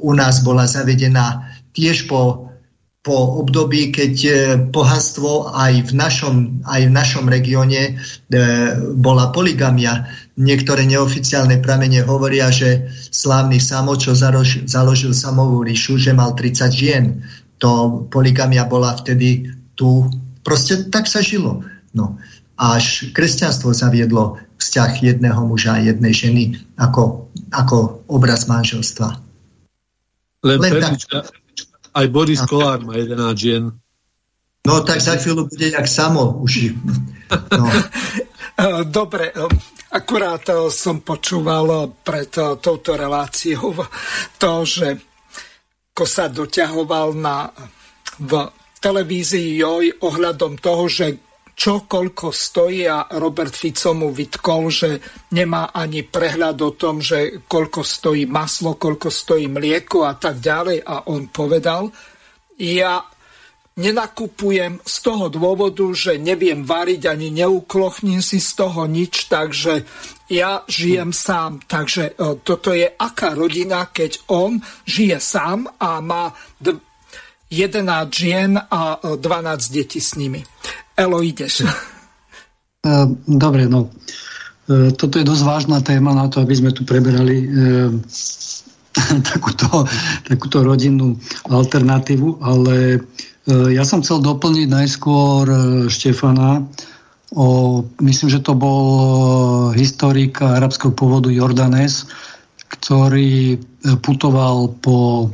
u 0.00 0.12
nás 0.16 0.40
bola 0.40 0.64
zavedená 0.64 1.52
tiež 1.76 2.08
po 2.08 2.51
po 3.02 3.42
období, 3.42 3.90
keď 3.90 4.14
e, 4.22 4.32
pohanstvo 4.70 5.50
aj 5.50 5.90
v 5.90 5.92
našom, 5.98 6.34
aj 6.62 6.86
v 6.86 6.92
našom 6.94 7.26
regióne 7.26 7.82
e, 7.82 7.92
bola 8.94 9.34
poligamia. 9.34 10.06
Niektoré 10.38 10.86
neoficiálne 10.86 11.58
pramene 11.58 12.06
hovoria, 12.06 12.54
že 12.54 12.86
slávny 13.10 13.58
Samo, 13.58 13.98
čo 13.98 14.14
založil, 14.14 14.70
založil 14.70 15.10
Samovú 15.10 15.66
ríšu, 15.66 15.98
že 15.98 16.14
mal 16.14 16.38
30 16.38 16.70
žien. 16.70 17.04
To 17.58 18.06
poligamia 18.06 18.70
bola 18.70 18.94
vtedy 18.94 19.50
tu. 19.74 20.06
Proste 20.46 20.86
tak 20.86 21.10
sa 21.10 21.18
žilo. 21.18 21.66
No. 21.98 22.22
Až 22.54 23.10
kresťanstvo 23.10 23.74
zaviedlo 23.74 24.38
vzťah 24.62 25.02
jedného 25.02 25.42
muža 25.42 25.74
a 25.74 25.82
jednej 25.82 26.14
ženy 26.14 26.54
ako, 26.78 27.26
ako 27.50 28.06
obraz 28.06 28.46
manželstva. 28.46 29.18
Len, 30.46 30.58
Len 30.62 30.74
tak. 30.78 31.41
Aj 31.92 32.06
Boris 32.08 32.40
Kolár 32.48 32.80
má 32.84 32.96
11 32.96 33.36
žien. 33.36 33.64
No 34.62 34.80
tak 34.86 35.02
za 35.02 35.18
chvíľu 35.18 35.50
bude 35.50 35.74
jak 35.74 35.86
samo 35.88 36.38
už. 36.40 36.72
No. 37.58 37.66
Dobre, 38.86 39.34
akurát 39.90 40.44
som 40.70 41.02
počúval 41.02 41.90
pred 42.04 42.30
touto 42.62 42.94
reláciou 42.94 43.74
to, 44.42 44.52
že 44.62 44.88
ko 45.92 46.04
sa 46.08 46.30
doťahoval 46.32 47.12
na, 47.18 47.52
v 48.22 48.32
televízii 48.80 49.60
JOJ 49.60 50.00
ohľadom 50.00 50.56
toho, 50.58 50.88
že 50.88 51.20
čo 51.52 51.84
koľko 51.84 52.32
stojí 52.32 52.88
a 52.88 53.06
Robert 53.20 53.52
Fico 53.52 53.92
mu 53.92 54.08
vytkol, 54.10 54.62
že 54.72 54.90
nemá 55.36 55.70
ani 55.70 56.02
prehľad 56.02 56.58
o 56.64 56.72
tom, 56.72 57.04
že 57.04 57.44
koľko 57.44 57.84
stojí 57.84 58.24
maslo, 58.24 58.80
koľko 58.80 59.12
stojí 59.12 59.46
mlieko 59.52 60.08
a 60.08 60.16
tak 60.16 60.40
ďalej 60.40 60.80
a 60.82 61.12
on 61.12 61.28
povedal, 61.28 61.92
ja 62.56 63.04
nenakupujem 63.76 64.84
z 64.84 64.96
toho 65.00 65.32
dôvodu, 65.32 65.84
že 65.96 66.20
neviem 66.20 66.60
variť 66.64 67.08
ani 67.08 67.32
neuklochním 67.32 68.20
si 68.20 68.36
z 68.36 68.52
toho 68.52 68.84
nič, 68.84 69.32
takže 69.32 69.84
ja 70.28 70.60
žijem 70.68 71.12
sám. 71.12 71.64
Takže 71.64 72.12
e, 72.12 72.40
toto 72.44 72.76
je 72.76 72.84
aká 72.84 73.32
rodina, 73.32 73.88
keď 73.88 74.28
on 74.28 74.60
žije 74.84 75.16
sám 75.20 75.68
a 75.80 76.00
má 76.04 76.36
11 77.52 78.12
žien 78.12 78.56
a 78.56 78.96
12 79.00 79.20
detí 79.72 80.00
s 80.00 80.16
nimi. 80.16 80.40
Elo, 80.96 81.22
ideš. 81.22 81.62
E, 81.62 81.66
dobre, 83.26 83.70
no. 83.70 83.88
E, 84.68 84.90
toto 84.92 85.18
je 85.18 85.24
dosť 85.24 85.42
vážna 85.46 85.78
téma 85.80 86.12
na 86.12 86.26
to, 86.28 86.42
aby 86.42 86.54
sme 86.56 86.70
tu 86.74 86.82
preberali 86.82 87.36
e, 87.42 87.48
takúto, 89.32 89.86
takúto 90.26 90.60
rodinnú 90.66 91.16
alternatívu, 91.48 92.42
ale 92.44 93.00
ja 93.74 93.82
som 93.82 94.06
chcel 94.06 94.22
doplniť 94.22 94.70
najskôr 94.70 95.50
Štefana, 95.90 96.62
o, 97.34 97.82
myslím, 97.98 98.30
že 98.30 98.38
to 98.38 98.54
bol 98.54 98.86
historik 99.74 100.38
arabského 100.38 100.94
pôvodu 100.94 101.26
Jordanes, 101.26 102.06
ktorý 102.70 103.58
putoval 103.98 104.78
po 104.78 105.26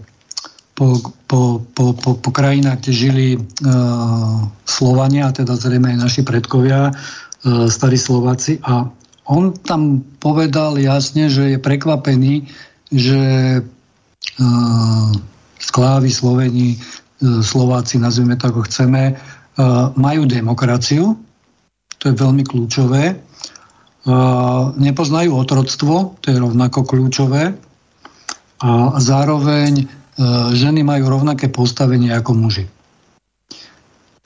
po, 0.79 1.03
po, 1.29 1.61
po, 1.77 1.93
po, 1.93 2.17
po 2.17 2.31
krajinách, 2.33 2.81
kde 2.81 2.93
žili 2.97 3.27
uh, 3.37 4.49
Slovania, 4.65 5.29
teda 5.29 5.61
zrejme 5.61 5.93
aj 5.95 5.99
naši 6.09 6.23
predkovia, 6.25 6.89
uh, 6.89 7.69
starí 7.69 8.01
Slováci. 8.01 8.57
A 8.65 8.89
on 9.29 9.53
tam 9.61 10.01
povedal 10.25 10.81
jasne, 10.81 11.29
že 11.29 11.55
je 11.55 11.59
prekvapený, 11.61 12.49
že 12.89 13.21
uh, 13.61 15.09
Sklávy, 15.61 16.09
Sloveni, 16.09 16.81
uh, 16.81 17.45
Slováci, 17.45 18.01
nazvime 18.01 18.41
to 18.41 18.49
ako 18.49 18.65
chceme, 18.65 19.13
uh, 19.13 19.93
majú 20.01 20.25
demokraciu, 20.25 21.13
to 22.01 22.05
je 22.09 22.15
veľmi 22.17 22.49
kľúčové. 22.49 23.21
Uh, 24.09 24.73
nepoznajú 24.81 25.37
otroctvo, 25.37 26.17
to 26.25 26.33
je 26.33 26.41
rovnako 26.41 26.89
kľúčové. 26.89 27.53
A 28.59 28.97
zároveň 28.99 29.87
E, 29.87 29.98
ženy 30.53 30.83
majú 30.83 31.15
rovnaké 31.15 31.47
postavenie 31.47 32.11
ako 32.11 32.35
muži. 32.35 32.67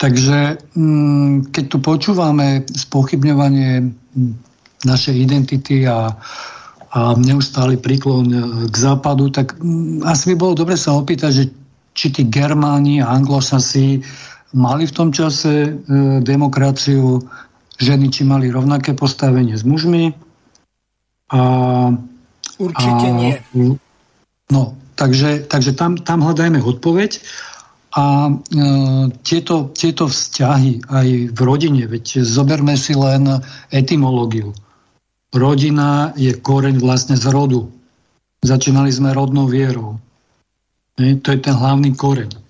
Takže 0.03 0.59
mm, 0.75 1.55
keď 1.55 1.65
tu 1.71 1.79
počúvame 1.79 2.67
spochybňovanie 2.67 3.87
našej 4.83 5.15
identity 5.15 5.87
a, 5.87 6.11
a 6.91 7.01
neustály 7.15 7.79
príklon 7.79 8.27
e, 8.27 8.39
k 8.67 8.75
západu, 8.75 9.31
tak 9.31 9.55
mm, 9.63 10.03
asi 10.03 10.35
by 10.35 10.43
bolo 10.43 10.59
dobre 10.59 10.75
sa 10.75 10.99
opýtať, 10.99 11.31
že 11.31 11.45
či 11.95 12.11
tí 12.11 12.27
Germáni 12.27 12.99
a 12.99 13.15
Anglosasi 13.15 14.03
mali 14.59 14.91
v 14.91 14.97
tom 14.97 15.15
čase 15.15 15.71
e, 15.71 15.71
demokraciu, 16.19 17.23
ženy 17.79 18.11
či 18.11 18.27
mali 18.27 18.51
rovnaké 18.51 18.99
postavenie 18.99 19.55
s 19.55 19.63
mužmi. 19.63 20.11
A, 21.31 21.41
Určite 22.59 23.07
a, 23.07 23.17
nie. 23.23 23.39
No, 24.51 24.82
Takže, 25.03 25.51
takže 25.51 25.75
tam, 25.75 25.99
tam 25.99 26.23
hľadajme 26.23 26.63
odpoveď 26.63 27.19
a 27.99 28.31
e, 28.31 28.33
tieto, 29.27 29.75
tieto 29.75 30.07
vzťahy 30.07 30.87
aj 30.87 31.09
v 31.35 31.41
rodine, 31.43 31.91
veď 31.91 32.23
zoberme 32.23 32.79
si 32.79 32.95
len 32.95 33.43
etymológiu. 33.75 34.55
Rodina 35.35 36.15
je 36.15 36.31
koreň 36.39 36.79
vlastne 36.79 37.19
z 37.19 37.27
rodu. 37.35 37.67
Začínali 38.47 38.95
sme 38.95 39.11
rodnou 39.11 39.51
vierou. 39.51 39.99
E, 40.95 41.19
to 41.19 41.35
je 41.35 41.39
ten 41.43 41.59
hlavný 41.59 41.99
koreň. 41.99 42.31
E, 42.31 42.41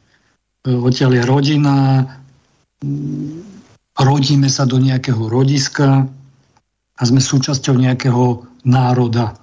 odtiaľ 0.77 1.11
je 1.17 1.23
rodina, 1.25 1.75
rodíme 3.97 4.53
sa 4.53 4.69
do 4.69 4.77
nejakého 4.77 5.25
rodiska 5.25 6.05
a 7.01 7.03
sme 7.03 7.25
súčasťou 7.25 7.81
nejakého 7.81 8.45
národa 8.69 9.42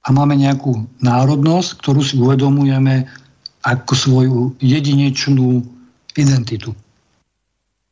a 0.00 0.08
máme 0.08 0.36
nejakú 0.36 0.88
národnosť, 1.04 1.68
ktorú 1.80 2.00
si 2.00 2.16
uvedomujeme 2.16 3.04
ako 3.60 3.92
svoju 3.92 4.38
jedinečnú 4.64 5.60
identitu. 6.16 6.72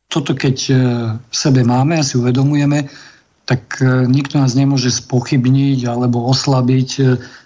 Toto 0.09 0.33
keď 0.33 0.57
e, 0.65 0.73
v 1.21 1.35
sebe 1.35 1.61
máme 1.61 2.01
a 2.01 2.05
si 2.05 2.17
uvedomujeme, 2.17 2.89
tak 3.45 3.77
e, 3.77 4.09
nikto 4.09 4.41
nás 4.41 4.57
nemôže 4.57 4.89
spochybniť 4.89 5.85
alebo 5.85 6.25
oslabiť 6.33 6.89
e, 6.97 7.03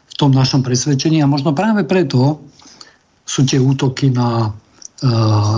v 0.08 0.14
tom 0.16 0.32
našom 0.32 0.64
presvedčení 0.64 1.20
a 1.20 1.28
možno 1.28 1.52
práve 1.52 1.84
preto 1.84 2.40
sú 3.28 3.44
tie 3.44 3.60
útoky 3.60 4.14
na 4.14 4.56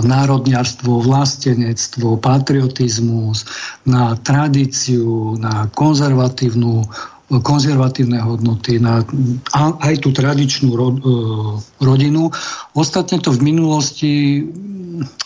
národniarstvo, 0.02 1.06
vlastenectvo, 1.06 2.18
patriotizmus, 2.18 3.46
na 3.86 4.18
tradíciu, 4.18 5.38
na 5.38 5.70
konzervatívnu 5.70 6.82
konzervatívne 7.30 8.22
hodnoty, 8.22 8.78
na 8.78 9.02
aj 9.82 9.94
tú 9.98 10.14
tradičnú 10.14 10.70
e, 10.70 10.78
rodinu. 11.82 12.30
Ostatne 12.78 13.18
to 13.18 13.34
v 13.34 13.40
minulosti 13.42 14.12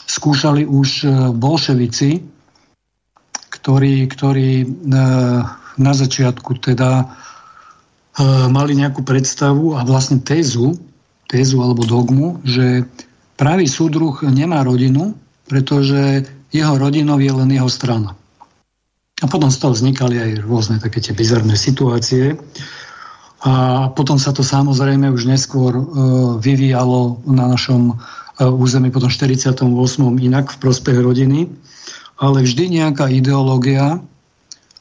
skúšali 0.08 0.64
už 0.64 0.88
e, 1.04 1.08
bolševici, 1.36 2.24
ktorí, 3.60 4.08
ktorí 4.08 4.64
na 5.76 5.92
začiatku 5.92 6.64
teda 6.64 7.12
mali 8.48 8.72
nejakú 8.72 9.04
predstavu 9.04 9.76
a 9.76 9.84
vlastne 9.84 10.20
tézu, 10.20 10.80
tézu 11.28 11.60
alebo 11.60 11.84
dogmu, 11.84 12.40
že 12.42 12.88
pravý 13.36 13.68
súdruh 13.68 14.16
nemá 14.28 14.64
rodinu, 14.64 15.12
pretože 15.48 16.24
jeho 16.52 16.74
rodinou 16.76 17.16
je 17.16 17.32
len 17.32 17.50
jeho 17.52 17.70
strana. 17.70 18.19
A 19.20 19.24
potom 19.28 19.52
z 19.52 19.60
toho 19.60 19.76
vznikali 19.76 20.16
aj 20.16 20.30
rôzne 20.48 20.80
také 20.80 21.04
tie 21.04 21.12
bizarné 21.12 21.52
situácie. 21.54 22.40
A 23.40 23.88
potom 23.92 24.20
sa 24.20 24.32
to 24.32 24.44
samozrejme 24.44 25.08
už 25.12 25.28
neskôr 25.28 25.72
e, 25.76 25.82
vyvíjalo 26.40 27.24
na 27.28 27.48
našom 27.48 27.92
e, 27.92 28.44
území 28.44 28.92
potom 28.92 29.08
48. 29.08 29.64
inak 30.20 30.52
v 30.52 30.60
prospech 30.60 30.98
rodiny. 31.00 31.48
Ale 32.20 32.44
vždy 32.44 32.80
nejaká 32.80 33.08
ideológia 33.08 34.00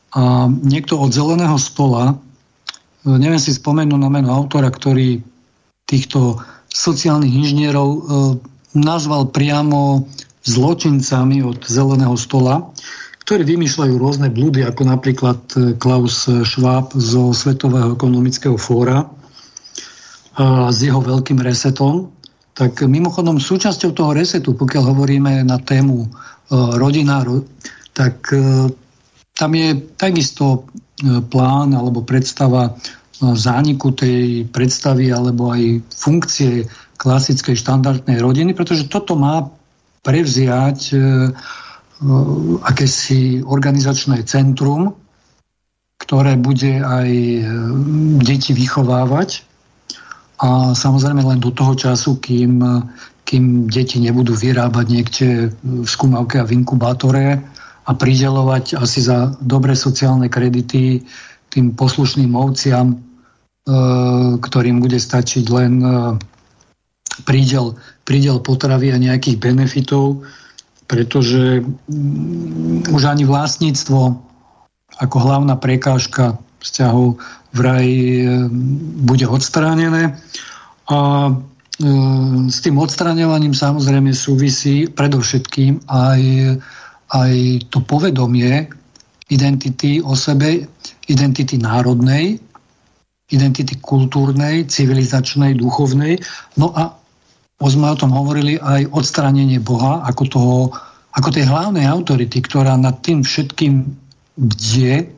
a 0.09 0.23
niekto 0.49 0.99
od 0.99 1.15
zeleného 1.15 1.55
stola, 1.55 2.15
e, 2.15 3.15
neviem 3.15 3.39
si 3.39 3.55
spomenúť 3.55 3.99
na 3.99 4.11
meno 4.11 4.35
autora, 4.35 4.67
ktorý 4.67 5.23
týchto 5.87 6.39
sociálnych 6.67 7.33
inžinierov 7.33 7.89
e, 7.89 7.99
nazval 8.75 9.31
priamo 9.31 10.05
zločincami 10.45 11.41
od 11.41 11.65
zeleného 11.65 12.15
stola, 12.15 12.69
ktorí 13.29 13.45
vymýšľajú 13.45 13.93
rôzne 14.01 14.33
blúdy, 14.33 14.65
ako 14.65 14.89
napríklad 14.89 15.37
e, 15.53 15.77
Klaus 15.77 16.25
Schwab 16.25 16.97
zo 16.97 17.29
Svetového 17.29 17.93
ekonomického 17.93 18.57
fóra 18.57 19.05
a 20.33 20.73
s 20.73 20.81
jeho 20.81 20.97
veľkým 20.97 21.37
resetom. 21.37 22.09
Tak 22.57 22.81
mimochodom 22.89 23.37
súčasťou 23.37 23.93
toho 23.93 24.17
resetu, 24.17 24.57
pokiaľ 24.57 24.83
hovoríme 24.97 25.45
na 25.45 25.61
tému 25.61 25.97
e, 26.01 26.07
rodina, 26.81 27.21
tak 27.93 28.33
e, 28.33 28.73
tam 29.37 29.51
je 29.53 29.77
takisto 29.93 30.65
plán 31.29 31.77
alebo 31.77 32.01
predstava 32.01 32.81
zániku 33.21 33.93
tej 33.93 34.49
predstavy 34.49 35.13
alebo 35.13 35.53
aj 35.53 35.85
funkcie 35.85 36.65
klasickej 36.97 37.53
štandardnej 37.53 38.17
rodiny, 38.17 38.57
pretože 38.57 38.89
toto 38.89 39.13
má 39.13 39.45
prevziať 40.01 40.97
akési 42.63 43.43
organizačné 43.43 44.23
centrum, 44.23 44.95
ktoré 45.99 46.39
bude 46.39 46.79
aj 46.79 47.09
eh, 47.11 47.43
deti 48.23 48.55
vychovávať. 48.55 49.43
A 50.39 50.71
samozrejme 50.71 51.19
len 51.19 51.43
do 51.43 51.51
toho 51.51 51.75
času, 51.75 52.15
kým, 52.23 52.63
kým 53.27 53.67
deti 53.67 53.99
nebudú 53.99 54.31
vyrábať 54.31 54.85
niekde 54.87 55.51
v 55.51 55.83
skúmavke 55.83 56.39
a 56.39 56.47
v 56.47 56.63
inkubátore 56.63 57.43
a 57.83 57.91
pridelovať 57.91 58.79
asi 58.79 59.03
za 59.03 59.35
dobré 59.43 59.75
sociálne 59.75 60.31
kredity 60.31 61.03
tým 61.51 61.75
poslušným 61.75 62.31
ovciam, 62.39 62.95
eh, 62.95 64.39
ktorým 64.39 64.79
bude 64.79 64.95
stačiť 64.95 65.45
len 65.51 65.73
prídel, 67.27 67.75
prídel 68.07 68.39
potravy 68.39 68.95
a 68.95 68.97
nejakých 68.97 69.43
benefitov, 69.43 70.23
pretože 70.89 71.61
mm, 71.61 72.89
už 72.89 73.01
ani 73.05 73.23
vlastníctvo 73.29 74.17
ako 74.99 75.17
hlavná 75.21 75.53
prekážka 75.55 76.35
vzťahov 76.59 77.21
vraj 77.53 77.87
e, 77.87 78.25
bude 79.05 79.23
odstránené. 79.29 80.17
A 80.89 80.99
e, 81.29 81.31
s 82.49 82.57
tým 82.65 82.81
odstraňovaním 82.81 83.53
samozrejme 83.53 84.11
súvisí 84.11 84.89
predovšetkým 84.89 85.85
aj, 85.87 86.21
aj 87.13 87.33
to 87.69 87.79
povedomie 87.85 88.67
identity 89.29 90.01
o 90.01 90.17
sebe, 90.17 90.65
identity 91.05 91.61
národnej, 91.61 92.41
identity 93.29 93.77
kultúrnej, 93.77 94.65
civilizačnej, 94.65 95.53
duchovnej. 95.53 96.17
No 96.57 96.73
a 96.73 96.98
už 97.59 97.75
sme 97.75 97.91
o 97.91 97.99
tom 97.99 98.15
hovorili, 98.15 98.55
aj 98.59 98.87
odstránenie 98.95 99.59
Boha 99.59 99.99
ako, 100.07 100.23
toho, 100.31 100.57
ako 101.15 101.29
tej 101.35 101.45
hlavnej 101.47 101.83
autority, 101.83 102.39
ktorá 102.39 102.79
nad 102.79 103.03
tým 103.03 103.23
všetkým 103.23 103.83
bdie 104.39 105.11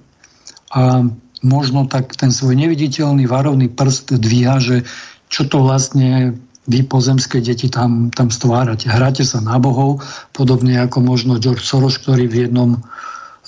a 0.74 1.06
možno 1.46 1.86
tak 1.86 2.18
ten 2.18 2.34
svoj 2.34 2.58
neviditeľný 2.58 3.30
varovný 3.30 3.70
prst 3.70 4.18
dvíha, 4.18 4.58
že 4.58 4.86
čo 5.30 5.46
to 5.46 5.62
vlastne 5.62 6.38
vy 6.70 6.86
pozemské 6.86 7.42
deti 7.42 7.70
tam, 7.70 8.14
tam 8.14 8.30
stvárate. 8.30 8.86
Hráte 8.86 9.26
sa 9.26 9.42
na 9.42 9.58
bohov, 9.58 10.02
podobne 10.34 10.78
ako 10.78 11.02
možno 11.02 11.42
George 11.42 11.66
Soros, 11.66 11.98
ktorý 11.98 12.30
v 12.30 12.48
jednom 12.48 12.78
e, 12.78 12.80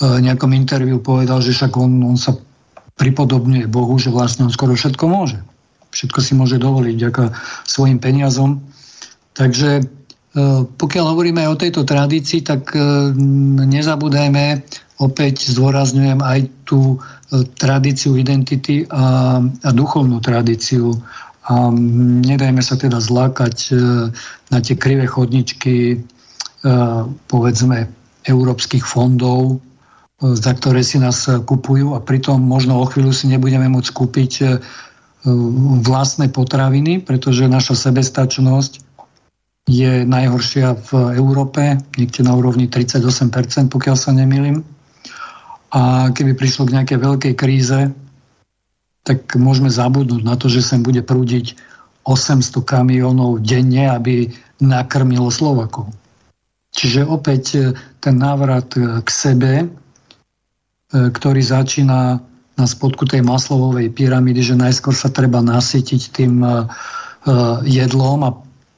nejakom 0.02 0.50
interviu 0.58 0.98
povedal, 0.98 1.42
že 1.46 1.54
však 1.54 1.78
on, 1.78 2.02
on 2.02 2.18
sa 2.18 2.34
pripodobňuje 2.98 3.70
Bohu, 3.70 3.94
že 4.02 4.10
vlastne 4.10 4.50
on 4.50 4.54
skoro 4.54 4.74
všetko 4.74 5.06
môže. 5.06 5.38
Všetko 5.94 6.20
si 6.26 6.34
môže 6.34 6.58
dovoliť 6.58 6.94
vďaka 6.98 7.24
svojim 7.70 8.02
peniazom. 8.02 8.66
Takže 9.34 9.70
e, 9.82 9.84
pokiaľ 10.78 11.06
hovoríme 11.10 11.42
o 11.50 11.58
tejto 11.58 11.82
tradícii, 11.82 12.46
tak 12.46 12.74
e, 12.78 12.80
nezabúdajme, 13.66 14.62
opäť 15.02 15.50
zdôrazňujem 15.50 16.22
aj 16.22 16.40
tú 16.70 16.96
e, 16.96 16.98
tradíciu 17.58 18.14
identity 18.14 18.86
a, 18.94 19.42
a 19.42 19.70
duchovnú 19.74 20.22
tradíciu. 20.22 20.94
A 21.44 21.74
nedajme 22.24 22.64
sa 22.64 22.80
teda 22.80 23.04
zlákať 23.04 23.76
na 24.48 24.64
tie 24.64 24.80
krivé 24.80 25.04
chodničky 25.04 26.00
povedzme 27.28 27.92
európskych 28.24 28.88
fondov, 28.88 29.60
za 30.24 30.56
ktoré 30.56 30.88
si 30.88 31.04
nás 31.04 31.28
kupujú 31.28 31.92
a 31.92 32.00
pritom 32.00 32.40
možno 32.40 32.80
o 32.80 32.88
chvíľu 32.88 33.12
si 33.12 33.28
nebudeme 33.28 33.68
môcť 33.68 33.92
kúpiť 33.92 34.34
vlastné 35.84 36.32
potraviny, 36.32 37.04
pretože 37.04 37.52
naša 37.52 37.92
sebestačnosť 37.92 38.83
je 39.64 40.04
najhoršia 40.04 40.76
v 40.92 41.16
Európe, 41.16 41.80
niekde 41.96 42.22
na 42.28 42.36
úrovni 42.36 42.68
38%, 42.68 43.72
pokiaľ 43.72 43.96
sa 43.96 44.12
nemýlim. 44.12 44.64
A 45.74 46.12
keby 46.12 46.36
prišlo 46.36 46.68
k 46.68 46.76
nejakej 46.80 47.00
veľkej 47.00 47.34
kríze, 47.34 47.80
tak 49.04 49.36
môžeme 49.36 49.72
zabudnúť 49.72 50.22
na 50.24 50.36
to, 50.36 50.48
že 50.48 50.64
sem 50.64 50.84
bude 50.84 51.04
prúdiť 51.04 51.56
800 52.04 52.64
kamionov 52.64 53.40
denne, 53.40 53.88
aby 53.88 54.32
nakrmilo 54.60 55.32
Slovakov. 55.32 55.92
Čiže 56.74 57.06
opäť 57.06 57.44
e, 57.54 57.60
ten 58.02 58.18
návrat 58.18 58.74
e, 58.74 59.00
k 59.06 59.10
sebe, 59.10 59.54
e, 59.62 59.66
ktorý 60.90 61.42
začína 61.44 62.20
na 62.54 62.66
spodku 62.66 63.06
tej 63.06 63.22
maslovovej 63.22 63.94
pyramídy, 63.94 64.42
že 64.42 64.58
najskôr 64.58 64.94
sa 64.94 65.10
treba 65.10 65.42
nasytiť 65.42 66.02
tým 66.14 66.46
jedlom 67.66 68.20
a 68.22 68.30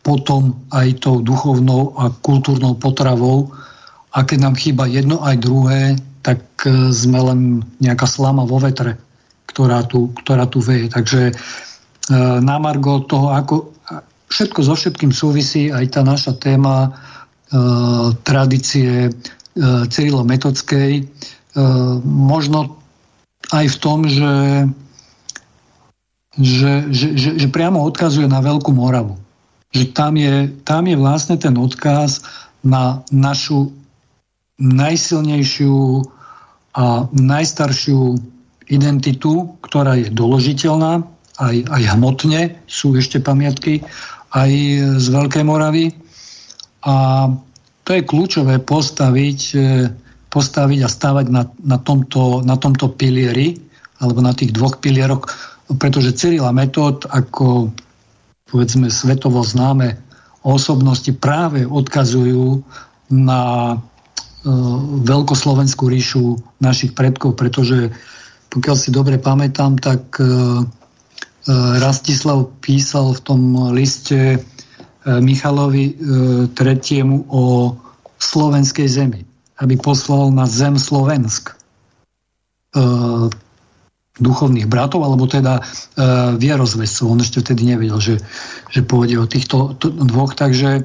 potom 0.06 0.54
aj 0.70 1.02
tou 1.02 1.26
duchovnou 1.26 1.98
a 1.98 2.14
kultúrnou 2.22 2.78
potravou. 2.78 3.50
A 4.14 4.22
keď 4.22 4.38
nám 4.46 4.56
chýba 4.56 4.86
jedno 4.86 5.18
aj 5.26 5.36
druhé, 5.42 5.98
tak 6.22 6.46
e, 6.62 6.94
sme 6.94 7.18
len 7.26 7.40
nejaká 7.82 8.06
slama 8.06 8.46
vo 8.46 8.62
vetre, 8.62 9.02
ktorá 9.50 9.82
tu, 9.90 10.14
ktorá 10.22 10.46
tu 10.46 10.62
veje. 10.62 10.94
Takže 10.94 11.34
e, 11.34 11.34
na 12.38 12.62
toho, 13.10 13.34
ako 13.34 13.74
všetko 14.30 14.60
so 14.62 14.78
všetkým 14.78 15.10
súvisí 15.10 15.74
aj 15.74 15.98
tá 15.98 16.02
naša 16.06 16.38
téma 16.38 16.86
e, 16.86 16.90
tradície 18.22 19.10
e, 19.10 19.12
Cyrilo-Metodskej. 19.90 21.02
E, 21.02 21.04
možno 22.06 22.78
aj 23.50 23.66
v 23.74 23.78
tom, 23.82 24.06
že, 24.06 24.38
že, 26.38 26.74
že, 26.94 27.08
že, 27.18 27.30
že 27.42 27.48
priamo 27.50 27.82
odkazuje 27.82 28.30
na 28.30 28.38
Veľkú 28.38 28.70
Moravu 28.70 29.25
že 29.76 29.92
tam 29.92 30.16
je, 30.16 30.48
tam 30.64 30.88
je 30.88 30.96
vlastne 30.96 31.36
ten 31.36 31.52
odkaz 31.60 32.24
na 32.64 33.04
našu 33.12 33.76
najsilnejšiu 34.56 36.08
a 36.76 37.12
najstaršiu 37.12 38.16
identitu, 38.72 39.52
ktorá 39.60 40.00
je 40.00 40.08
doložiteľná, 40.16 41.04
aj, 41.36 41.56
aj 41.68 41.84
hmotne 42.00 42.56
sú 42.72 42.96
ešte 42.96 43.20
pamiatky, 43.20 43.84
aj 44.32 44.52
z 44.96 45.06
Veľkej 45.12 45.44
Moravy. 45.44 45.92
A 46.88 47.28
to 47.84 47.90
je 47.92 48.08
kľúčové 48.08 48.64
postaviť, 48.64 49.40
e, 49.56 49.92
postaviť 50.32 50.80
a 50.84 50.90
stavať 50.90 51.26
na, 51.28 51.44
na, 51.64 51.78
tomto, 51.80 52.44
na 52.48 52.56
tomto 52.56 52.96
pilieri, 52.96 53.60
alebo 54.00 54.20
na 54.24 54.32
tých 54.32 54.56
dvoch 54.56 54.80
pilieroch, 54.80 55.28
pretože 55.80 56.16
Cyrila 56.16 56.56
metód 56.56 57.08
ako 57.12 57.72
povedzme 58.46 58.94
svetovo 58.94 59.42
známe 59.42 59.98
osobnosti 60.46 61.10
práve 61.18 61.66
odkazujú 61.66 62.62
na 63.10 63.74
e, 63.74 63.76
veľkoslovenskú 65.02 65.90
ríšu 65.90 66.38
našich 66.62 66.94
predkov, 66.94 67.34
pretože 67.36 67.90
pokiaľ 68.54 68.76
si 68.80 68.90
dobre 68.94 69.20
pamätám, 69.20 69.76
tak 69.84 70.16
Rastislav 71.46 72.56
písal 72.64 73.14
v 73.14 73.22
tom 73.22 73.42
liste 73.76 74.40
Michalovi 75.04 75.94
III. 76.56 77.04
o 77.30 77.76
slovenskej 78.18 78.88
zemi, 78.88 79.22
aby 79.60 79.76
poslal 79.78 80.32
na 80.32 80.48
zem 80.48 80.80
Slovensk 80.80 81.54
duchovných 84.16 84.68
bratov, 84.72 85.04
alebo 85.04 85.28
teda 85.28 85.60
e, 85.60 85.62
vierozvescov. 86.40 87.12
On 87.12 87.20
ešte 87.20 87.44
vtedy 87.44 87.76
nevedel, 87.76 88.00
že, 88.00 88.16
že 88.72 88.82
pôjde 88.86 89.20
o 89.20 89.28
týchto 89.28 89.76
dvoch. 89.80 90.36
Takže 90.40 90.70
e, 90.80 90.84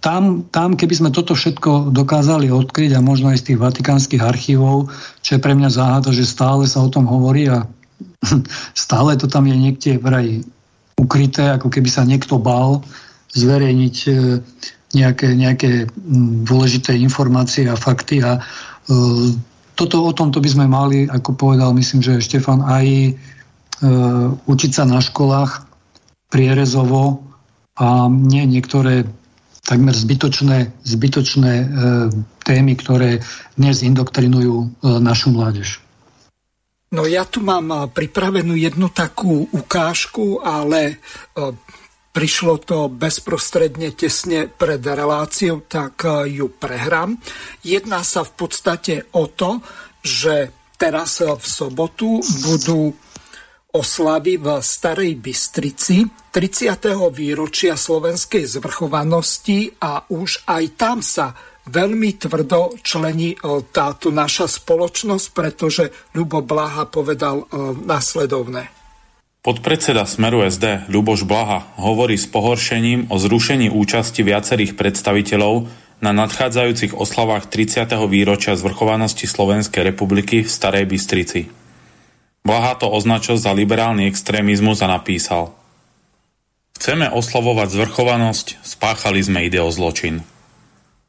tam, 0.00 0.22
tam, 0.50 0.74
keby 0.74 0.94
sme 0.96 1.10
toto 1.14 1.38
všetko 1.38 1.94
dokázali 1.94 2.50
odkryť 2.50 2.98
a 2.98 3.04
možno 3.04 3.30
aj 3.30 3.44
z 3.44 3.46
tých 3.52 3.58
vatikánskych 3.62 4.22
archívov, 4.24 4.90
čo 5.22 5.38
je 5.38 5.44
pre 5.44 5.54
mňa 5.54 5.70
záhada, 5.70 6.10
že 6.10 6.26
stále 6.26 6.66
sa 6.66 6.82
o 6.82 6.90
tom 6.90 7.06
hovorí 7.06 7.46
a 7.46 7.68
stále 8.74 9.14
to 9.14 9.30
tam 9.30 9.46
je 9.46 9.54
niekde 9.54 10.02
vraj 10.02 10.42
ukryté, 10.98 11.52
ako 11.56 11.70
keby 11.70 11.88
sa 11.88 12.02
niekto 12.02 12.42
bál 12.42 12.82
zverejniť 13.30 13.96
e, 14.08 14.12
nejaké, 14.90 15.38
nejaké 15.38 15.70
dôležité 16.42 16.98
informácie 16.98 17.70
a 17.70 17.78
fakty 17.78 18.24
a 18.26 18.36
e, 18.36 18.40
toto 19.80 20.04
o 20.04 20.12
tomto 20.12 20.44
by 20.44 20.48
sme 20.52 20.66
mali, 20.68 21.08
ako 21.08 21.32
povedal, 21.32 21.72
myslím, 21.72 22.04
že 22.04 22.20
Štefan, 22.20 22.60
aj 22.60 22.84
e, 22.84 23.12
učiť 24.44 24.70
sa 24.76 24.84
na 24.84 25.00
školách 25.00 25.64
prierezovo 26.28 27.24
a 27.80 28.12
nie 28.12 28.44
niektoré 28.44 29.08
takmer 29.64 29.96
zbytočné, 29.96 30.84
zbytočné 30.84 31.52
e, 31.56 31.66
témy, 32.44 32.76
ktoré 32.76 33.24
dnes 33.56 33.80
indoktrinujú 33.80 34.56
e, 34.60 34.68
našu 35.00 35.32
mládež. 35.32 35.80
No 36.90 37.06
ja 37.06 37.22
tu 37.24 37.40
mám 37.40 37.88
pripravenú 37.94 38.58
jednu 38.58 38.90
takú 38.90 39.48
ukážku, 39.48 40.44
ale 40.44 40.80
e, 40.92 40.94
prišlo 42.10 42.58
to 42.62 42.90
bezprostredne 42.90 43.94
tesne 43.94 44.50
pred 44.50 44.82
reláciou, 44.82 45.62
tak 45.62 46.02
e, 46.02 46.34
ju 46.42 46.50
prehrám. 46.50 47.18
Jedná 47.62 48.02
sa 48.02 48.26
v 48.26 48.32
podstate 48.34 48.94
o 49.14 49.30
to, 49.30 49.62
že 50.02 50.50
teraz 50.74 51.22
e, 51.22 51.30
v 51.30 51.44
sobotu 51.46 52.18
budú 52.42 52.90
oslavy 53.70 54.42
v 54.42 54.58
Starej 54.58 55.14
Bystrici 55.22 56.02
30. 56.34 57.14
výročia 57.14 57.78
slovenskej 57.78 58.58
zvrchovanosti 58.58 59.78
a 59.78 60.02
už 60.10 60.50
aj 60.50 60.64
tam 60.74 60.98
sa 61.06 61.30
veľmi 61.70 62.18
tvrdo 62.18 62.82
člení 62.82 63.38
e, 63.38 63.38
táto 63.70 64.10
naša 64.10 64.50
spoločnosť, 64.50 65.26
pretože 65.30 65.94
Ľubo 66.10 66.42
Blaha 66.42 66.90
povedal 66.90 67.46
nasledovné. 67.86 68.79
Podpredseda 69.40 70.04
Smeru 70.04 70.44
SD 70.44 70.92
Ľuboš 70.92 71.24
Blaha 71.24 71.64
hovorí 71.80 72.20
s 72.20 72.28
pohoršením 72.28 73.08
o 73.08 73.16
zrušení 73.16 73.72
účasti 73.72 74.20
viacerých 74.20 74.76
predstaviteľov 74.76 75.64
na 76.04 76.12
nadchádzajúcich 76.12 76.92
oslavách 76.92 77.48
30. 77.48 77.88
výročia 78.04 78.52
zvrchovanosti 78.52 79.24
Slovenskej 79.24 79.80
republiky 79.80 80.44
v 80.44 80.50
Starej 80.52 80.84
Bystrici. 80.92 81.48
Blaha 82.44 82.76
to 82.76 82.92
označil 82.92 83.40
za 83.40 83.56
liberálny 83.56 84.12
extrémizmus 84.12 84.84
a 84.84 84.92
napísal 84.92 85.56
Chceme 86.76 87.08
oslavovať 87.08 87.80
zvrchovanosť, 87.80 88.60
spáchali 88.60 89.24
sme 89.24 89.48
ideozločin. 89.48 90.20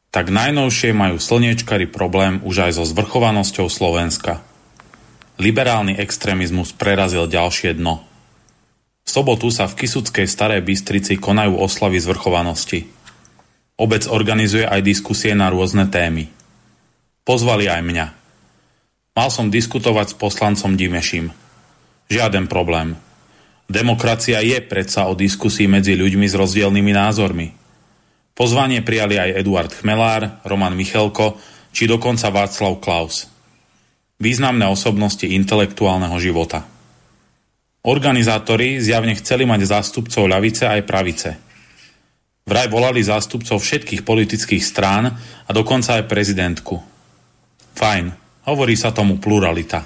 Tak 0.08 0.32
najnovšie 0.32 0.96
majú 0.96 1.20
slniečkari 1.20 1.84
problém 1.84 2.40
už 2.48 2.64
aj 2.64 2.80
so 2.80 2.84
zvrchovanosťou 2.88 3.68
Slovenska. 3.68 4.40
Liberálny 5.36 6.00
extrémizmus 6.00 6.72
prerazil 6.72 7.28
ďalšie 7.28 7.76
dno– 7.76 8.00
v 9.02 9.08
sobotu 9.10 9.50
sa 9.50 9.66
v 9.66 9.76
Kisuckej 9.82 10.30
Starej 10.30 10.62
Bystrici 10.62 11.18
konajú 11.18 11.58
oslavy 11.58 11.98
zvrchovanosti. 11.98 12.86
Obec 13.76 14.06
organizuje 14.06 14.62
aj 14.62 14.80
diskusie 14.84 15.34
na 15.34 15.50
rôzne 15.50 15.90
témy. 15.90 16.30
Pozvali 17.26 17.66
aj 17.66 17.82
mňa. 17.82 18.06
Mal 19.12 19.28
som 19.28 19.52
diskutovať 19.52 20.14
s 20.14 20.18
poslancom 20.18 20.78
Dimešim. 20.78 21.34
Žiaden 22.08 22.48
problém. 22.48 22.96
Demokracia 23.68 24.40
je 24.40 24.58
predsa 24.64 25.08
o 25.08 25.16
diskusii 25.16 25.68
medzi 25.68 25.96
ľuďmi 25.96 26.26
s 26.28 26.34
rozdielnymi 26.36 26.92
názormi. 26.92 27.48
Pozvanie 28.32 28.80
prijali 28.80 29.20
aj 29.20 29.44
Eduard 29.44 29.72
Chmelár, 29.76 30.40
Roman 30.48 30.72
Michelko 30.72 31.36
či 31.72 31.84
dokonca 31.88 32.32
Václav 32.32 32.80
Klaus. 32.80 33.28
Významné 34.20 34.68
osobnosti 34.68 35.24
intelektuálneho 35.24 36.16
života. 36.20 36.71
Organizátori 37.82 38.78
zjavne 38.78 39.18
chceli 39.18 39.42
mať 39.42 39.66
zástupcov 39.66 40.30
ľavice 40.30 40.70
aj 40.70 40.86
pravice. 40.86 41.30
Vraj 42.46 42.70
volali 42.70 43.02
zástupcov 43.02 43.58
všetkých 43.58 44.06
politických 44.06 44.62
strán 44.62 45.10
a 45.46 45.50
dokonca 45.50 45.98
aj 45.98 46.06
prezidentku. 46.06 46.78
Fajn, 47.74 48.14
hovorí 48.46 48.78
sa 48.78 48.94
tomu 48.94 49.18
pluralita. 49.18 49.82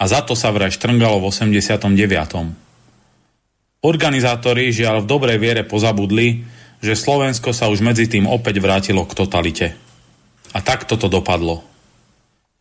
A 0.00 0.04
za 0.08 0.24
to 0.24 0.32
sa 0.32 0.48
vraj 0.48 0.72
štrngalo 0.72 1.20
v 1.20 1.28
89. 1.28 1.84
Organizátori 3.84 4.72
žiaľ 4.72 5.04
v 5.04 5.10
dobrej 5.12 5.36
viere 5.36 5.68
pozabudli, 5.68 6.44
že 6.80 6.96
Slovensko 6.96 7.52
sa 7.52 7.68
už 7.68 7.84
medzi 7.84 8.08
tým 8.08 8.24
opäť 8.24 8.64
vrátilo 8.64 9.04
k 9.04 9.12
totalite. 9.12 9.76
A 10.56 10.64
tak 10.64 10.88
toto 10.88 11.12
dopadlo. 11.12 11.68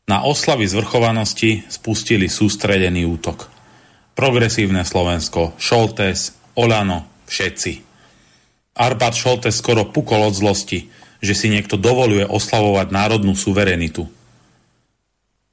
Na 0.07 0.27
oslavy 0.27 0.67
zvrchovanosti 0.67 1.63
spustili 1.71 2.27
sústredený 2.27 3.07
útok. 3.07 3.56
Progresívne 4.17 4.81
Slovensko, 4.81 5.53
Šoltes, 5.61 6.33
Olano, 6.57 7.05
všetci. 7.29 7.85
Arpad 8.73 9.13
Šoltes 9.13 9.53
skoro 9.53 9.85
pukol 9.85 10.25
od 10.25 10.33
zlosti, 10.33 10.89
že 11.21 11.37
si 11.37 11.53
niekto 11.53 11.77
dovoluje 11.77 12.25
oslavovať 12.25 12.89
národnú 12.89 13.37
suverenitu. 13.37 14.09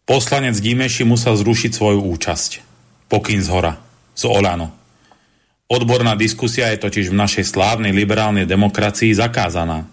Poslanec 0.09 0.57
Dímeši 0.57 1.05
musel 1.05 1.37
zrušiť 1.37 1.77
svoju 1.77 2.09
účasť. 2.09 2.65
Pokyn 3.13 3.45
z 3.45 3.53
hora, 3.53 3.77
z 4.17 4.25
Olano. 4.33 4.73
Odborná 5.69 6.17
diskusia 6.17 6.73
je 6.73 6.89
totiž 6.89 7.13
v 7.13 7.21
našej 7.21 7.45
slávnej 7.45 7.93
liberálnej 7.93 8.49
demokracii 8.49 9.13
zakázaná. 9.13 9.85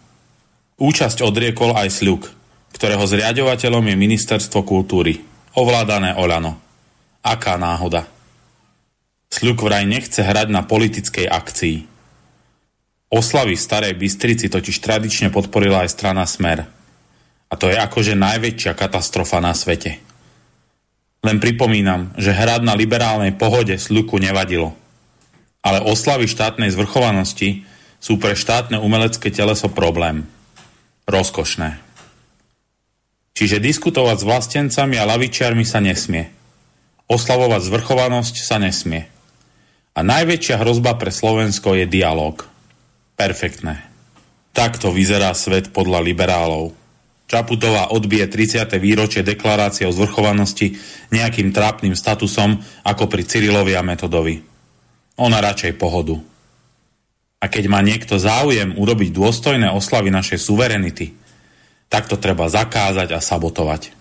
Účasť 0.79 1.27
odriekol 1.27 1.75
aj 1.75 1.91
Sľuk, 1.91 2.31
ktorého 2.71 3.03
zriadovateľom 3.03 3.83
je 3.91 3.95
Ministerstvo 3.99 4.63
kultúry, 4.63 5.19
ovládané 5.59 6.15
Olano. 6.15 6.55
Aká 7.19 7.59
náhoda. 7.59 8.20
Sľuk 9.31 9.63
vraj 9.63 9.87
nechce 9.87 10.19
hrať 10.19 10.51
na 10.51 10.67
politickej 10.67 11.31
akcii. 11.31 11.87
Oslavy 13.07 13.55
v 13.55 13.63
Starej 13.63 13.95
Bystrici 13.95 14.51
totiž 14.51 14.83
tradične 14.83 15.31
podporila 15.31 15.87
aj 15.87 15.95
strana 15.95 16.27
Smer. 16.27 16.67
A 17.47 17.53
to 17.55 17.71
je 17.71 17.79
akože 17.79 18.15
najväčšia 18.15 18.75
katastrofa 18.75 19.39
na 19.39 19.55
svete. 19.55 20.03
Len 21.23 21.37
pripomínam, 21.39 22.11
že 22.19 22.35
hrať 22.35 22.63
na 22.63 22.75
liberálnej 22.75 23.31
pohode 23.35 23.75
Sľuku 23.79 24.19
nevadilo. 24.19 24.75
Ale 25.63 25.79
oslavy 25.79 26.27
štátnej 26.27 26.71
zvrchovanosti 26.75 27.63
sú 28.03 28.19
pre 28.19 28.35
štátne 28.35 28.83
umelecké 28.83 29.31
teleso 29.31 29.71
problém. 29.71 30.27
Rozkošné. 31.07 31.77
Čiže 33.37 33.63
diskutovať 33.63 34.17
s 34.19 34.27
vlastencami 34.27 34.95
a 34.99 35.07
lavičiarmi 35.07 35.63
sa 35.63 35.79
nesmie. 35.79 36.27
Oslavovať 37.07 37.61
zvrchovanosť 37.63 38.35
sa 38.43 38.59
nesmie. 38.59 39.07
A 39.91 39.99
najväčšia 40.07 40.55
hrozba 40.63 40.95
pre 40.95 41.11
Slovensko 41.11 41.75
je 41.75 41.83
dialog. 41.83 42.47
Perfektné. 43.19 43.83
Takto 44.55 44.91
vyzerá 44.95 45.35
svet 45.35 45.75
podľa 45.75 45.99
liberálov. 45.99 46.71
Čaputová 47.27 47.91
odbije 47.91 48.27
30. 48.27 48.71
výročie 48.79 49.23
deklarácie 49.23 49.87
o 49.87 49.95
zvrchovanosti 49.95 50.79
nejakým 51.11 51.51
trápnym 51.51 51.95
statusom 51.95 52.59
ako 52.83 53.07
pri 53.07 53.23
Cyrilovi 53.23 53.75
a 53.75 53.83
Metodovi. 53.83 54.39
Ona 55.19 55.39
radšej 55.43 55.75
pohodu. 55.75 56.19
A 57.43 57.51
keď 57.51 57.67
má 57.67 57.83
niekto 57.83 58.15
záujem 58.15 58.75
urobiť 58.79 59.11
dôstojné 59.11 59.67
oslavy 59.75 60.07
našej 60.07 60.39
suverenity, 60.39 61.15
tak 61.91 62.07
to 62.07 62.15
treba 62.15 62.47
zakázať 62.47 63.11
a 63.11 63.19
sabotovať. 63.19 63.91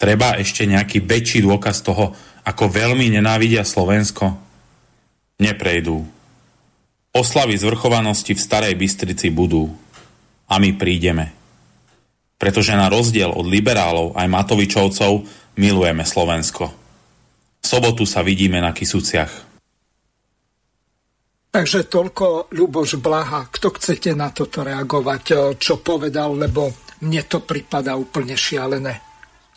Treba 0.00 0.40
ešte 0.40 0.64
nejaký 0.64 1.04
väčší 1.04 1.44
dôkaz 1.44 1.84
toho, 1.84 2.16
ako 2.40 2.64
veľmi 2.72 3.12
nenávidia 3.12 3.68
Slovensko? 3.68 4.47
Neprejdú. 5.38 6.04
Oslavy 7.14 7.56
zvrchovanosti 7.56 8.36
v 8.36 8.44
Starej 8.44 8.74
Bystrici 8.76 9.32
budú. 9.32 9.72
A 10.50 10.60
my 10.60 10.76
prídeme. 10.76 11.32
Pretože 12.38 12.78
na 12.78 12.86
rozdiel 12.86 13.32
od 13.32 13.46
liberálov 13.46 14.14
aj 14.14 14.26
Matovičovcov 14.30 15.26
milujeme 15.58 16.06
Slovensko. 16.06 16.70
V 17.58 17.66
sobotu 17.66 18.06
sa 18.06 18.22
vidíme 18.22 18.62
na 18.62 18.70
Kisuciach. 18.70 19.48
Takže 21.48 21.90
toľko 21.90 22.54
Ľuboš 22.54 23.02
Blaha. 23.02 23.48
Kto 23.50 23.74
chcete 23.74 24.14
na 24.14 24.30
toto 24.30 24.62
reagovať, 24.62 25.56
čo 25.58 25.80
povedal, 25.82 26.38
lebo 26.38 26.70
mne 27.02 27.22
to 27.26 27.42
prípada 27.42 27.96
úplne 27.98 28.38
šialené. 28.38 29.07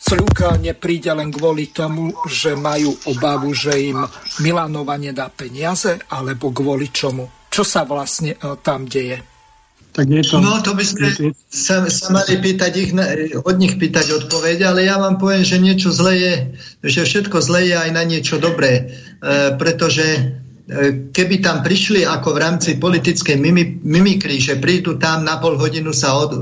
Sľuka 0.02 0.58
nepríde 0.58 1.14
len 1.14 1.30
kvôli 1.30 1.70
tomu, 1.70 2.10
že 2.26 2.58
majú 2.58 2.90
obavu, 3.06 3.54
že 3.54 3.94
im 3.94 4.02
Milanova 4.42 4.98
nedá 4.98 5.30
peniaze, 5.30 5.94
alebo 6.10 6.50
kvôli 6.50 6.90
čomu? 6.90 7.30
Čo 7.46 7.62
sa 7.62 7.86
vlastne 7.86 8.34
e, 8.34 8.38
tam 8.66 8.90
deje? 8.90 9.22
Tak 9.92 10.08
je 10.08 10.22
to... 10.24 10.40
No 10.40 10.58
to 10.64 10.72
by 10.72 10.82
sme 10.82 11.36
sa, 11.52 11.84
sa 11.86 12.06
mali 12.10 12.40
pýtať 12.40 12.72
ich, 12.80 12.90
od 13.44 13.56
nich 13.60 13.76
pýtať 13.76 14.24
odpoveď, 14.24 14.72
ale 14.72 14.88
ja 14.88 14.96
vám 14.96 15.20
poviem, 15.20 15.44
že 15.44 15.60
niečo 15.60 15.92
zlé 15.92 16.14
je, 16.18 16.34
že 16.88 17.00
všetko 17.04 17.38
zlé 17.44 17.70
je 17.70 17.76
aj 17.76 17.90
na 17.92 18.02
niečo 18.08 18.40
dobré, 18.40 18.72
e, 18.72 18.82
pretože 19.60 20.06
e, 20.08 20.20
keby 21.12 21.44
tam 21.44 21.60
prišli 21.60 22.08
ako 22.08 22.32
v 22.32 22.42
rámci 22.42 22.70
politickej 22.80 23.36
mimikry, 23.84 24.40
že 24.40 24.56
prídu 24.56 24.96
tam 24.96 25.28
na 25.28 25.36
pol 25.36 25.60
hodinu 25.60 25.92
sa 25.92 26.16
od, 26.16 26.32
e, 26.32 26.40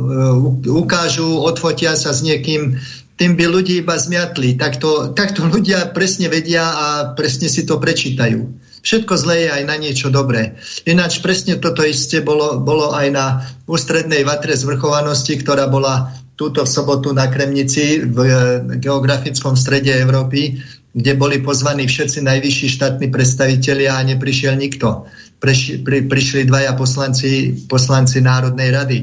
ukážu, 0.71 1.43
odfotia 1.43 1.99
sa 1.99 2.15
s 2.15 2.23
niekým, 2.23 2.79
tým 3.21 3.37
by 3.37 3.45
ľudí 3.53 3.85
iba 3.85 4.01
zmiatli. 4.01 4.57
Takto, 4.57 5.13
takto 5.13 5.45
ľudia 5.45 5.93
presne 5.93 6.33
vedia 6.33 6.65
a 6.65 6.87
presne 7.13 7.53
si 7.53 7.69
to 7.69 7.77
prečítajú. 7.77 8.49
Všetko 8.81 9.13
zlé 9.21 9.45
je 9.45 9.49
aj 9.61 9.63
na 9.69 9.77
niečo 9.77 10.09
dobré. 10.09 10.57
Ináč 10.89 11.21
presne 11.21 11.61
toto 11.61 11.85
isté 11.85 12.25
bolo, 12.25 12.57
bolo 12.65 12.97
aj 12.97 13.07
na 13.13 13.45
ústrednej 13.69 14.25
vatre 14.25 14.57
zvrchovanosti, 14.57 15.37
ktorá 15.37 15.69
bola 15.69 16.17
túto 16.33 16.65
v 16.65 16.73
sobotu 16.73 17.13
na 17.13 17.29
Kremnici 17.29 18.01
v 18.09 18.19
e, 18.25 18.33
geografickom 18.81 19.53
strede 19.53 19.93
Európy, 19.93 20.57
kde 20.97 21.13
boli 21.13 21.45
pozvaní 21.45 21.85
všetci 21.85 22.25
najvyšší 22.25 22.69
štátni 22.81 23.13
predstavitelia 23.13 24.01
a 24.01 24.07
neprišiel 24.09 24.57
nikto. 24.57 25.05
Prišli, 25.45 25.85
pri, 25.85 26.09
prišli 26.09 26.49
dvaja 26.49 26.73
poslanci, 26.73 27.53
poslanci 27.69 28.25
Národnej 28.25 28.73
rady. 28.73 28.99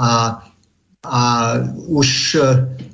A, 0.00 0.40
a 1.04 1.22
už 1.92 2.08
e, 2.40 2.48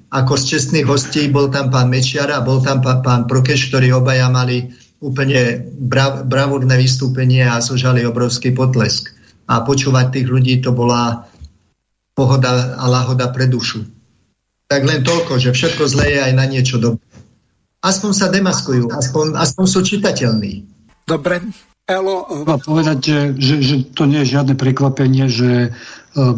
ako 0.09 0.41
z 0.41 0.57
čestných 0.57 0.89
hostí 0.89 1.29
bol 1.29 1.53
tam 1.53 1.69
pán 1.69 1.93
Mečiar 1.93 2.33
a 2.33 2.41
bol 2.41 2.65
tam 2.65 2.81
pán, 2.81 3.05
pán 3.05 3.23
Prokeš, 3.29 3.69
ktorí 3.69 3.93
obaja 3.93 4.33
mali 4.33 4.73
úplne 5.05 5.69
brav, 5.79 6.25
bravúrne 6.25 6.75
vystúpenie 6.75 7.45
a 7.45 7.61
zožali 7.61 8.03
obrovský 8.09 8.57
potlesk. 8.57 9.13
A 9.49 9.65
počúvať 9.65 10.07
tých 10.13 10.27
ľudí 10.29 10.61
to 10.65 10.73
bola 10.73 11.29
pohoda 12.17 12.77
a 12.77 12.85
lahoda 12.89 13.31
pre 13.31 13.47
dušu. 13.47 13.85
Tak 14.69 14.85
len 14.85 15.01
toľko, 15.01 15.41
že 15.41 15.55
všetko 15.55 15.89
zlé 15.89 16.19
je 16.19 16.21
aj 16.29 16.33
na 16.37 16.45
niečo 16.45 16.77
dobré. 16.77 17.01
Aspoň 17.79 18.11
sa 18.11 18.27
demaskujú, 18.29 18.91
aspoň, 18.91 19.39
aspoň 19.39 19.65
sú 19.71 19.81
čitateľní. 19.87 20.67
Dobre. 21.07 21.41
Elo... 21.89 22.29
Treba 22.29 22.61
povedať, 22.61 22.99
že, 23.01 23.21
že, 23.39 23.55
že 23.65 23.75
to 23.97 24.05
nie 24.05 24.21
je 24.27 24.37
žiadne 24.37 24.59
prekvapenie, 24.61 25.25
že 25.31 25.73
uh, 25.73 26.37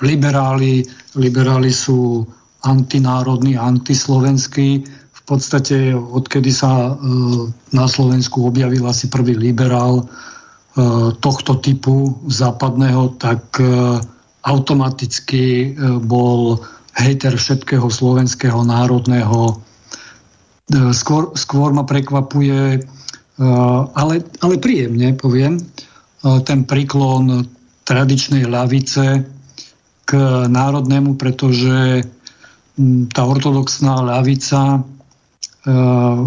liberáli, 0.00 0.88
liberáli 1.18 1.68
sú 1.68 2.24
antinárodní, 2.62 3.56
antislovenskí, 3.56 4.84
podstate 5.30 5.94
odkedy 5.94 6.50
sa 6.50 6.90
e, 6.90 6.92
na 7.70 7.86
Slovensku 7.86 8.50
objavil 8.50 8.82
asi 8.90 9.06
prvý 9.06 9.38
liberál 9.38 10.02
e, 10.02 10.04
tohto 11.22 11.62
typu 11.62 12.18
západného, 12.26 13.14
tak 13.22 13.46
e, 13.62 14.02
automaticky 14.42 15.76
bol 16.00 16.64
hejter 16.96 17.36
všetkého 17.36 17.92
slovenského 17.92 18.64
národného. 18.64 19.60
Skôr, 20.96 21.36
skôr 21.36 21.76
ma 21.76 21.84
prekvapuje, 21.84 22.80
ale, 23.92 24.14
ale 24.40 24.54
príjemne 24.56 25.12
poviem, 25.12 25.60
ten 26.48 26.64
príklon 26.64 27.44
tradičnej 27.84 28.48
ľavice 28.48 29.28
k 30.08 30.10
národnému, 30.48 31.20
pretože 31.20 32.00
tá 33.12 33.22
ortodoxná 33.28 34.00
ľavica 34.00 34.84
Eh, 35.60 36.18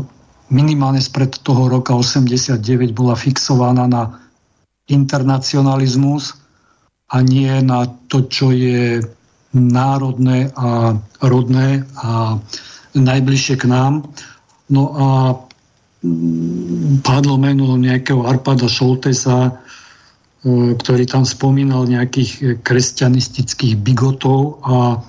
minimálne 0.53 1.01
spred 1.01 1.41
toho 1.41 1.65
roka 1.65 1.97
89 1.97 2.93
bola 2.93 3.17
fixovaná 3.17 3.89
na 3.89 4.21
internacionalizmus 4.85 6.37
a 7.09 7.25
nie 7.25 7.49
na 7.65 7.89
to, 8.05 8.29
čo 8.29 8.53
je 8.53 9.01
národné 9.57 10.53
a 10.53 10.93
rodné 11.17 11.89
a 11.97 12.37
najbližšie 12.93 13.55
k 13.57 13.65
nám. 13.65 14.05
No 14.69 14.83
a 14.93 15.07
padlo 17.01 17.41
meno 17.41 17.73
nejakého 17.73 18.29
Arpada 18.29 18.69
Šoltesa, 18.69 19.49
eh, 19.49 20.77
ktorý 20.77 21.09
tam 21.09 21.25
spomínal 21.25 21.89
nejakých 21.89 22.61
kresťanistických 22.61 23.81
bigotov 23.81 24.61
a 24.61 25.01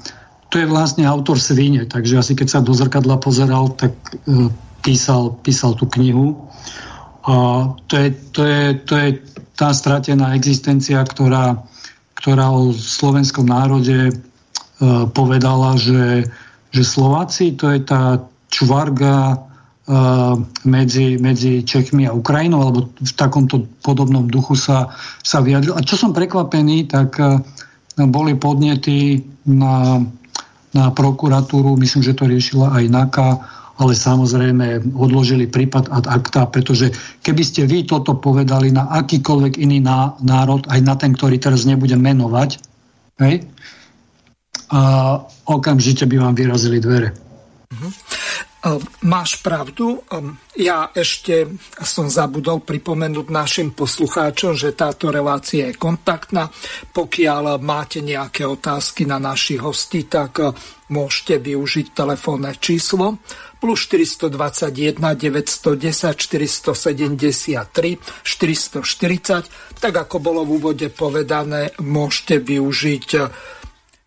to 0.55 0.63
je 0.63 0.71
vlastne 0.71 1.03
autor 1.03 1.43
Svine, 1.43 1.83
takže 1.83 2.23
asi 2.23 2.39
keď 2.39 2.47
sa 2.47 2.61
do 2.63 2.71
zrkadla 2.71 3.19
pozeral, 3.19 3.75
tak 3.75 3.91
e, 4.23 4.47
písal, 4.87 5.35
písal 5.43 5.75
tú 5.75 5.91
knihu. 5.99 6.47
A 7.27 7.67
to 7.91 7.99
je, 7.99 8.09
to 8.31 8.43
je, 8.47 8.63
to 8.87 8.95
je 8.95 9.09
tá 9.59 9.75
stratená 9.75 10.31
existencia, 10.39 11.03
ktorá, 11.03 11.59
ktorá 12.15 12.55
o 12.55 12.71
slovenskom 12.71 13.51
národe 13.51 13.99
e, 14.07 14.13
povedala, 15.11 15.75
že, 15.75 16.31
že 16.71 16.83
Slováci 16.87 17.59
to 17.59 17.75
je 17.75 17.83
tá 17.83 18.23
čvarga 18.47 19.35
e, 19.35 19.37
medzi, 20.71 21.19
medzi 21.19 21.67
Čechmi 21.67 22.07
a 22.07 22.15
Ukrajinou, 22.15 22.63
alebo 22.63 22.95
v 22.95 23.13
takomto 23.19 23.67
podobnom 23.83 24.31
duchu 24.31 24.55
sa, 24.55 24.95
sa 25.19 25.43
vyjadril. 25.43 25.75
A 25.75 25.83
čo 25.83 25.99
som 25.99 26.15
prekvapený, 26.15 26.87
tak 26.87 27.19
boli 27.99 28.39
podnety 28.39 29.19
na 29.51 29.99
na 30.75 30.91
prokuratúru, 30.91 31.79
myslím, 31.79 32.03
že 32.03 32.19
to 32.19 32.27
riešila 32.27 32.75
aj 32.75 32.85
NAKA, 32.91 33.29
ale 33.75 33.93
samozrejme 33.95 34.95
odložili 34.95 35.51
prípad 35.51 35.91
ad 35.91 36.07
acta, 36.07 36.47
pretože 36.47 36.95
keby 37.23 37.43
ste 37.43 37.67
vy 37.67 37.87
toto 37.87 38.15
povedali 38.19 38.71
na 38.71 38.87
akýkoľvek 39.03 39.59
iný 39.59 39.83
národ, 40.23 40.63
aj 40.71 40.81
na 40.83 40.95
ten, 40.95 41.15
ktorý 41.15 41.43
teraz 41.43 41.67
nebudem 41.67 41.99
menovať, 41.99 42.63
hej, 43.23 43.47
a 44.75 44.81
okamžite 45.47 46.07
by 46.07 46.17
vám 46.19 46.35
vyrazili 46.35 46.83
dvere. 46.83 47.15
Uh-huh. 47.71 47.91
Ehm, 48.65 48.81
máš 49.05 49.45
pravdu. 49.45 50.01
Ehm, 50.09 50.41
ja 50.57 50.89
ešte 50.97 51.53
som 51.85 52.09
zabudol 52.09 52.65
pripomenúť 52.65 53.29
našim 53.29 53.77
poslucháčom, 53.77 54.57
že 54.57 54.73
táto 54.73 55.13
relácia 55.13 55.69
je 55.69 55.77
kontaktná. 55.77 56.49
Pokiaľ 56.97 57.61
máte 57.61 58.01
nejaké 58.01 58.49
otázky 58.49 59.05
na 59.05 59.21
našich 59.21 59.61
hostí, 59.61 60.09
tak 60.09 60.41
ehm, 60.41 60.57
môžete 60.89 61.45
využiť 61.45 61.93
telefónne 61.93 62.57
číslo 62.57 63.21
plus 63.61 63.85
421 63.89 64.97
910 64.97 66.21
473 66.21 68.01
440. 68.01 69.81
Tak 69.81 69.93
ako 70.09 70.17
bolo 70.21 70.45
v 70.45 70.51
úvode 70.57 70.89
povedané, 70.89 71.73
môžete 71.81 72.41
využiť 72.45 73.09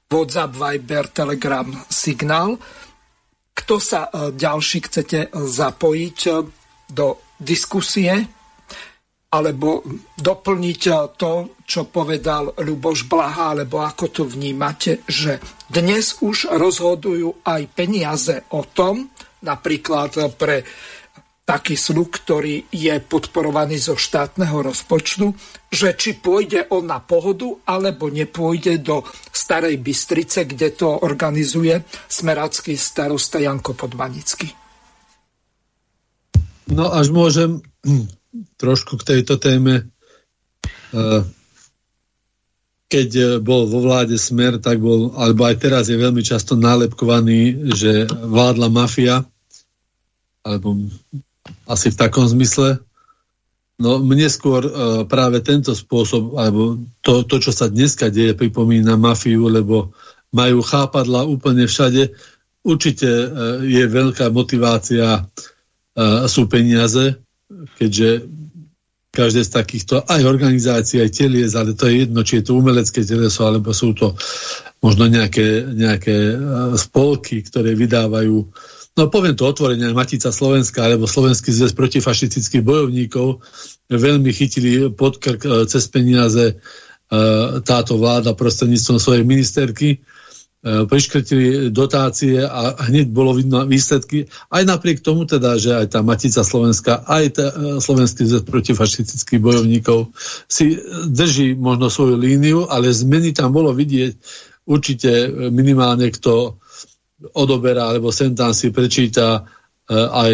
WhatsApp, 0.08 0.54
Viber, 0.54 1.10
Telegram, 1.10 1.68
Signál. 1.90 2.58
Kto 3.58 3.82
sa 3.82 4.08
e, 4.08 4.38
ďalší 4.38 4.86
chcete 4.86 5.20
e, 5.26 5.28
zapojiť 5.34 6.20
e, 6.30 6.32
do 6.94 7.08
diskusie? 7.42 8.14
Alebo 9.28 9.84
doplniť 10.16 10.82
to, 11.20 11.60
čo 11.68 11.92
povedal 11.92 12.56
Ľuboš 12.64 13.12
Blaha, 13.12 13.52
alebo 13.52 13.84
ako 13.84 14.06
to 14.08 14.24
vnímate, 14.24 15.04
že 15.04 15.44
dnes 15.68 16.24
už 16.24 16.48
rozhodujú 16.48 17.44
aj 17.44 17.62
peniaze 17.76 18.48
o 18.56 18.64
tom, 18.64 19.12
napríklad 19.44 20.32
pre 20.40 20.64
taký 21.48 21.80
sluk, 21.80 22.12
ktorý 22.12 22.68
je 22.68 22.92
podporovaný 23.00 23.80
zo 23.80 23.96
štátneho 23.96 24.68
rozpočtu, 24.68 25.32
že 25.72 25.96
či 25.96 26.20
pôjde 26.20 26.68
on 26.76 26.84
na 26.84 27.00
pohodu, 27.00 27.48
alebo 27.64 28.12
nepôjde 28.12 28.84
do 28.84 29.08
Starej 29.32 29.80
Bystrice, 29.80 30.44
kde 30.44 30.76
to 30.76 30.92
organizuje 31.08 31.88
smeracký 32.12 32.76
starosta 32.76 33.40
Janko 33.40 33.80
Podmanický. 33.80 34.52
No 36.68 36.92
až 36.92 37.16
môžem 37.16 37.64
trošku 38.60 39.00
k 39.00 39.16
tejto 39.16 39.40
téme. 39.40 39.88
E, 40.92 41.04
keď 42.92 43.40
bol 43.40 43.72
vo 43.72 43.88
vláde 43.88 44.20
Smer, 44.20 44.60
tak 44.60 44.84
bol, 44.84 45.16
alebo 45.16 45.48
aj 45.48 45.64
teraz 45.64 45.88
je 45.88 45.96
veľmi 45.96 46.20
často 46.28 46.60
nálepkovaný, 46.60 47.72
že 47.72 48.04
vládla 48.12 48.68
mafia, 48.68 49.24
alebo 50.44 50.76
asi 51.68 51.92
v 51.92 52.00
takom 52.00 52.26
zmysle. 52.28 52.80
No 53.78 54.02
mne 54.02 54.26
skôr 54.26 54.66
uh, 54.66 55.06
práve 55.06 55.44
tento 55.46 55.78
spôsob, 55.78 56.34
alebo 56.34 56.82
to, 57.06 57.22
to, 57.30 57.38
čo 57.38 57.52
sa 57.54 57.70
dneska 57.70 58.10
deje, 58.10 58.34
pripomína 58.34 58.98
mafiu, 58.98 59.46
lebo 59.46 59.94
majú 60.34 60.66
chápadla 60.66 61.30
úplne 61.30 61.70
všade. 61.70 62.10
Určite 62.66 63.06
uh, 63.08 63.30
je 63.62 63.84
veľká 63.86 64.34
motivácia, 64.34 65.22
uh, 65.22 66.26
sú 66.26 66.50
peniaze, 66.50 67.22
keďže 67.78 68.26
každé 69.14 69.42
z 69.46 69.52
takýchto 69.54 69.96
aj 70.06 70.22
organizácií, 70.30 71.02
aj 71.02 71.12
telies, 71.14 71.58
ale 71.58 71.74
to 71.74 71.90
je 71.90 72.06
jedno, 72.06 72.22
či 72.22 72.42
je 72.42 72.44
to 72.46 72.62
umelecké 72.62 73.02
teleso, 73.02 73.50
alebo 73.50 73.74
sú 73.74 73.98
to 73.98 74.14
možno 74.78 75.10
nejaké, 75.10 75.66
nejaké 75.66 76.38
spolky, 76.78 77.42
ktoré 77.42 77.74
vydávajú 77.74 78.46
No 78.98 79.14
poviem 79.14 79.38
to 79.38 79.46
otvorene, 79.46 79.94
Matica 79.94 80.34
Slovenska 80.34 80.82
alebo 80.82 81.06
Slovenský 81.06 81.54
zväz 81.54 81.78
protifašistických 81.78 82.66
bojovníkov 82.66 83.46
veľmi 83.94 84.34
chytili 84.34 84.90
podkrk 84.90 85.70
cez 85.70 85.86
peniaze 85.88 86.58
táto 87.64 87.94
vláda 87.96 88.36
prostredníctvom 88.36 88.98
svojej 89.00 89.24
ministerky 89.24 90.02
E, 90.68 90.90
priškrtili 90.90 91.70
dotácie 91.70 92.42
a 92.42 92.76
hneď 92.90 93.14
bolo 93.14 93.38
vidno 93.38 93.64
výsledky. 93.64 94.26
Aj 94.50 94.66
napriek 94.66 95.06
tomu 95.06 95.24
teda, 95.24 95.54
že 95.56 95.78
aj 95.78 95.94
tá 95.94 96.00
Matica 96.02 96.44
Slovenska, 96.44 97.06
aj 97.06 97.26
tá 97.38 97.46
e, 97.54 97.78
Slovenský 97.78 98.26
zväz 98.26 98.44
protifašistických 98.44 99.38
bojovníkov 99.38 100.12
si 100.50 100.76
drží 101.08 101.54
možno 101.56 101.94
svoju 101.94 102.18
líniu, 102.18 102.66
ale 102.68 102.90
zmeny 102.90 103.38
tam 103.38 103.54
bolo 103.54 103.70
vidieť 103.70 104.18
určite 104.66 105.30
minimálne, 105.54 106.10
kto 106.10 106.58
odoberá, 107.34 107.90
alebo 107.90 108.14
sem 108.14 108.34
tam 108.38 108.54
si 108.54 108.70
prečíta 108.70 109.42
e, 109.90 109.96
aj 109.96 110.32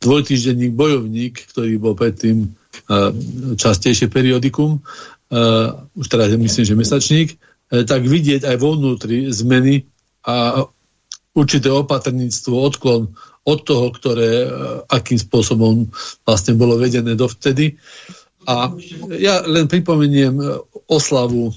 dvojtýždenník 0.00 0.72
Bojovník, 0.76 1.48
ktorý 1.52 1.80
bol 1.80 1.94
predtým 1.96 2.52
častejšie 3.54 4.10
periodikum, 4.10 4.82
už 5.94 6.06
teraz 6.10 6.34
myslím, 6.34 6.64
že 6.66 6.74
mesačník, 6.74 7.38
E, 7.74 7.82
tak 7.82 8.04
vidieť 8.04 8.44
aj 8.44 8.56
vo 8.60 8.76
vnútri 8.76 9.32
zmeny 9.32 9.82
a 10.28 10.62
určité 11.34 11.72
opatrníctvo, 11.72 12.54
odklon 12.54 13.02
od 13.44 13.58
toho, 13.64 13.88
ktoré 13.90 14.46
e, 14.46 14.48
akým 14.88 15.18
spôsobom 15.18 15.88
vlastne 16.22 16.54
bolo 16.54 16.78
vedené 16.78 17.16
dovtedy. 17.18 17.74
A 18.44 18.68
ja 19.16 19.42
len 19.48 19.66
pripomeniem 19.66 20.34
e, 20.38 20.46
oslavu 20.86 21.50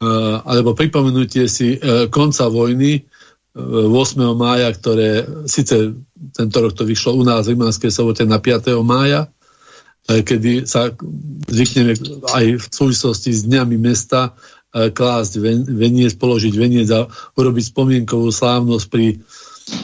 alebo 0.00 0.72
pripomenutie 0.72 1.44
si 1.44 1.76
konca 2.08 2.48
vojny 2.48 3.04
8. 3.54 3.90
mája, 4.38 4.70
ktoré 4.70 5.26
síce 5.50 5.98
tento 6.30 6.56
rok 6.62 6.72
to 6.74 6.86
vyšlo 6.86 7.18
u 7.18 7.26
nás 7.26 7.50
v 7.50 7.58
Rimánskej 7.58 7.90
sobote 7.90 8.22
na 8.22 8.38
5. 8.38 8.78
mája, 8.86 9.26
kedy 10.06 10.66
sa 10.66 10.94
zvykneme 11.50 11.98
aj 12.30 12.44
v 12.62 12.64
súvislosti 12.70 13.34
s 13.34 13.46
dňami 13.50 13.76
mesta 13.78 14.38
E, 14.70 14.94
klásť 14.94 15.42
veniec, 15.66 16.14
položiť 16.14 16.54
veniec 16.54 16.86
a 16.94 17.10
urobiť 17.10 17.74
spomienkovú 17.74 18.30
slávnosť 18.30 18.86
pri 18.86 19.18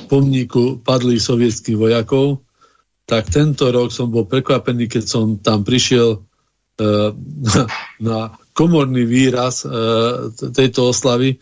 pomníku 0.06 0.78
padlých 0.78 1.26
sovietských 1.26 1.74
vojakov, 1.74 2.46
tak 3.02 3.26
tento 3.26 3.66
rok 3.74 3.90
som 3.90 4.14
bol 4.14 4.30
prekvapený, 4.30 4.86
keď 4.86 5.04
som 5.06 5.42
tam 5.42 5.66
prišiel 5.66 6.22
na, 7.46 7.62
na 7.98 8.18
komorný 8.54 9.08
výraz 9.08 9.66
tejto 10.54 10.94
oslavy. 10.94 11.40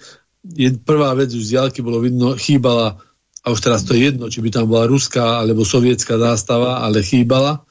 Prvá 0.85 1.17
vec 1.17 1.33
už 1.33 1.41
z 1.41 1.53
diálky 1.57 1.81
bolo 1.81 2.05
vidno, 2.05 2.37
chýbala, 2.37 3.01
a 3.45 3.47
už 3.53 3.61
teraz 3.61 3.85
to 3.85 3.93
je 3.93 4.09
jedno, 4.09 4.29
či 4.33 4.41
by 4.41 4.49
tam 4.49 4.69
bola 4.69 4.89
ruská 4.89 5.45
alebo 5.45 5.69
sovietská 5.69 6.17
zástava, 6.17 6.81
ale 6.81 7.05
chýbala. 7.05 7.65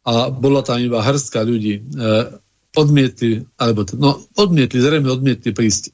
A 0.00 0.32
bola 0.32 0.64
tam 0.64 0.80
iba 0.80 1.04
hrstka 1.04 1.44
ľudí. 1.44 1.84
Uh, 1.92 2.40
odmietli, 2.76 3.44
alebo 3.58 3.84
no, 3.98 4.22
odmietli, 4.38 4.78
zrejme 4.80 5.10
odmietli 5.10 5.50
prísť. 5.52 5.92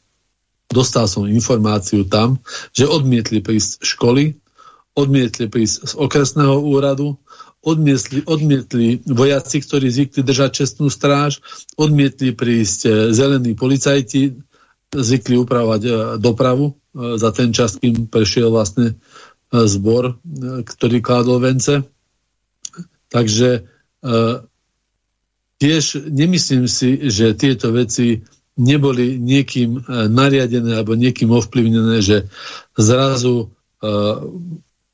Dostal 0.66 1.06
som 1.06 1.30
informáciu 1.30 2.10
tam, 2.10 2.42
že 2.74 2.90
odmietli 2.90 3.38
prísť 3.38 3.86
školy, 3.86 4.34
odmietli 4.98 5.46
prísť 5.46 5.76
z 5.86 5.92
okresného 5.94 6.58
úradu, 6.58 7.14
odmietli, 7.62 8.26
odmietli 8.26 9.02
vojaci, 9.06 9.62
ktorí 9.62 9.86
zvykli 9.90 10.22
držať 10.26 10.50
čestnú 10.52 10.90
stráž, 10.90 11.38
odmietli 11.78 12.34
prísť 12.34 12.80
e, 12.86 12.90
zelení 13.14 13.54
policajti, 13.54 14.38
zvykli 14.94 15.36
upravovať 15.42 15.82
e, 15.82 15.90
dopravu 16.22 16.66
e, 16.70 16.74
za 17.18 17.30
ten 17.34 17.50
čas, 17.50 17.76
kým 17.80 18.06
prešiel 18.06 18.52
vlastne 18.52 18.98
zbor, 19.46 20.18
ktorý 20.66 20.98
kládol 20.98 21.38
vence. 21.38 21.86
Takže 23.06 23.62
tiež 25.62 25.84
nemyslím 26.10 26.66
si, 26.66 27.06
že 27.06 27.30
tieto 27.38 27.70
veci 27.70 28.26
neboli 28.58 29.22
niekým 29.22 29.70
e, 29.78 29.80
nariadené 30.10 30.82
alebo 30.82 30.98
niekým 30.98 31.30
ovplyvnené, 31.30 32.02
že 32.02 32.26
zrazu, 32.74 33.54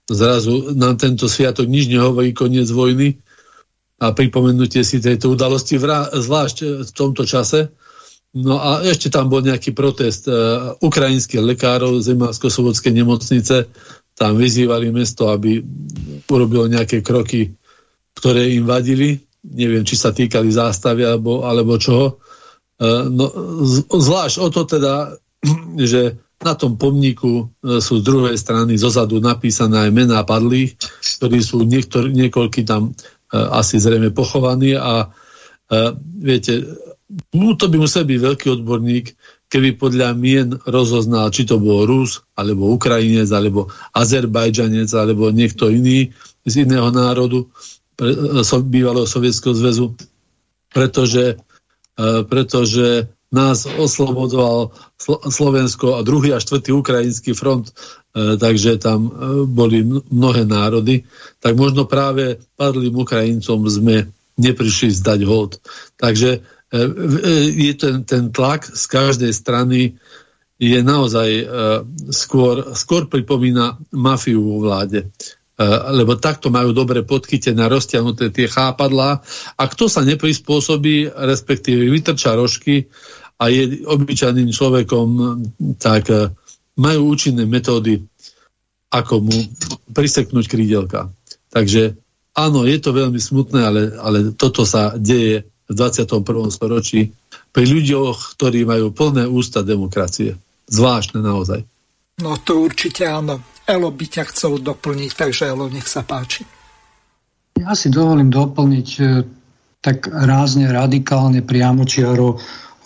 zrazu 0.05 0.55
nám 0.77 1.01
tento 1.01 1.31
sviatok 1.33 1.71
nič 1.71 1.89
nehovorí 1.89 2.37
koniec 2.37 2.69
vojny 2.69 3.23
a 4.03 4.11
pripomenutie 4.13 4.83
si 4.83 4.99
tejto 4.99 5.33
udalosti, 5.33 5.79
zvlášť 5.79 6.85
v 6.85 6.91
tomto 6.91 7.23
čase. 7.25 7.73
No 8.33 8.57
a 8.57 8.81
ešte 8.81 9.13
tam 9.13 9.29
bol 9.29 9.45
nejaký 9.45 9.77
protest 9.77 10.25
uh, 10.25 10.73
ukrajinských 10.81 11.45
lekárov 11.45 12.01
z 12.01 12.17
Zemársko-Sovodskej 12.17 12.93
nemocnice. 12.97 13.69
Tam 14.17 14.41
vyzývali 14.41 14.89
mesto, 14.89 15.29
aby 15.29 15.61
urobilo 16.33 16.65
nejaké 16.65 17.05
kroky, 17.05 17.53
ktoré 18.17 18.57
im 18.57 18.65
vadili 18.65 19.21
neviem, 19.43 19.83
či 19.83 19.99
sa 19.99 20.15
týkali 20.15 20.55
zástavy 20.55 21.03
alebo, 21.03 21.43
alebo 21.43 21.75
čoho. 21.79 22.23
E, 22.79 23.11
no, 23.11 23.27
zvlášť 23.91 24.37
o 24.39 24.49
to 24.49 24.63
teda, 24.65 25.19
že 25.91 26.17
na 26.43 26.55
tom 26.55 26.79
pomníku 26.79 27.51
e, 27.63 27.79
sú 27.83 28.03
z 28.03 28.07
druhej 28.07 28.37
strany 28.39 28.79
zozadu 28.79 29.19
napísané 29.19 29.91
aj 29.91 29.91
mená 29.91 30.23
padlých, 30.23 30.79
ktorí 31.19 31.39
sú 31.43 31.67
niektor, 31.67 32.11
niekoľky 32.11 32.63
tam 32.63 32.95
asi 33.33 33.81
zrejme 33.81 34.13
pochovaní 34.13 34.77
a 34.77 35.09
viete, 36.21 36.69
to 37.33 37.65
by 37.69 37.77
musel 37.77 38.05
byť 38.09 38.19
veľký 38.19 38.47
odborník, 38.61 39.07
keby 39.53 39.77
podľa 39.77 40.17
mien 40.17 40.57
rozoznal, 40.65 41.29
či 41.29 41.45
to 41.45 41.61
bol 41.61 41.85
Rus, 41.85 42.25
alebo 42.33 42.73
Ukrajinec, 42.73 43.29
alebo 43.29 43.69
Azerbajdžanec, 43.93 44.89
alebo 44.97 45.29
niekto 45.29 45.69
iný 45.69 46.17
z 46.49 46.65
iného 46.65 46.89
národu 46.89 47.53
bývalého 48.65 49.05
Sovietskeho 49.05 49.53
zväzu, 49.53 49.93
pretože, 50.73 51.37
e, 51.95 52.25
pretože 52.25 53.13
nás 53.33 53.65
oslobodzoval 53.65 54.77
Slovensko 55.29 55.97
a 55.97 56.05
druhý 56.05 56.37
a 56.37 56.43
štvrtý 56.43 56.73
ukrajinský 56.73 57.33
front, 57.33 57.69
e, 57.69 58.37
takže 58.41 58.81
tam 58.81 59.09
e, 59.09 59.11
boli 59.49 59.85
mnohé 60.09 60.49
národy, 60.49 61.05
tak 61.41 61.57
možno 61.57 61.85
práve 61.85 62.41
padlým 62.57 62.93
Ukrajincom 62.97 63.69
sme 63.69 64.09
neprišli 64.37 64.93
zdať 64.93 65.21
hod. 65.29 65.61
Takže 66.01 66.45
je 67.53 67.73
ten, 67.77 68.05
ten 68.09 68.33
tlak 68.33 68.65
z 68.65 68.85
každej 68.89 69.33
strany 69.37 70.01
je 70.57 70.81
naozaj 70.81 71.45
skôr, 72.09 72.73
skôr 72.73 73.13
pripomína 73.13 73.77
mafiu 73.93 74.41
vo 74.41 74.57
vláde. 74.65 75.13
E, 75.53 75.65
lebo 75.93 76.17
takto 76.17 76.49
majú 76.49 76.73
dobre 76.73 77.05
podchytené, 77.05 77.69
roztiahnuté 77.69 78.33
tie 78.33 78.49
chápadlá 78.49 79.21
a 79.61 79.63
kto 79.69 79.85
sa 79.85 80.01
neprispôsobí, 80.01 81.13
respektíve 81.13 81.93
vytrča 81.93 82.33
rožky 82.33 82.89
a 83.37 83.53
je 83.53 83.85
obyčajným 83.85 84.49
človekom, 84.49 85.09
tak 85.77 86.09
e, 86.09 86.33
majú 86.81 87.13
účinné 87.13 87.45
metódy, 87.45 88.01
ako 88.89 89.15
mu 89.21 89.39
priseknúť 89.93 90.49
krídelka. 90.49 91.13
Takže 91.53 92.01
áno, 92.33 92.65
je 92.65 92.79
to 92.81 92.97
veľmi 92.97 93.21
smutné, 93.21 93.61
ale, 93.61 93.83
ale 94.01 94.19
toto 94.33 94.65
sa 94.65 94.97
deje 94.97 95.52
v 95.73 95.75
21. 95.75 96.53
storočí 96.53 97.09
pri 97.53 97.65
ľuďoch, 97.65 98.37
ktorí 98.37 98.69
majú 98.69 98.93
plné 98.93 99.25
ústa 99.25 99.65
demokracie. 99.65 100.37
Zvláštne 100.69 101.25
naozaj. 101.25 101.65
No 102.21 102.37
to 102.37 102.61
určite 102.61 103.09
áno. 103.09 103.41
Elo 103.65 103.89
by 103.89 104.05
ťa 104.05 104.25
chcel 104.31 104.61
doplniť, 104.61 105.11
takže 105.17 105.49
Elo, 105.49 105.73
nech 105.73 105.89
sa 105.89 106.05
páči. 106.05 106.45
Ja 107.57 107.73
si 107.77 107.93
dovolím 107.93 108.33
doplniť 108.33 108.89
e, 108.99 109.03
tak 109.81 110.09
rázne, 110.09 110.73
radikálne, 110.73 111.45
priamočiaro. 111.45 112.37
E, 112.37 112.37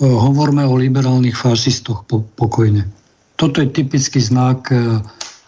hovorme 0.05 0.67
o 0.67 0.75
liberálnych 0.77 1.35
fašistoch 1.35 2.05
po, 2.05 2.23
pokojne. 2.23 2.87
Toto 3.37 3.63
je 3.63 3.73
typický 3.73 4.21
znak 4.21 4.69
e, 4.69 5.01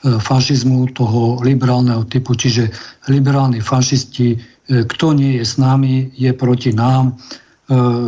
fašizmu 0.02 0.94
toho 0.94 1.42
liberálneho 1.42 2.06
typu, 2.06 2.38
čiže 2.38 2.70
liberálni 3.10 3.58
fašisti, 3.58 4.38
kto 4.68 5.16
nie 5.16 5.40
je 5.40 5.44
s 5.48 5.56
nami, 5.56 6.12
je 6.12 6.30
proti 6.36 6.76
nám. 6.76 7.16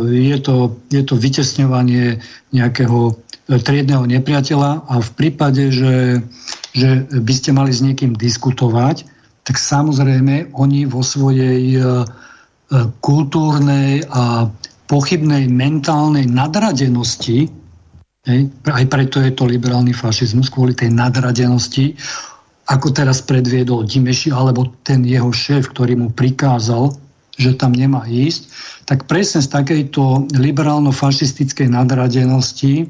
Je 0.09 0.37
to, 0.41 0.77
je 0.93 1.01
to 1.05 1.17
vytesňovanie 1.17 2.21
nejakého 2.53 3.17
triedného 3.49 4.05
nepriateľa 4.05 4.85
a 4.85 4.95
v 5.01 5.09
prípade, 5.17 5.73
že 5.73 6.21
že 6.71 7.03
by 7.11 7.33
ste 7.35 7.51
mali 7.51 7.71
s 7.71 7.83
niekým 7.83 8.15
diskutovať, 8.15 9.03
tak 9.43 9.59
samozrejme 9.59 10.55
oni 10.55 10.87
vo 10.87 11.03
svojej 11.03 11.75
e, 11.75 11.79
e, 11.79 11.83
kultúrnej 13.03 14.07
a 14.07 14.47
pochybnej 14.87 15.51
mentálnej 15.51 16.27
nadradenosti, 16.27 17.47
aj 18.69 18.85
preto 18.85 19.17
je 19.17 19.33
to 19.33 19.49
liberálny 19.49 19.97
fašizmus, 19.97 20.53
kvôli 20.53 20.77
tej 20.77 20.93
nadradenosti, 20.93 21.97
ako 22.71 22.95
teraz 22.95 23.19
predviedol 23.19 23.83
Dimeši, 23.83 24.31
alebo 24.31 24.71
ten 24.87 25.03
jeho 25.03 25.27
šéf, 25.35 25.75
ktorý 25.75 25.99
mu 25.99 26.07
prikázal, 26.15 26.95
že 27.35 27.59
tam 27.59 27.75
nemá 27.75 28.07
ísť, 28.07 28.47
tak 28.87 29.11
presne 29.11 29.43
z 29.43 29.51
takejto 29.51 30.31
liberálno-fašistickej 30.39 31.67
nadradenosti 31.67 32.87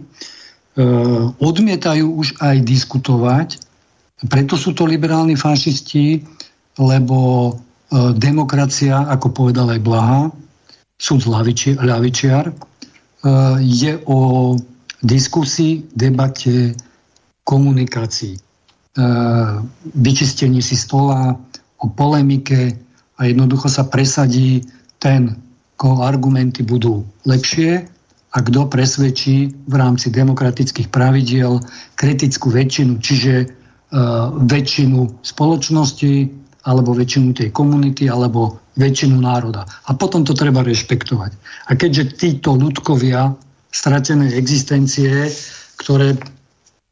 odmietajú 1.41 2.05
už 2.13 2.37
aj 2.39 2.61
diskutovať. 2.61 3.57
Preto 4.29 4.53
sú 4.53 4.77
to 4.77 4.85
liberálni 4.85 5.33
fašisti, 5.33 6.21
lebo 6.77 7.57
demokracia, 8.15 9.09
ako 9.09 9.33
povedal 9.33 9.73
aj 9.73 9.81
Blaha, 9.81 10.21
súd 11.01 11.25
ľavičiar, 11.25 12.53
je 13.61 13.93
o 14.05 14.19
diskusii, 15.01 15.89
debate, 15.97 16.77
komunikácii, 17.41 18.37
vyčistení 19.95 20.59
si 20.59 20.75
stola, 20.75 21.39
o 21.81 21.87
polemike 21.89 22.77
a 23.17 23.25
jednoducho 23.25 23.69
sa 23.69 23.87
presadí 23.89 24.61
ten, 25.01 25.33
koho 25.81 26.05
argumenty 26.05 26.61
budú 26.61 27.01
lepšie 27.25 27.89
a 28.31 28.37
kto 28.37 28.69
presvedčí 28.69 29.49
v 29.65 29.75
rámci 29.75 30.13
demokratických 30.13 30.93
pravidiel 30.93 31.57
kritickú 31.97 32.53
väčšinu, 32.53 33.01
čiže 33.01 33.33
uh, 33.43 34.29
väčšinu 34.45 35.25
spoločnosti 35.25 36.13
alebo 36.69 36.93
väčšinu 36.93 37.33
tej 37.33 37.49
komunity 37.49 38.05
alebo 38.05 38.61
väčšinu 38.77 39.17
národa. 39.17 39.65
A 39.89 39.97
potom 39.97 40.21
to 40.21 40.37
treba 40.37 40.61
rešpektovať. 40.61 41.33
A 41.67 41.71
keďže 41.73 42.21
títo 42.21 42.53
ľudkovia 42.53 43.33
stratené 43.73 44.31
existencie, 44.37 45.33
ktoré 45.81 46.15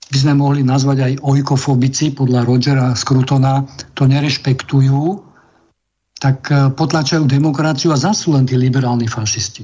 by 0.10 0.18
sme 0.18 0.34
mohli 0.34 0.61
nazvať 0.65 0.98
aj 1.06 1.14
ojkofobici 1.22 2.18
podľa 2.18 2.41
Rogera 2.41 2.88
Scrutona, 2.98 3.61
to 3.94 4.10
nerešpektujú, 4.10 5.02
tak 6.18 6.49
e, 6.49 6.73
potlačajú 6.73 7.30
demokraciu 7.30 7.94
a 7.94 7.98
zase 7.98 8.27
len 8.34 8.44
tí 8.44 8.57
liberálni 8.57 9.06
fašisti. 9.06 9.64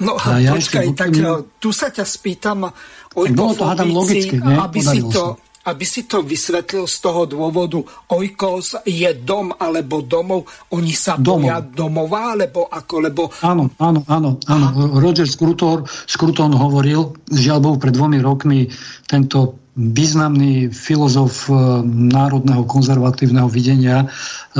No 0.00 0.16
a 0.16 0.40
ja 0.40 0.56
počkaj, 0.56 0.96
tak 0.96 1.12
e, 1.12 1.26
tu 1.58 1.74
sa 1.74 1.90
ťa 1.90 2.06
spýtam, 2.06 2.70
ojkofobici, 3.18 4.38
aby 4.40 4.80
si 4.80 5.02
to 5.10 5.50
aby 5.60 5.84
si 5.84 6.08
to 6.08 6.24
vysvetlil 6.24 6.88
z 6.88 6.96
toho 7.04 7.28
dôvodu, 7.28 7.84
Oikos 8.16 8.80
je 8.80 9.12
dom 9.20 9.52
alebo 9.52 10.00
domov, 10.00 10.48
oni 10.72 10.96
sa 10.96 11.20
domov. 11.20 11.52
boja 11.52 11.58
domova, 11.60 12.32
alebo 12.32 12.64
ako, 12.64 12.94
lebo... 13.04 13.28
Áno, 13.44 13.68
áno, 13.76 14.00
áno, 14.08 14.40
áno. 14.48 14.66
Roger 14.96 15.28
Scruton, 15.28 15.84
Scruton 16.08 16.56
hovoril, 16.56 17.12
žiaľ 17.28 17.58
Bohu, 17.60 17.76
pred 17.76 17.92
dvomi 17.92 18.24
rokmi 18.24 18.72
tento 19.04 19.59
významný 19.80 20.68
filozof 20.68 21.48
e, 21.48 21.56
národného 21.88 22.68
konzervatívneho 22.68 23.48
videnia 23.48 24.04
e, 24.04 24.06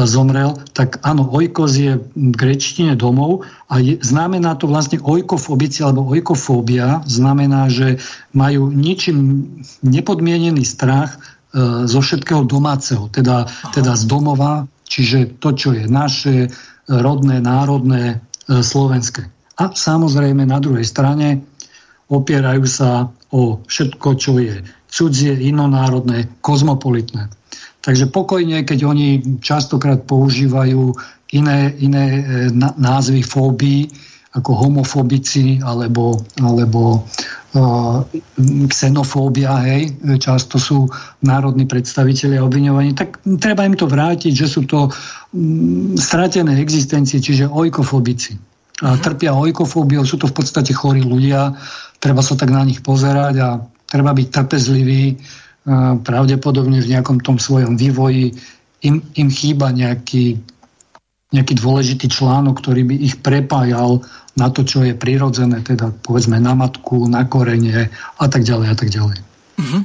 zomrel, 0.08 0.56
tak 0.72 0.96
áno, 1.04 1.28
oikos 1.28 1.76
je 1.76 2.00
v 2.00 2.32
grečtine 2.32 2.96
domov 2.96 3.44
a 3.68 3.84
je, 3.84 4.00
znamená 4.00 4.56
to 4.56 4.64
vlastne 4.64 4.96
oikofobici 5.04 5.84
alebo 5.84 6.08
oikofóbia, 6.08 7.04
znamená, 7.04 7.68
že 7.68 8.00
majú 8.32 8.72
ničím 8.72 9.44
nepodmienený 9.84 10.64
strach 10.64 11.20
e, 11.52 11.84
zo 11.84 12.00
všetkého 12.00 12.48
domáceho, 12.48 13.12
teda, 13.12 13.44
teda 13.76 13.92
z 14.00 14.04
domova, 14.08 14.64
čiže 14.88 15.36
to, 15.36 15.52
čo 15.52 15.76
je 15.76 15.84
naše, 15.84 16.48
rodné, 16.90 17.44
národné, 17.44 18.18
e, 18.48 18.64
slovenské. 18.64 19.28
A 19.60 19.70
samozrejme 19.70 20.48
na 20.48 20.58
druhej 20.58 20.88
strane 20.88 21.44
opierajú 22.10 22.64
sa 22.66 23.12
o 23.30 23.62
všetko, 23.66 24.08
čo 24.18 24.38
je 24.42 24.62
cudzie, 24.90 25.34
inonárodné, 25.34 26.26
kozmopolitné. 26.42 27.30
Takže 27.80 28.12
pokojne, 28.12 28.66
keď 28.66 28.84
oni 28.84 29.38
častokrát 29.40 30.04
používajú 30.04 30.92
iné, 31.32 31.72
iné 31.80 32.04
e, 32.18 32.22
názvy 32.76 33.22
fóbií, 33.22 33.88
ako 34.30 34.50
homofobici 34.54 35.58
alebo, 35.66 36.22
alebo 36.38 37.02
uh, 37.02 38.06
xenofóbia, 38.70 39.58
hej, 39.66 39.90
často 40.22 40.54
sú 40.54 40.86
národní 41.26 41.66
predstavitelia 41.66 42.38
obviňovaní, 42.46 42.94
tak 42.94 43.18
treba 43.42 43.66
im 43.66 43.74
to 43.74 43.90
vrátiť, 43.90 44.30
že 44.30 44.46
sú 44.46 44.70
to 44.70 44.86
um, 44.86 45.98
stratené 45.98 46.62
existencie, 46.62 47.18
čiže 47.18 47.50
ojkofobici. 47.50 48.38
A 48.86 48.94
trpia 49.02 49.34
ojkofóbiou, 49.34 50.06
sú 50.06 50.16
to 50.16 50.30
v 50.30 50.36
podstate 50.40 50.70
chorí 50.72 51.02
ľudia, 51.02 51.58
treba 52.00 52.24
sa 52.24 52.34
tak 52.34 52.48
na 52.50 52.64
nich 52.64 52.80
pozerať 52.80 53.34
a 53.44 53.48
treba 53.84 54.16
byť 54.16 54.28
trpezlivý, 54.32 55.20
pravdepodobne 56.00 56.80
v 56.80 56.90
nejakom 56.96 57.20
tom 57.20 57.36
svojom 57.36 57.76
vývoji 57.76 58.32
im, 58.80 59.04
im 59.20 59.28
chýba 59.28 59.68
nejaký, 59.70 60.40
nejaký 61.36 61.54
dôležitý 61.60 62.08
článok, 62.08 62.64
ktorý 62.64 62.88
by 62.88 62.96
ich 62.96 63.20
prepájal 63.20 64.00
na 64.40 64.48
to, 64.48 64.64
čo 64.64 64.80
je 64.88 64.96
prirodzené, 64.96 65.60
teda 65.60 65.92
povedzme 66.00 66.40
na 66.40 66.56
matku, 66.56 67.04
na 67.04 67.28
korene 67.28 67.92
a 68.16 68.24
tak 68.24 68.42
ďalej 68.42 68.68
a 68.72 68.76
tak 68.76 68.88
ďalej. 68.88 69.18
Mhm. 69.60 69.78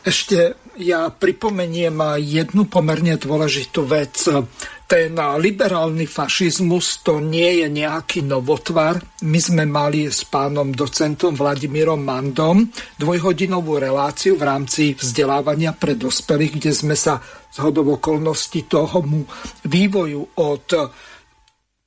Ešte 0.00 0.56
ja 0.80 1.12
pripomeniem 1.12 2.18
jednu 2.24 2.64
pomerne 2.66 3.20
dôležitú 3.20 3.84
vec 3.84 4.16
ten 4.90 5.14
liberálny 5.14 6.02
fašizmus 6.02 7.06
to 7.06 7.22
nie 7.22 7.62
je 7.62 7.70
nejaký 7.70 8.26
novotvar. 8.26 8.98
My 9.22 9.38
sme 9.38 9.62
mali 9.62 10.10
s 10.10 10.26
pánom 10.26 10.74
docentom 10.74 11.38
Vladimírom 11.38 12.02
Mandom 12.02 12.66
dvojhodinovú 12.98 13.78
reláciu 13.78 14.34
v 14.34 14.50
rámci 14.50 14.98
vzdelávania 14.98 15.78
pre 15.78 15.94
dospelých, 15.94 16.52
kde 16.58 16.72
sme 16.74 16.98
sa 16.98 17.22
z 17.22 17.62
okolností 17.62 18.66
tomu 18.66 19.22
vývoju 19.62 20.42
od 20.42 20.66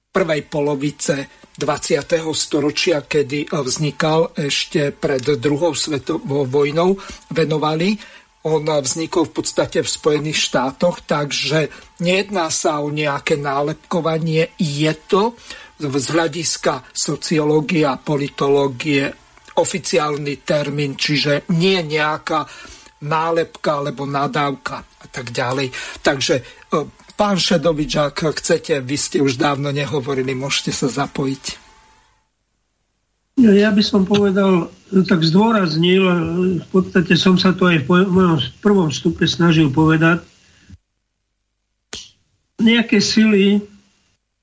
prvej 0.07 0.41
polovice 0.47 1.43
20. 1.59 2.23
storočia, 2.31 3.03
kedy 3.03 3.51
vznikal 3.51 4.31
ešte 4.31 4.95
pred 4.95 5.27
druhou 5.43 5.75
svetovou 5.75 6.47
vojnou, 6.47 6.95
venovali 7.35 7.99
on 8.43 8.67
vznikol 8.67 9.31
v 9.31 9.39
podstate 9.39 9.79
v 9.79 9.89
Spojených 9.89 10.51
štátoch, 10.51 10.99
takže 11.07 11.71
nejedná 12.03 12.51
sa 12.51 12.83
o 12.83 12.91
nejaké 12.91 13.39
nálepkovanie, 13.39 14.51
je 14.59 14.91
to 15.07 15.39
z 15.79 16.07
hľadiska 16.11 16.83
sociológie 16.91 17.87
a 17.87 17.99
politológie 17.99 19.11
oficiálny 19.53 20.43
termín, 20.43 20.99
čiže 20.99 21.47
nie 21.55 21.79
nejaká 21.83 22.45
nálepka 23.03 23.83
alebo 23.83 24.07
nadávka 24.07 24.83
a 24.83 25.05
tak 25.11 25.35
ďalej. 25.35 25.71
Takže 25.99 26.35
e, 26.39 26.43
pán 27.19 27.37
Šedovič, 27.37 27.99
ak 27.99 28.39
chcete, 28.39 28.79
vy 28.79 28.97
ste 28.97 29.17
už 29.19 29.35
dávno 29.35 29.69
nehovorili, 29.75 30.31
môžete 30.33 30.71
sa 30.71 30.87
zapojiť. 30.87 31.62
Ja 33.33 33.73
by 33.73 33.81
som 33.81 34.05
povedal, 34.05 34.69
tak 35.09 35.25
zdôraznil, 35.25 36.05
v 36.61 36.67
podstate 36.69 37.17
som 37.17 37.33
sa 37.33 37.49
to 37.49 37.65
aj 37.65 37.81
v 37.89 38.05
mojom 38.05 38.37
prvom 38.61 38.89
stupe 38.93 39.25
snažil 39.25 39.73
povedať, 39.73 40.21
nejaké 42.61 43.01
sily, 43.01 43.65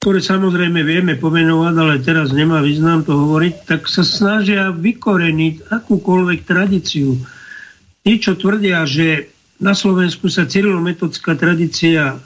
ktoré 0.03 0.19
samozrejme 0.19 0.83
vieme 0.83 1.15
pomenovať, 1.15 1.75
ale 1.77 2.03
teraz 2.03 2.35
nemá 2.35 2.59
význam 2.65 3.07
to 3.07 3.15
hovoriť, 3.15 3.55
tak 3.69 3.87
sa 3.87 4.03
snažia 4.03 4.75
vykoreniť 4.75 5.71
akúkoľvek 5.71 6.41
tradíciu. 6.43 7.15
Tí, 8.01 8.13
čo 8.19 8.35
tvrdia, 8.35 8.83
že 8.89 9.31
na 9.61 9.77
Slovensku 9.77 10.33
sa 10.33 10.49
cyrilometodská 10.49 11.37
tradícia 11.37 12.17
e, 12.17 12.25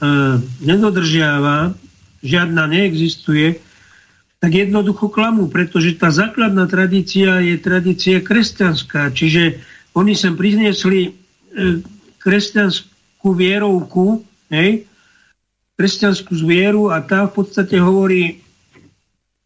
nedodržiava, 0.63 1.75
žiadna 2.23 2.63
neexistuje, 2.71 3.59
tak 4.45 4.69
jednoducho 4.69 5.09
klamú, 5.09 5.49
pretože 5.49 5.97
tá 5.97 6.13
základná 6.13 6.69
tradícia 6.69 7.41
je 7.41 7.57
tradícia 7.57 8.21
kresťanská. 8.21 9.09
Čiže 9.09 9.57
oni 9.97 10.13
sem 10.13 10.37
priniesli 10.37 11.09
e, 11.09 11.11
kresťanskú 12.21 13.25
vierovku, 13.33 14.21
hej, 14.53 14.85
kresťanskú 15.81 16.37
zvieru 16.37 16.93
a 16.93 17.01
tá 17.01 17.25
v 17.25 17.41
podstate 17.41 17.81
hovorí, 17.81 18.45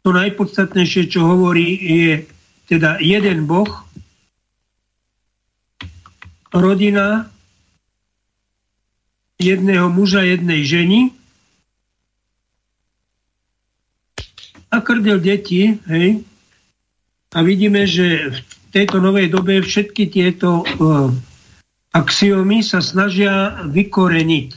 to 0.04 0.12
najpodstatnejšie, 0.12 1.08
čo 1.08 1.24
hovorí, 1.24 1.80
je 1.80 2.28
teda 2.68 3.00
jeden 3.00 3.48
boh, 3.48 3.72
rodina, 6.52 7.24
jedného 9.40 9.88
muža, 9.88 10.28
jednej 10.28 10.60
ženy, 10.68 11.16
a 14.70 14.76
krdel 14.78 15.18
deti, 15.18 15.74
hej, 15.90 16.22
a 17.30 17.38
vidíme, 17.46 17.86
že 17.86 18.34
v 18.34 18.38
tejto 18.74 18.98
novej 18.98 19.30
dobe 19.30 19.62
všetky 19.62 20.10
tieto 20.10 20.66
uh, 20.66 21.14
axiomy 21.94 22.58
sa 22.62 22.82
snažia 22.82 23.62
vykoreniť. 23.70 24.48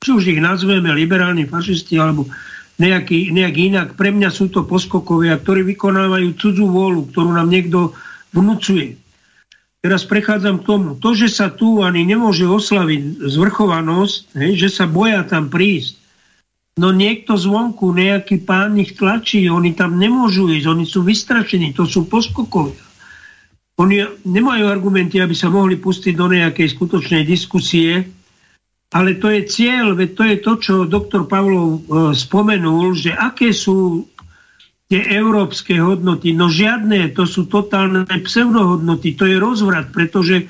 Či 0.00 0.08
už 0.08 0.24
ich 0.32 0.40
nazveme 0.40 0.88
liberálni 0.96 1.44
fašisti 1.44 2.00
alebo 2.00 2.28
nejaký, 2.80 3.28
nejak 3.32 3.54
inak. 3.56 3.88
Pre 3.96 4.08
mňa 4.08 4.28
sú 4.32 4.48
to 4.48 4.64
poskokovia, 4.64 5.36
ktorí 5.36 5.68
vykonávajú 5.76 6.36
cudzú 6.36 6.68
vôľu, 6.68 7.12
ktorú 7.12 7.36
nám 7.36 7.48
niekto 7.52 7.92
vnúcuje. 8.32 8.96
Teraz 9.84 10.08
prechádzam 10.08 10.64
k 10.64 10.66
tomu. 10.68 10.88
To, 10.96 11.12
že 11.12 11.28
sa 11.28 11.52
tu 11.52 11.84
ani 11.84 12.08
nemôže 12.08 12.48
oslaviť 12.48 13.20
zvrchovanosť, 13.20 14.32
hej, 14.40 14.52
že 14.64 14.68
sa 14.72 14.84
boja 14.88 15.24
tam 15.28 15.52
prísť, 15.52 16.05
No 16.76 16.92
niekto 16.92 17.40
zvonku, 17.40 17.96
nejaký 17.96 18.44
pán 18.44 18.76
ich 18.76 19.00
tlačí, 19.00 19.48
oni 19.48 19.72
tam 19.72 19.96
nemôžu 19.96 20.52
ísť, 20.52 20.68
oni 20.68 20.84
sú 20.84 21.00
vystrašení, 21.00 21.72
to 21.72 21.88
sú 21.88 22.04
poskokovia. 22.04 22.84
Oni 23.80 24.04
nemajú 24.24 24.68
argumenty, 24.68 25.16
aby 25.20 25.32
sa 25.32 25.48
mohli 25.48 25.80
pustiť 25.80 26.12
do 26.12 26.28
nejakej 26.28 26.76
skutočnej 26.76 27.24
diskusie, 27.24 28.04
ale 28.92 29.16
to 29.16 29.32
je 29.32 29.48
cieľ, 29.48 29.96
veď 29.96 30.10
to 30.12 30.22
je 30.28 30.36
to, 30.40 30.52
čo 30.60 30.74
doktor 30.84 31.24
Pavlov 31.24 31.68
e, 31.68 31.80
spomenul, 32.12 32.92
že 32.92 33.12
aké 33.12 33.56
sú 33.56 34.08
tie 34.92 35.00
európske 35.16 35.80
hodnoty. 35.80 36.36
No 36.36 36.52
žiadne, 36.52 37.08
to 37.16 37.24
sú 37.24 37.48
totálne 37.48 38.04
pseudohodnoty, 38.04 39.16
to 39.16 39.24
je 39.24 39.36
rozvrat, 39.40 39.90
pretože 39.96 40.44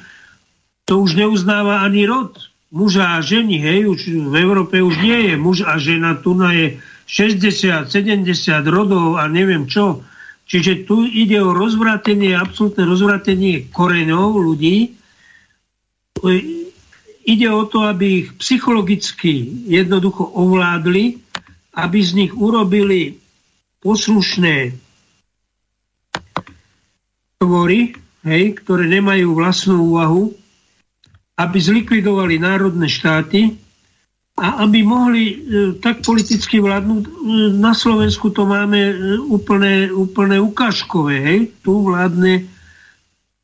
to 0.86 1.02
už 1.06 1.18
neuznáva 1.18 1.86
ani 1.86 2.02
rod 2.06 2.34
muža 2.70 3.18
a 3.18 3.24
ženy, 3.24 3.62
hej, 3.62 3.80
už 3.86 4.00
v 4.30 4.34
Európe 4.34 4.82
už 4.82 4.98
nie 4.98 5.32
je 5.32 5.34
muž 5.38 5.62
a 5.62 5.78
žena, 5.78 6.18
tu 6.18 6.34
na 6.34 6.50
je 6.50 6.78
60, 7.06 7.86
70 7.86 8.26
rodov 8.66 9.18
a 9.18 9.30
neviem 9.30 9.70
čo. 9.70 10.02
Čiže 10.46 10.86
tu 10.86 11.02
ide 11.02 11.42
o 11.42 11.50
rozvratenie, 11.50 12.34
absolútne 12.34 12.86
rozvratenie 12.86 13.66
koreňov 13.74 14.38
ľudí. 14.38 14.94
Ide 17.26 17.48
o 17.50 17.66
to, 17.66 17.82
aby 17.90 18.22
ich 18.22 18.28
psychologicky 18.38 19.42
jednoducho 19.66 20.22
ovládli, 20.22 21.18
aby 21.74 21.98
z 21.98 22.10
nich 22.14 22.32
urobili 22.34 23.18
poslušné 23.82 24.74
tvory, 27.42 27.94
hej, 28.22 28.44
ktoré 28.62 28.86
nemajú 28.86 29.34
vlastnú 29.34 29.94
úvahu, 29.94 30.30
aby 31.36 31.58
zlikvidovali 31.60 32.40
národné 32.40 32.88
štáty 32.88 33.52
a 34.36 34.64
aby 34.64 34.84
mohli 34.84 35.24
e, 35.28 35.34
tak 35.80 36.04
politicky 36.04 36.60
vládnuť. 36.60 37.02
E, 37.04 37.10
na 37.56 37.72
Slovensku 37.72 38.32
to 38.32 38.44
máme 38.44 38.96
úplne, 39.28 39.88
úplne 39.92 40.40
ukážkové. 40.40 41.14
Hej? 41.20 41.38
Tu, 41.64 41.72
vládne, 41.72 42.44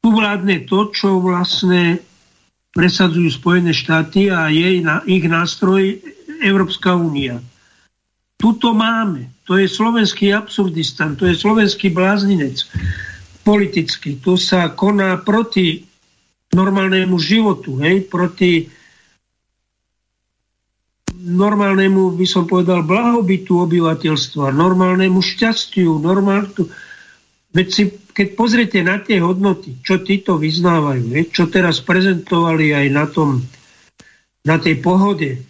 tu 0.05 0.09
vládne 0.13 0.69
to, 0.69 0.93
čo 0.93 1.21
vlastne 1.21 2.01
presadzujú 2.73 3.29
Spojené 3.29 3.73
štáty 3.77 4.33
a 4.33 4.49
jej 4.49 4.81
na, 4.81 5.05
ich 5.05 5.25
nástroj 5.25 6.01
Európska 6.41 6.97
únia. 6.97 7.41
Tuto 8.41 8.73
máme. 8.73 9.33
To 9.45 9.61
je 9.61 9.69
slovenský 9.69 10.33
absurdistan, 10.33 11.15
to 11.15 11.29
je 11.29 11.37
slovenský 11.37 11.93
blázninec 11.93 12.65
politický. 13.43 14.19
To 14.23 14.39
sa 14.39 14.73
koná 14.73 15.19
proti 15.21 15.83
normálnemu 16.53 17.17
životu, 17.17 17.81
hej, 17.81 18.05
proti 18.13 18.69
normálnemu, 21.23 22.13
by 22.19 22.27
som 22.29 22.45
povedal, 22.45 22.85
blahobytu 22.85 23.57
obyvateľstva, 23.65 24.53
normálnemu 24.53 25.19
šťastiu, 25.23 25.97
normálnu... 26.03 26.69
Veď 27.53 27.69
si, 27.69 27.83
keď 28.17 28.29
pozriete 28.37 28.81
na 28.81 29.01
tie 29.01 29.21
hodnoty, 29.21 29.81
čo 29.85 30.01
títo 30.01 30.37
vyznávajú, 30.37 31.13
je, 31.17 31.23
čo 31.29 31.49
teraz 31.49 31.81
prezentovali 31.85 32.73
aj 32.73 32.87
na 32.91 33.05
tom, 33.09 33.45
na 34.43 34.57
tej 34.57 34.81
pohode, 34.81 35.41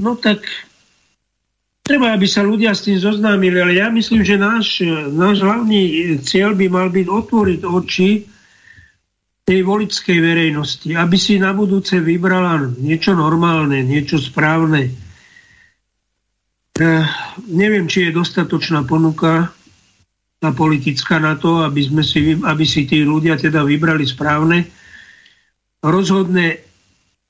no 0.00 0.16
tak 0.16 0.42
treba, 1.82 2.14
aby 2.14 2.26
sa 2.30 2.46
ľudia 2.46 2.72
s 2.72 2.86
tým 2.86 2.96
zoznámili, 2.96 3.58
ale 3.58 3.74
ja 3.76 3.90
myslím, 3.90 4.22
že 4.22 4.40
náš, 4.40 4.80
náš 5.12 5.42
hlavný 5.42 6.14
cieľ 6.22 6.54
by 6.56 6.66
mal 6.70 6.88
byť 6.88 7.06
otvoriť 7.10 7.60
oči 7.66 8.10
tej 9.42 9.60
voličskej 9.66 10.18
verejnosti, 10.22 10.94
aby 10.94 11.16
si 11.18 11.42
na 11.42 11.50
budúce 11.50 11.98
vybrala 11.98 12.62
niečo 12.78 13.18
normálne, 13.18 13.82
niečo 13.82 14.22
správne. 14.22 14.94
Eh, 16.78 17.04
neviem, 17.50 17.90
či 17.90 18.08
je 18.08 18.16
dostatočná 18.16 18.86
ponuka 18.86 19.50
tá 20.42 20.50
politická 20.50 21.22
na 21.22 21.38
to, 21.38 21.62
aby, 21.62 21.86
sme 21.86 22.02
si, 22.02 22.34
aby 22.34 22.64
si 22.66 22.82
tí 22.86 23.06
ľudia 23.06 23.38
teda 23.38 23.62
vybrali 23.62 24.02
správne. 24.02 24.66
Rozhodne 25.82 26.58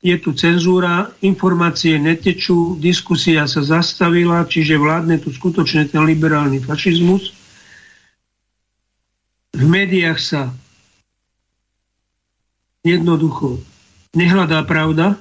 je 0.01 0.17
tu 0.17 0.33
cenzúra, 0.33 1.13
informácie 1.21 2.01
netečú, 2.01 2.81
diskusia 2.81 3.45
sa 3.45 3.61
zastavila, 3.61 4.49
čiže 4.49 4.81
vládne 4.81 5.21
tu 5.21 5.29
skutočne 5.29 5.89
ten 5.93 6.03
liberálny 6.09 6.65
fašizmus. 6.65 7.37
V 9.53 9.65
médiách 9.69 10.21
sa 10.21 10.49
jednoducho 12.83 13.63
nehľadá 14.13 14.63
pravda, 14.67 15.17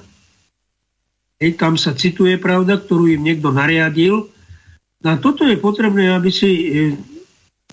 Hej, 1.42 1.58
tam 1.58 1.74
sa 1.74 1.90
cituje 1.90 2.38
pravda, 2.38 2.78
ktorú 2.78 3.10
im 3.10 3.26
niekto 3.26 3.50
nariadil. 3.50 4.30
A 5.02 5.18
toto 5.18 5.42
je 5.42 5.58
potrebné, 5.58 6.14
aby 6.14 6.30
si 6.30 6.50
e, 6.54 6.66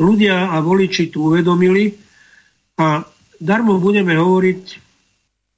ľudia 0.01 0.49
a 0.49 0.57
voliči 0.57 1.13
tu 1.13 1.29
uvedomili. 1.29 1.93
A 2.81 3.05
darmo 3.37 3.77
budeme 3.77 4.17
hovoriť, 4.17 4.61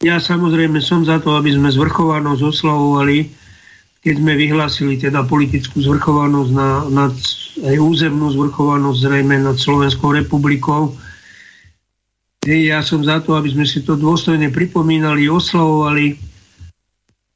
ja 0.04 0.20
samozrejme 0.20 0.84
som 0.84 1.08
za 1.08 1.24
to, 1.24 1.40
aby 1.40 1.56
sme 1.56 1.72
zvrchovanosť 1.72 2.42
oslavovali, 2.44 3.32
keď 4.04 4.14
sme 4.20 4.34
vyhlásili 4.36 5.00
teda 5.00 5.24
politickú 5.24 5.80
zvrchovanosť, 5.80 6.52
na, 6.52 6.84
nad, 6.92 7.16
aj 7.64 7.80
územnú 7.80 8.28
zvrchovanosť 8.36 9.08
zrejme 9.08 9.40
nad 9.40 9.56
Slovenskou 9.56 10.12
republikou 10.12 11.00
ja 12.42 12.82
som 12.82 13.06
za 13.06 13.22
to, 13.22 13.38
aby 13.38 13.54
sme 13.54 13.70
si 13.70 13.86
to 13.86 13.94
dôstojne 13.94 14.50
pripomínali, 14.50 15.30
oslavovali, 15.30 16.18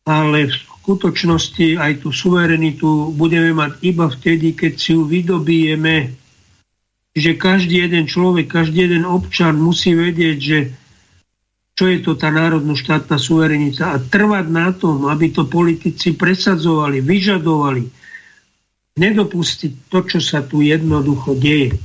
ale 0.06 0.50
v 0.50 0.54
skutočnosti 0.54 1.78
aj 1.78 2.02
tú 2.02 2.10
suverenitu 2.10 3.14
budeme 3.14 3.54
mať 3.54 3.86
iba 3.86 4.10
vtedy, 4.10 4.58
keď 4.58 4.74
si 4.78 4.98
ju 4.98 5.06
vydobijeme, 5.06 6.10
že 7.14 7.32
každý 7.38 7.86
jeden 7.86 8.10
človek, 8.10 8.50
každý 8.50 8.90
jeden 8.90 9.06
občan 9.06 9.62
musí 9.62 9.94
vedieť, 9.94 10.38
že 10.42 10.60
čo 11.76 11.86
je 11.92 12.00
to 12.02 12.18
tá 12.18 12.32
národno-štátna 12.32 13.20
suverenita 13.20 13.94
a 13.94 14.02
trvať 14.02 14.46
na 14.48 14.72
tom, 14.72 15.06
aby 15.12 15.30
to 15.30 15.46
politici 15.46 16.16
presadzovali, 16.16 17.04
vyžadovali, 17.04 17.84
nedopustiť 18.96 19.92
to, 19.92 20.00
čo 20.08 20.20
sa 20.24 20.42
tu 20.42 20.64
jednoducho 20.64 21.36
deje. 21.36 21.76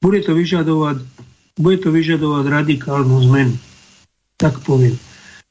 Bude 0.00 0.24
to 0.24 0.32
vyžadovať 0.32 1.19
bude 1.60 1.78
to 1.84 1.92
vyžadovať 1.92 2.44
radikálnu 2.48 3.20
zmenu. 3.30 3.54
Tak 4.40 4.64
poviem. 4.64 4.96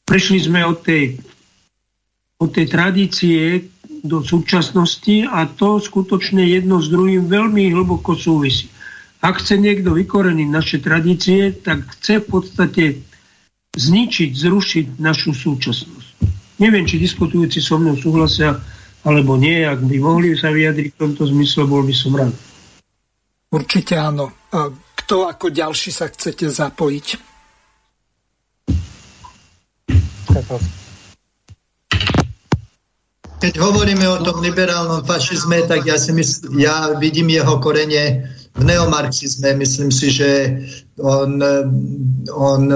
Prešli 0.03 0.41
sme 0.41 0.65
od 0.65 0.81
tej, 0.81 1.21
od 2.41 2.49
tej 2.49 2.65
tradície 2.65 3.69
do 4.01 4.25
súčasnosti 4.25 5.29
a 5.29 5.45
to 5.45 5.77
skutočne 5.77 6.41
jedno 6.41 6.81
s 6.81 6.89
druhým 6.89 7.29
veľmi 7.29 7.69
hlboko 7.69 8.17
súvisí. 8.17 8.65
Ak 9.19 9.43
chce 9.43 9.59
niekto 9.59 9.93
vykoreniť 9.93 10.49
naše 10.49 10.77
tradície, 10.79 11.51
tak 11.51 11.83
chce 11.99 12.23
v 12.23 12.25
podstate 12.25 12.83
zničiť, 13.75 14.31
zrušiť 14.33 14.85
našu 14.97 15.35
súčasnosť. 15.35 16.07
Neviem, 16.63 16.87
či 16.87 16.99
diskutujúci 16.99 17.59
so 17.59 17.77
mnou 17.77 17.99
súhlasia 17.99 18.57
alebo 19.03 19.35
nie. 19.35 19.63
Ak 19.63 19.83
by 19.83 19.95
mohli 19.99 20.35
sa 20.35 20.51
vyjadriť 20.51 20.95
v 20.95 20.99
tomto 20.99 21.23
zmysle, 21.27 21.67
bol 21.67 21.83
by 21.83 21.95
som 21.95 22.15
rád. 22.15 22.35
Určite 23.51 23.95
áno. 23.99 24.31
Kto 25.09 25.25
ako 25.25 25.49
ďalší 25.49 25.89
sa 25.89 26.05
chcete 26.05 26.53
zapojiť? 26.53 27.07
Keď 33.41 33.53
hovoríme 33.57 34.05
o 34.05 34.21
tom 34.21 34.37
liberálnom 34.37 35.01
fašizme, 35.09 35.65
tak 35.65 35.89
ja 35.89 35.97
si 35.97 36.13
mysl, 36.13 36.53
ja 36.61 36.93
vidím 37.01 37.33
jeho 37.33 37.57
korene 37.57 38.29
v 38.53 38.61
neomarxizme. 38.61 39.57
Myslím 39.57 39.89
si, 39.89 40.13
že 40.13 40.61
on, 41.01 41.41
on 42.29 42.69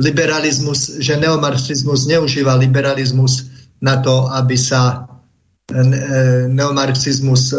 liberalizmus, 0.00 0.96
že 0.96 1.20
neomarxizmus 1.20 2.08
neužíva 2.08 2.56
liberalizmus 2.56 3.52
na 3.84 4.00
to, 4.00 4.32
aby 4.32 4.56
sa 4.56 5.04
neomarxizmus 6.48 7.52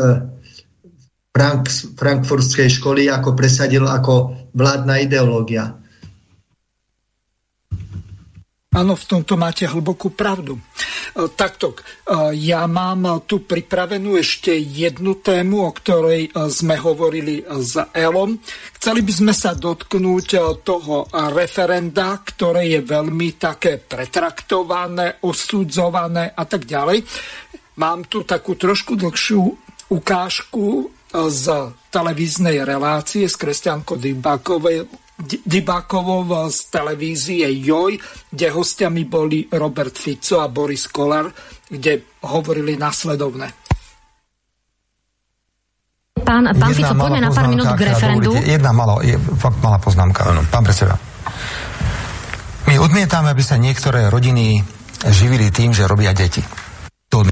Frank, 1.31 1.71
frankfurtskej 1.95 2.67
školy 2.67 3.07
ako 3.07 3.31
presadil 3.31 3.87
ako 3.87 4.35
vládna 4.51 4.99
ideológia. 4.99 5.81
Áno, 8.71 8.95
v 8.95 9.03
tomto 9.03 9.35
máte 9.35 9.67
hlbokú 9.67 10.15
pravdu. 10.15 10.55
E, 10.55 10.61
takto, 11.35 11.75
e, 11.75 12.39
ja 12.39 12.63
mám 12.71 13.27
tu 13.27 13.43
pripravenú 13.43 14.15
ešte 14.15 14.55
jednu 14.55 15.19
tému, 15.19 15.67
o 15.67 15.75
ktorej 15.75 16.31
e, 16.31 16.47
sme 16.47 16.79
hovorili 16.79 17.43
s 17.43 17.75
Elom. 17.91 18.39
Chceli 18.79 19.03
by 19.03 19.11
sme 19.11 19.33
sa 19.35 19.59
dotknúť 19.59 20.27
toho 20.63 21.03
referenda, 21.35 22.23
ktoré 22.23 22.71
je 22.71 22.79
veľmi 22.79 23.35
také 23.35 23.75
pretraktované, 23.75 25.19
osudzované 25.19 26.31
a 26.31 26.43
tak 26.47 26.63
ďalej. 26.63 27.03
Mám 27.75 28.07
tu 28.07 28.23
takú 28.23 28.55
trošku 28.55 28.95
dlhšiu 28.95 29.43
ukážku 29.91 30.87
z 31.11 31.45
televíznej 31.91 32.63
relácie 32.63 33.27
s 33.27 33.35
Kresťankou 33.35 33.99
Dybákovou 35.45 36.49
z 36.49 36.59
televízie 36.71 37.45
JOJ, 37.61 37.99
kde 38.31 38.47
hostiami 38.49 39.03
boli 39.05 39.45
Robert 39.51 39.93
Fico 39.93 40.41
a 40.41 40.47
Boris 40.47 40.87
Kolar, 40.87 41.29
kde 41.69 42.23
hovorili 42.25 42.79
nasledovne 42.79 43.61
pán, 46.31 46.43
pán 46.55 46.71
Fico, 46.71 46.95
poďme 46.95 47.19
na 47.27 47.29
pár 47.33 47.47
minút 47.51 47.67
k 47.75 47.81
referendu. 47.91 48.31
Jedna 48.39 48.71
malá, 48.71 49.03
je, 49.03 49.19
fakt 49.35 49.59
malá 49.59 49.77
poznámka. 49.81 50.31
Ano. 50.31 50.41
Pán 50.47 50.63
predseda. 50.63 50.95
My 52.71 52.79
odmietame, 52.79 53.35
aby 53.35 53.43
sa 53.43 53.59
niektoré 53.59 54.07
rodiny 54.07 54.63
živili 55.11 55.51
tým, 55.51 55.75
že 55.75 55.89
robia 55.89 56.15
deti. 56.15 56.39
To 57.11 57.27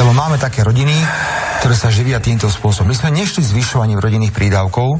Lebo 0.00 0.16
máme 0.16 0.40
také 0.40 0.64
rodiny, 0.64 0.96
ktoré 1.60 1.76
sa 1.76 1.92
živia 1.92 2.24
týmto 2.24 2.48
spôsobom. 2.48 2.88
My 2.88 2.96
sme 2.96 3.12
nešli 3.12 3.44
zvyšovaním 3.44 4.00
rodinných 4.00 4.32
prídavkov, 4.32 4.96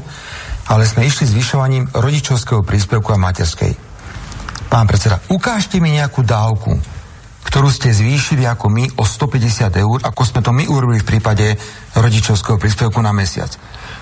ale 0.69 0.85
sme 0.85 1.09
išli 1.09 1.25
zvyšovaním 1.25 1.89
rodičovského 1.89 2.61
príspevku 2.61 3.09
a 3.09 3.17
materskej. 3.17 3.73
Pán 4.69 4.85
predseda, 4.85 5.17
ukážte 5.33 5.81
mi 5.81 5.97
nejakú 5.97 6.21
dávku, 6.21 6.77
ktorú 7.49 7.73
ste 7.73 7.89
zvýšili 7.89 8.45
ako 8.45 8.69
my 8.69 8.85
o 8.93 9.03
150 9.03 9.73
eur, 9.73 9.97
ako 10.05 10.21
sme 10.21 10.45
to 10.45 10.53
my 10.53 10.69
urobili 10.69 11.01
v 11.01 11.09
prípade 11.17 11.57
rodičovského 11.97 12.61
príspevku 12.61 13.01
na 13.01 13.09
mesiac. 13.09 13.57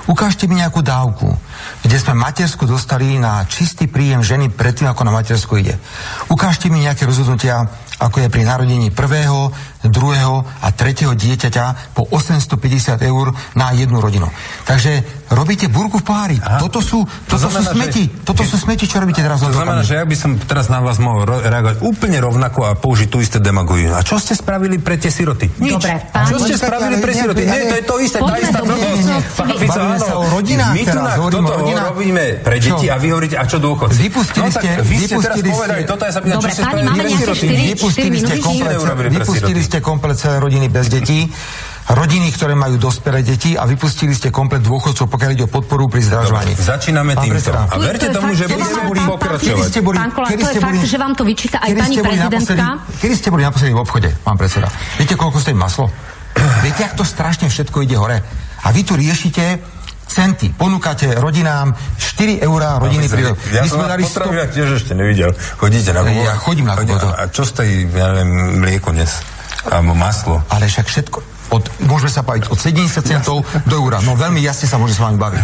Ukážte 0.09 0.51
mi 0.51 0.59
nejakú 0.59 0.83
dávku, 0.83 1.31
kde 1.79 1.95
sme 1.95 2.17
matersku 2.17 2.67
dostali 2.67 3.15
na 3.21 3.47
čistý 3.47 3.87
príjem 3.87 4.19
ženy 4.19 4.51
predtým, 4.51 4.91
ako 4.91 5.07
na 5.07 5.15
matersku 5.15 5.63
ide. 5.63 5.79
Ukážte 6.27 6.67
mi 6.67 6.83
nejaké 6.83 7.07
rozhodnutia, 7.07 7.61
ako 8.01 8.25
je 8.25 8.33
pri 8.33 8.43
narodení 8.43 8.89
prvého, 8.89 9.53
druhého 9.85 10.43
a 10.43 10.67
tretieho 10.75 11.15
dieťaťa 11.15 11.95
po 11.95 12.03
850 12.11 12.99
eur 12.99 13.31
na 13.55 13.71
jednu 13.71 14.03
rodinu. 14.03 14.27
Takže 14.67 15.23
robíte 15.31 15.71
burku 15.71 16.03
v 16.03 16.05
pohári. 16.05 16.37
Toto 16.59 16.83
sú, 16.83 17.07
toto 17.29 17.47
to 17.47 17.47
znamená, 17.47 17.71
sú 17.71 17.77
smeti. 17.79 18.03
Že... 18.11 18.25
Toto 18.27 18.43
sú 18.43 18.55
smeti, 18.59 18.83
čo 18.91 18.99
robíte 18.99 19.23
teraz. 19.23 19.39
To 19.39 19.55
znamená, 19.55 19.81
že 19.87 19.95
ja 19.95 20.03
by 20.03 20.15
som 20.19 20.35
teraz 20.35 20.67
na 20.67 20.83
vás 20.83 20.99
mohol 20.99 21.23
reagovať 21.23 21.79
úplne 21.85 22.19
rovnako 22.19 22.67
a 22.67 22.75
použiť 22.75 23.07
tú 23.07 23.23
isté 23.23 23.39
demagogiu. 23.39 23.95
A 23.95 24.03
čo 24.03 24.19
ste 24.19 24.35
spravili 24.35 24.81
pre 24.83 24.99
tie 24.99 25.07
siroty? 25.07 25.47
Nič. 25.63 25.79
Dobre, 25.79 25.95
pán... 26.11 26.27
Čo 26.27 26.37
ste 26.43 26.55
spravili 26.59 26.95
pre 26.99 27.11
siroty? 27.15 27.41
Nie, 27.47 27.71
to 27.71 27.75
je 27.79 27.83
to 27.87 27.95
isté, 28.03 28.17
tá 28.19 28.35
istá 28.35 28.59
blbosť. 28.65 29.07
Pán 29.39 29.49
Fico, 29.55 29.79
áno. 29.79 30.07
My 30.75 30.81
tu 30.83 30.99
na 30.99 31.13
toto 31.15 31.55
robíme 31.93 32.23
pre 32.43 32.57
deti 32.59 32.91
a 32.91 32.99
vy 32.99 33.07
hovoríte, 33.15 33.37
a 33.39 33.47
čo 33.47 33.63
dôchodci? 33.63 33.95
Vypustili 33.95 34.49
ste, 34.51 34.69
vy 34.83 34.95
ste 35.07 35.15
teraz 35.23 35.37
povedali, 35.39 35.81
toto 35.87 36.03
ja 36.03 36.11
sa 36.11 36.19
pýtam, 36.19 36.39
čo 36.43 36.49
ste 36.51 36.63
spravili 36.67 36.89
pre 36.99 37.09
siroty? 37.15 37.45
Vypustili 39.09 39.61
ste 39.61 39.68
komplet 39.77 40.17
celé 40.17 40.41
rodiny 40.41 40.73
bez 40.73 40.89
detí 40.89 41.29
rodiny, 41.89 42.29
ktoré 42.29 42.53
majú 42.53 42.77
dospelé 42.77 43.25
deti 43.25 43.57
a 43.57 43.65
vypustili 43.65 44.13
ste 44.13 44.29
komplet 44.29 44.61
dôchodcov, 44.61 45.09
pokiaľ 45.09 45.29
ide 45.33 45.43
o 45.45 45.49
podporu 45.49 45.89
pri 45.89 46.05
zdražovaní. 46.05 46.53
Začíname 46.53 47.17
týmto. 47.17 47.49
A 47.49 47.75
verte 47.81 48.13
tomu, 48.13 48.37
že 48.37 48.45
budeme 48.45 49.17
pokračovať. 49.17 49.41
Kedy 49.41 49.63
ste 49.65 49.79
boli, 49.81 49.97
kedy 49.97 50.43
ste 50.45 50.59
boli, 50.61 50.77
že 50.85 50.97
vám 51.01 51.13
to 51.17 51.23
vyčíta 51.25 51.57
aj 51.57 51.71
pani 51.73 51.95
prezidentka. 51.97 52.65
Kedy 53.01 53.13
ste 53.17 53.29
boli 53.33 53.41
naposledy 53.41 53.73
v 53.73 53.81
obchode, 53.81 54.09
pán 54.21 54.37
predseda? 54.37 54.69
Viete, 55.01 55.17
koľko 55.17 55.41
stojí 55.41 55.57
maslo? 55.57 55.89
Viete, 56.65 56.81
ak 56.85 56.93
to 56.93 57.01
strašne 57.01 57.49
všetko 57.49 57.81
ide 57.81 57.97
hore? 57.97 58.21
A 58.59 58.67
vy 58.69 58.85
tu 58.85 58.93
riešite 58.93 59.57
centy. 60.05 60.53
Ponúkate 60.53 61.17
rodinám 61.17 61.73
4 61.97 62.41
eurá 62.45 62.77
rodiny 62.81 63.05
no, 63.05 63.33
Ja 63.53 63.61
My 63.65 63.69
som 63.69 63.81
vás 63.81 63.97
potravinách 63.97 64.51
tiež 64.53 64.69
ešte 64.81 64.93
nevidel. 64.97 65.33
Chodíte 65.57 65.93
na 65.93 66.01
Ja 66.05 66.37
chodím 66.37 66.69
na 66.69 66.77
A 67.17 67.29
čo 67.29 67.45
stojí, 67.45 67.89
ja 67.93 68.13
neviem, 68.13 68.61
mlieko 68.61 68.93
dnes? 68.93 69.38
Alebo 69.67 69.91
maslo. 69.97 70.39
Ale 70.47 70.71
však 70.71 70.87
všetko, 70.87 71.17
od, 71.51 71.63
môžeme 71.83 72.11
sa 72.13 72.21
baviť 72.23 72.53
od 72.53 72.57
70 72.57 73.03
centov 73.03 73.43
do 73.65 73.73
eura. 73.75 73.99
No 74.05 74.15
veľmi 74.15 74.39
jasne 74.39 74.69
sa 74.69 74.77
môže 74.79 74.95
s 74.95 75.01
vami 75.01 75.17
baviť. 75.17 75.43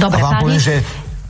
Dobre, 0.00 0.18
a 0.18 0.24
vám 0.24 0.34
poviem, 0.42 0.62
že 0.62 0.80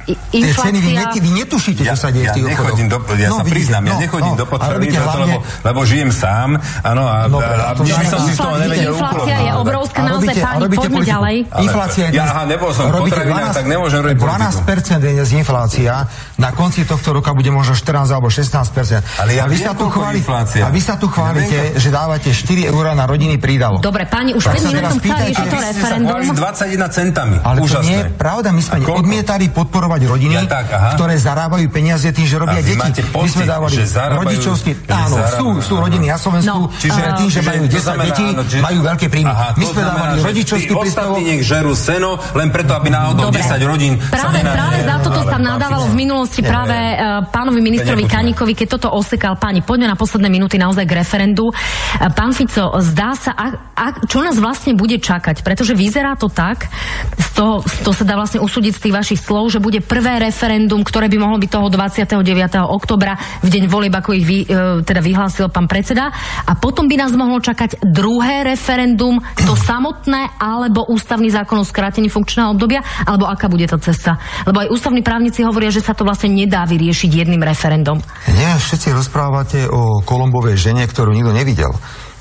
Tie 0.06 0.54
ceny 0.54 0.78
vy, 0.78 0.90
net, 0.94 1.18
vy 1.18 1.30
netušíte, 1.34 1.82
čo 1.82 1.90
ja, 1.90 1.98
sa 1.98 2.14
deje 2.14 2.30
ja 2.30 2.32
v 2.34 2.38
tých 2.38 2.46
nechodím 2.54 2.86
do, 2.86 3.02
Ja 3.18 3.26
no, 3.26 3.42
sa 3.42 3.44
priznám, 3.44 3.82
no, 3.82 3.90
ja 3.90 3.96
nechodím 3.98 4.34
no, 4.34 4.38
do 4.38 4.46
potravín, 4.46 4.94
hlavne... 4.94 5.34
lebo, 5.34 5.38
lebo 5.66 5.80
žijem 5.82 6.10
sám, 6.14 6.48
áno, 6.86 7.04
a, 7.10 7.26
no, 7.26 7.42
a, 7.42 7.74
a, 7.74 7.74
a 7.74 7.82
by 7.82 8.06
som 8.06 8.20
si 8.22 8.32
z 8.34 8.38
toho 8.38 8.56
nevedel 8.62 8.94
Inflácia 8.94 9.36
je 9.42 9.52
obrovská, 9.58 10.00
naozaj, 10.06 10.34
páni, 10.38 10.66
poďme 10.70 11.00
ďalej. 11.02 11.36
Inflácia 11.58 12.04
je... 12.06 12.12
Ja, 12.14 12.24
aha, 12.30 12.42
nebol 12.46 12.70
som 12.70 12.84
v 12.94 13.02
potravinách, 13.02 13.50
tak 13.50 13.66
nemôžem 13.66 14.00
robiť 14.06 14.16
12% 14.22 15.02
je 15.02 15.12
dnes 15.18 15.30
inflácia, 15.34 15.92
na 16.38 16.50
konci 16.54 16.86
tohto 16.86 17.10
roka 17.10 17.34
bude 17.34 17.50
možno 17.50 17.74
14 17.74 18.06
alebo 18.14 18.30
16%. 18.30 19.26
Ale 19.26 19.30
ja 19.34 19.44
a 19.44 19.50
vy 19.50 19.58
sa 19.58 19.74
tu 19.74 19.90
chválite, 19.90 20.62
a 20.62 20.70
vy 20.70 20.80
sa 20.80 20.94
tu 20.94 21.06
chválite, 21.10 21.82
že 21.82 21.88
dávate 21.90 22.30
4 22.30 22.70
eurá 22.70 22.94
na 22.94 23.10
rodiny 23.10 23.42
prídavok. 23.42 23.82
Dobre, 23.82 24.06
páni, 24.06 24.38
už 24.38 24.46
5 24.46 24.70
minút 24.70 24.82
som 24.86 24.98
chcela 25.02 25.20
riešiť 25.26 25.46
to 25.50 25.58
referendum. 25.58 26.18
21 26.30 26.94
centami. 26.94 27.36
Ale 27.42 27.58
to 27.66 27.80
nie 27.82 27.98
je 27.98 28.06
pravda, 28.14 28.48
my 28.54 28.62
sme 28.62 28.78
odmietali 28.86 29.50
podporovať 29.50 29.95
rodiny, 30.04 30.36
Aha. 30.44 30.92
ktoré 30.92 31.16
zarábajú 31.16 31.64
peniaze 31.72 32.12
tým, 32.12 32.28
že 32.28 32.36
robia 32.36 32.60
deti. 32.60 32.76
Pocit, 33.08 33.08
My 33.16 33.28
sme 33.32 33.44
dávali 33.48 33.74
rodičovský, 33.96 34.70
áno, 34.92 35.16
sú, 35.32 35.46
sú 35.64 35.74
rodiny 35.80 36.12
na 36.12 36.18
Slovensku, 36.20 36.68
no, 36.68 36.74
čiže 36.76 37.00
uh, 37.00 37.16
tým, 37.16 37.28
že 37.32 37.40
majú 37.40 37.62
10 37.64 37.80
znamená, 37.80 38.04
detí, 38.12 38.26
áno, 38.28 38.42
čiže, 38.44 38.62
majú 38.62 38.78
veľké 38.84 39.06
príjmy. 39.08 39.32
Aha, 39.32 39.48
My 39.56 39.64
sme 39.64 39.80
dávali 39.80 40.18
rodičovský 40.20 40.72
príspevok. 40.76 41.18
nech 41.24 41.42
žerú 41.46 41.72
seno, 41.72 42.20
len 42.36 42.48
preto, 42.52 42.72
aby 42.76 42.88
náhodou 42.92 43.32
Dobre. 43.32 43.40
10 43.40 43.64
rodín 43.64 43.92
práve, 44.12 44.42
sa 44.44 44.52
Práve 44.52 44.76
za 44.84 44.96
toto 45.00 45.20
sa 45.24 45.38
nadávalo 45.38 45.84
v 45.88 45.96
minulosti 45.96 46.40
práve 46.42 46.74
uh, 46.74 47.24
pánovi 47.30 47.60
ministrovi 47.62 48.04
Kaníkovi, 48.04 48.52
keď 48.52 48.66
toto 48.76 48.88
osekal 48.92 49.38
páni. 49.38 49.62
Poďme 49.62 49.94
na 49.94 49.96
posledné 49.96 50.28
minúty 50.28 50.58
naozaj 50.58 50.84
k 50.84 50.92
referendu. 50.98 51.48
Uh, 51.48 52.10
pán 52.10 52.34
Fico, 52.34 52.74
zdá 52.82 53.14
sa, 53.14 53.32
a, 53.32 53.46
a, 53.76 53.86
čo 54.04 54.20
nás 54.20 54.36
vlastne 54.36 54.74
bude 54.74 54.98
čakať? 54.98 55.46
Pretože 55.46 55.78
vyzerá 55.78 56.18
to 56.18 56.26
tak, 56.26 56.66
z 57.14 57.28
toho, 57.36 57.62
to 57.86 57.90
sa 57.94 58.02
dá 58.02 58.18
vlastne 58.18 58.42
usúdiť 58.42 58.72
z 58.74 58.82
tých 58.88 58.94
vašich 58.96 59.20
slov, 59.20 59.52
že 59.52 59.62
bude 59.62 59.78
prvé 59.86 60.18
referendum 60.18 60.82
ktoré 60.86 61.10
by 61.10 61.18
mohlo 61.18 61.38
byť 61.42 61.50
toho 61.50 61.66
29. 61.70 62.22
oktobra, 62.70 63.18
v 63.42 63.48
deň 63.50 63.64
volieb, 63.66 63.94
ako 63.94 64.10
ich 64.14 64.26
vy, 64.26 64.38
e, 64.44 64.46
teda 64.86 65.02
vyhlásil 65.02 65.50
pán 65.50 65.66
predseda. 65.66 66.10
A 66.46 66.54
potom 66.54 66.86
by 66.86 66.94
nás 66.94 67.10
mohlo 67.14 67.42
čakať 67.42 67.82
druhé 67.82 68.46
referendum, 68.46 69.18
to 69.42 69.58
samotné, 69.58 70.38
alebo 70.38 70.86
ústavný 70.86 71.30
zákon 71.30 71.62
o 71.62 71.66
skrátení 71.66 72.06
funkčného 72.06 72.54
obdobia, 72.54 72.82
alebo 73.02 73.26
aká 73.26 73.50
bude 73.50 73.66
tá 73.66 73.78
cesta. 73.82 74.18
Lebo 74.46 74.62
aj 74.62 74.70
ústavní 74.70 75.02
právnici 75.02 75.42
hovoria, 75.42 75.74
že 75.74 75.82
sa 75.82 75.94
to 75.94 76.06
vlastne 76.06 76.30
nedá 76.30 76.62
vyriešiť 76.66 77.10
jedným 77.26 77.42
referendum. 77.42 77.98
Nie, 78.30 78.58
všetci 78.58 78.94
rozprávate 78.94 79.66
o 79.66 80.02
Kolumbovej 80.02 80.58
žene, 80.58 80.86
ktorú 80.86 81.14
nikto 81.14 81.34
nevidel. 81.34 81.72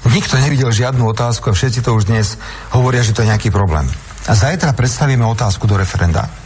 Nikto 0.06 0.38
nevidel 0.38 0.70
žiadnu 0.70 1.02
otázku 1.02 1.50
a 1.50 1.58
všetci 1.58 1.82
to 1.82 1.98
už 1.98 2.14
dnes 2.14 2.38
hovoria, 2.70 3.02
že 3.02 3.18
to 3.18 3.26
je 3.26 3.30
nejaký 3.34 3.50
problém. 3.50 3.90
A 4.30 4.38
zajtra 4.38 4.78
predstavíme 4.78 5.26
otázku 5.26 5.66
do 5.66 5.78
referenda 5.78 6.45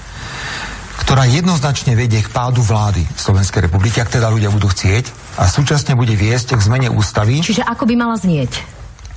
ktorá 1.09 1.25
jednoznačne 1.25 1.97
vedie 1.97 2.21
k 2.21 2.29
pádu 2.29 2.61
vlády 2.61 3.01
Slovenskej 3.17 3.65
republiky, 3.65 3.97
ak 3.97 4.13
teda 4.13 4.29
ľudia 4.29 4.53
budú 4.53 4.69
chcieť, 4.69 5.09
a 5.41 5.49
súčasne 5.49 5.97
bude 5.97 6.13
viesť 6.13 6.53
k 6.53 6.61
zmene 6.61 6.85
ústavy. 6.93 7.41
Čiže 7.41 7.65
ako 7.65 7.89
by 7.89 7.97
mala 7.97 8.13
znieť? 8.13 8.61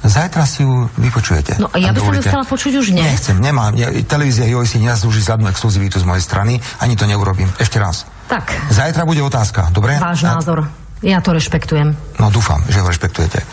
Zajtra 0.00 0.48
si 0.48 0.64
ju 0.64 0.88
vypočujete. 0.96 1.60
No 1.60 1.68
ja 1.76 1.92
by 1.92 2.00
som 2.00 2.16
ju 2.16 2.22
chcela 2.24 2.44
počuť 2.48 2.72
už 2.80 2.96
dnes. 2.96 3.12
Nechcem, 3.12 3.36
nemám. 3.36 3.76
Ja, 3.76 3.92
televízia 4.08 4.48
JOI 4.48 4.64
si 4.64 4.80
nezaslúži 4.80 5.20
zadnú 5.20 5.52
exkluzivitu 5.52 6.00
z 6.00 6.08
mojej 6.08 6.24
strany, 6.24 6.56
ani 6.80 6.96
to 6.96 7.04
neurobím. 7.04 7.52
Ešte 7.60 7.76
raz. 7.76 8.08
Tak. 8.24 8.72
Zajtra 8.72 9.04
bude 9.04 9.20
otázka, 9.20 9.68
dobre? 9.68 10.00
Váš 10.00 10.24
a... 10.24 10.40
názor. 10.40 10.64
Ja 11.04 11.20
to 11.20 11.36
rešpektujem. 11.36 11.92
No 12.16 12.32
dúfam, 12.32 12.64
že 12.72 12.80
ho 12.80 12.88
rešpektujete. 12.88 13.44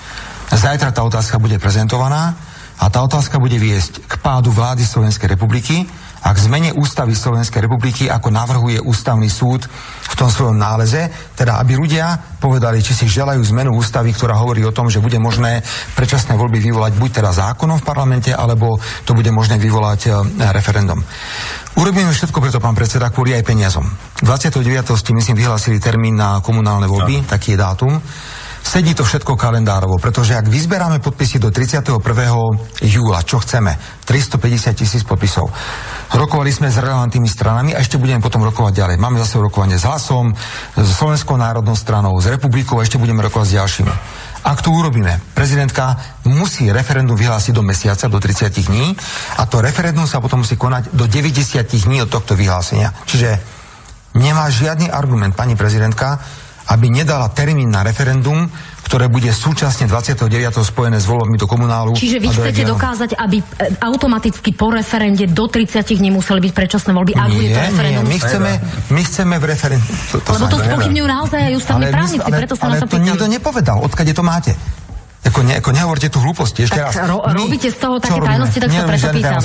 Zajtra 0.56 0.96
tá 0.96 1.04
otázka 1.04 1.44
bude 1.44 1.60
prezentovaná 1.60 2.40
a 2.80 2.88
tá 2.88 3.04
otázka 3.04 3.36
bude 3.36 3.60
viesť 3.60 4.00
k 4.08 4.16
pádu 4.24 4.56
vlády 4.56 4.88
Slovenskej 4.88 5.36
republiky 5.36 5.84
a 6.20 6.36
k 6.36 6.38
zmene 6.40 6.70
ústavy 6.76 7.16
Slovenskej 7.16 7.64
republiky, 7.64 8.12
ako 8.12 8.28
navrhuje 8.34 8.84
ústavný 8.84 9.32
súd 9.32 9.64
v 10.10 10.16
tom 10.20 10.28
svojom 10.28 10.60
náleze, 10.60 11.08
teda 11.36 11.62
aby 11.64 11.80
ľudia 11.80 12.38
povedali, 12.40 12.84
či 12.84 12.92
si 12.92 13.06
želajú 13.08 13.40
zmenu 13.56 13.76
ústavy, 13.76 14.12
ktorá 14.12 14.36
hovorí 14.36 14.64
o 14.68 14.76
tom, 14.76 14.92
že 14.92 15.00
bude 15.04 15.16
možné 15.20 15.64
predčasné 15.96 16.36
voľby 16.36 16.60
vyvolať 16.60 16.94
buď 17.00 17.10
teda 17.24 17.32
zákonom 17.32 17.80
v 17.80 17.88
parlamente, 17.88 18.32
alebo 18.36 18.80
to 19.08 19.16
bude 19.16 19.32
možné 19.32 19.56
vyvolať 19.56 20.00
e, 20.08 20.10
referendum. 20.52 21.00
Urobíme 21.80 22.12
všetko 22.12 22.44
preto, 22.44 22.60
pán 22.60 22.76
predseda, 22.76 23.14
kvôli 23.14 23.32
aj 23.36 23.48
peniazom. 23.48 23.88
29. 24.20 24.60
ste, 25.00 25.16
myslím, 25.16 25.40
vyhlásili 25.40 25.80
termín 25.80 26.20
na 26.20 26.44
komunálne 26.44 26.90
voľby, 26.90 27.24
no. 27.24 27.28
taký 27.30 27.56
je 27.56 27.60
dátum. 27.60 27.94
Sedí 28.70 28.94
to 28.94 29.02
všetko 29.02 29.34
kalendárovo, 29.34 29.98
pretože 29.98 30.38
ak 30.38 30.46
vyzberáme 30.46 31.02
podpisy 31.02 31.42
do 31.42 31.50
31. 31.50 31.90
júla, 32.86 33.26
čo 33.26 33.42
chceme, 33.42 33.74
350 34.06 34.78
tisíc 34.78 35.02
podpisov, 35.02 35.50
rokovali 36.14 36.54
sme 36.54 36.70
s 36.70 36.78
relevantnými 36.78 37.26
stranami 37.26 37.74
a 37.74 37.82
ešte 37.82 37.98
budeme 37.98 38.22
potom 38.22 38.46
rokovať 38.46 38.78
ďalej. 38.78 39.02
Máme 39.02 39.18
zase 39.26 39.42
rokovanie 39.42 39.82
s 39.82 39.90
hlasom, 39.90 40.38
s 40.78 40.86
Slovenskou 40.86 41.34
národnou 41.42 41.74
stranou, 41.74 42.14
s 42.22 42.30
republikou 42.30 42.78
a 42.78 42.86
ešte 42.86 43.02
budeme 43.02 43.26
rokovať 43.26 43.48
s 43.50 43.58
ďalšími. 43.58 43.94
Ak 44.46 44.62
to 44.62 44.70
urobíme, 44.70 45.18
prezidentka 45.34 45.98
musí 46.30 46.70
referendum 46.70 47.18
vyhlásiť 47.18 47.58
do 47.58 47.66
mesiaca, 47.66 48.06
do 48.06 48.22
30 48.22 48.54
dní 48.70 48.94
a 49.42 49.50
to 49.50 49.66
referendum 49.66 50.06
sa 50.06 50.22
potom 50.22 50.46
musí 50.46 50.62
konať 50.62 50.94
do 50.94 51.10
90 51.10 51.58
dní 51.90 52.06
od 52.06 52.10
tohto 52.14 52.38
vyhlásenia. 52.38 52.94
Čiže 53.10 53.34
nemá 54.14 54.46
žiadny 54.54 54.94
argument 54.94 55.34
pani 55.34 55.58
prezidentka, 55.58 56.22
aby 56.70 56.86
nedala 56.94 57.34
termín 57.34 57.74
na 57.74 57.82
referendum, 57.82 58.46
ktoré 58.86 59.06
bude 59.06 59.30
súčasne 59.30 59.86
29. 59.86 60.30
spojené 60.66 60.98
s 60.98 61.06
voľbami 61.06 61.38
do 61.38 61.46
komunálu. 61.46 61.94
Čiže 61.94 62.18
vy 62.22 62.30
chcete 62.30 62.62
dokázať, 62.66 63.10
aby 63.18 63.38
e, 63.38 63.46
automaticky 63.86 64.54
po 64.54 64.74
referende 64.74 65.30
do 65.30 65.46
30 65.46 65.86
dní 65.98 66.10
museli 66.10 66.42
byť 66.50 66.54
predčasné 66.54 66.92
voľby, 66.94 67.14
ak 67.14 67.30
bude 67.30 67.50
to 67.54 67.62
referendum? 67.70 68.06
Nie, 68.06 68.10
my 68.10 68.18
chceme, 68.18 68.52
my 68.90 69.02
chceme 69.06 69.36
v 69.38 69.46
referendum... 69.46 69.90
To, 70.14 70.18
to 70.22 70.30
Lebo 70.34 70.46
to 70.50 70.58
spochybňujú 70.58 71.08
naozaj 71.10 71.40
aj 71.42 71.54
ústavní 71.58 71.86
právnici, 71.94 72.30
preto 72.30 72.54
sa 72.58 72.66
ale 72.66 72.78
na 72.78 72.82
to, 72.82 72.94
to 72.94 72.98
nikto 73.02 73.26
nepovedal, 73.30 73.78
odkade 73.86 74.12
to 74.14 74.24
máte. 74.26 74.52
Ako, 75.20 75.40
ne, 75.46 75.54
ako 75.62 75.70
nehovorte 75.70 76.08
tu 76.10 76.18
hlúposti, 76.24 76.66
ešte 76.66 76.80
tak 76.82 76.90
raz. 76.90 77.06
Ro, 77.06 77.22
robíte 77.22 77.70
z 77.70 77.78
toho 77.78 78.02
také 78.02 78.18
tajnosti, 78.18 78.58
tak 78.58 78.70
sa 78.74 78.84
preto 78.90 79.08
pýtam. 79.14 79.42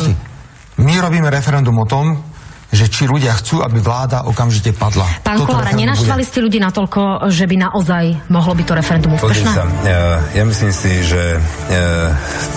My 0.74 0.94
robíme 0.98 1.28
referendum 1.28 1.76
o 1.76 1.86
tom, 1.86 2.33
že 2.74 2.90
či 2.90 3.06
ľudia 3.06 3.32
chcú, 3.38 3.62
aby 3.62 3.78
vláda 3.78 4.26
okamžite 4.26 4.74
padla. 4.74 5.06
Pán 5.22 5.38
Kolára, 5.46 5.70
nenaštvali 5.70 6.26
ste 6.26 6.42
ľudí 6.42 6.58
natoľko, 6.58 7.30
že 7.30 7.46
by 7.46 7.56
naozaj 7.70 8.04
mohlo 8.28 8.52
byť 8.58 8.66
to 8.66 8.74
referendum 8.74 9.10
úspešné? 9.14 9.50
Sa, 9.54 9.64
ja, 9.86 10.18
ja 10.34 10.44
myslím 10.44 10.72
si, 10.74 11.06
že 11.06 11.38
ja, 11.70 12.10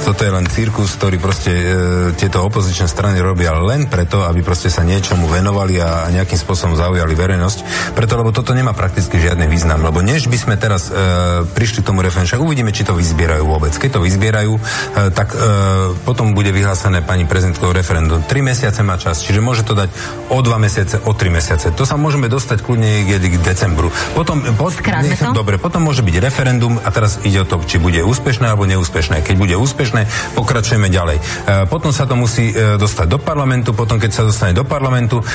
toto 0.03 0.26
je 0.26 0.31
len 0.34 0.45
cirkus, 0.49 0.98
ktorý 0.98 1.22
proste 1.22 1.52
e, 1.53 1.65
tieto 2.18 2.41
opozičné 2.41 2.89
strany 2.89 3.22
robia 3.22 3.53
len 3.61 3.85
preto, 3.85 4.26
aby 4.26 4.41
proste 4.41 4.73
sa 4.73 4.81
niečomu 4.81 5.30
venovali 5.30 5.77
a 5.77 6.10
nejakým 6.10 6.39
spôsobom 6.41 6.73
zaujali 6.73 7.14
verejnosť. 7.14 7.94
Preto, 7.94 8.18
lebo 8.18 8.34
toto 8.34 8.57
nemá 8.57 8.73
prakticky 8.73 9.22
žiadny 9.22 9.45
význam. 9.45 9.85
Lebo 9.85 10.02
než 10.02 10.26
by 10.26 10.38
sme 10.41 10.56
teraz 10.57 10.89
e, 10.89 11.45
prišli 11.45 11.85
k 11.85 11.94
tomu 11.94 12.02
referendum, 12.02 12.34
však 12.34 12.41
uvidíme, 12.41 12.73
či 12.73 12.81
to 12.81 12.98
vyzbierajú 12.98 13.45
vôbec. 13.45 13.76
Keď 13.77 13.89
to 13.94 14.02
vyzbierajú, 14.02 14.53
e, 14.57 14.61
tak 15.14 15.30
e, 15.31 15.38
potom 16.02 16.34
bude 16.34 16.49
vyhlásené 16.49 17.06
pani 17.06 17.30
prezidentkou 17.30 17.69
referendum. 17.69 18.26
Tri 18.26 18.41
mesiace 18.41 18.81
má 18.81 18.98
čas, 18.98 19.22
čiže 19.22 19.44
môže 19.44 19.61
to 19.61 19.77
dať 19.77 19.89
o 20.28 20.38
dva 20.44 20.60
mesiace, 20.60 21.00
o 21.08 21.12
tri 21.16 21.32
mesiace. 21.32 21.72
To 21.72 21.88
sa 21.88 21.96
môžeme 21.96 22.28
dostať 22.28 22.64
kľudne 22.64 23.08
k 23.08 23.40
decembru. 23.40 23.90
Potom, 24.12 24.44
po, 24.56 24.68
nech? 24.70 25.20
Dobre, 25.32 25.56
potom 25.56 25.88
môže 25.88 26.04
byť 26.04 26.16
referendum 26.20 26.80
a 26.84 26.90
teraz 26.92 27.24
ide 27.24 27.44
o 27.44 27.48
to, 27.48 27.64
či 27.64 27.80
bude 27.80 28.04
úspešné 28.04 28.52
alebo 28.52 28.68
neúspešné. 28.68 29.24
Keď 29.24 29.36
bude 29.40 29.56
úspešné, 29.56 30.34
pokračujeme 30.36 30.92
ďalej. 30.92 31.18
E, 31.20 31.24
potom 31.72 31.96
sa 31.96 32.04
to 32.04 32.20
musí 32.20 32.52
e, 32.52 32.76
dostať 32.76 33.08
do 33.08 33.20
parlamentu, 33.20 33.72
potom 33.72 33.98
keď 33.98 34.12
sa 34.12 34.24
dostane 34.28 34.52
do 34.52 34.68
parlamentu, 34.68 35.22
e, 35.22 35.26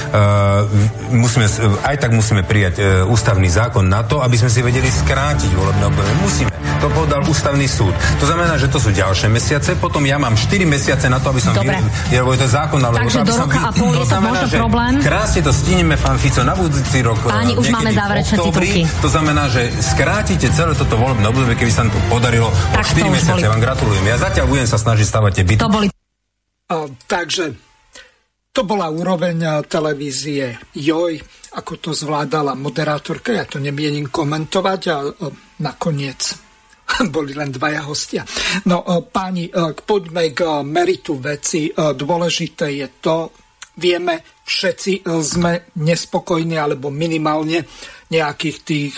musíme, 1.16 1.48
aj 1.82 1.96
tak 1.96 2.10
musíme 2.12 2.44
prijať 2.44 2.74
e, 2.78 2.82
ústavný 3.08 3.48
zákon 3.48 3.84
na 3.84 4.04
to, 4.04 4.20
aby 4.20 4.36
sme 4.36 4.50
si 4.52 4.60
vedeli 4.60 4.88
skrátiť 4.88 5.50
volebné 5.56 5.84
obdobie. 5.88 6.12
Musíme. 6.20 6.50
To 6.82 6.90
povedal 6.90 7.22
ústavný 7.22 7.66
súd. 7.70 7.94
To 8.18 8.26
znamená, 8.26 8.58
že 8.58 8.66
to 8.66 8.82
sú 8.82 8.90
ďalšie 8.90 9.30
mesiace, 9.30 9.78
potom 9.78 10.02
ja 10.02 10.18
mám 10.18 10.34
4 10.34 10.66
mesiace 10.66 11.06
na 11.06 11.22
to, 11.22 11.30
aby 11.30 11.40
som... 11.40 11.54
Dobre. 11.54 11.78
Vy, 12.10 12.18
lebo 12.18 12.34
je 12.34 12.40
to 12.42 12.48
zákon, 12.50 12.80
alebo 12.82 12.98
Takže 13.06 13.22
do 13.22 13.34
roka 13.38 13.60
a 13.62 13.70
pol 13.70 13.92
je 13.94 14.06
to 14.06 14.18
možno 14.18 14.46
problém. 14.62 15.02
Krásne 15.02 15.42
to 15.42 15.50
stíneme, 15.50 15.98
pán 15.98 16.14
Fico, 16.22 16.46
na 16.46 16.54
budúci 16.54 17.02
rok. 17.02 17.18
Páni, 17.26 17.58
už 17.58 17.74
máme 17.74 17.90
záverečné 17.90 18.36
titulky. 18.38 18.86
To 19.02 19.08
znamená, 19.10 19.50
že 19.50 19.66
skrátite 19.82 20.46
celé 20.54 20.78
toto 20.78 20.94
volebné 20.94 21.26
obdobie, 21.26 21.58
keby 21.58 21.72
sa 21.74 21.82
to 21.90 21.98
podarilo 22.06 22.46
tak 22.70 22.86
o 22.86 23.02
4 23.02 23.10
mesiace. 23.10 23.42
Ja 23.42 23.50
vám 23.50 23.62
gratulujem. 23.62 24.04
Ja 24.06 24.16
zatiaľ 24.22 24.46
budem 24.46 24.68
sa 24.70 24.78
snažiť 24.78 25.06
stavať 25.10 25.32
tie 25.34 25.44
byty. 25.50 25.60
To 25.66 25.72
boli... 25.72 25.86
A, 26.70 26.86
takže 27.10 27.44
to 28.54 28.62
bola 28.62 28.86
úroveň 28.86 29.66
televízie 29.66 30.54
Joj, 30.78 31.18
ako 31.58 31.72
to 31.82 31.90
zvládala 31.90 32.54
moderátorka, 32.54 33.34
ja 33.34 33.48
to 33.48 33.58
nemienim 33.58 34.12
komentovať 34.12 34.80
a, 34.92 34.96
a 35.02 35.26
nakoniec 35.64 36.38
boli 37.14 37.34
len 37.34 37.50
dvaja 37.50 37.82
hostia. 37.82 38.22
No 38.70 38.84
páni, 39.10 39.50
poďme 39.82 40.30
k 40.30 40.62
meritu 40.62 41.18
veci. 41.18 41.72
Dôležité 41.72 42.70
je 42.78 42.88
to, 43.02 43.41
vieme, 43.76 44.24
všetci 44.44 45.06
sme 45.22 45.72
nespokojní, 45.78 46.56
alebo 46.58 46.92
minimálne 46.92 47.64
nejakých 48.12 48.58
tých 48.64 48.94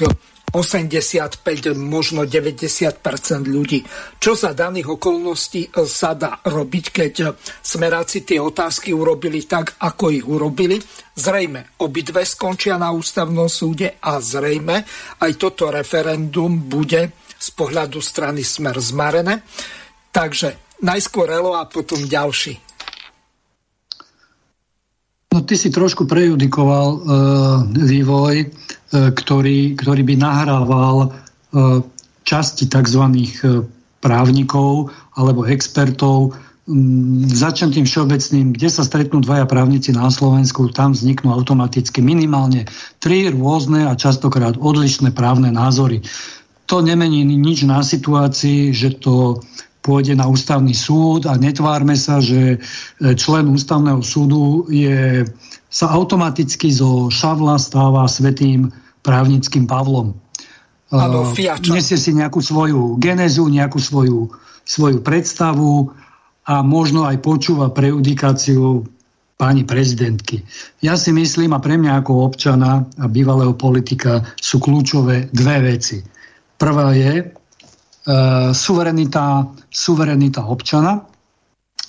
85, 0.54 1.74
možno 1.74 2.22
90 2.30 3.02
ľudí. 3.50 3.82
Čo 4.22 4.38
za 4.38 4.54
daných 4.54 4.94
okolností 4.94 5.74
sa 5.82 6.14
dá 6.14 6.38
robiť, 6.46 6.84
keď 6.94 7.14
smeráci 7.58 8.22
tie 8.22 8.38
otázky 8.38 8.94
urobili 8.94 9.50
tak, 9.50 9.74
ako 9.82 10.14
ich 10.14 10.22
urobili? 10.22 10.78
Zrejme 11.18 11.74
obidve 11.82 12.22
skončia 12.22 12.78
na 12.78 12.94
ústavnom 12.94 13.50
súde 13.50 13.98
a 13.98 14.22
zrejme 14.22 14.86
aj 15.18 15.32
toto 15.34 15.74
referendum 15.74 16.70
bude 16.70 17.18
z 17.34 17.48
pohľadu 17.50 17.98
strany 17.98 18.46
Smer 18.46 18.78
zmarené. 18.78 19.42
Takže 20.14 20.78
najskôr 20.86 21.34
Elo 21.34 21.58
a 21.58 21.66
potom 21.66 21.98
ďalší. 22.06 22.73
No 25.34 25.42
ty 25.42 25.58
si 25.58 25.74
trošku 25.74 26.06
prejudikoval 26.06 26.88
e, 26.94 26.98
vývoj, 27.74 28.34
e, 28.38 28.46
ktorý, 29.10 29.74
ktorý 29.74 30.02
by 30.06 30.14
nahrával 30.14 30.96
e, 31.02 31.08
časti 32.22 32.70
tzv. 32.70 33.02
E, 33.02 33.66
právnikov 33.98 34.92
alebo 35.18 35.42
expertov. 35.48 36.38
Mm, 36.70 37.26
začnem 37.32 37.74
tým 37.74 37.86
všeobecným, 37.88 38.54
kde 38.54 38.68
sa 38.68 38.86
stretnú 38.86 39.24
dvaja 39.24 39.48
právnici 39.48 39.90
na 39.96 40.06
Slovensku, 40.12 40.70
tam 40.70 40.92
vzniknú 40.92 41.32
automaticky 41.32 42.04
minimálne 42.04 42.68
tri 43.00 43.26
rôzne 43.32 43.88
a 43.88 43.98
častokrát 43.98 44.60
odlišné 44.60 45.16
právne 45.16 45.48
názory. 45.48 46.04
To 46.68 46.78
nemení 46.84 47.24
nič 47.24 47.66
na 47.66 47.80
situácii, 47.80 48.70
že 48.70 49.02
to 49.02 49.42
pôjde 49.84 50.16
na 50.16 50.24
ústavný 50.24 50.72
súd 50.72 51.28
a 51.28 51.36
netvárme 51.36 51.92
sa, 51.92 52.24
že 52.24 52.56
e, 52.56 52.58
člen 53.12 53.52
ústavného 53.52 54.00
súdu 54.00 54.64
je, 54.72 55.28
sa 55.68 55.92
automaticky 55.92 56.72
zo 56.72 57.12
Šavla 57.12 57.60
stáva 57.60 58.08
svetým 58.08 58.72
právnickým 59.04 59.68
Pavlom. 59.68 60.16
Ano, 60.88 61.28
Nesie 61.68 62.00
si 62.00 62.16
nejakú 62.16 62.40
svoju 62.40 62.96
genezu, 62.96 63.44
nejakú 63.52 63.76
svoju, 63.76 64.32
svoju 64.64 65.04
predstavu 65.04 65.92
a 66.48 66.64
možno 66.64 67.04
aj 67.04 67.20
počúva 67.20 67.68
prejudikáciu 67.68 68.88
pani 69.36 69.66
prezidentky. 69.66 70.40
Ja 70.80 70.96
si 70.96 71.12
myslím, 71.12 71.52
a 71.52 71.60
pre 71.60 71.76
mňa 71.76 72.00
ako 72.00 72.24
občana 72.24 72.88
a 72.96 73.04
bývalého 73.10 73.52
politika 73.52 74.24
sú 74.38 74.62
kľúčové 74.62 75.28
dve 75.34 75.74
veci. 75.74 75.98
Prvá 76.54 76.94
je, 76.94 77.34
E, 77.34 77.43
suverenita, 78.52 79.48
suverenita 79.72 80.44
občana 80.44 81.00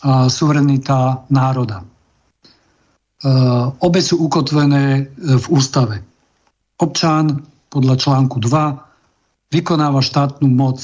a 0.06 0.32
suverenita 0.32 1.28
národa. 1.28 1.84
E, 1.84 1.86
obe 3.84 4.00
sú 4.00 4.24
ukotvené 4.24 5.12
v 5.18 5.46
ústave. 5.52 6.00
Občan 6.80 7.44
podľa 7.68 7.96
článku 8.00 8.40
2 8.40 9.52
vykonáva 9.52 10.00
štátnu 10.00 10.48
moc 10.48 10.80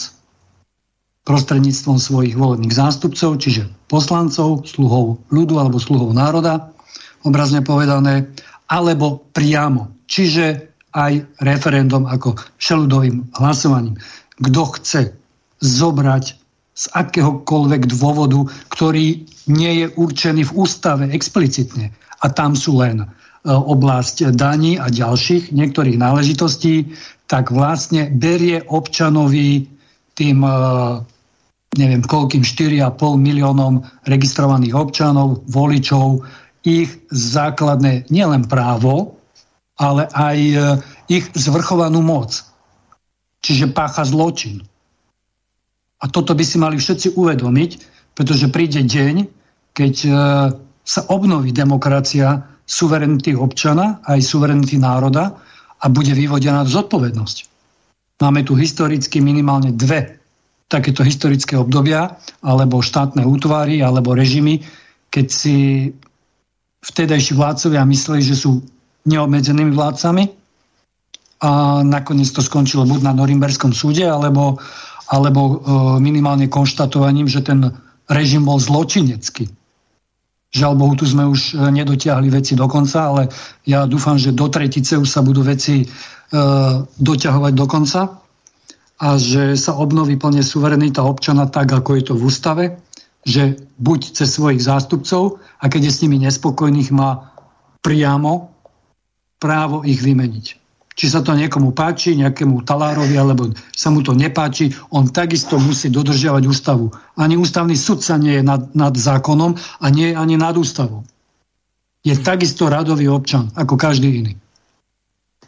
prostredníctvom 1.24 2.02
svojich 2.02 2.36
volebných 2.36 2.74
zástupcov, 2.74 3.40
čiže 3.40 3.70
poslancov, 3.88 4.66
sluhov 4.68 5.22
ľudu 5.30 5.56
alebo 5.62 5.78
sluhov 5.78 6.12
národa, 6.12 6.74
obrazne 7.22 7.62
povedané, 7.62 8.28
alebo 8.68 9.22
priamo, 9.32 10.02
čiže 10.10 10.74
aj 10.92 11.24
referendum 11.40 12.04
ako 12.10 12.36
všeludovým 12.60 13.32
hlasovaním. 13.38 13.96
Kto 14.42 14.62
chce 14.76 15.21
zobrať 15.62 16.26
z 16.72 16.84
akéhokoľvek 16.98 17.82
dôvodu, 17.94 18.50
ktorý 18.74 19.26
nie 19.52 19.74
je 19.86 19.88
určený 19.94 20.50
v 20.50 20.56
ústave 20.56 21.06
explicitne. 21.14 21.94
A 22.22 22.26
tam 22.34 22.58
sú 22.58 22.82
len 22.82 23.04
e, 23.04 23.08
oblasť 23.50 24.34
daní 24.34 24.82
a 24.82 24.90
ďalších 24.90 25.54
niektorých 25.54 25.98
náležitostí, 25.98 26.94
tak 27.30 27.54
vlastne 27.54 28.10
berie 28.10 28.66
občanovi 28.66 29.68
tým 30.18 30.42
e, 30.42 30.52
neviem 31.78 32.04
koľkým 32.04 32.44
4,5 32.44 32.98
miliónom 33.16 33.86
registrovaných 34.08 34.76
občanov, 34.76 35.44
voličov, 35.48 36.24
ich 36.62 36.94
základné 37.10 38.12
nielen 38.14 38.46
právo, 38.46 39.18
ale 39.82 40.06
aj 40.14 40.38
e, 40.38 40.58
ich 41.10 41.26
zvrchovanú 41.34 42.06
moc. 42.06 42.38
Čiže 43.42 43.74
pácha 43.74 44.06
zločin. 44.06 44.71
A 46.02 46.10
toto 46.10 46.34
by 46.34 46.42
si 46.42 46.58
mali 46.58 46.82
všetci 46.82 47.14
uvedomiť, 47.14 47.72
pretože 48.18 48.50
príde 48.50 48.82
deň, 48.82 49.16
keď 49.78 49.96
e, 50.06 50.12
sa 50.82 51.02
obnoví 51.14 51.54
demokracia 51.54 52.42
suverenity 52.66 53.38
občana 53.38 54.02
aj 54.08 54.20
suverenity 54.26 54.82
národa 54.82 55.38
a 55.82 55.86
bude 55.90 56.14
vyvodená 56.14 56.66
zodpovednosť. 56.66 57.38
Máme 58.22 58.46
tu 58.46 58.54
historicky 58.54 59.18
minimálne 59.22 59.74
dve 59.74 60.22
takéto 60.72 61.04
historické 61.04 61.60
obdobia, 61.60 62.16
alebo 62.40 62.80
štátne 62.80 63.28
útvary, 63.28 63.84
alebo 63.84 64.16
režimy, 64.16 64.64
keď 65.12 65.26
si 65.28 65.58
vtedajší 66.80 67.36
vládcovia 67.36 67.84
mysleli, 67.84 68.24
že 68.24 68.40
sú 68.40 68.64
neobmedzenými 69.04 69.76
vládcami 69.76 70.24
a 71.44 71.82
nakoniec 71.84 72.32
to 72.32 72.40
skončilo 72.40 72.88
buď 72.88 73.02
na 73.04 73.14
Norimberskom 73.18 73.76
súde, 73.76 74.08
alebo 74.08 74.62
alebo 75.12 75.42
e, 75.44 75.56
minimálne 76.00 76.48
konštatovaním, 76.48 77.28
že 77.28 77.44
ten 77.44 77.68
režim 78.08 78.48
bol 78.48 78.64
zločinecký. 78.64 79.52
Žiaľ 80.52 80.74
Bohu, 80.80 80.94
tu 80.96 81.04
sme 81.04 81.28
už 81.28 81.56
e, 81.56 81.68
nedotiahli 81.68 82.32
veci 82.32 82.56
do 82.56 82.64
konca, 82.72 83.12
ale 83.12 83.28
ja 83.68 83.84
dúfam, 83.84 84.16
že 84.16 84.32
do 84.32 84.48
tretice 84.48 84.96
už 84.96 85.12
sa 85.12 85.20
budú 85.20 85.44
veci 85.44 85.84
e, 85.84 85.86
doťahovať 86.88 87.54
do 87.56 87.66
konca 87.68 88.24
a 89.02 89.08
že 89.20 89.60
sa 89.60 89.76
obnoví 89.76 90.16
plne 90.16 90.46
suverenita 90.46 91.04
občana 91.04 91.52
tak, 91.52 91.76
ako 91.76 91.90
je 92.00 92.04
to 92.08 92.14
v 92.16 92.24
ústave, 92.24 92.64
že 93.28 93.60
buď 93.84 94.16
cez 94.16 94.32
svojich 94.32 94.64
zástupcov 94.64 95.44
a 95.60 95.64
keď 95.68 95.92
je 95.92 95.92
s 95.92 96.02
nimi 96.08 96.24
nespokojných, 96.24 96.96
má 96.96 97.36
priamo 97.84 98.54
právo 99.42 99.82
ich 99.82 100.00
vymeniť. 100.00 100.61
Či 100.96 101.08
sa 101.08 101.24
to 101.24 101.32
niekomu 101.32 101.72
páči, 101.72 102.20
nejakému 102.20 102.68
talárovi, 102.68 103.16
alebo 103.16 103.52
sa 103.72 103.90
mu 103.90 104.04
to 104.04 104.12
nepáči, 104.12 104.72
on 104.92 105.08
takisto 105.10 105.56
musí 105.58 105.88
dodržiavať 105.88 106.44
ústavu. 106.46 106.92
Ani 107.16 107.40
ústavný 107.40 107.76
sudca 107.80 108.20
nie 108.20 108.40
je 108.40 108.44
nad, 108.44 108.72
nad 108.76 108.94
zákonom 108.94 109.56
a 109.56 109.86
nie 109.90 110.12
je 110.12 110.16
ani 110.20 110.36
nad 110.36 110.56
ústavou. 110.56 111.08
Je 112.02 112.18
takisto 112.18 112.66
radový 112.66 113.08
občan, 113.08 113.54
ako 113.54 113.78
každý 113.78 114.10
iný. 114.26 114.34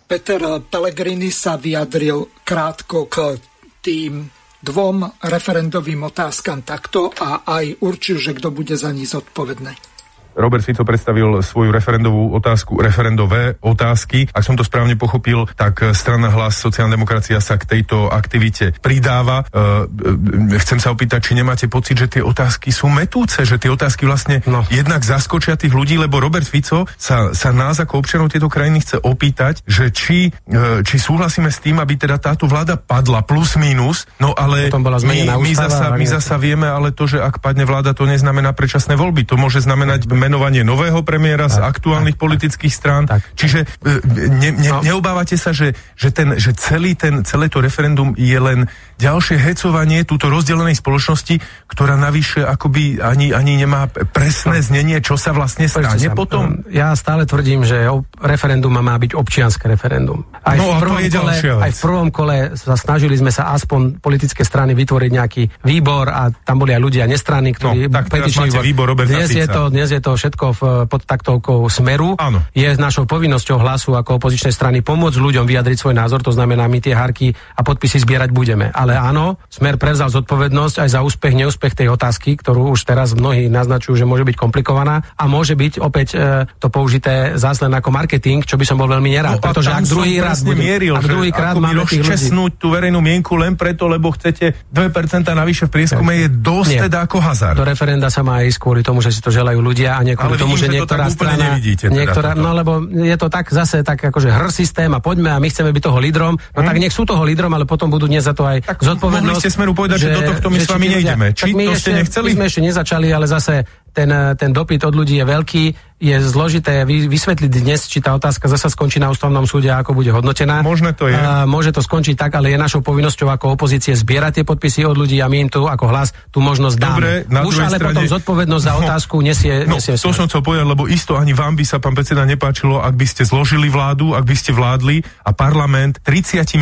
Peter 0.05 0.61
Pellegrini 0.61 1.33
sa 1.33 1.57
vyjadril 1.57 2.45
krátko 2.45 3.09
k 3.09 3.41
tým 3.81 4.29
dvom 4.63 5.03
referendovým 5.19 6.07
otázkam 6.07 6.63
takto 6.63 7.11
a 7.19 7.43
aj 7.43 7.83
určil, 7.83 8.21
že 8.21 8.37
kto 8.37 8.53
bude 8.53 8.77
za 8.79 8.95
ní 8.95 9.03
zodpovedný. 9.03 9.92
Robert 10.33 10.65
Fico 10.65 10.81
predstavil 10.83 11.41
svoju 11.45 11.69
referendovú 11.69 12.33
otázku, 12.33 12.81
referendové 12.81 13.55
otázky. 13.61 14.29
Ak 14.33 14.43
som 14.45 14.57
to 14.57 14.65
správne 14.65 14.97
pochopil, 14.97 15.45
tak 15.53 15.93
strana 15.93 16.33
hlas 16.33 16.57
sociálna 16.57 16.97
demokracia 16.97 17.37
sa 17.39 17.57
k 17.57 17.69
tejto 17.69 18.09
aktivite 18.09 18.73
pridáva. 18.81 19.45
E, 19.47 20.57
chcem 20.61 20.79
sa 20.81 20.93
opýtať, 20.93 21.31
či 21.31 21.33
nemáte 21.37 21.65
pocit, 21.69 21.97
že 21.97 22.07
tie 22.09 22.23
otázky 22.25 22.73
sú 22.73 22.89
metúce, 22.89 23.45
že 23.45 23.61
tie 23.61 23.69
otázky 23.69 24.09
vlastne 24.09 24.41
no. 24.49 24.65
jednak 24.69 25.05
zaskočia 25.05 25.55
tých 25.55 25.73
ľudí, 25.73 25.95
lebo 25.97 26.17
Robert 26.17 26.45
Fico 26.45 26.89
sa, 26.97 27.31
sa 27.31 27.49
nás 27.53 27.77
ako 27.79 28.01
občanov 28.01 28.33
tejto 28.33 28.49
krajiny 28.49 28.81
chce 28.81 28.97
opýtať, 29.01 29.61
že 29.65 29.93
či, 29.93 30.29
e, 30.29 30.81
či 30.85 30.95
súhlasíme 30.97 31.49
s 31.49 31.61
tým, 31.61 31.77
aby 31.79 31.95
teda 31.95 32.17
táto 32.17 32.49
vláda 32.49 32.75
padla 32.75 33.21
plus 33.25 33.55
minus, 33.57 34.09
no 34.17 34.33
ale 34.33 34.69
my, 34.73 35.19
my, 35.37 35.51
zasa, 35.53 35.93
my 35.93 36.05
zasa 36.05 36.35
vieme 36.41 36.65
ale 36.65 36.91
to, 36.91 37.05
že 37.05 37.21
ak 37.21 37.39
padne 37.39 37.63
vláda, 37.63 37.93
to 37.93 38.09
neznamená 38.09 38.51
predčasné 38.55 38.97
voľby. 38.97 39.27
To 39.29 39.35
môže 39.35 39.61
znamenať 39.63 40.05
menovanie 40.23 40.63
nového 40.63 41.03
premiéra 41.03 41.51
tak, 41.51 41.55
z 41.55 41.57
aktuálnych 41.59 42.15
tak, 42.15 42.23
politických 42.23 42.73
strán. 42.73 43.03
Tak. 43.03 43.21
Čiže 43.35 43.67
e, 43.83 43.99
ne, 44.31 44.49
ne, 44.55 44.69
no. 44.71 44.79
neobávate 44.79 45.35
sa, 45.35 45.51
že, 45.51 45.75
že, 45.99 46.15
ten, 46.15 46.39
že 46.39 46.55
celý 46.55 46.95
ten, 46.95 47.27
celé 47.27 47.51
to 47.51 47.59
referendum 47.59 48.15
je 48.15 48.39
len 48.39 48.71
ďalšie 49.03 49.35
hecovanie 49.35 50.07
túto 50.07 50.31
rozdelenej 50.31 50.79
spoločnosti, 50.79 51.43
ktorá 51.67 51.99
navyše 51.99 52.45
akoby 52.45 53.03
ani, 53.03 53.35
ani 53.35 53.59
nemá 53.59 53.91
presné 53.91 54.61
no. 54.61 54.67
znenie, 54.67 54.97
čo 55.03 55.19
sa 55.19 55.35
vlastne 55.35 55.67
stane 55.67 55.97
sa, 55.97 56.13
potom? 56.13 56.63
Ja 56.69 56.93
stále 56.93 57.27
tvrdím, 57.27 57.67
že 57.67 57.89
referendum 58.21 58.71
má 58.71 58.95
byť 58.95 59.11
občianske 59.17 59.65
referendum. 59.67 60.23
Aj, 60.43 60.55
no, 60.59 60.77
v 60.77 60.83
prvom 60.83 61.03
kole, 61.07 61.33
aj 61.39 61.71
v 61.71 61.79
prvom 61.79 62.09
kole 62.11 62.35
sa 62.59 62.75
snažili 62.75 63.15
sme 63.15 63.31
sa 63.31 63.55
aspoň 63.55 64.03
politické 64.03 64.43
strany 64.43 64.75
vytvoriť 64.75 65.11
nejaký 65.11 65.43
výbor 65.63 66.11
a 66.11 66.29
tam 66.31 66.59
boli 66.61 66.75
aj 66.75 66.81
ľudia 66.83 67.03
nestranní, 67.07 67.55
ktorí... 67.55 67.87
No, 67.87 67.95
tak 68.03 68.11
teraz 68.11 68.35
máte 68.35 68.59
výbor 68.59 68.91
Roberta 68.91 69.11
dnes 69.15 69.31
je, 69.31 69.47
to, 69.47 69.71
dnes 69.71 69.89
je 69.89 70.01
to 70.03 70.11
všetko 70.15 70.45
v, 70.55 70.61
pod 70.87 71.01
taktovkou 71.07 71.65
Smeru. 71.71 72.19
Áno. 72.19 72.43
Je 72.51 72.67
našou 72.75 73.07
povinnosťou 73.07 73.57
hlasu 73.59 73.95
ako 73.95 74.19
opozičnej 74.19 74.51
strany 74.51 74.83
pomôcť 74.83 75.17
ľuďom 75.17 75.45
vyjadriť 75.47 75.77
svoj 75.79 75.95
názor, 75.95 76.19
to 76.21 76.35
znamená, 76.35 76.67
my 76.67 76.79
tie 76.83 76.93
harky 76.93 77.31
a 77.31 77.61
podpisy 77.63 78.03
zbierať 78.03 78.29
budeme 78.35 78.73
ale 78.73 78.92
áno, 78.97 79.37
Smer 79.49 79.77
prevzal 79.77 80.09
zodpovednosť 80.09 80.75
aj 80.85 80.89
za 80.89 80.99
úspech, 81.05 81.33
neúspech 81.37 81.73
tej 81.77 81.93
otázky, 81.93 82.37
ktorú 82.39 82.73
už 82.73 82.85
teraz 82.87 83.13
mnohí 83.13 83.47
naznačujú, 83.47 83.95
že 83.97 84.05
môže 84.07 84.25
byť 84.25 84.35
komplikovaná 84.37 85.05
a 85.13 85.23
môže 85.29 85.53
byť 85.53 85.79
opäť 85.79 86.07
e, 86.15 86.45
to 86.57 86.67
použité 86.73 87.37
zase 87.37 87.65
len 87.65 87.73
ako 87.73 87.89
marketing, 87.93 88.41
čo 88.43 88.57
by 88.57 88.65
som 88.65 88.77
bol 88.79 88.89
veľmi 88.89 89.13
nerád. 89.13 89.37
No, 89.37 89.43
pretože 89.43 89.69
ak 89.69 89.85
druhý 89.85 90.17
raz 90.19 90.41
bude, 90.41 90.59
mieril, 90.59 90.97
ak 90.97 91.05
druhý 91.05 91.29
krát 91.29 91.57
máme 91.57 91.85
tých 91.85 92.01
ľudí. 92.05 92.57
tú 92.57 92.73
verejnú 92.73 92.99
mienku 93.03 93.37
len 93.37 93.53
preto, 93.53 93.85
lebo 93.85 94.13
chcete 94.13 94.69
2% 94.69 95.27
navyše 95.29 95.67
v 95.67 95.71
prieskume, 95.71 96.11
je 96.25 96.27
dosť 96.29 96.73
nie. 96.73 96.81
teda 96.89 96.97
ako 97.05 97.17
hazard. 97.21 97.57
Do 97.57 97.65
referenda 97.67 98.07
sa 98.09 98.21
má 98.25 98.41
ísť 98.41 98.57
kvôli 98.57 98.81
tomu, 98.81 99.03
že 99.03 99.13
si 99.13 99.19
to 99.21 99.29
želajú 99.29 99.59
ľudia 99.59 99.97
a 99.97 100.01
nie 100.01 100.17
kvôli 100.17 100.37
tomu, 100.39 100.55
že, 100.57 100.67
že 100.69 100.81
niektorá 100.81 101.09
strana... 101.09 101.55
Nevidíte, 101.55 101.89
teda 101.89 101.95
niektorá, 101.95 102.29
no 102.33 102.51
lebo 102.55 102.83
je 102.89 103.15
to 103.19 103.27
tak 103.29 103.49
zase 103.49 103.85
tak 103.85 103.99
akože 103.99 104.29
hr 104.31 104.49
systém 104.49 104.91
a 104.91 104.99
poďme 105.03 105.33
a 105.33 105.37
my 105.37 105.47
chceme 105.49 105.69
byť 105.73 105.83
toho 105.83 105.99
lídrom, 105.99 106.33
no 106.37 106.59
hmm. 106.59 106.67
tak 106.67 106.77
nech 106.79 106.93
sú 106.93 107.03
toho 107.03 107.21
lídrom, 107.25 107.51
ale 107.53 107.67
potom 107.67 107.91
budú 107.91 108.07
dnes 108.07 108.25
za 108.25 108.33
to 108.33 108.47
aj 108.47 108.63
tak 108.73 108.81
zodpovednosť. 108.81 109.29
Mohli 109.29 109.43
ste 109.45 109.51
smeru 109.53 109.71
povedať, 109.77 109.97
že, 110.01 110.07
že 110.09 110.15
do 110.17 110.21
tohto 110.33 110.47
my 110.49 110.57
s 110.57 110.67
vami 110.67 110.87
nejdeme. 110.89 111.25
Či 111.37 111.53
to 111.53 111.73
ste 111.77 111.91
nechceli? 112.01 112.27
My 112.33 112.35
sme 112.41 112.45
ešte 112.49 112.61
nezačali, 112.65 113.07
ale 113.13 113.25
zase 113.29 113.53
ten, 113.93 114.09
ten 114.33 114.49
dopyt 114.49 114.81
od 114.89 114.93
ľudí 114.97 115.21
je 115.21 115.25
veľký 115.29 115.63
je 116.03 116.19
zložité 116.19 116.83
vysvetliť 116.83 117.47
dnes, 117.47 117.87
či 117.87 118.03
tá 118.03 118.11
otázka 118.11 118.51
zasa 118.51 118.67
skončí 118.67 118.99
na 118.99 119.07
ústavnom 119.07 119.47
súde 119.47 119.71
a 119.71 119.79
ako 119.79 119.95
bude 119.95 120.11
hodnotená. 120.11 120.59
Možné 120.59 120.91
to 120.91 121.07
je. 121.07 121.15
A, 121.15 121.47
môže 121.47 121.71
to 121.71 121.79
skončiť 121.79 122.19
tak, 122.19 122.35
ale 122.35 122.51
je 122.51 122.59
našou 122.59 122.83
povinnosťou 122.83 123.31
ako 123.31 123.55
opozície 123.55 123.95
zbierať 123.95 124.43
tie 124.43 124.45
podpisy 124.45 124.83
od 124.83 124.99
ľudí 124.99 125.23
a 125.23 125.31
my 125.31 125.47
im 125.47 125.49
tu 125.49 125.63
ako 125.63 125.87
hlas 125.87 126.11
tú 126.27 126.43
možnosť 126.43 126.75
dáme. 126.75 126.99
Dobre, 126.99 127.13
na 127.31 127.39
Už 127.47 127.55
ale 127.63 127.79
strane... 127.79 127.95
potom 127.95 128.03
zodpovednosť 128.19 128.63
za 128.67 128.73
no, 128.75 128.79
otázku 128.83 129.15
nesie, 129.23 129.53
no, 129.63 129.79
nesie 129.79 129.95
To 129.95 130.11
som 130.11 130.27
chcel 130.27 130.43
povedať, 130.43 130.67
lebo 130.67 130.83
isto 130.91 131.15
ani 131.15 131.31
vám 131.31 131.55
by 131.55 131.63
sa, 131.63 131.79
pán 131.79 131.95
predseda, 131.95 132.27
nepáčilo, 132.27 132.83
ak 132.83 132.99
by 132.99 133.05
ste 133.07 133.23
zložili 133.23 133.71
vládu, 133.71 134.11
ak 134.11 134.27
by 134.27 134.35
ste 134.35 134.51
vládli 134.51 134.99
a 135.23 135.31
parlament 135.31 136.03
39 136.03 136.59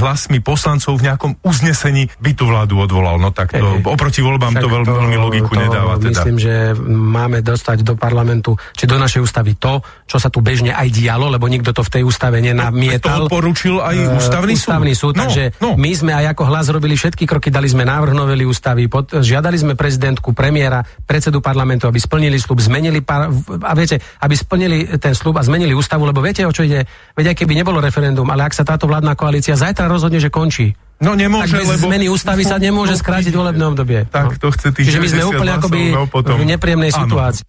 hlasmi 0.00 0.40
poslancov 0.40 0.96
v 0.96 1.12
nejakom 1.12 1.36
uznesení 1.44 2.08
by 2.16 2.32
tú 2.32 2.48
vládu 2.48 2.80
odvolal. 2.80 3.20
No 3.20 3.36
tak 3.36 3.52
to, 3.52 3.84
oproti 3.84 4.24
voľbám 4.24 4.56
to 4.56 4.66
veľmi, 4.70 4.88
veľmi 4.88 5.16
logiku 5.20 5.52
to, 5.52 5.60
nedáva. 5.60 6.00
Teda. 6.00 6.24
Myslím, 6.24 6.36
že 6.40 6.72
máme 6.88 7.44
dostať 7.44 7.84
do 7.84 7.94
parlamentu 7.98 8.56
či 8.72 8.84
do 8.86 8.96
našej 8.96 9.20
ústavy 9.22 9.58
to, 9.58 9.82
čo 10.06 10.16
sa 10.22 10.30
tu 10.30 10.44
bežne 10.44 10.70
aj 10.70 10.88
dialo, 10.92 11.28
lebo 11.28 11.50
nikto 11.50 11.74
to 11.74 11.82
v 11.82 11.90
tej 11.98 12.02
ústave 12.06 12.38
nenamietal. 12.38 13.26
No, 13.26 13.28
to 13.28 13.32
poručil 13.32 13.82
aj 13.82 13.96
ústavný, 14.18 14.52
uh, 14.54 14.58
ústavný 14.58 14.92
súd. 14.94 15.12
súd 15.12 15.14
no, 15.18 15.22
takže 15.26 15.44
no. 15.58 15.70
my 15.74 15.90
sme 15.92 16.12
aj 16.12 16.36
ako 16.36 16.42
hlas 16.48 16.66
robili 16.70 16.94
všetky 16.94 17.24
kroky, 17.26 17.48
dali 17.50 17.68
sme 17.68 17.82
návrh 17.86 18.14
novely 18.14 18.46
ústavy, 18.46 18.86
pod, 18.86 19.10
žiadali 19.12 19.56
sme 19.56 19.72
prezidentku, 19.74 20.32
premiéra, 20.36 20.82
predsedu 20.82 21.42
parlamentu, 21.42 21.86
aby 21.86 21.98
splnili 21.98 22.38
slub, 22.38 22.62
zmenili 22.62 23.00
par, 23.02 23.30
a 23.62 23.72
viete, 23.74 23.98
aby 24.22 24.34
splnili 24.34 25.00
ten 25.00 25.12
slub 25.12 25.38
a 25.38 25.42
zmenili 25.42 25.74
ústavu, 25.74 26.06
lebo 26.06 26.22
viete, 26.22 26.46
o 26.46 26.52
čo 26.52 26.66
ide? 26.66 26.84
Aj 26.86 27.34
keby 27.36 27.56
nebolo 27.56 27.78
referendum, 27.78 28.26
ale 28.28 28.46
ak 28.46 28.54
sa 28.56 28.66
táto 28.66 28.84
vládna 28.90 29.14
koalícia 29.14 29.58
zajtra 29.58 29.88
rozhodne, 29.88 30.20
že 30.20 30.28
končí, 30.28 30.74
No 31.02 31.18
nemôže, 31.18 31.58
tak 31.58 31.66
bez 31.66 31.82
lebo... 31.82 31.86
zmeny 31.90 32.06
ústavy 32.06 32.46
sa 32.46 32.62
nemôže 32.62 32.94
no, 32.94 33.00
skrátiť 33.02 33.34
volebné 33.34 33.64
obdobie. 33.74 34.06
Tak 34.06 34.38
to 34.38 34.54
chce 34.54 34.70
tých 34.70 34.86
Čiže 34.86 35.02
my 35.02 35.08
sme 35.10 35.22
úplne 35.34 35.52
akoby 35.58 35.80
v 36.14 36.44
nepríjemnej 36.46 36.94
situácii. 36.94 37.42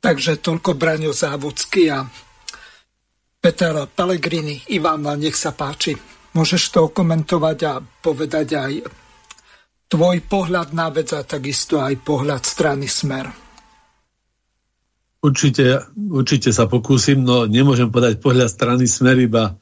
Takže 0.00 0.40
toľko 0.40 0.80
Braňo 0.80 1.12
Závodský 1.12 1.92
a 1.92 2.00
Peter 3.40 3.84
Pellegrini. 3.84 4.64
Ivan, 4.72 5.04
nech 5.20 5.36
sa 5.36 5.52
páči. 5.52 5.92
Môžeš 6.32 6.62
to 6.72 6.88
komentovať 6.88 7.58
a 7.68 7.72
povedať 7.80 8.48
aj 8.56 8.72
tvoj 9.90 10.16
pohľad 10.24 10.72
na 10.72 10.88
vec 10.88 11.10
a 11.12 11.20
takisto 11.26 11.82
aj 11.82 12.00
pohľad 12.00 12.42
strany 12.46 12.86
Smer. 12.88 13.28
Určite, 15.20 15.92
určite 15.92 16.48
sa 16.48 16.64
pokúsim, 16.64 17.20
no 17.20 17.44
nemôžem 17.44 17.92
podať 17.92 18.24
pohľad 18.24 18.48
strany 18.48 18.88
Smer 18.88 19.20
iba, 19.20 19.52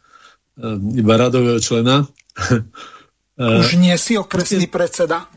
eh, 0.55 0.79
iba 0.95 1.15
radového 1.19 1.59
člena. 1.59 2.07
Už 3.39 3.79
nie 3.79 3.95
si 3.95 4.19
okresný 4.19 4.67
predseda? 4.67 5.31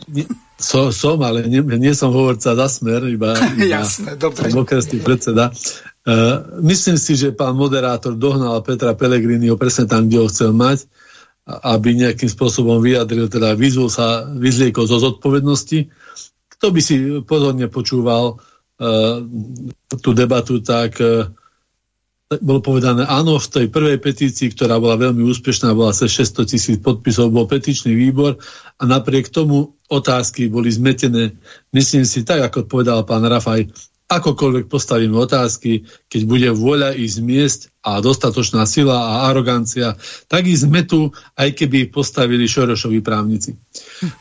So, 0.58 0.90
som, 0.90 1.22
ale 1.22 1.46
nie, 1.46 1.62
nie 1.62 1.94
som 1.94 2.10
hovorca 2.10 2.58
za 2.58 2.68
smer, 2.70 3.06
iba, 3.06 3.38
iba 3.62 3.82
Jasné, 3.82 4.18
dobre. 4.18 4.50
som 4.50 4.66
okresný 4.66 5.06
predseda. 5.06 5.54
Uh, 6.02 6.62
myslím 6.66 6.98
si, 6.98 7.14
že 7.14 7.30
pán 7.30 7.54
moderátor 7.54 8.18
dohnal 8.18 8.58
Petra 8.66 8.98
Pellegriniho 8.98 9.54
presne 9.54 9.86
tam, 9.86 10.10
kde 10.10 10.18
ho 10.18 10.26
chcel 10.34 10.50
mať, 10.50 10.90
aby 11.46 11.94
nejakým 11.94 12.30
spôsobom 12.30 12.82
vyjadril, 12.82 13.30
teda 13.30 13.54
vyzul 13.54 13.86
sa, 13.86 14.26
vyzliekol 14.26 14.90
zo 14.90 14.98
zodpovednosti. 14.98 15.94
Kto 16.58 16.66
by 16.74 16.82
si 16.82 17.22
pozorne 17.22 17.70
počúval 17.70 18.38
uh, 18.38 19.18
tú 20.02 20.18
debatu, 20.18 20.58
tak 20.66 20.98
uh, 20.98 21.30
bolo 22.40 22.64
povedané, 22.64 23.04
áno, 23.04 23.36
v 23.36 23.48
tej 23.52 23.66
prvej 23.68 24.00
petícii, 24.00 24.56
ktorá 24.56 24.80
bola 24.80 24.96
veľmi 24.96 25.28
úspešná, 25.28 25.76
bola 25.76 25.92
cez 25.92 26.16
600 26.16 26.48
tisíc 26.48 26.78
podpisov, 26.80 27.36
bol 27.36 27.44
petičný 27.44 27.92
výbor 27.92 28.40
a 28.80 28.84
napriek 28.88 29.28
tomu 29.28 29.76
otázky 29.92 30.48
boli 30.48 30.72
zmetené. 30.72 31.36
Myslím 31.76 32.08
si, 32.08 32.24
tak 32.24 32.40
ako 32.48 32.72
povedal 32.72 33.04
pán 33.04 33.28
Rafaj, 33.28 33.68
akokoľvek 34.12 34.68
postavíme 34.68 35.16
otázky, 35.16 35.88
keď 36.12 36.22
bude 36.28 36.50
vôľa 36.52 36.96
ich 37.00 37.16
zmiesť 37.16 37.72
a 37.84 38.04
dostatočná 38.04 38.68
sila 38.68 38.96
a 38.96 39.14
arogancia, 39.32 39.96
tak 40.28 40.52
ich 40.52 40.60
zmetú, 40.60 41.16
aj 41.40 41.56
keby 41.56 41.88
ich 41.88 41.92
postavili 41.96 42.44
Šorošovi 42.44 43.00
právnici. 43.00 43.56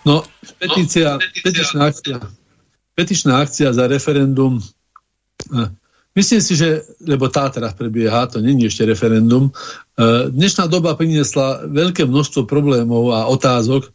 No, 0.07 0.23
petícia, 0.62 1.19
no, 1.19 1.23
petičná 1.43 1.81
akcia, 1.91 2.19
petičná 2.95 3.32
akcia 3.43 3.74
za 3.74 3.85
referendum 3.91 4.62
eh, 4.62 5.70
Myslím 6.21 6.45
si, 6.45 6.53
že, 6.53 6.85
lebo 7.01 7.33
tá 7.33 7.49
teraz 7.49 7.73
prebieha, 7.73 8.29
to 8.29 8.45
není 8.45 8.69
ešte 8.69 8.85
referendum, 8.85 9.49
e, 9.49 9.53
dnešná 10.29 10.69
doba 10.69 10.93
priniesla 10.93 11.65
veľké 11.65 12.05
množstvo 12.05 12.45
problémov 12.45 13.17
a 13.17 13.25
otázok, 13.33 13.89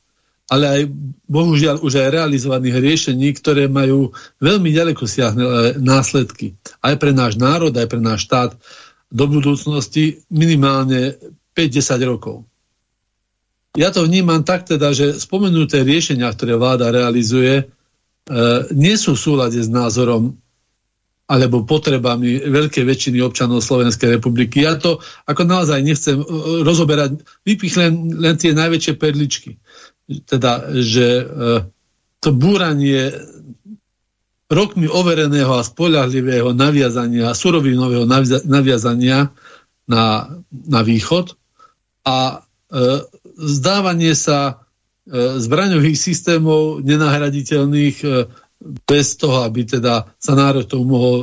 ale 0.50 0.66
aj 0.66 0.82
bohužiaľ 1.30 1.86
už 1.86 2.02
aj 2.02 2.18
realizovaných 2.18 2.82
riešení, 2.82 3.30
ktoré 3.38 3.70
majú 3.70 4.10
veľmi 4.42 4.74
ďaleko 4.74 5.06
siahne 5.06 5.78
následky. 5.78 6.58
Aj 6.82 6.98
pre 6.98 7.14
náš 7.14 7.38
národ, 7.38 7.70
aj 7.78 7.94
pre 7.94 8.02
náš 8.02 8.26
štát 8.26 8.58
do 9.14 9.26
budúcnosti 9.30 10.26
minimálne 10.34 11.22
5-10 11.54 12.10
rokov. 12.10 12.42
Ja 13.78 13.94
to 13.94 14.02
vnímam 14.02 14.42
tak 14.42 14.66
teda, 14.66 14.98
že 14.98 15.14
spomenuté 15.22 15.86
riešenia, 15.86 16.34
ktoré 16.34 16.58
vláda 16.58 16.90
realizuje, 16.90 17.54
e, 17.62 17.64
nie 18.74 18.98
sú 18.98 19.14
v 19.14 19.24
súlade 19.30 19.62
s 19.62 19.70
názorom 19.70 20.42
alebo 21.26 21.66
potrebami 21.66 22.46
veľkej 22.46 22.86
väčšiny 22.86 23.18
občanov 23.18 23.66
Slovenskej 23.66 24.22
republiky. 24.22 24.62
Ja 24.62 24.78
to 24.78 25.02
ako 25.26 25.42
naozaj 25.50 25.82
nechcem 25.82 26.22
e, 26.22 26.26
rozoberať, 26.62 27.18
vypich 27.42 27.74
len, 27.82 28.14
len 28.14 28.38
tie 28.38 28.54
najväčšie 28.54 28.94
perličky. 28.94 29.58
Teda, 30.30 30.70
že 30.70 31.08
e, 31.22 31.26
to 32.22 32.30
búranie 32.30 33.10
rokmi 34.46 34.86
overeného 34.86 35.50
a 35.58 35.66
spoľahlivého 35.66 36.54
naviazania, 36.54 37.34
surovinového 37.34 38.06
naviazania 38.46 39.34
na, 39.90 40.30
na 40.54 40.82
východ 40.86 41.34
a 42.06 42.18
e, 42.30 42.76
zdávanie 43.42 44.14
sa 44.14 44.62
e, 45.10 45.42
zbraňových 45.42 45.98
systémov 45.98 46.86
nenahraditeľných 46.86 47.98
e, 48.06 48.08
bez 48.66 49.16
toho, 49.16 49.46
aby 49.46 49.66
teda 49.66 50.10
sa 50.18 50.34
národ 50.34 50.66
tomu 50.66 50.98
mohol 50.98 51.18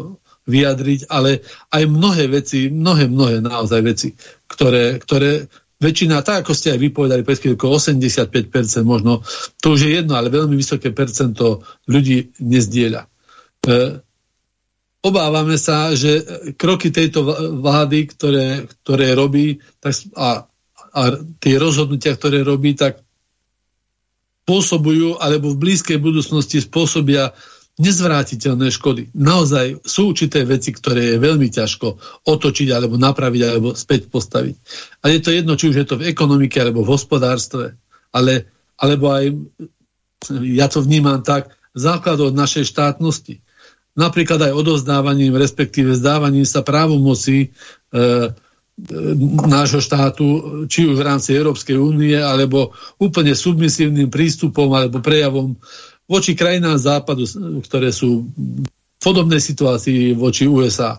vyjadriť, 0.47 1.06
ale 1.06 1.43
aj 1.70 1.82
mnohé 1.86 2.27
veci, 2.27 2.66
mnohé, 2.70 3.06
mnohé 3.06 3.39
naozaj 3.39 3.81
veci, 3.82 4.09
ktoré, 4.51 4.98
ktoré 4.98 5.47
väčšina, 5.82 6.23
tak 6.23 6.47
ako 6.47 6.52
ste 6.55 6.74
aj 6.74 6.81
vypovedali, 6.82 7.23
85% 7.27 8.86
možno, 8.86 9.23
to 9.59 9.74
už 9.74 9.81
je 9.86 9.90
jedno, 9.98 10.14
ale 10.14 10.31
veľmi 10.31 10.55
vysoké 10.55 10.94
percento 10.94 11.66
ľudí 11.90 12.39
nezdieľa. 12.39 13.02
E, 13.02 13.09
obávame 15.02 15.59
sa, 15.59 15.90
že 15.94 16.23
kroky 16.55 16.94
tejto 16.94 17.27
vlády, 17.59 18.06
ktoré, 18.14 18.47
ktoré 18.82 19.19
robí 19.19 19.59
tak, 19.82 19.98
a, 20.14 20.47
a 20.94 21.02
tie 21.43 21.55
rozhodnutia, 21.59 22.14
ktoré 22.14 22.47
robí, 22.47 22.78
tak 22.78 23.02
spôsobujú 24.43 25.23
alebo 25.23 25.55
v 25.55 25.60
blízkej 25.62 25.98
budúcnosti 26.02 26.59
spôsobia 26.59 27.31
nezvrátiteľné 27.81 28.69
škody. 28.69 29.09
Naozaj 29.16 29.81
sú 29.86 30.12
určité 30.12 30.44
veci, 30.44 30.77
ktoré 30.77 31.16
je 31.16 31.23
veľmi 31.23 31.48
ťažko 31.48 31.97
otočiť 32.28 32.69
alebo 32.69 33.01
napraviť 33.01 33.43
alebo 33.48 33.69
späť 33.73 34.12
postaviť. 34.12 34.55
A 35.01 35.09
je 35.09 35.19
to 35.24 35.31
jedno, 35.32 35.56
či 35.56 35.73
už 35.73 35.77
je 35.81 35.86
to 35.89 35.97
v 35.97 36.12
ekonomike 36.12 36.60
alebo 36.60 36.85
v 36.85 36.93
hospodárstve, 36.93 37.81
ale, 38.12 38.52
alebo 38.77 39.09
aj, 39.09 39.24
ja 40.44 40.69
to 40.69 40.85
vnímam 40.85 41.24
tak, 41.24 41.56
základov 41.73 42.36
našej 42.36 42.69
štátnosti 42.69 43.40
napríklad 43.93 44.40
aj 44.51 44.56
odozdávaním, 44.56 45.36
respektíve 45.36 45.93
zdávaním 45.97 46.48
sa 46.48 46.64
právomoci 46.64 47.36
e, 47.40 47.48
e, 47.48 48.28
nášho 49.46 49.78
štátu, 49.78 50.24
či 50.66 50.90
už 50.90 50.98
v 50.98 51.06
rámci 51.06 51.38
Európskej 51.38 51.78
únie, 51.78 52.18
alebo 52.18 52.74
úplne 52.98 53.34
submisívnym 53.36 54.10
prístupom 54.10 54.66
alebo 54.74 54.98
prejavom 54.98 55.54
voči 56.10 56.34
krajinám 56.34 56.76
západu, 56.76 57.24
ktoré 57.62 57.94
sú 57.94 58.26
v 58.34 58.66
podobnej 58.98 59.38
situácii 59.38 60.12
voči 60.18 60.44
USA. 60.44 60.98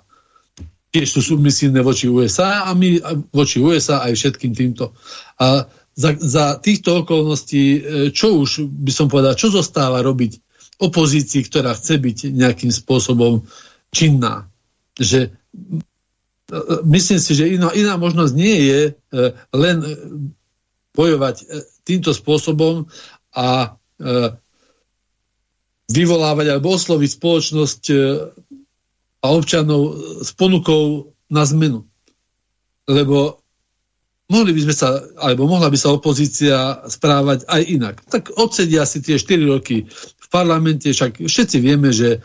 Tiež 0.93 1.09
sú 1.09 1.21
submisívne 1.21 1.81
voči 1.81 2.09
USA 2.09 2.69
a 2.69 2.71
my 2.77 3.01
voči 3.33 3.59
USA 3.61 4.05
aj 4.07 4.13
všetkým 4.13 4.53
týmto. 4.53 4.93
A 5.41 5.65
za, 5.93 6.11
za 6.17 6.45
týchto 6.57 7.05
okolností, 7.05 7.63
e, 7.63 7.79
čo 8.09 8.41
už 8.41 8.65
by 8.65 8.91
som 8.93 9.05
povedal, 9.09 9.37
čo 9.37 9.53
zostáva 9.53 10.01
robiť 10.01 10.41
opozícii, 10.81 11.45
ktorá 11.45 11.77
chce 11.77 12.01
byť 12.01 12.17
nejakým 12.33 12.73
spôsobom 12.73 13.45
činná. 13.93 14.49
Že 14.97 15.29
e, 15.29 15.92
myslím 16.85 17.19
si, 17.19 17.31
že 17.35 17.49
iná, 17.49 17.73
iná 17.73 17.97
možnosť 17.97 18.33
nie 18.35 18.57
je 18.69 18.81
e, 18.89 18.91
len 19.53 19.77
e, 19.81 19.89
bojovať 20.93 21.35
týmto 21.83 22.13
spôsobom 22.13 22.85
a 23.33 23.73
vyvolávať 25.89 26.45
alebo 26.53 26.77
osloviť 26.77 27.09
spoločnosť 27.17 27.83
a 29.23 29.27
občanov 29.31 29.81
s 30.21 30.29
ponukou 30.37 31.15
na 31.33 31.43
zmenu. 31.49 31.89
Lebo 32.85 33.41
mohli 34.29 34.53
by 34.53 34.61
sme 34.69 34.75
sa, 34.75 35.01
alebo 35.17 35.49
mohla 35.49 35.73
by 35.73 35.77
sa 35.79 35.95
opozícia 35.95 36.83
správať 36.85 37.49
aj 37.49 37.61
inak. 37.65 37.95
Tak 38.05 38.37
odsedia 38.37 38.85
si 38.85 39.01
tie 39.01 39.17
4 39.17 39.49
roky 39.49 39.89
parlamente, 40.33 40.89
však 40.89 41.21
všetci 41.29 41.57
vieme, 41.61 41.93
že 41.93 42.17
e, 42.17 42.19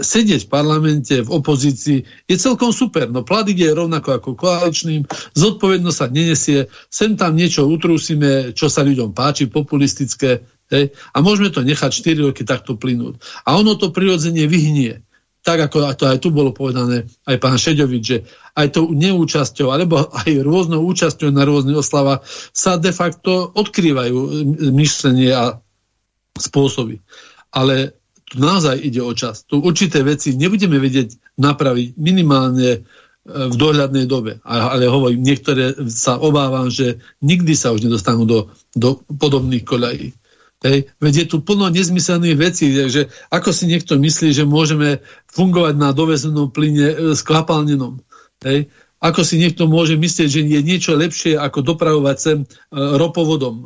sedieť 0.00 0.48
v 0.48 0.52
parlamente 0.52 1.20
v 1.20 1.30
opozícii 1.30 1.98
je 2.24 2.36
celkom 2.40 2.72
super. 2.72 3.12
No 3.12 3.20
plat 3.20 3.44
ide 3.44 3.68
rovnako 3.76 4.16
ako 4.16 4.30
koaličným, 4.32 5.04
zodpovednosť 5.36 5.98
sa 6.00 6.06
nenesie, 6.08 6.72
sem 6.88 7.12
tam 7.12 7.36
niečo 7.36 7.68
utrúsime, 7.68 8.56
čo 8.56 8.72
sa 8.72 8.80
ľuďom 8.80 9.12
páči, 9.12 9.52
populistické, 9.52 10.40
hej, 10.72 10.96
a 11.12 11.16
môžeme 11.20 11.52
to 11.52 11.60
nechať 11.60 11.92
4 11.92 12.32
roky 12.32 12.42
takto 12.48 12.80
plynúť. 12.80 13.20
A 13.44 13.60
ono 13.60 13.76
to 13.76 13.92
prirodzene 13.92 14.48
vyhnie. 14.48 15.04
Tak 15.40 15.72
ako 15.72 15.96
to 15.96 16.04
aj 16.04 16.20
tu 16.20 16.28
bolo 16.28 16.52
povedané, 16.52 17.08
aj 17.24 17.36
pán 17.40 17.56
Šeďovič, 17.56 18.02
že 18.04 18.28
aj 18.60 18.76
tou 18.76 18.92
neúčasťou, 18.92 19.72
alebo 19.72 20.08
aj 20.12 20.36
rôznou 20.44 20.84
účasťou 20.84 21.32
na 21.32 21.48
rôznych 21.48 21.80
oslavách 21.80 22.24
sa 22.52 22.76
de 22.76 22.92
facto 22.92 23.48
odkrývajú 23.56 24.16
myšlenie 24.68 25.32
a 25.32 25.56
spôsoby 26.36 27.00
ale 27.50 27.99
tu 28.30 28.38
naozaj 28.38 28.78
ide 28.78 29.02
o 29.02 29.10
čas. 29.10 29.42
Tu 29.42 29.58
určité 29.58 30.06
veci 30.06 30.38
nebudeme 30.38 30.78
vedieť 30.78 31.18
napraviť 31.34 31.98
minimálne 31.98 32.70
e, 32.70 32.80
v 33.26 33.54
dohľadnej 33.58 34.06
dobe. 34.06 34.38
Ale 34.46 34.86
hovorím, 34.86 35.26
niektoré 35.26 35.74
sa 35.90 36.14
obávam, 36.22 36.70
že 36.70 37.02
nikdy 37.18 37.58
sa 37.58 37.74
už 37.74 37.90
nedostanú 37.90 38.22
do, 38.30 38.54
do 38.70 39.02
podobných 39.10 39.66
koľají. 39.66 40.14
Hej. 40.62 40.94
Veď 41.02 41.14
je 41.24 41.26
tu 41.26 41.36
plno 41.42 41.74
nezmyselných 41.74 42.36
vecí, 42.38 42.70
že 42.70 43.10
ako 43.34 43.50
si 43.50 43.66
niekto 43.66 43.98
myslí, 43.98 44.30
že 44.30 44.46
môžeme 44.46 45.02
fungovať 45.26 45.74
na 45.74 45.90
dovezenom 45.90 46.54
plyne 46.54 46.86
e, 46.86 46.96
skvapalnenom. 47.18 47.98
Hej. 48.46 48.70
Ako 49.02 49.26
si 49.26 49.42
niekto 49.42 49.66
môže 49.66 49.98
myslieť, 49.98 50.28
že 50.30 50.40
je 50.46 50.60
niečo 50.62 50.94
lepšie, 50.94 51.34
ako 51.34 51.66
dopravovať 51.66 52.16
sem 52.16 52.38
e, 52.38 52.46
ropovodom 52.78 53.56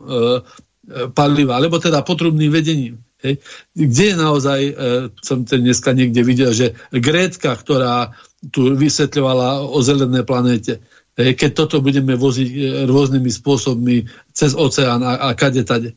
paliva, 1.17 1.57
alebo 1.57 1.81
teda 1.81 2.05
potrubným 2.05 2.53
vedením. 2.53 3.01
Hej. 3.25 3.41
Kde 3.73 4.05
je 4.13 4.17
naozaj, 4.21 4.61
e, 4.61 4.73
som 5.25 5.49
ten 5.49 5.65
dneska 5.65 5.97
niekde 5.97 6.21
videl, 6.21 6.53
že 6.53 6.77
Grétka, 6.93 7.57
ktorá 7.57 8.13
tu 8.53 8.77
vysvetľovala 8.77 9.65
o 9.65 9.81
zelenej 9.81 10.29
planéte, 10.29 10.85
hej, 11.17 11.33
keď 11.33 11.51
toto 11.65 11.81
budeme 11.81 12.21
voziť 12.21 12.49
e, 12.53 12.59
rôznymi 12.85 13.31
spôsobmi 13.33 14.05
cez 14.37 14.53
oceán 14.53 15.01
a, 15.01 15.33
a 15.33 15.33
kade 15.33 15.65
tade. 15.65 15.97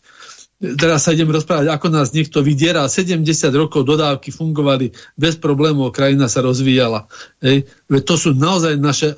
Teraz 0.58 1.06
sa 1.06 1.14
idem 1.14 1.30
rozprávať, 1.30 1.70
ako 1.70 1.94
nás 1.94 2.16
niekto 2.18 2.42
vydiera. 2.42 2.90
70 2.90 3.22
rokov 3.54 3.86
dodávky 3.86 4.34
fungovali 4.34 4.90
bez 5.14 5.38
problémov, 5.38 5.94
krajina 5.94 6.26
sa 6.26 6.42
rozvíjala. 6.42 7.06
Hej. 7.44 7.70
To 7.92 8.16
sú 8.18 8.34
naozaj 8.34 8.80
naše 8.82 9.14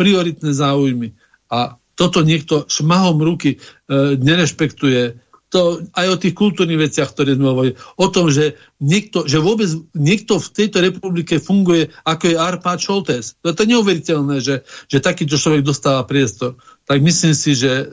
prioritné 0.00 0.54
záujmy. 0.56 1.12
A 1.52 1.76
toto 1.92 2.22
niekto 2.24 2.64
šmahom 2.70 3.18
ruky 3.20 3.58
e, 3.58 4.16
nerešpektuje, 4.16 5.27
to 5.48 5.80
aj 5.96 6.06
o 6.12 6.20
tých 6.20 6.36
kultúrnych 6.36 6.76
veciach, 6.88 7.08
ktoré 7.08 7.32
sme 7.32 7.48
hovorili. 7.48 7.74
O 7.96 8.12
tom, 8.12 8.28
že, 8.28 8.60
niekto, 8.84 9.24
že 9.24 9.40
vôbec 9.40 9.68
niekto 9.96 10.36
v 10.36 10.48
tejto 10.52 10.84
republike 10.84 11.40
funguje 11.40 11.88
ako 12.04 12.24
je 12.28 12.36
Arpad 12.36 12.78
Šoltes. 12.84 13.40
To 13.40 13.56
je 13.56 13.72
neuveriteľné, 13.72 14.44
že, 14.44 14.68
že 14.92 15.00
takýto 15.00 15.40
človek 15.40 15.64
dostáva 15.64 16.04
priestor. 16.04 16.60
Tak 16.84 17.00
myslím 17.00 17.32
si, 17.32 17.56
že 17.56 17.72
e, 17.80 17.86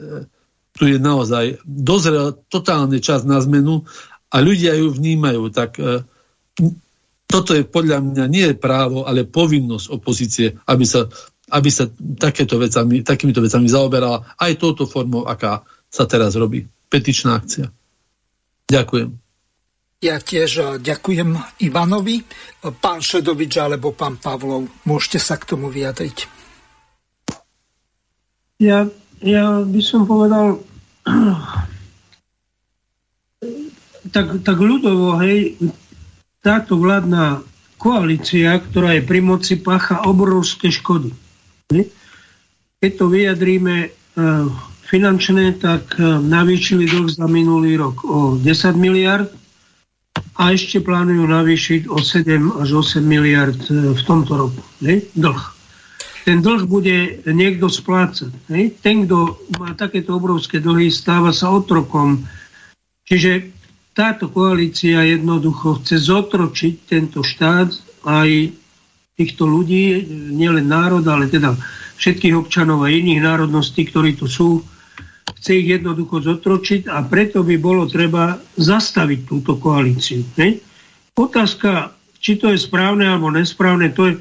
tu 0.76 0.84
je 0.84 1.00
naozaj 1.00 1.64
dozrel 1.64 2.36
totálny 2.52 3.00
čas 3.00 3.24
na 3.24 3.40
zmenu 3.40 3.88
a 4.28 4.36
ľudia 4.44 4.76
ju 4.76 4.92
vnímajú. 4.92 5.48
Tak 5.48 5.80
e, 5.80 6.04
toto 7.24 7.56
je 7.56 7.64
podľa 7.64 8.04
mňa 8.04 8.24
nie 8.28 8.52
právo, 8.52 9.08
ale 9.08 9.24
povinnosť 9.24 9.86
opozície, 9.96 10.60
aby 10.68 10.84
sa, 10.84 11.08
aby 11.48 11.72
sa 11.72 11.88
takéto 12.20 12.60
vecami, 12.60 13.00
takýmito 13.00 13.40
vecami 13.40 13.64
zaoberala 13.64 14.36
aj 14.36 14.60
touto 14.60 14.84
formou, 14.84 15.24
aká 15.24 15.64
sa 15.88 16.04
teraz 16.04 16.36
robí 16.36 16.68
petičná 16.88 17.38
akcia. 17.38 17.70
Ďakujem. 18.66 19.26
Ja 20.04 20.20
tiež 20.20 20.50
eh, 20.60 20.66
ďakujem 20.78 21.30
Ivanovi. 21.64 22.20
Pán 22.82 23.00
Šedovič 23.00 23.56
alebo 23.56 23.96
pán 23.96 24.20
Pavlov, 24.20 24.68
môžete 24.84 25.18
sa 25.22 25.40
k 25.40 25.56
tomu 25.56 25.72
vyjadriť. 25.72 26.36
Ja, 28.56 28.88
ja 29.20 29.60
by 29.60 29.80
som 29.84 30.08
povedal 30.08 30.64
tak, 34.14 34.26
tak 34.40 34.56
ľudovo, 34.56 35.20
hej, 35.20 35.60
táto 36.40 36.80
vládna 36.80 37.44
koalícia, 37.76 38.56
ktorá 38.56 38.96
je 38.96 39.04
pri 39.04 39.20
moci, 39.20 39.60
pácha 39.60 40.08
obrovské 40.08 40.72
škody. 40.72 41.12
Keď 42.80 42.92
to 42.96 43.12
vyjadríme 43.12 43.76
uh, 43.84 44.48
finančné, 44.86 45.58
tak 45.58 45.98
e, 45.98 46.02
navýšili 46.22 46.86
dlh 46.86 47.10
za 47.10 47.26
minulý 47.26 47.74
rok 47.74 48.06
o 48.06 48.38
10 48.38 48.78
miliard 48.78 49.28
a 50.38 50.54
ešte 50.54 50.80
plánujú 50.80 51.26
navýšiť 51.26 51.82
o 51.90 51.98
7 51.98 52.62
až 52.62 52.68
8 52.80 53.02
miliard 53.02 53.58
e, 53.66 53.92
v 53.92 54.02
tomto 54.06 54.32
roku. 54.38 54.62
Ne? 54.80 55.02
Dlh. 55.18 55.42
Ten 56.26 56.42
dlh 56.42 56.66
bude 56.66 57.22
niekto 57.26 57.70
splácať. 57.70 58.30
Ne? 58.50 58.70
Ten, 58.82 59.06
kto 59.06 59.38
má 59.58 59.74
takéto 59.78 60.18
obrovské 60.18 60.58
dlhy, 60.58 60.90
stáva 60.90 61.30
sa 61.30 61.54
otrokom. 61.54 62.26
Čiže 63.06 63.54
táto 63.94 64.30
koalícia 64.30 65.06
jednoducho 65.06 65.82
chce 65.82 66.02
zotročiť 66.02 66.74
tento 66.86 67.22
štát 67.22 67.70
aj 68.06 68.50
týchto 69.16 69.48
ľudí, 69.48 70.04
nielen 70.34 70.68
národ, 70.68 71.00
ale 71.08 71.32
teda 71.32 71.56
všetkých 71.96 72.36
občanov 72.36 72.84
a 72.84 72.92
iných 72.92 73.24
národností, 73.24 73.88
ktorí 73.88 74.20
tu 74.20 74.28
sú, 74.28 74.60
chce 75.34 75.50
ich 75.58 75.68
jednoducho 75.74 76.22
zotročiť 76.22 76.86
a 76.86 77.02
preto 77.02 77.42
by 77.42 77.58
bolo 77.58 77.90
treba 77.90 78.38
zastaviť 78.58 79.20
túto 79.26 79.58
koalíciu. 79.58 80.22
Ne? 80.38 80.62
Otázka, 81.18 81.96
či 82.22 82.38
to 82.38 82.54
je 82.54 82.58
správne 82.58 83.06
alebo 83.06 83.32
nesprávne, 83.34 83.90
to 83.90 84.10
je, 84.10 84.14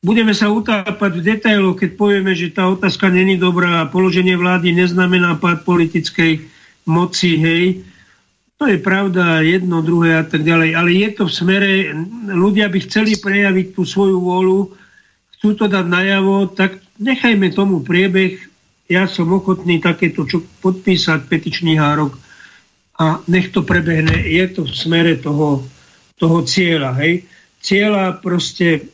budeme 0.00 0.32
sa 0.32 0.48
utápať 0.48 1.20
v 1.20 1.26
detailoch, 1.34 1.76
keď 1.76 1.90
povieme, 1.96 2.32
že 2.32 2.52
tá 2.52 2.68
otázka 2.68 3.12
není 3.12 3.36
dobrá 3.36 3.84
a 3.84 3.90
položenie 3.90 4.36
vlády 4.36 4.72
neznamená 4.72 5.36
pád 5.36 5.64
politickej 5.64 6.44
moci, 6.84 7.40
hej, 7.40 7.64
to 8.54 8.70
je 8.70 8.78
pravda, 8.78 9.42
jedno, 9.42 9.82
druhé 9.82 10.22
a 10.22 10.24
tak 10.24 10.46
ďalej. 10.46 10.78
Ale 10.78 10.90
je 10.94 11.08
to 11.12 11.24
v 11.26 11.36
smere, 11.36 11.70
ľudia 12.30 12.70
by 12.70 12.78
chceli 12.86 13.18
prejaviť 13.18 13.74
tú 13.74 13.82
svoju 13.82 14.22
vôľu, 14.22 14.72
chcú 15.36 15.48
to 15.58 15.66
dať 15.66 15.84
najavo, 15.84 16.54
tak 16.54 16.78
nechajme 17.02 17.50
tomu 17.50 17.82
priebeh. 17.82 18.53
Ja 18.84 19.08
som 19.08 19.32
ochotný 19.32 19.80
takéto 19.80 20.28
čo 20.28 20.44
podpísať, 20.60 21.24
petičný 21.24 21.80
hárok 21.80 22.20
a 23.00 23.24
nech 23.26 23.50
to 23.50 23.64
prebehne. 23.64 24.12
Je 24.12 24.44
to 24.52 24.68
v 24.68 24.74
smere 24.76 25.16
toho, 25.18 25.64
toho 26.20 26.38
cieľa. 26.44 26.92
Hej? 27.00 27.24
Cieľa 27.64 28.20
proste 28.20 28.92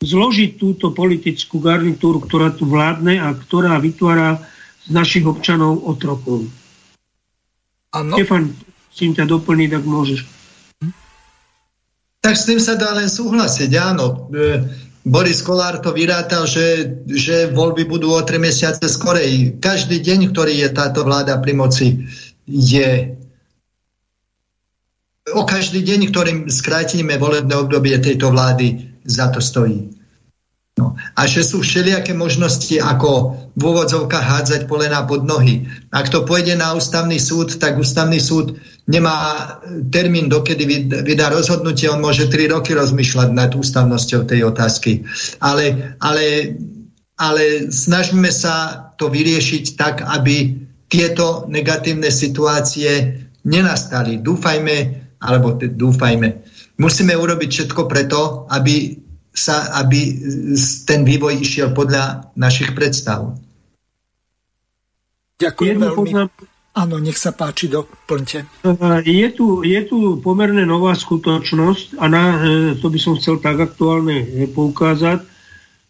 zložiť 0.00 0.56
túto 0.56 0.94
politickú 0.94 1.60
garnitúru, 1.60 2.22
ktorá 2.22 2.54
tu 2.54 2.64
vládne 2.64 3.18
a 3.20 3.34
ktorá 3.34 3.76
vytvára 3.82 4.40
z 4.86 4.88
našich 4.94 5.26
občanov 5.26 5.84
otrokov. 5.84 6.48
Ano. 7.92 8.14
Stefan, 8.14 8.54
čím 8.94 9.12
ťa 9.12 9.26
doplniť, 9.26 9.68
tak 9.74 9.84
môžeš. 9.84 10.20
Tak 12.18 12.34
s 12.34 12.46
tým 12.46 12.60
sa 12.60 12.74
dá 12.74 12.94
len 12.94 13.08
súhlasiť, 13.08 13.70
áno. 13.78 14.28
E, 14.30 14.66
Boris 15.04 15.42
Kolár 15.42 15.78
to 15.78 15.94
vyrátal, 15.94 16.46
že, 16.46 16.98
že 17.06 17.50
voľby 17.50 17.86
budú 17.86 18.12
o 18.12 18.20
3 18.22 18.38
mesiace 18.38 18.86
skorej. 18.86 19.58
Každý 19.62 20.02
deň, 20.02 20.30
ktorý 20.30 20.66
je 20.66 20.68
táto 20.70 21.06
vláda 21.06 21.38
pri 21.38 21.52
moci, 21.54 22.06
je 22.48 23.18
o 25.34 25.42
každý 25.44 25.84
deň, 25.84 26.00
ktorým 26.08 26.38
skrátime 26.48 27.20
volebné 27.20 27.52
obdobie 27.52 27.96
tejto 28.00 28.32
vlády, 28.32 28.88
za 29.04 29.28
to 29.28 29.40
stojí. 29.40 29.97
No. 30.78 30.94
A 31.18 31.26
že 31.26 31.42
sú 31.42 31.58
všelijaké 31.58 32.14
možnosti, 32.14 32.78
ako 32.78 33.34
v 33.58 33.62
úvodzovkách 33.66 34.22
hádzať 34.22 34.60
polená 34.70 35.02
pod 35.02 35.26
nohy. 35.26 35.66
Ak 35.90 36.06
to 36.06 36.22
pôjde 36.22 36.54
na 36.54 36.70
ústavný 36.78 37.18
súd, 37.18 37.58
tak 37.58 37.74
ústavný 37.82 38.22
súd 38.22 38.54
nemá 38.86 39.58
termín, 39.90 40.30
dokedy 40.30 40.86
vydá 41.02 41.34
rozhodnutie, 41.34 41.90
on 41.90 41.98
môže 41.98 42.30
3 42.30 42.54
roky 42.54 42.78
rozmýšľať 42.78 43.28
nad 43.34 43.50
ústavnosťou 43.58 44.30
tej 44.30 44.46
otázky. 44.46 45.02
Ale, 45.42 45.98
ale, 45.98 46.54
ale 47.18 47.66
snažíme 47.74 48.30
sa 48.30 48.86
to 48.94 49.10
vyriešiť 49.10 49.64
tak, 49.74 50.06
aby 50.06 50.62
tieto 50.86 51.50
negatívne 51.50 52.08
situácie 52.08 53.18
nenastali. 53.42 54.22
Dúfajme, 54.22 54.76
alebo 55.26 55.58
dúfajme, 55.58 56.28
musíme 56.78 57.18
urobiť 57.18 57.50
všetko 57.50 57.82
preto, 57.90 58.46
aby 58.46 59.07
sa, 59.38 59.78
aby 59.78 60.18
ten 60.84 61.06
vývoj 61.06 61.38
išiel 61.38 61.70
podľa 61.70 62.34
našich 62.34 62.74
predstav. 62.74 63.38
Ďakujem 65.38 65.78
Jednu 65.78 65.86
veľmi. 65.86 65.98
Poznám... 65.98 66.28
Áno, 66.78 67.02
nech 67.02 67.18
sa 67.18 67.34
páči, 67.34 67.66
doplňte. 67.66 68.46
Je 69.02 69.28
tu, 69.34 69.66
je 69.66 69.80
tu 69.82 70.22
pomerne 70.22 70.62
nová 70.62 70.94
skutočnosť 70.94 71.98
a 71.98 72.04
na 72.06 72.22
e, 72.22 72.38
to 72.78 72.86
by 72.86 72.98
som 73.02 73.18
chcel 73.18 73.42
tak 73.42 73.58
aktuálne 73.58 74.22
e, 74.22 74.46
poukázať. 74.46 75.26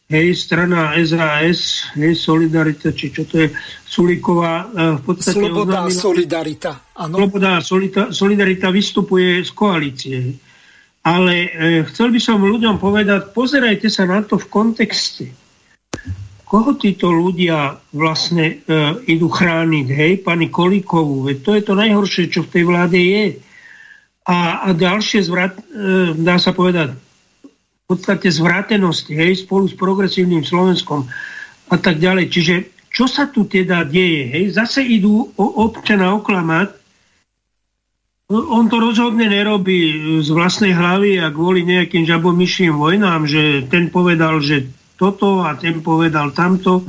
Hej, 0.08 0.48
strana 0.48 0.96
SAS, 1.04 1.92
hej, 1.92 2.16
Solidarita, 2.16 2.96
či 2.96 3.12
čo 3.12 3.28
to 3.28 3.44
je, 3.44 3.52
Sulíková, 3.84 4.72
e, 4.72 4.96
v 4.96 5.02
podstate... 5.04 5.36
Sloboda 5.36 5.84
a 5.84 5.88
Solidarita, 5.92 6.72
áno. 6.96 7.20
Sloboda 7.20 7.48
a 7.56 7.64
Solidarita 8.08 8.72
vystupuje 8.72 9.44
z 9.44 9.50
koalície. 9.52 10.16
Ale 11.02 11.34
e, 11.34 11.48
chcel 11.88 12.10
by 12.10 12.20
som 12.20 12.42
ľuďom 12.42 12.76
povedať, 12.82 13.32
pozerajte 13.32 13.88
sa 13.88 14.04
na 14.04 14.20
to 14.22 14.36
v 14.36 14.46
kontexte. 14.50 15.26
Koho 16.48 16.74
títo 16.80 17.12
ľudia 17.12 17.76
vlastne 17.92 18.64
e, 18.64 18.76
idú 19.04 19.28
chrániť? 19.28 19.86
Hej, 19.92 20.12
pani 20.24 20.48
Kolíkovú, 20.48 21.28
veď 21.28 21.36
to 21.44 21.50
je 21.54 21.62
to 21.62 21.74
najhoršie, 21.76 22.24
čo 22.32 22.44
v 22.44 22.52
tej 22.52 22.64
vláde 22.64 23.00
je. 23.00 23.24
A, 24.28 24.68
a 24.68 24.68
ďalšie 24.72 25.24
zvrat, 25.24 25.56
e, 25.56 25.62
dá 26.16 26.40
sa 26.40 26.52
povedať, 26.56 26.96
v 26.96 27.84
podstate 27.96 28.28
zvrátenosti, 28.28 29.16
hej, 29.16 29.48
spolu 29.48 29.64
s 29.64 29.76
progresívnym 29.76 30.44
Slovenskom 30.44 31.08
a 31.72 31.76
tak 31.80 31.96
ďalej. 31.96 32.26
Čiže 32.28 32.54
čo 32.88 33.08
sa 33.08 33.28
tu 33.28 33.48
teda 33.48 33.84
deje? 33.84 34.28
Hej? 34.28 34.44
Zase 34.56 34.80
idú 34.84 35.32
občana 35.36 36.16
oklamať, 36.16 36.77
on 38.28 38.68
to 38.68 38.76
rozhodne 38.76 39.24
nerobí 39.24 39.80
z 40.20 40.28
vlastnej 40.28 40.76
hlavy 40.76 41.16
a 41.16 41.32
kvôli 41.32 41.64
nejakým 41.64 42.04
žabomyším 42.04 42.76
vojnám, 42.76 43.24
že 43.24 43.64
ten 43.72 43.88
povedal, 43.88 44.44
že 44.44 44.68
toto 45.00 45.40
a 45.48 45.56
ten 45.56 45.80
povedal 45.80 46.36
tamto. 46.36 46.84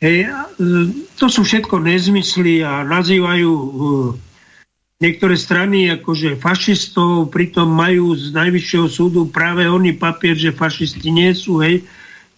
Hej, 0.00 0.24
e, 0.24 0.28
to 1.20 1.28
sú 1.28 1.44
všetko 1.44 1.76
nezmysly 1.84 2.64
a 2.64 2.88
nazývajú 2.88 3.52
e, 3.52 3.64
niektoré 5.04 5.36
strany 5.36 5.92
akože 5.92 6.40
fašistov, 6.40 7.28
pritom 7.28 7.68
majú 7.68 8.16
z 8.16 8.32
najvyššieho 8.32 8.88
súdu 8.88 9.28
práve 9.28 9.68
oni 9.68 9.92
papier, 9.92 10.40
že 10.40 10.56
fašisti 10.56 11.12
nie 11.12 11.36
sú. 11.36 11.60
Hej. 11.60 11.84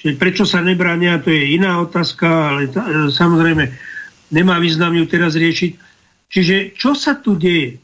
Čiže 0.02 0.14
prečo 0.18 0.42
sa 0.42 0.58
nebránia, 0.58 1.22
to 1.22 1.30
je 1.30 1.54
iná 1.54 1.78
otázka, 1.78 2.26
ale 2.26 2.66
e, 2.66 2.70
samozrejme 3.14 3.70
nemá 4.34 4.58
význam 4.58 4.98
ju 4.98 5.06
teraz 5.06 5.38
riešiť. 5.38 5.70
Čiže 6.26 6.74
čo 6.74 6.98
sa 6.98 7.14
tu 7.14 7.38
deje? 7.38 7.78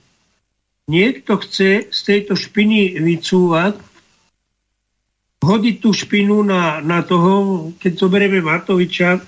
Niekto 0.89 1.41
chce 1.41 1.89
z 1.89 2.01
tejto 2.05 2.37
špiny 2.37 3.01
vycúvať, 3.01 3.81
hodiť 5.45 5.77
tú 5.81 5.91
špinu 5.93 6.41
na, 6.41 6.81
na 6.81 7.05
toho, 7.05 7.69
keď 7.77 7.93
zoberieme 8.01 8.41
Matoviča, 8.41 9.21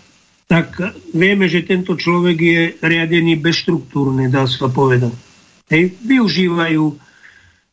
tak 0.47 0.79
vieme, 1.13 1.51
že 1.51 1.67
tento 1.67 1.99
človek 1.99 2.39
je 2.39 2.61
riadený 2.81 3.37
bezštruktúrne, 3.43 4.31
dá 4.31 4.47
sa 4.47 4.71
povedať. 4.71 5.13
Hej, 5.67 5.99
využívajú 6.07 6.85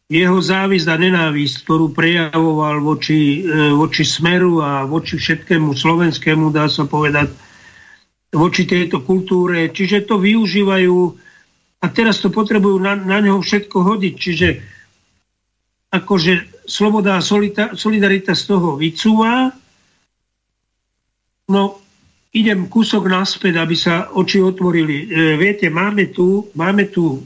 jeho 0.10 0.38
závisť 0.42 0.88
a 0.90 0.96
nenávisť, 0.98 1.56
ktorú 1.64 1.94
prejavoval 1.94 2.82
voči, 2.82 3.46
e, 3.46 3.72
voči 3.78 4.04
Smeru 4.04 4.60
a 4.60 4.84
voči 4.90 5.16
všetkému 5.22 5.72
slovenskému, 5.78 6.50
dá 6.50 6.66
sa 6.68 6.90
povedať, 6.90 7.30
voči 8.34 8.66
tejto 8.66 9.06
kultúre. 9.06 9.70
Čiže 9.70 10.10
to 10.10 10.18
využívajú 10.18 10.98
a 11.84 11.86
teraz 11.92 12.24
to 12.24 12.32
potrebujú 12.32 12.80
na, 12.80 12.96
na 12.96 13.20
neho 13.20 13.44
všetko 13.44 13.78
hodiť. 13.84 14.14
Čiže 14.16 14.48
akože 15.92 16.64
sloboda 16.64 17.20
a 17.20 17.26
solidarita 17.76 18.32
z 18.32 18.44
toho 18.48 18.80
vycúva. 18.80 19.52
No, 21.52 21.84
idem 22.32 22.72
kúsok 22.72 23.12
naspäť, 23.12 23.60
aby 23.60 23.76
sa 23.76 24.08
oči 24.16 24.40
otvorili. 24.40 25.06
E, 25.06 25.36
viete, 25.36 25.68
máme 25.68 26.10
tu, 26.16 26.48
máme 26.56 26.88
tu 26.88 27.20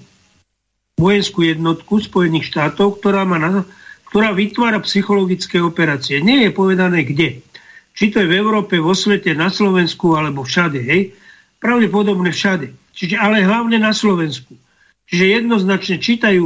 vojenskú 0.98 1.46
jednotku 1.46 2.02
Spojených 2.02 2.50
štátov, 2.50 2.98
ktorá, 2.98 3.30
má 3.30 3.38
na, 3.38 3.62
ktorá 4.10 4.34
vytvára 4.34 4.82
psychologické 4.82 5.62
operácie. 5.62 6.18
Nie 6.20 6.50
je 6.50 6.52
povedané 6.52 7.06
kde. 7.06 7.46
Či 7.94 8.10
to 8.10 8.26
je 8.26 8.30
v 8.30 8.38
Európe, 8.42 8.82
vo 8.82 8.98
svete, 8.98 9.38
na 9.38 9.54
Slovensku 9.54 10.18
alebo 10.18 10.42
všade. 10.42 10.82
Hej? 10.82 11.14
Pravdepodobne 11.62 12.34
všade. 12.34 12.74
Čiže, 12.98 13.22
ale 13.22 13.46
hlavne 13.46 13.78
na 13.78 13.94
Slovensku. 13.94 14.58
Čiže 15.06 15.38
jednoznačne 15.38 16.02
čítajú 16.02 16.46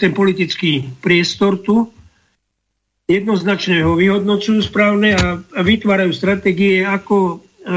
ten 0.00 0.16
politický 0.16 0.88
priestor 1.04 1.60
tu, 1.60 1.92
jednoznačne 3.04 3.84
ho 3.84 3.92
vyhodnocujú 4.00 4.64
správne 4.64 5.12
a, 5.12 5.36
a 5.36 5.60
vytvárajú 5.60 6.16
stratégie, 6.16 6.80
ako, 6.80 7.44
e, 7.60 7.76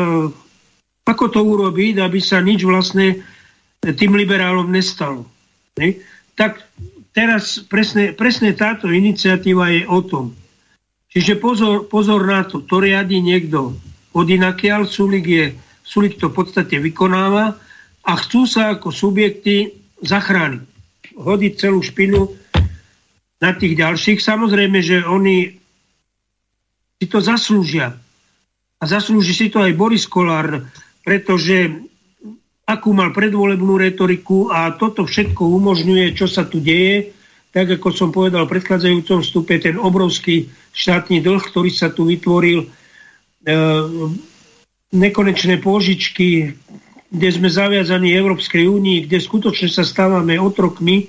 ako 1.04 1.26
to 1.28 1.44
urobiť, 1.44 2.00
aby 2.00 2.20
sa 2.24 2.40
nič 2.40 2.64
vlastne 2.64 3.20
tým 3.84 4.16
liberálom 4.16 4.72
nestalo. 4.72 5.28
Ne? 5.76 6.00
Tak 6.40 6.64
teraz 7.12 7.60
presne, 7.68 8.16
presne 8.16 8.56
táto 8.56 8.88
iniciatíva 8.88 9.76
je 9.76 9.84
o 9.92 10.00
tom. 10.00 10.26
Čiže 11.12 11.36
pozor, 11.36 11.88
pozor 11.92 12.24
na 12.24 12.48
to, 12.48 12.64
to 12.64 12.80
riadi 12.80 13.20
niekto 13.20 13.76
od 14.16 14.28
inakiaľ, 14.28 14.88
Sulik, 14.88 15.28
je, 15.28 15.46
Sulik 15.84 16.16
to 16.16 16.32
v 16.32 16.38
podstate 16.44 16.80
vykonáva 16.80 17.65
a 18.06 18.12
chcú 18.22 18.46
sa 18.46 18.78
ako 18.78 18.94
subjekty 18.94 19.74
zachrániť. 20.06 20.64
Hodiť 21.18 21.54
celú 21.58 21.82
špinu 21.82 22.30
na 23.42 23.52
tých 23.58 23.74
ďalších. 23.76 24.22
Samozrejme, 24.22 24.80
že 24.86 25.02
oni 25.02 25.58
si 27.02 27.06
to 27.10 27.20
zaslúžia. 27.20 27.98
A 28.80 28.84
zaslúži 28.86 29.34
si 29.34 29.48
to 29.50 29.64
aj 29.64 29.74
Boris 29.74 30.06
Kolár, 30.06 30.70
pretože 31.02 31.74
akú 32.66 32.94
mal 32.94 33.14
predvolebnú 33.14 33.78
retoriku 33.78 34.50
a 34.50 34.74
toto 34.74 35.06
všetko 35.06 35.42
umožňuje, 35.42 36.18
čo 36.18 36.26
sa 36.26 36.46
tu 36.50 36.58
deje, 36.62 37.14
tak 37.54 37.72
ako 37.80 37.88
som 37.94 38.10
povedal 38.12 38.44
v 38.44 38.58
predchádzajúcom 38.58 39.24
vstupe, 39.24 39.56
ten 39.62 39.80
obrovský 39.80 40.52
štátny 40.76 41.24
dlh, 41.24 41.40
ktorý 41.40 41.72
sa 41.72 41.88
tu 41.88 42.04
vytvoril, 42.10 42.66
e, 42.66 42.68
nekonečné 44.92 45.64
pôžičky, 45.64 46.52
kde 47.16 47.30
sme 47.32 47.48
zaviazaní 47.48 48.12
Európskej 48.12 48.68
únii, 48.68 49.08
kde 49.08 49.18
skutočne 49.24 49.72
sa 49.72 49.88
stávame 49.88 50.36
otrokmi. 50.36 51.08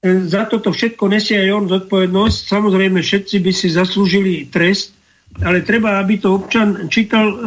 E, 0.00 0.14
za 0.24 0.48
toto 0.48 0.72
všetko 0.72 1.04
nesie 1.12 1.36
aj 1.36 1.50
on 1.52 1.64
zodpovednosť. 1.68 2.38
Samozrejme, 2.48 3.04
všetci 3.04 3.36
by 3.44 3.52
si 3.52 3.68
zaslúžili 3.68 4.48
trest, 4.48 4.96
ale 5.44 5.60
treba, 5.60 6.00
aby 6.00 6.16
to 6.16 6.32
občan 6.32 6.88
čítal 6.88 7.26
e, 7.28 7.38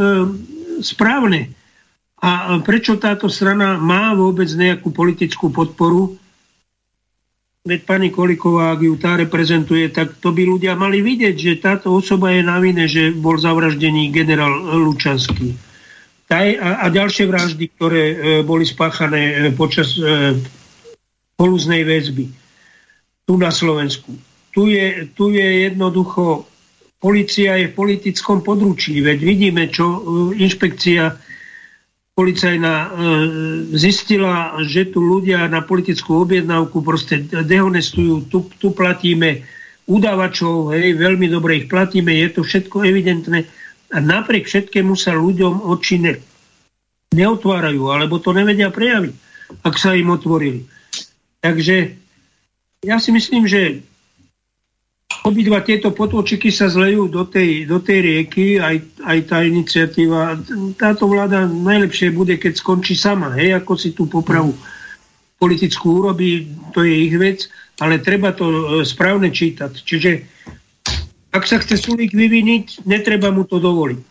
správne. 0.86 1.58
A 2.18 2.58
prečo 2.66 2.98
táto 2.98 3.30
strana 3.30 3.78
má 3.78 4.14
vôbec 4.18 4.50
nejakú 4.50 4.90
politickú 4.90 5.54
podporu? 5.54 6.18
Veď 7.68 7.84
pani 7.84 8.10
Koliková, 8.10 8.74
ak 8.74 8.82
ju 8.82 8.96
tá 8.96 9.20
reprezentuje, 9.20 9.92
tak 9.92 10.18
to 10.24 10.32
by 10.32 10.48
ľudia 10.48 10.74
mali 10.74 11.04
vidieť, 11.04 11.36
že 11.36 11.62
táto 11.62 11.92
osoba 11.92 12.32
je 12.32 12.42
na 12.42 12.58
vine, 12.64 12.88
že 12.88 13.12
bol 13.12 13.36
zavraždený 13.36 14.10
generál 14.10 14.56
Lučanský. 14.88 15.67
Taj, 16.28 16.60
a, 16.60 16.84
a 16.84 16.86
ďalšie 16.92 17.24
vraždy, 17.24 17.66
ktoré 17.80 18.04
e, 18.04 18.16
boli 18.44 18.68
spáchané 18.68 19.48
e, 19.48 19.56
počas 19.56 19.96
e, 19.96 20.36
polúznej 21.40 21.88
väzby 21.88 22.28
tu 23.24 23.40
na 23.40 23.52
Slovensku. 23.52 24.12
Tu 24.52 24.76
je, 24.76 25.08
tu 25.16 25.32
je 25.32 25.72
jednoducho, 25.72 26.48
policia 27.00 27.56
je 27.60 27.72
v 27.72 27.78
politickom 27.78 28.44
područí, 28.44 29.00
veď 29.00 29.20
vidíme, 29.24 29.72
čo 29.72 29.86
e, 29.88 30.00
inšpekcia 30.44 31.16
policajná 32.18 32.74
e, 32.76 32.90
zistila, 33.78 34.58
že 34.66 34.90
tu 34.90 35.04
ľudia 35.04 35.46
na 35.52 35.62
politickú 35.62 36.26
objednávku 36.26 36.82
proste 36.82 37.22
dehonestujú, 37.24 38.26
tu, 38.32 38.50
tu 38.58 38.74
platíme 38.74 39.46
udávačov, 39.86 40.74
hej, 40.74 40.98
veľmi 40.98 41.30
dobre 41.30 41.64
ich 41.64 41.68
platíme, 41.70 42.12
je 42.12 42.30
to 42.34 42.42
všetko 42.42 42.84
evidentné. 42.84 43.46
A 43.94 43.98
napriek 44.04 44.48
všetkému 44.48 45.00
sa 45.00 45.16
ľuďom 45.16 45.64
oči 45.64 45.96
ne, 46.04 46.20
neotvárajú, 47.16 47.88
alebo 47.88 48.20
to 48.20 48.36
nevedia 48.36 48.68
prejaviť, 48.68 49.14
ak 49.64 49.76
sa 49.80 49.96
im 49.96 50.12
otvorili. 50.12 50.68
Takže 51.40 51.96
ja 52.84 53.00
si 53.00 53.10
myslím, 53.16 53.48
že 53.48 53.82
obidva 55.24 55.64
tieto 55.64 55.96
potôčiky 55.96 56.52
sa 56.52 56.68
zlejú 56.68 57.08
do 57.08 57.24
tej, 57.24 57.64
do 57.64 57.80
tej 57.80 58.00
rieky, 58.04 58.60
aj, 58.60 58.76
aj 59.08 59.18
tá 59.28 59.44
iniciatíva. 59.44 60.40
Táto 60.76 61.08
vláda 61.08 61.48
najlepšie 61.48 62.12
bude, 62.12 62.36
keď 62.36 62.60
skončí 62.60 62.96
sama, 62.96 63.36
hej, 63.40 63.56
ako 63.56 63.74
si 63.80 63.96
tú 63.96 64.08
popravu 64.08 64.52
politickú 65.38 66.02
urobí, 66.04 66.50
to 66.74 66.82
je 66.84 66.94
ich 67.08 67.16
vec, 67.16 67.40
ale 67.78 68.02
treba 68.02 68.34
to 68.34 68.50
e, 68.50 68.62
správne 68.82 69.30
čítať. 69.30 69.70
Čiže 69.70 70.12
ak 71.38 71.46
sa 71.46 71.62
chce 71.62 71.78
Sulík 71.78 72.18
vyviniť, 72.18 72.90
netreba 72.90 73.30
mu 73.30 73.46
to 73.46 73.62
dovoliť. 73.62 74.02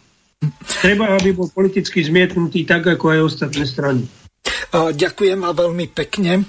Treba, 0.80 1.18
aby 1.18 1.34
bol 1.34 1.50
politicky 1.50 2.06
zmietnutý 2.06 2.62
tak, 2.62 2.86
ako 2.86 3.04
aj 3.10 3.20
ostatné 3.26 3.64
strany. 3.66 4.02
Ďakujem 4.72 5.40
a 5.42 5.50
veľmi 5.50 5.90
pekne. 5.90 6.46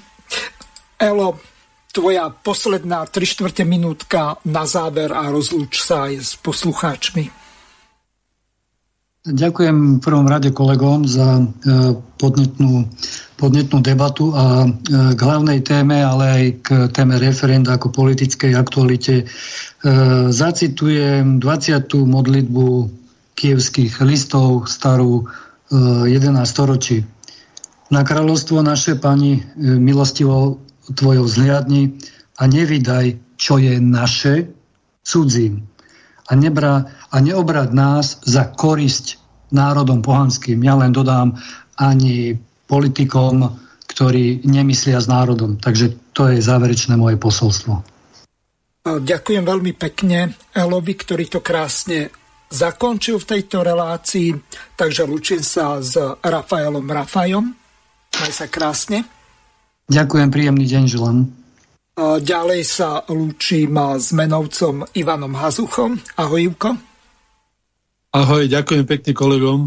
Elo, 1.01 1.39
tvoja 1.89 2.29
posledná 2.29 3.07
3 3.09 3.25
čtvrte 3.25 3.63
minútka 3.65 4.37
na 4.45 4.69
záver 4.69 5.09
a 5.09 5.31
rozlúč 5.33 5.81
sa 5.81 6.11
aj 6.11 6.13
s 6.21 6.31
poslucháčmi. 6.37 7.46
Ďakujem 9.27 9.99
v 9.99 10.03
prvom 10.03 10.23
rade 10.23 10.55
kolegom 10.55 11.03
za 11.03 11.43
e, 11.43 11.43
podnetnú, 12.15 12.87
podnetnú 13.35 13.83
debatu 13.83 14.31
a 14.31 14.63
e, 14.63 14.67
k 14.87 15.19
hlavnej 15.19 15.59
téme, 15.67 15.99
ale 15.99 16.23
aj 16.31 16.43
k 16.63 16.67
téme 16.95 17.19
referenda 17.19 17.75
ako 17.75 17.91
politickej 17.91 18.55
aktualite. 18.55 19.15
E, 19.21 19.25
zacitujem 20.31 21.43
20. 21.43 22.07
modlitbu 22.07 22.67
kievských 23.35 23.99
listov 24.07 24.71
starú 24.71 25.27
11 25.69 26.07
storočí. 26.47 27.03
Na 27.91 28.07
kráľovstvo 28.07 28.63
naše 28.63 28.95
pani 28.95 29.43
milostivo 29.59 30.63
tvojou 30.87 31.27
zhliadni 31.27 31.99
a 32.39 32.47
nevydaj, 32.47 33.19
čo 33.35 33.59
je 33.59 33.75
naše, 33.77 34.47
cudzím. 35.03 35.67
A, 36.27 36.35
nebra, 36.35 36.91
a 37.07 37.17
neobrad 37.23 37.71
nás 37.71 38.19
za 38.27 38.43
korisť 38.43 39.19
národom 39.51 40.03
pohanským. 40.03 40.59
Ja 40.59 40.75
len 40.75 40.91
dodám 40.91 41.39
ani 41.79 42.35
politikom, 42.67 43.55
ktorí 43.87 44.43
nemyslia 44.43 44.99
s 44.99 45.07
národom. 45.07 45.55
Takže 45.55 46.11
to 46.11 46.27
je 46.27 46.43
záverečné 46.43 46.99
moje 46.99 47.15
posolstvo. 47.15 47.81
Ďakujem 48.87 49.43
veľmi 49.43 49.73
pekne 49.75 50.35
Elovi, 50.55 50.95
ktorý 50.95 51.27
to 51.27 51.39
krásne 51.43 52.11
zakončil 52.47 53.19
v 53.19 53.29
tejto 53.35 53.63
relácii. 53.63 54.31
Takže 54.75 55.03
lúčim 55.03 55.43
sa 55.43 55.83
s 55.83 55.99
Rafaelom 56.23 56.87
Rafajom. 56.87 57.45
Maj 58.17 58.31
sa 58.31 58.47
krásne. 58.47 59.03
Ďakujem, 59.87 60.27
príjemný 60.31 60.67
deň 60.67 60.83
želám. 60.87 61.31
Ďalej 61.97 62.61
sa 62.61 63.01
lúčim 63.09 63.73
s 63.73 64.13
menovcom 64.13 64.85
Ivanom 64.93 65.33
Hazuchom. 65.33 65.97
Ahoj, 66.21 66.53
Ivko. 66.53 66.77
Ahoj, 68.13 68.45
ďakujem 68.45 68.85
pekne 68.85 69.11
kolegom. 69.17 69.59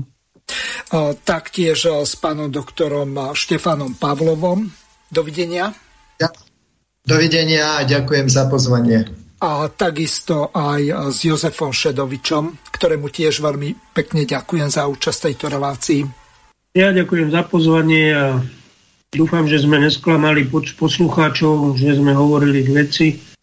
Taktiež 1.26 2.06
s 2.06 2.14
pánom 2.14 2.46
doktorom 2.46 3.34
Štefanom 3.34 3.98
Pavlovom. 3.98 4.70
Dovidenia. 5.10 5.74
Dovidenia 7.02 7.82
a 7.82 7.86
ďakujem 7.86 8.30
za 8.30 8.46
pozvanie. 8.46 9.10
A 9.42 9.66
takisto 9.72 10.54
aj 10.54 11.10
s 11.10 11.26
Jozefom 11.26 11.74
Šedovičom, 11.74 12.70
ktorému 12.70 13.10
tiež 13.10 13.42
veľmi 13.42 13.90
pekne 13.90 14.22
ďakujem 14.22 14.70
za 14.70 14.86
účasť 14.86 15.18
tejto 15.26 15.50
relácii. 15.50 16.06
Ja 16.78 16.94
ďakujem 16.94 17.34
za 17.34 17.42
pozvanie 17.42 18.14
a 18.14 18.38
Dúfam, 19.10 19.42
že 19.42 19.58
sme 19.58 19.82
nesklamali 19.82 20.46
poslucháčov, 20.46 21.74
že 21.74 21.98
sme 21.98 22.14
hovorili 22.14 22.62
k 22.62 22.70
veci. 22.70 23.06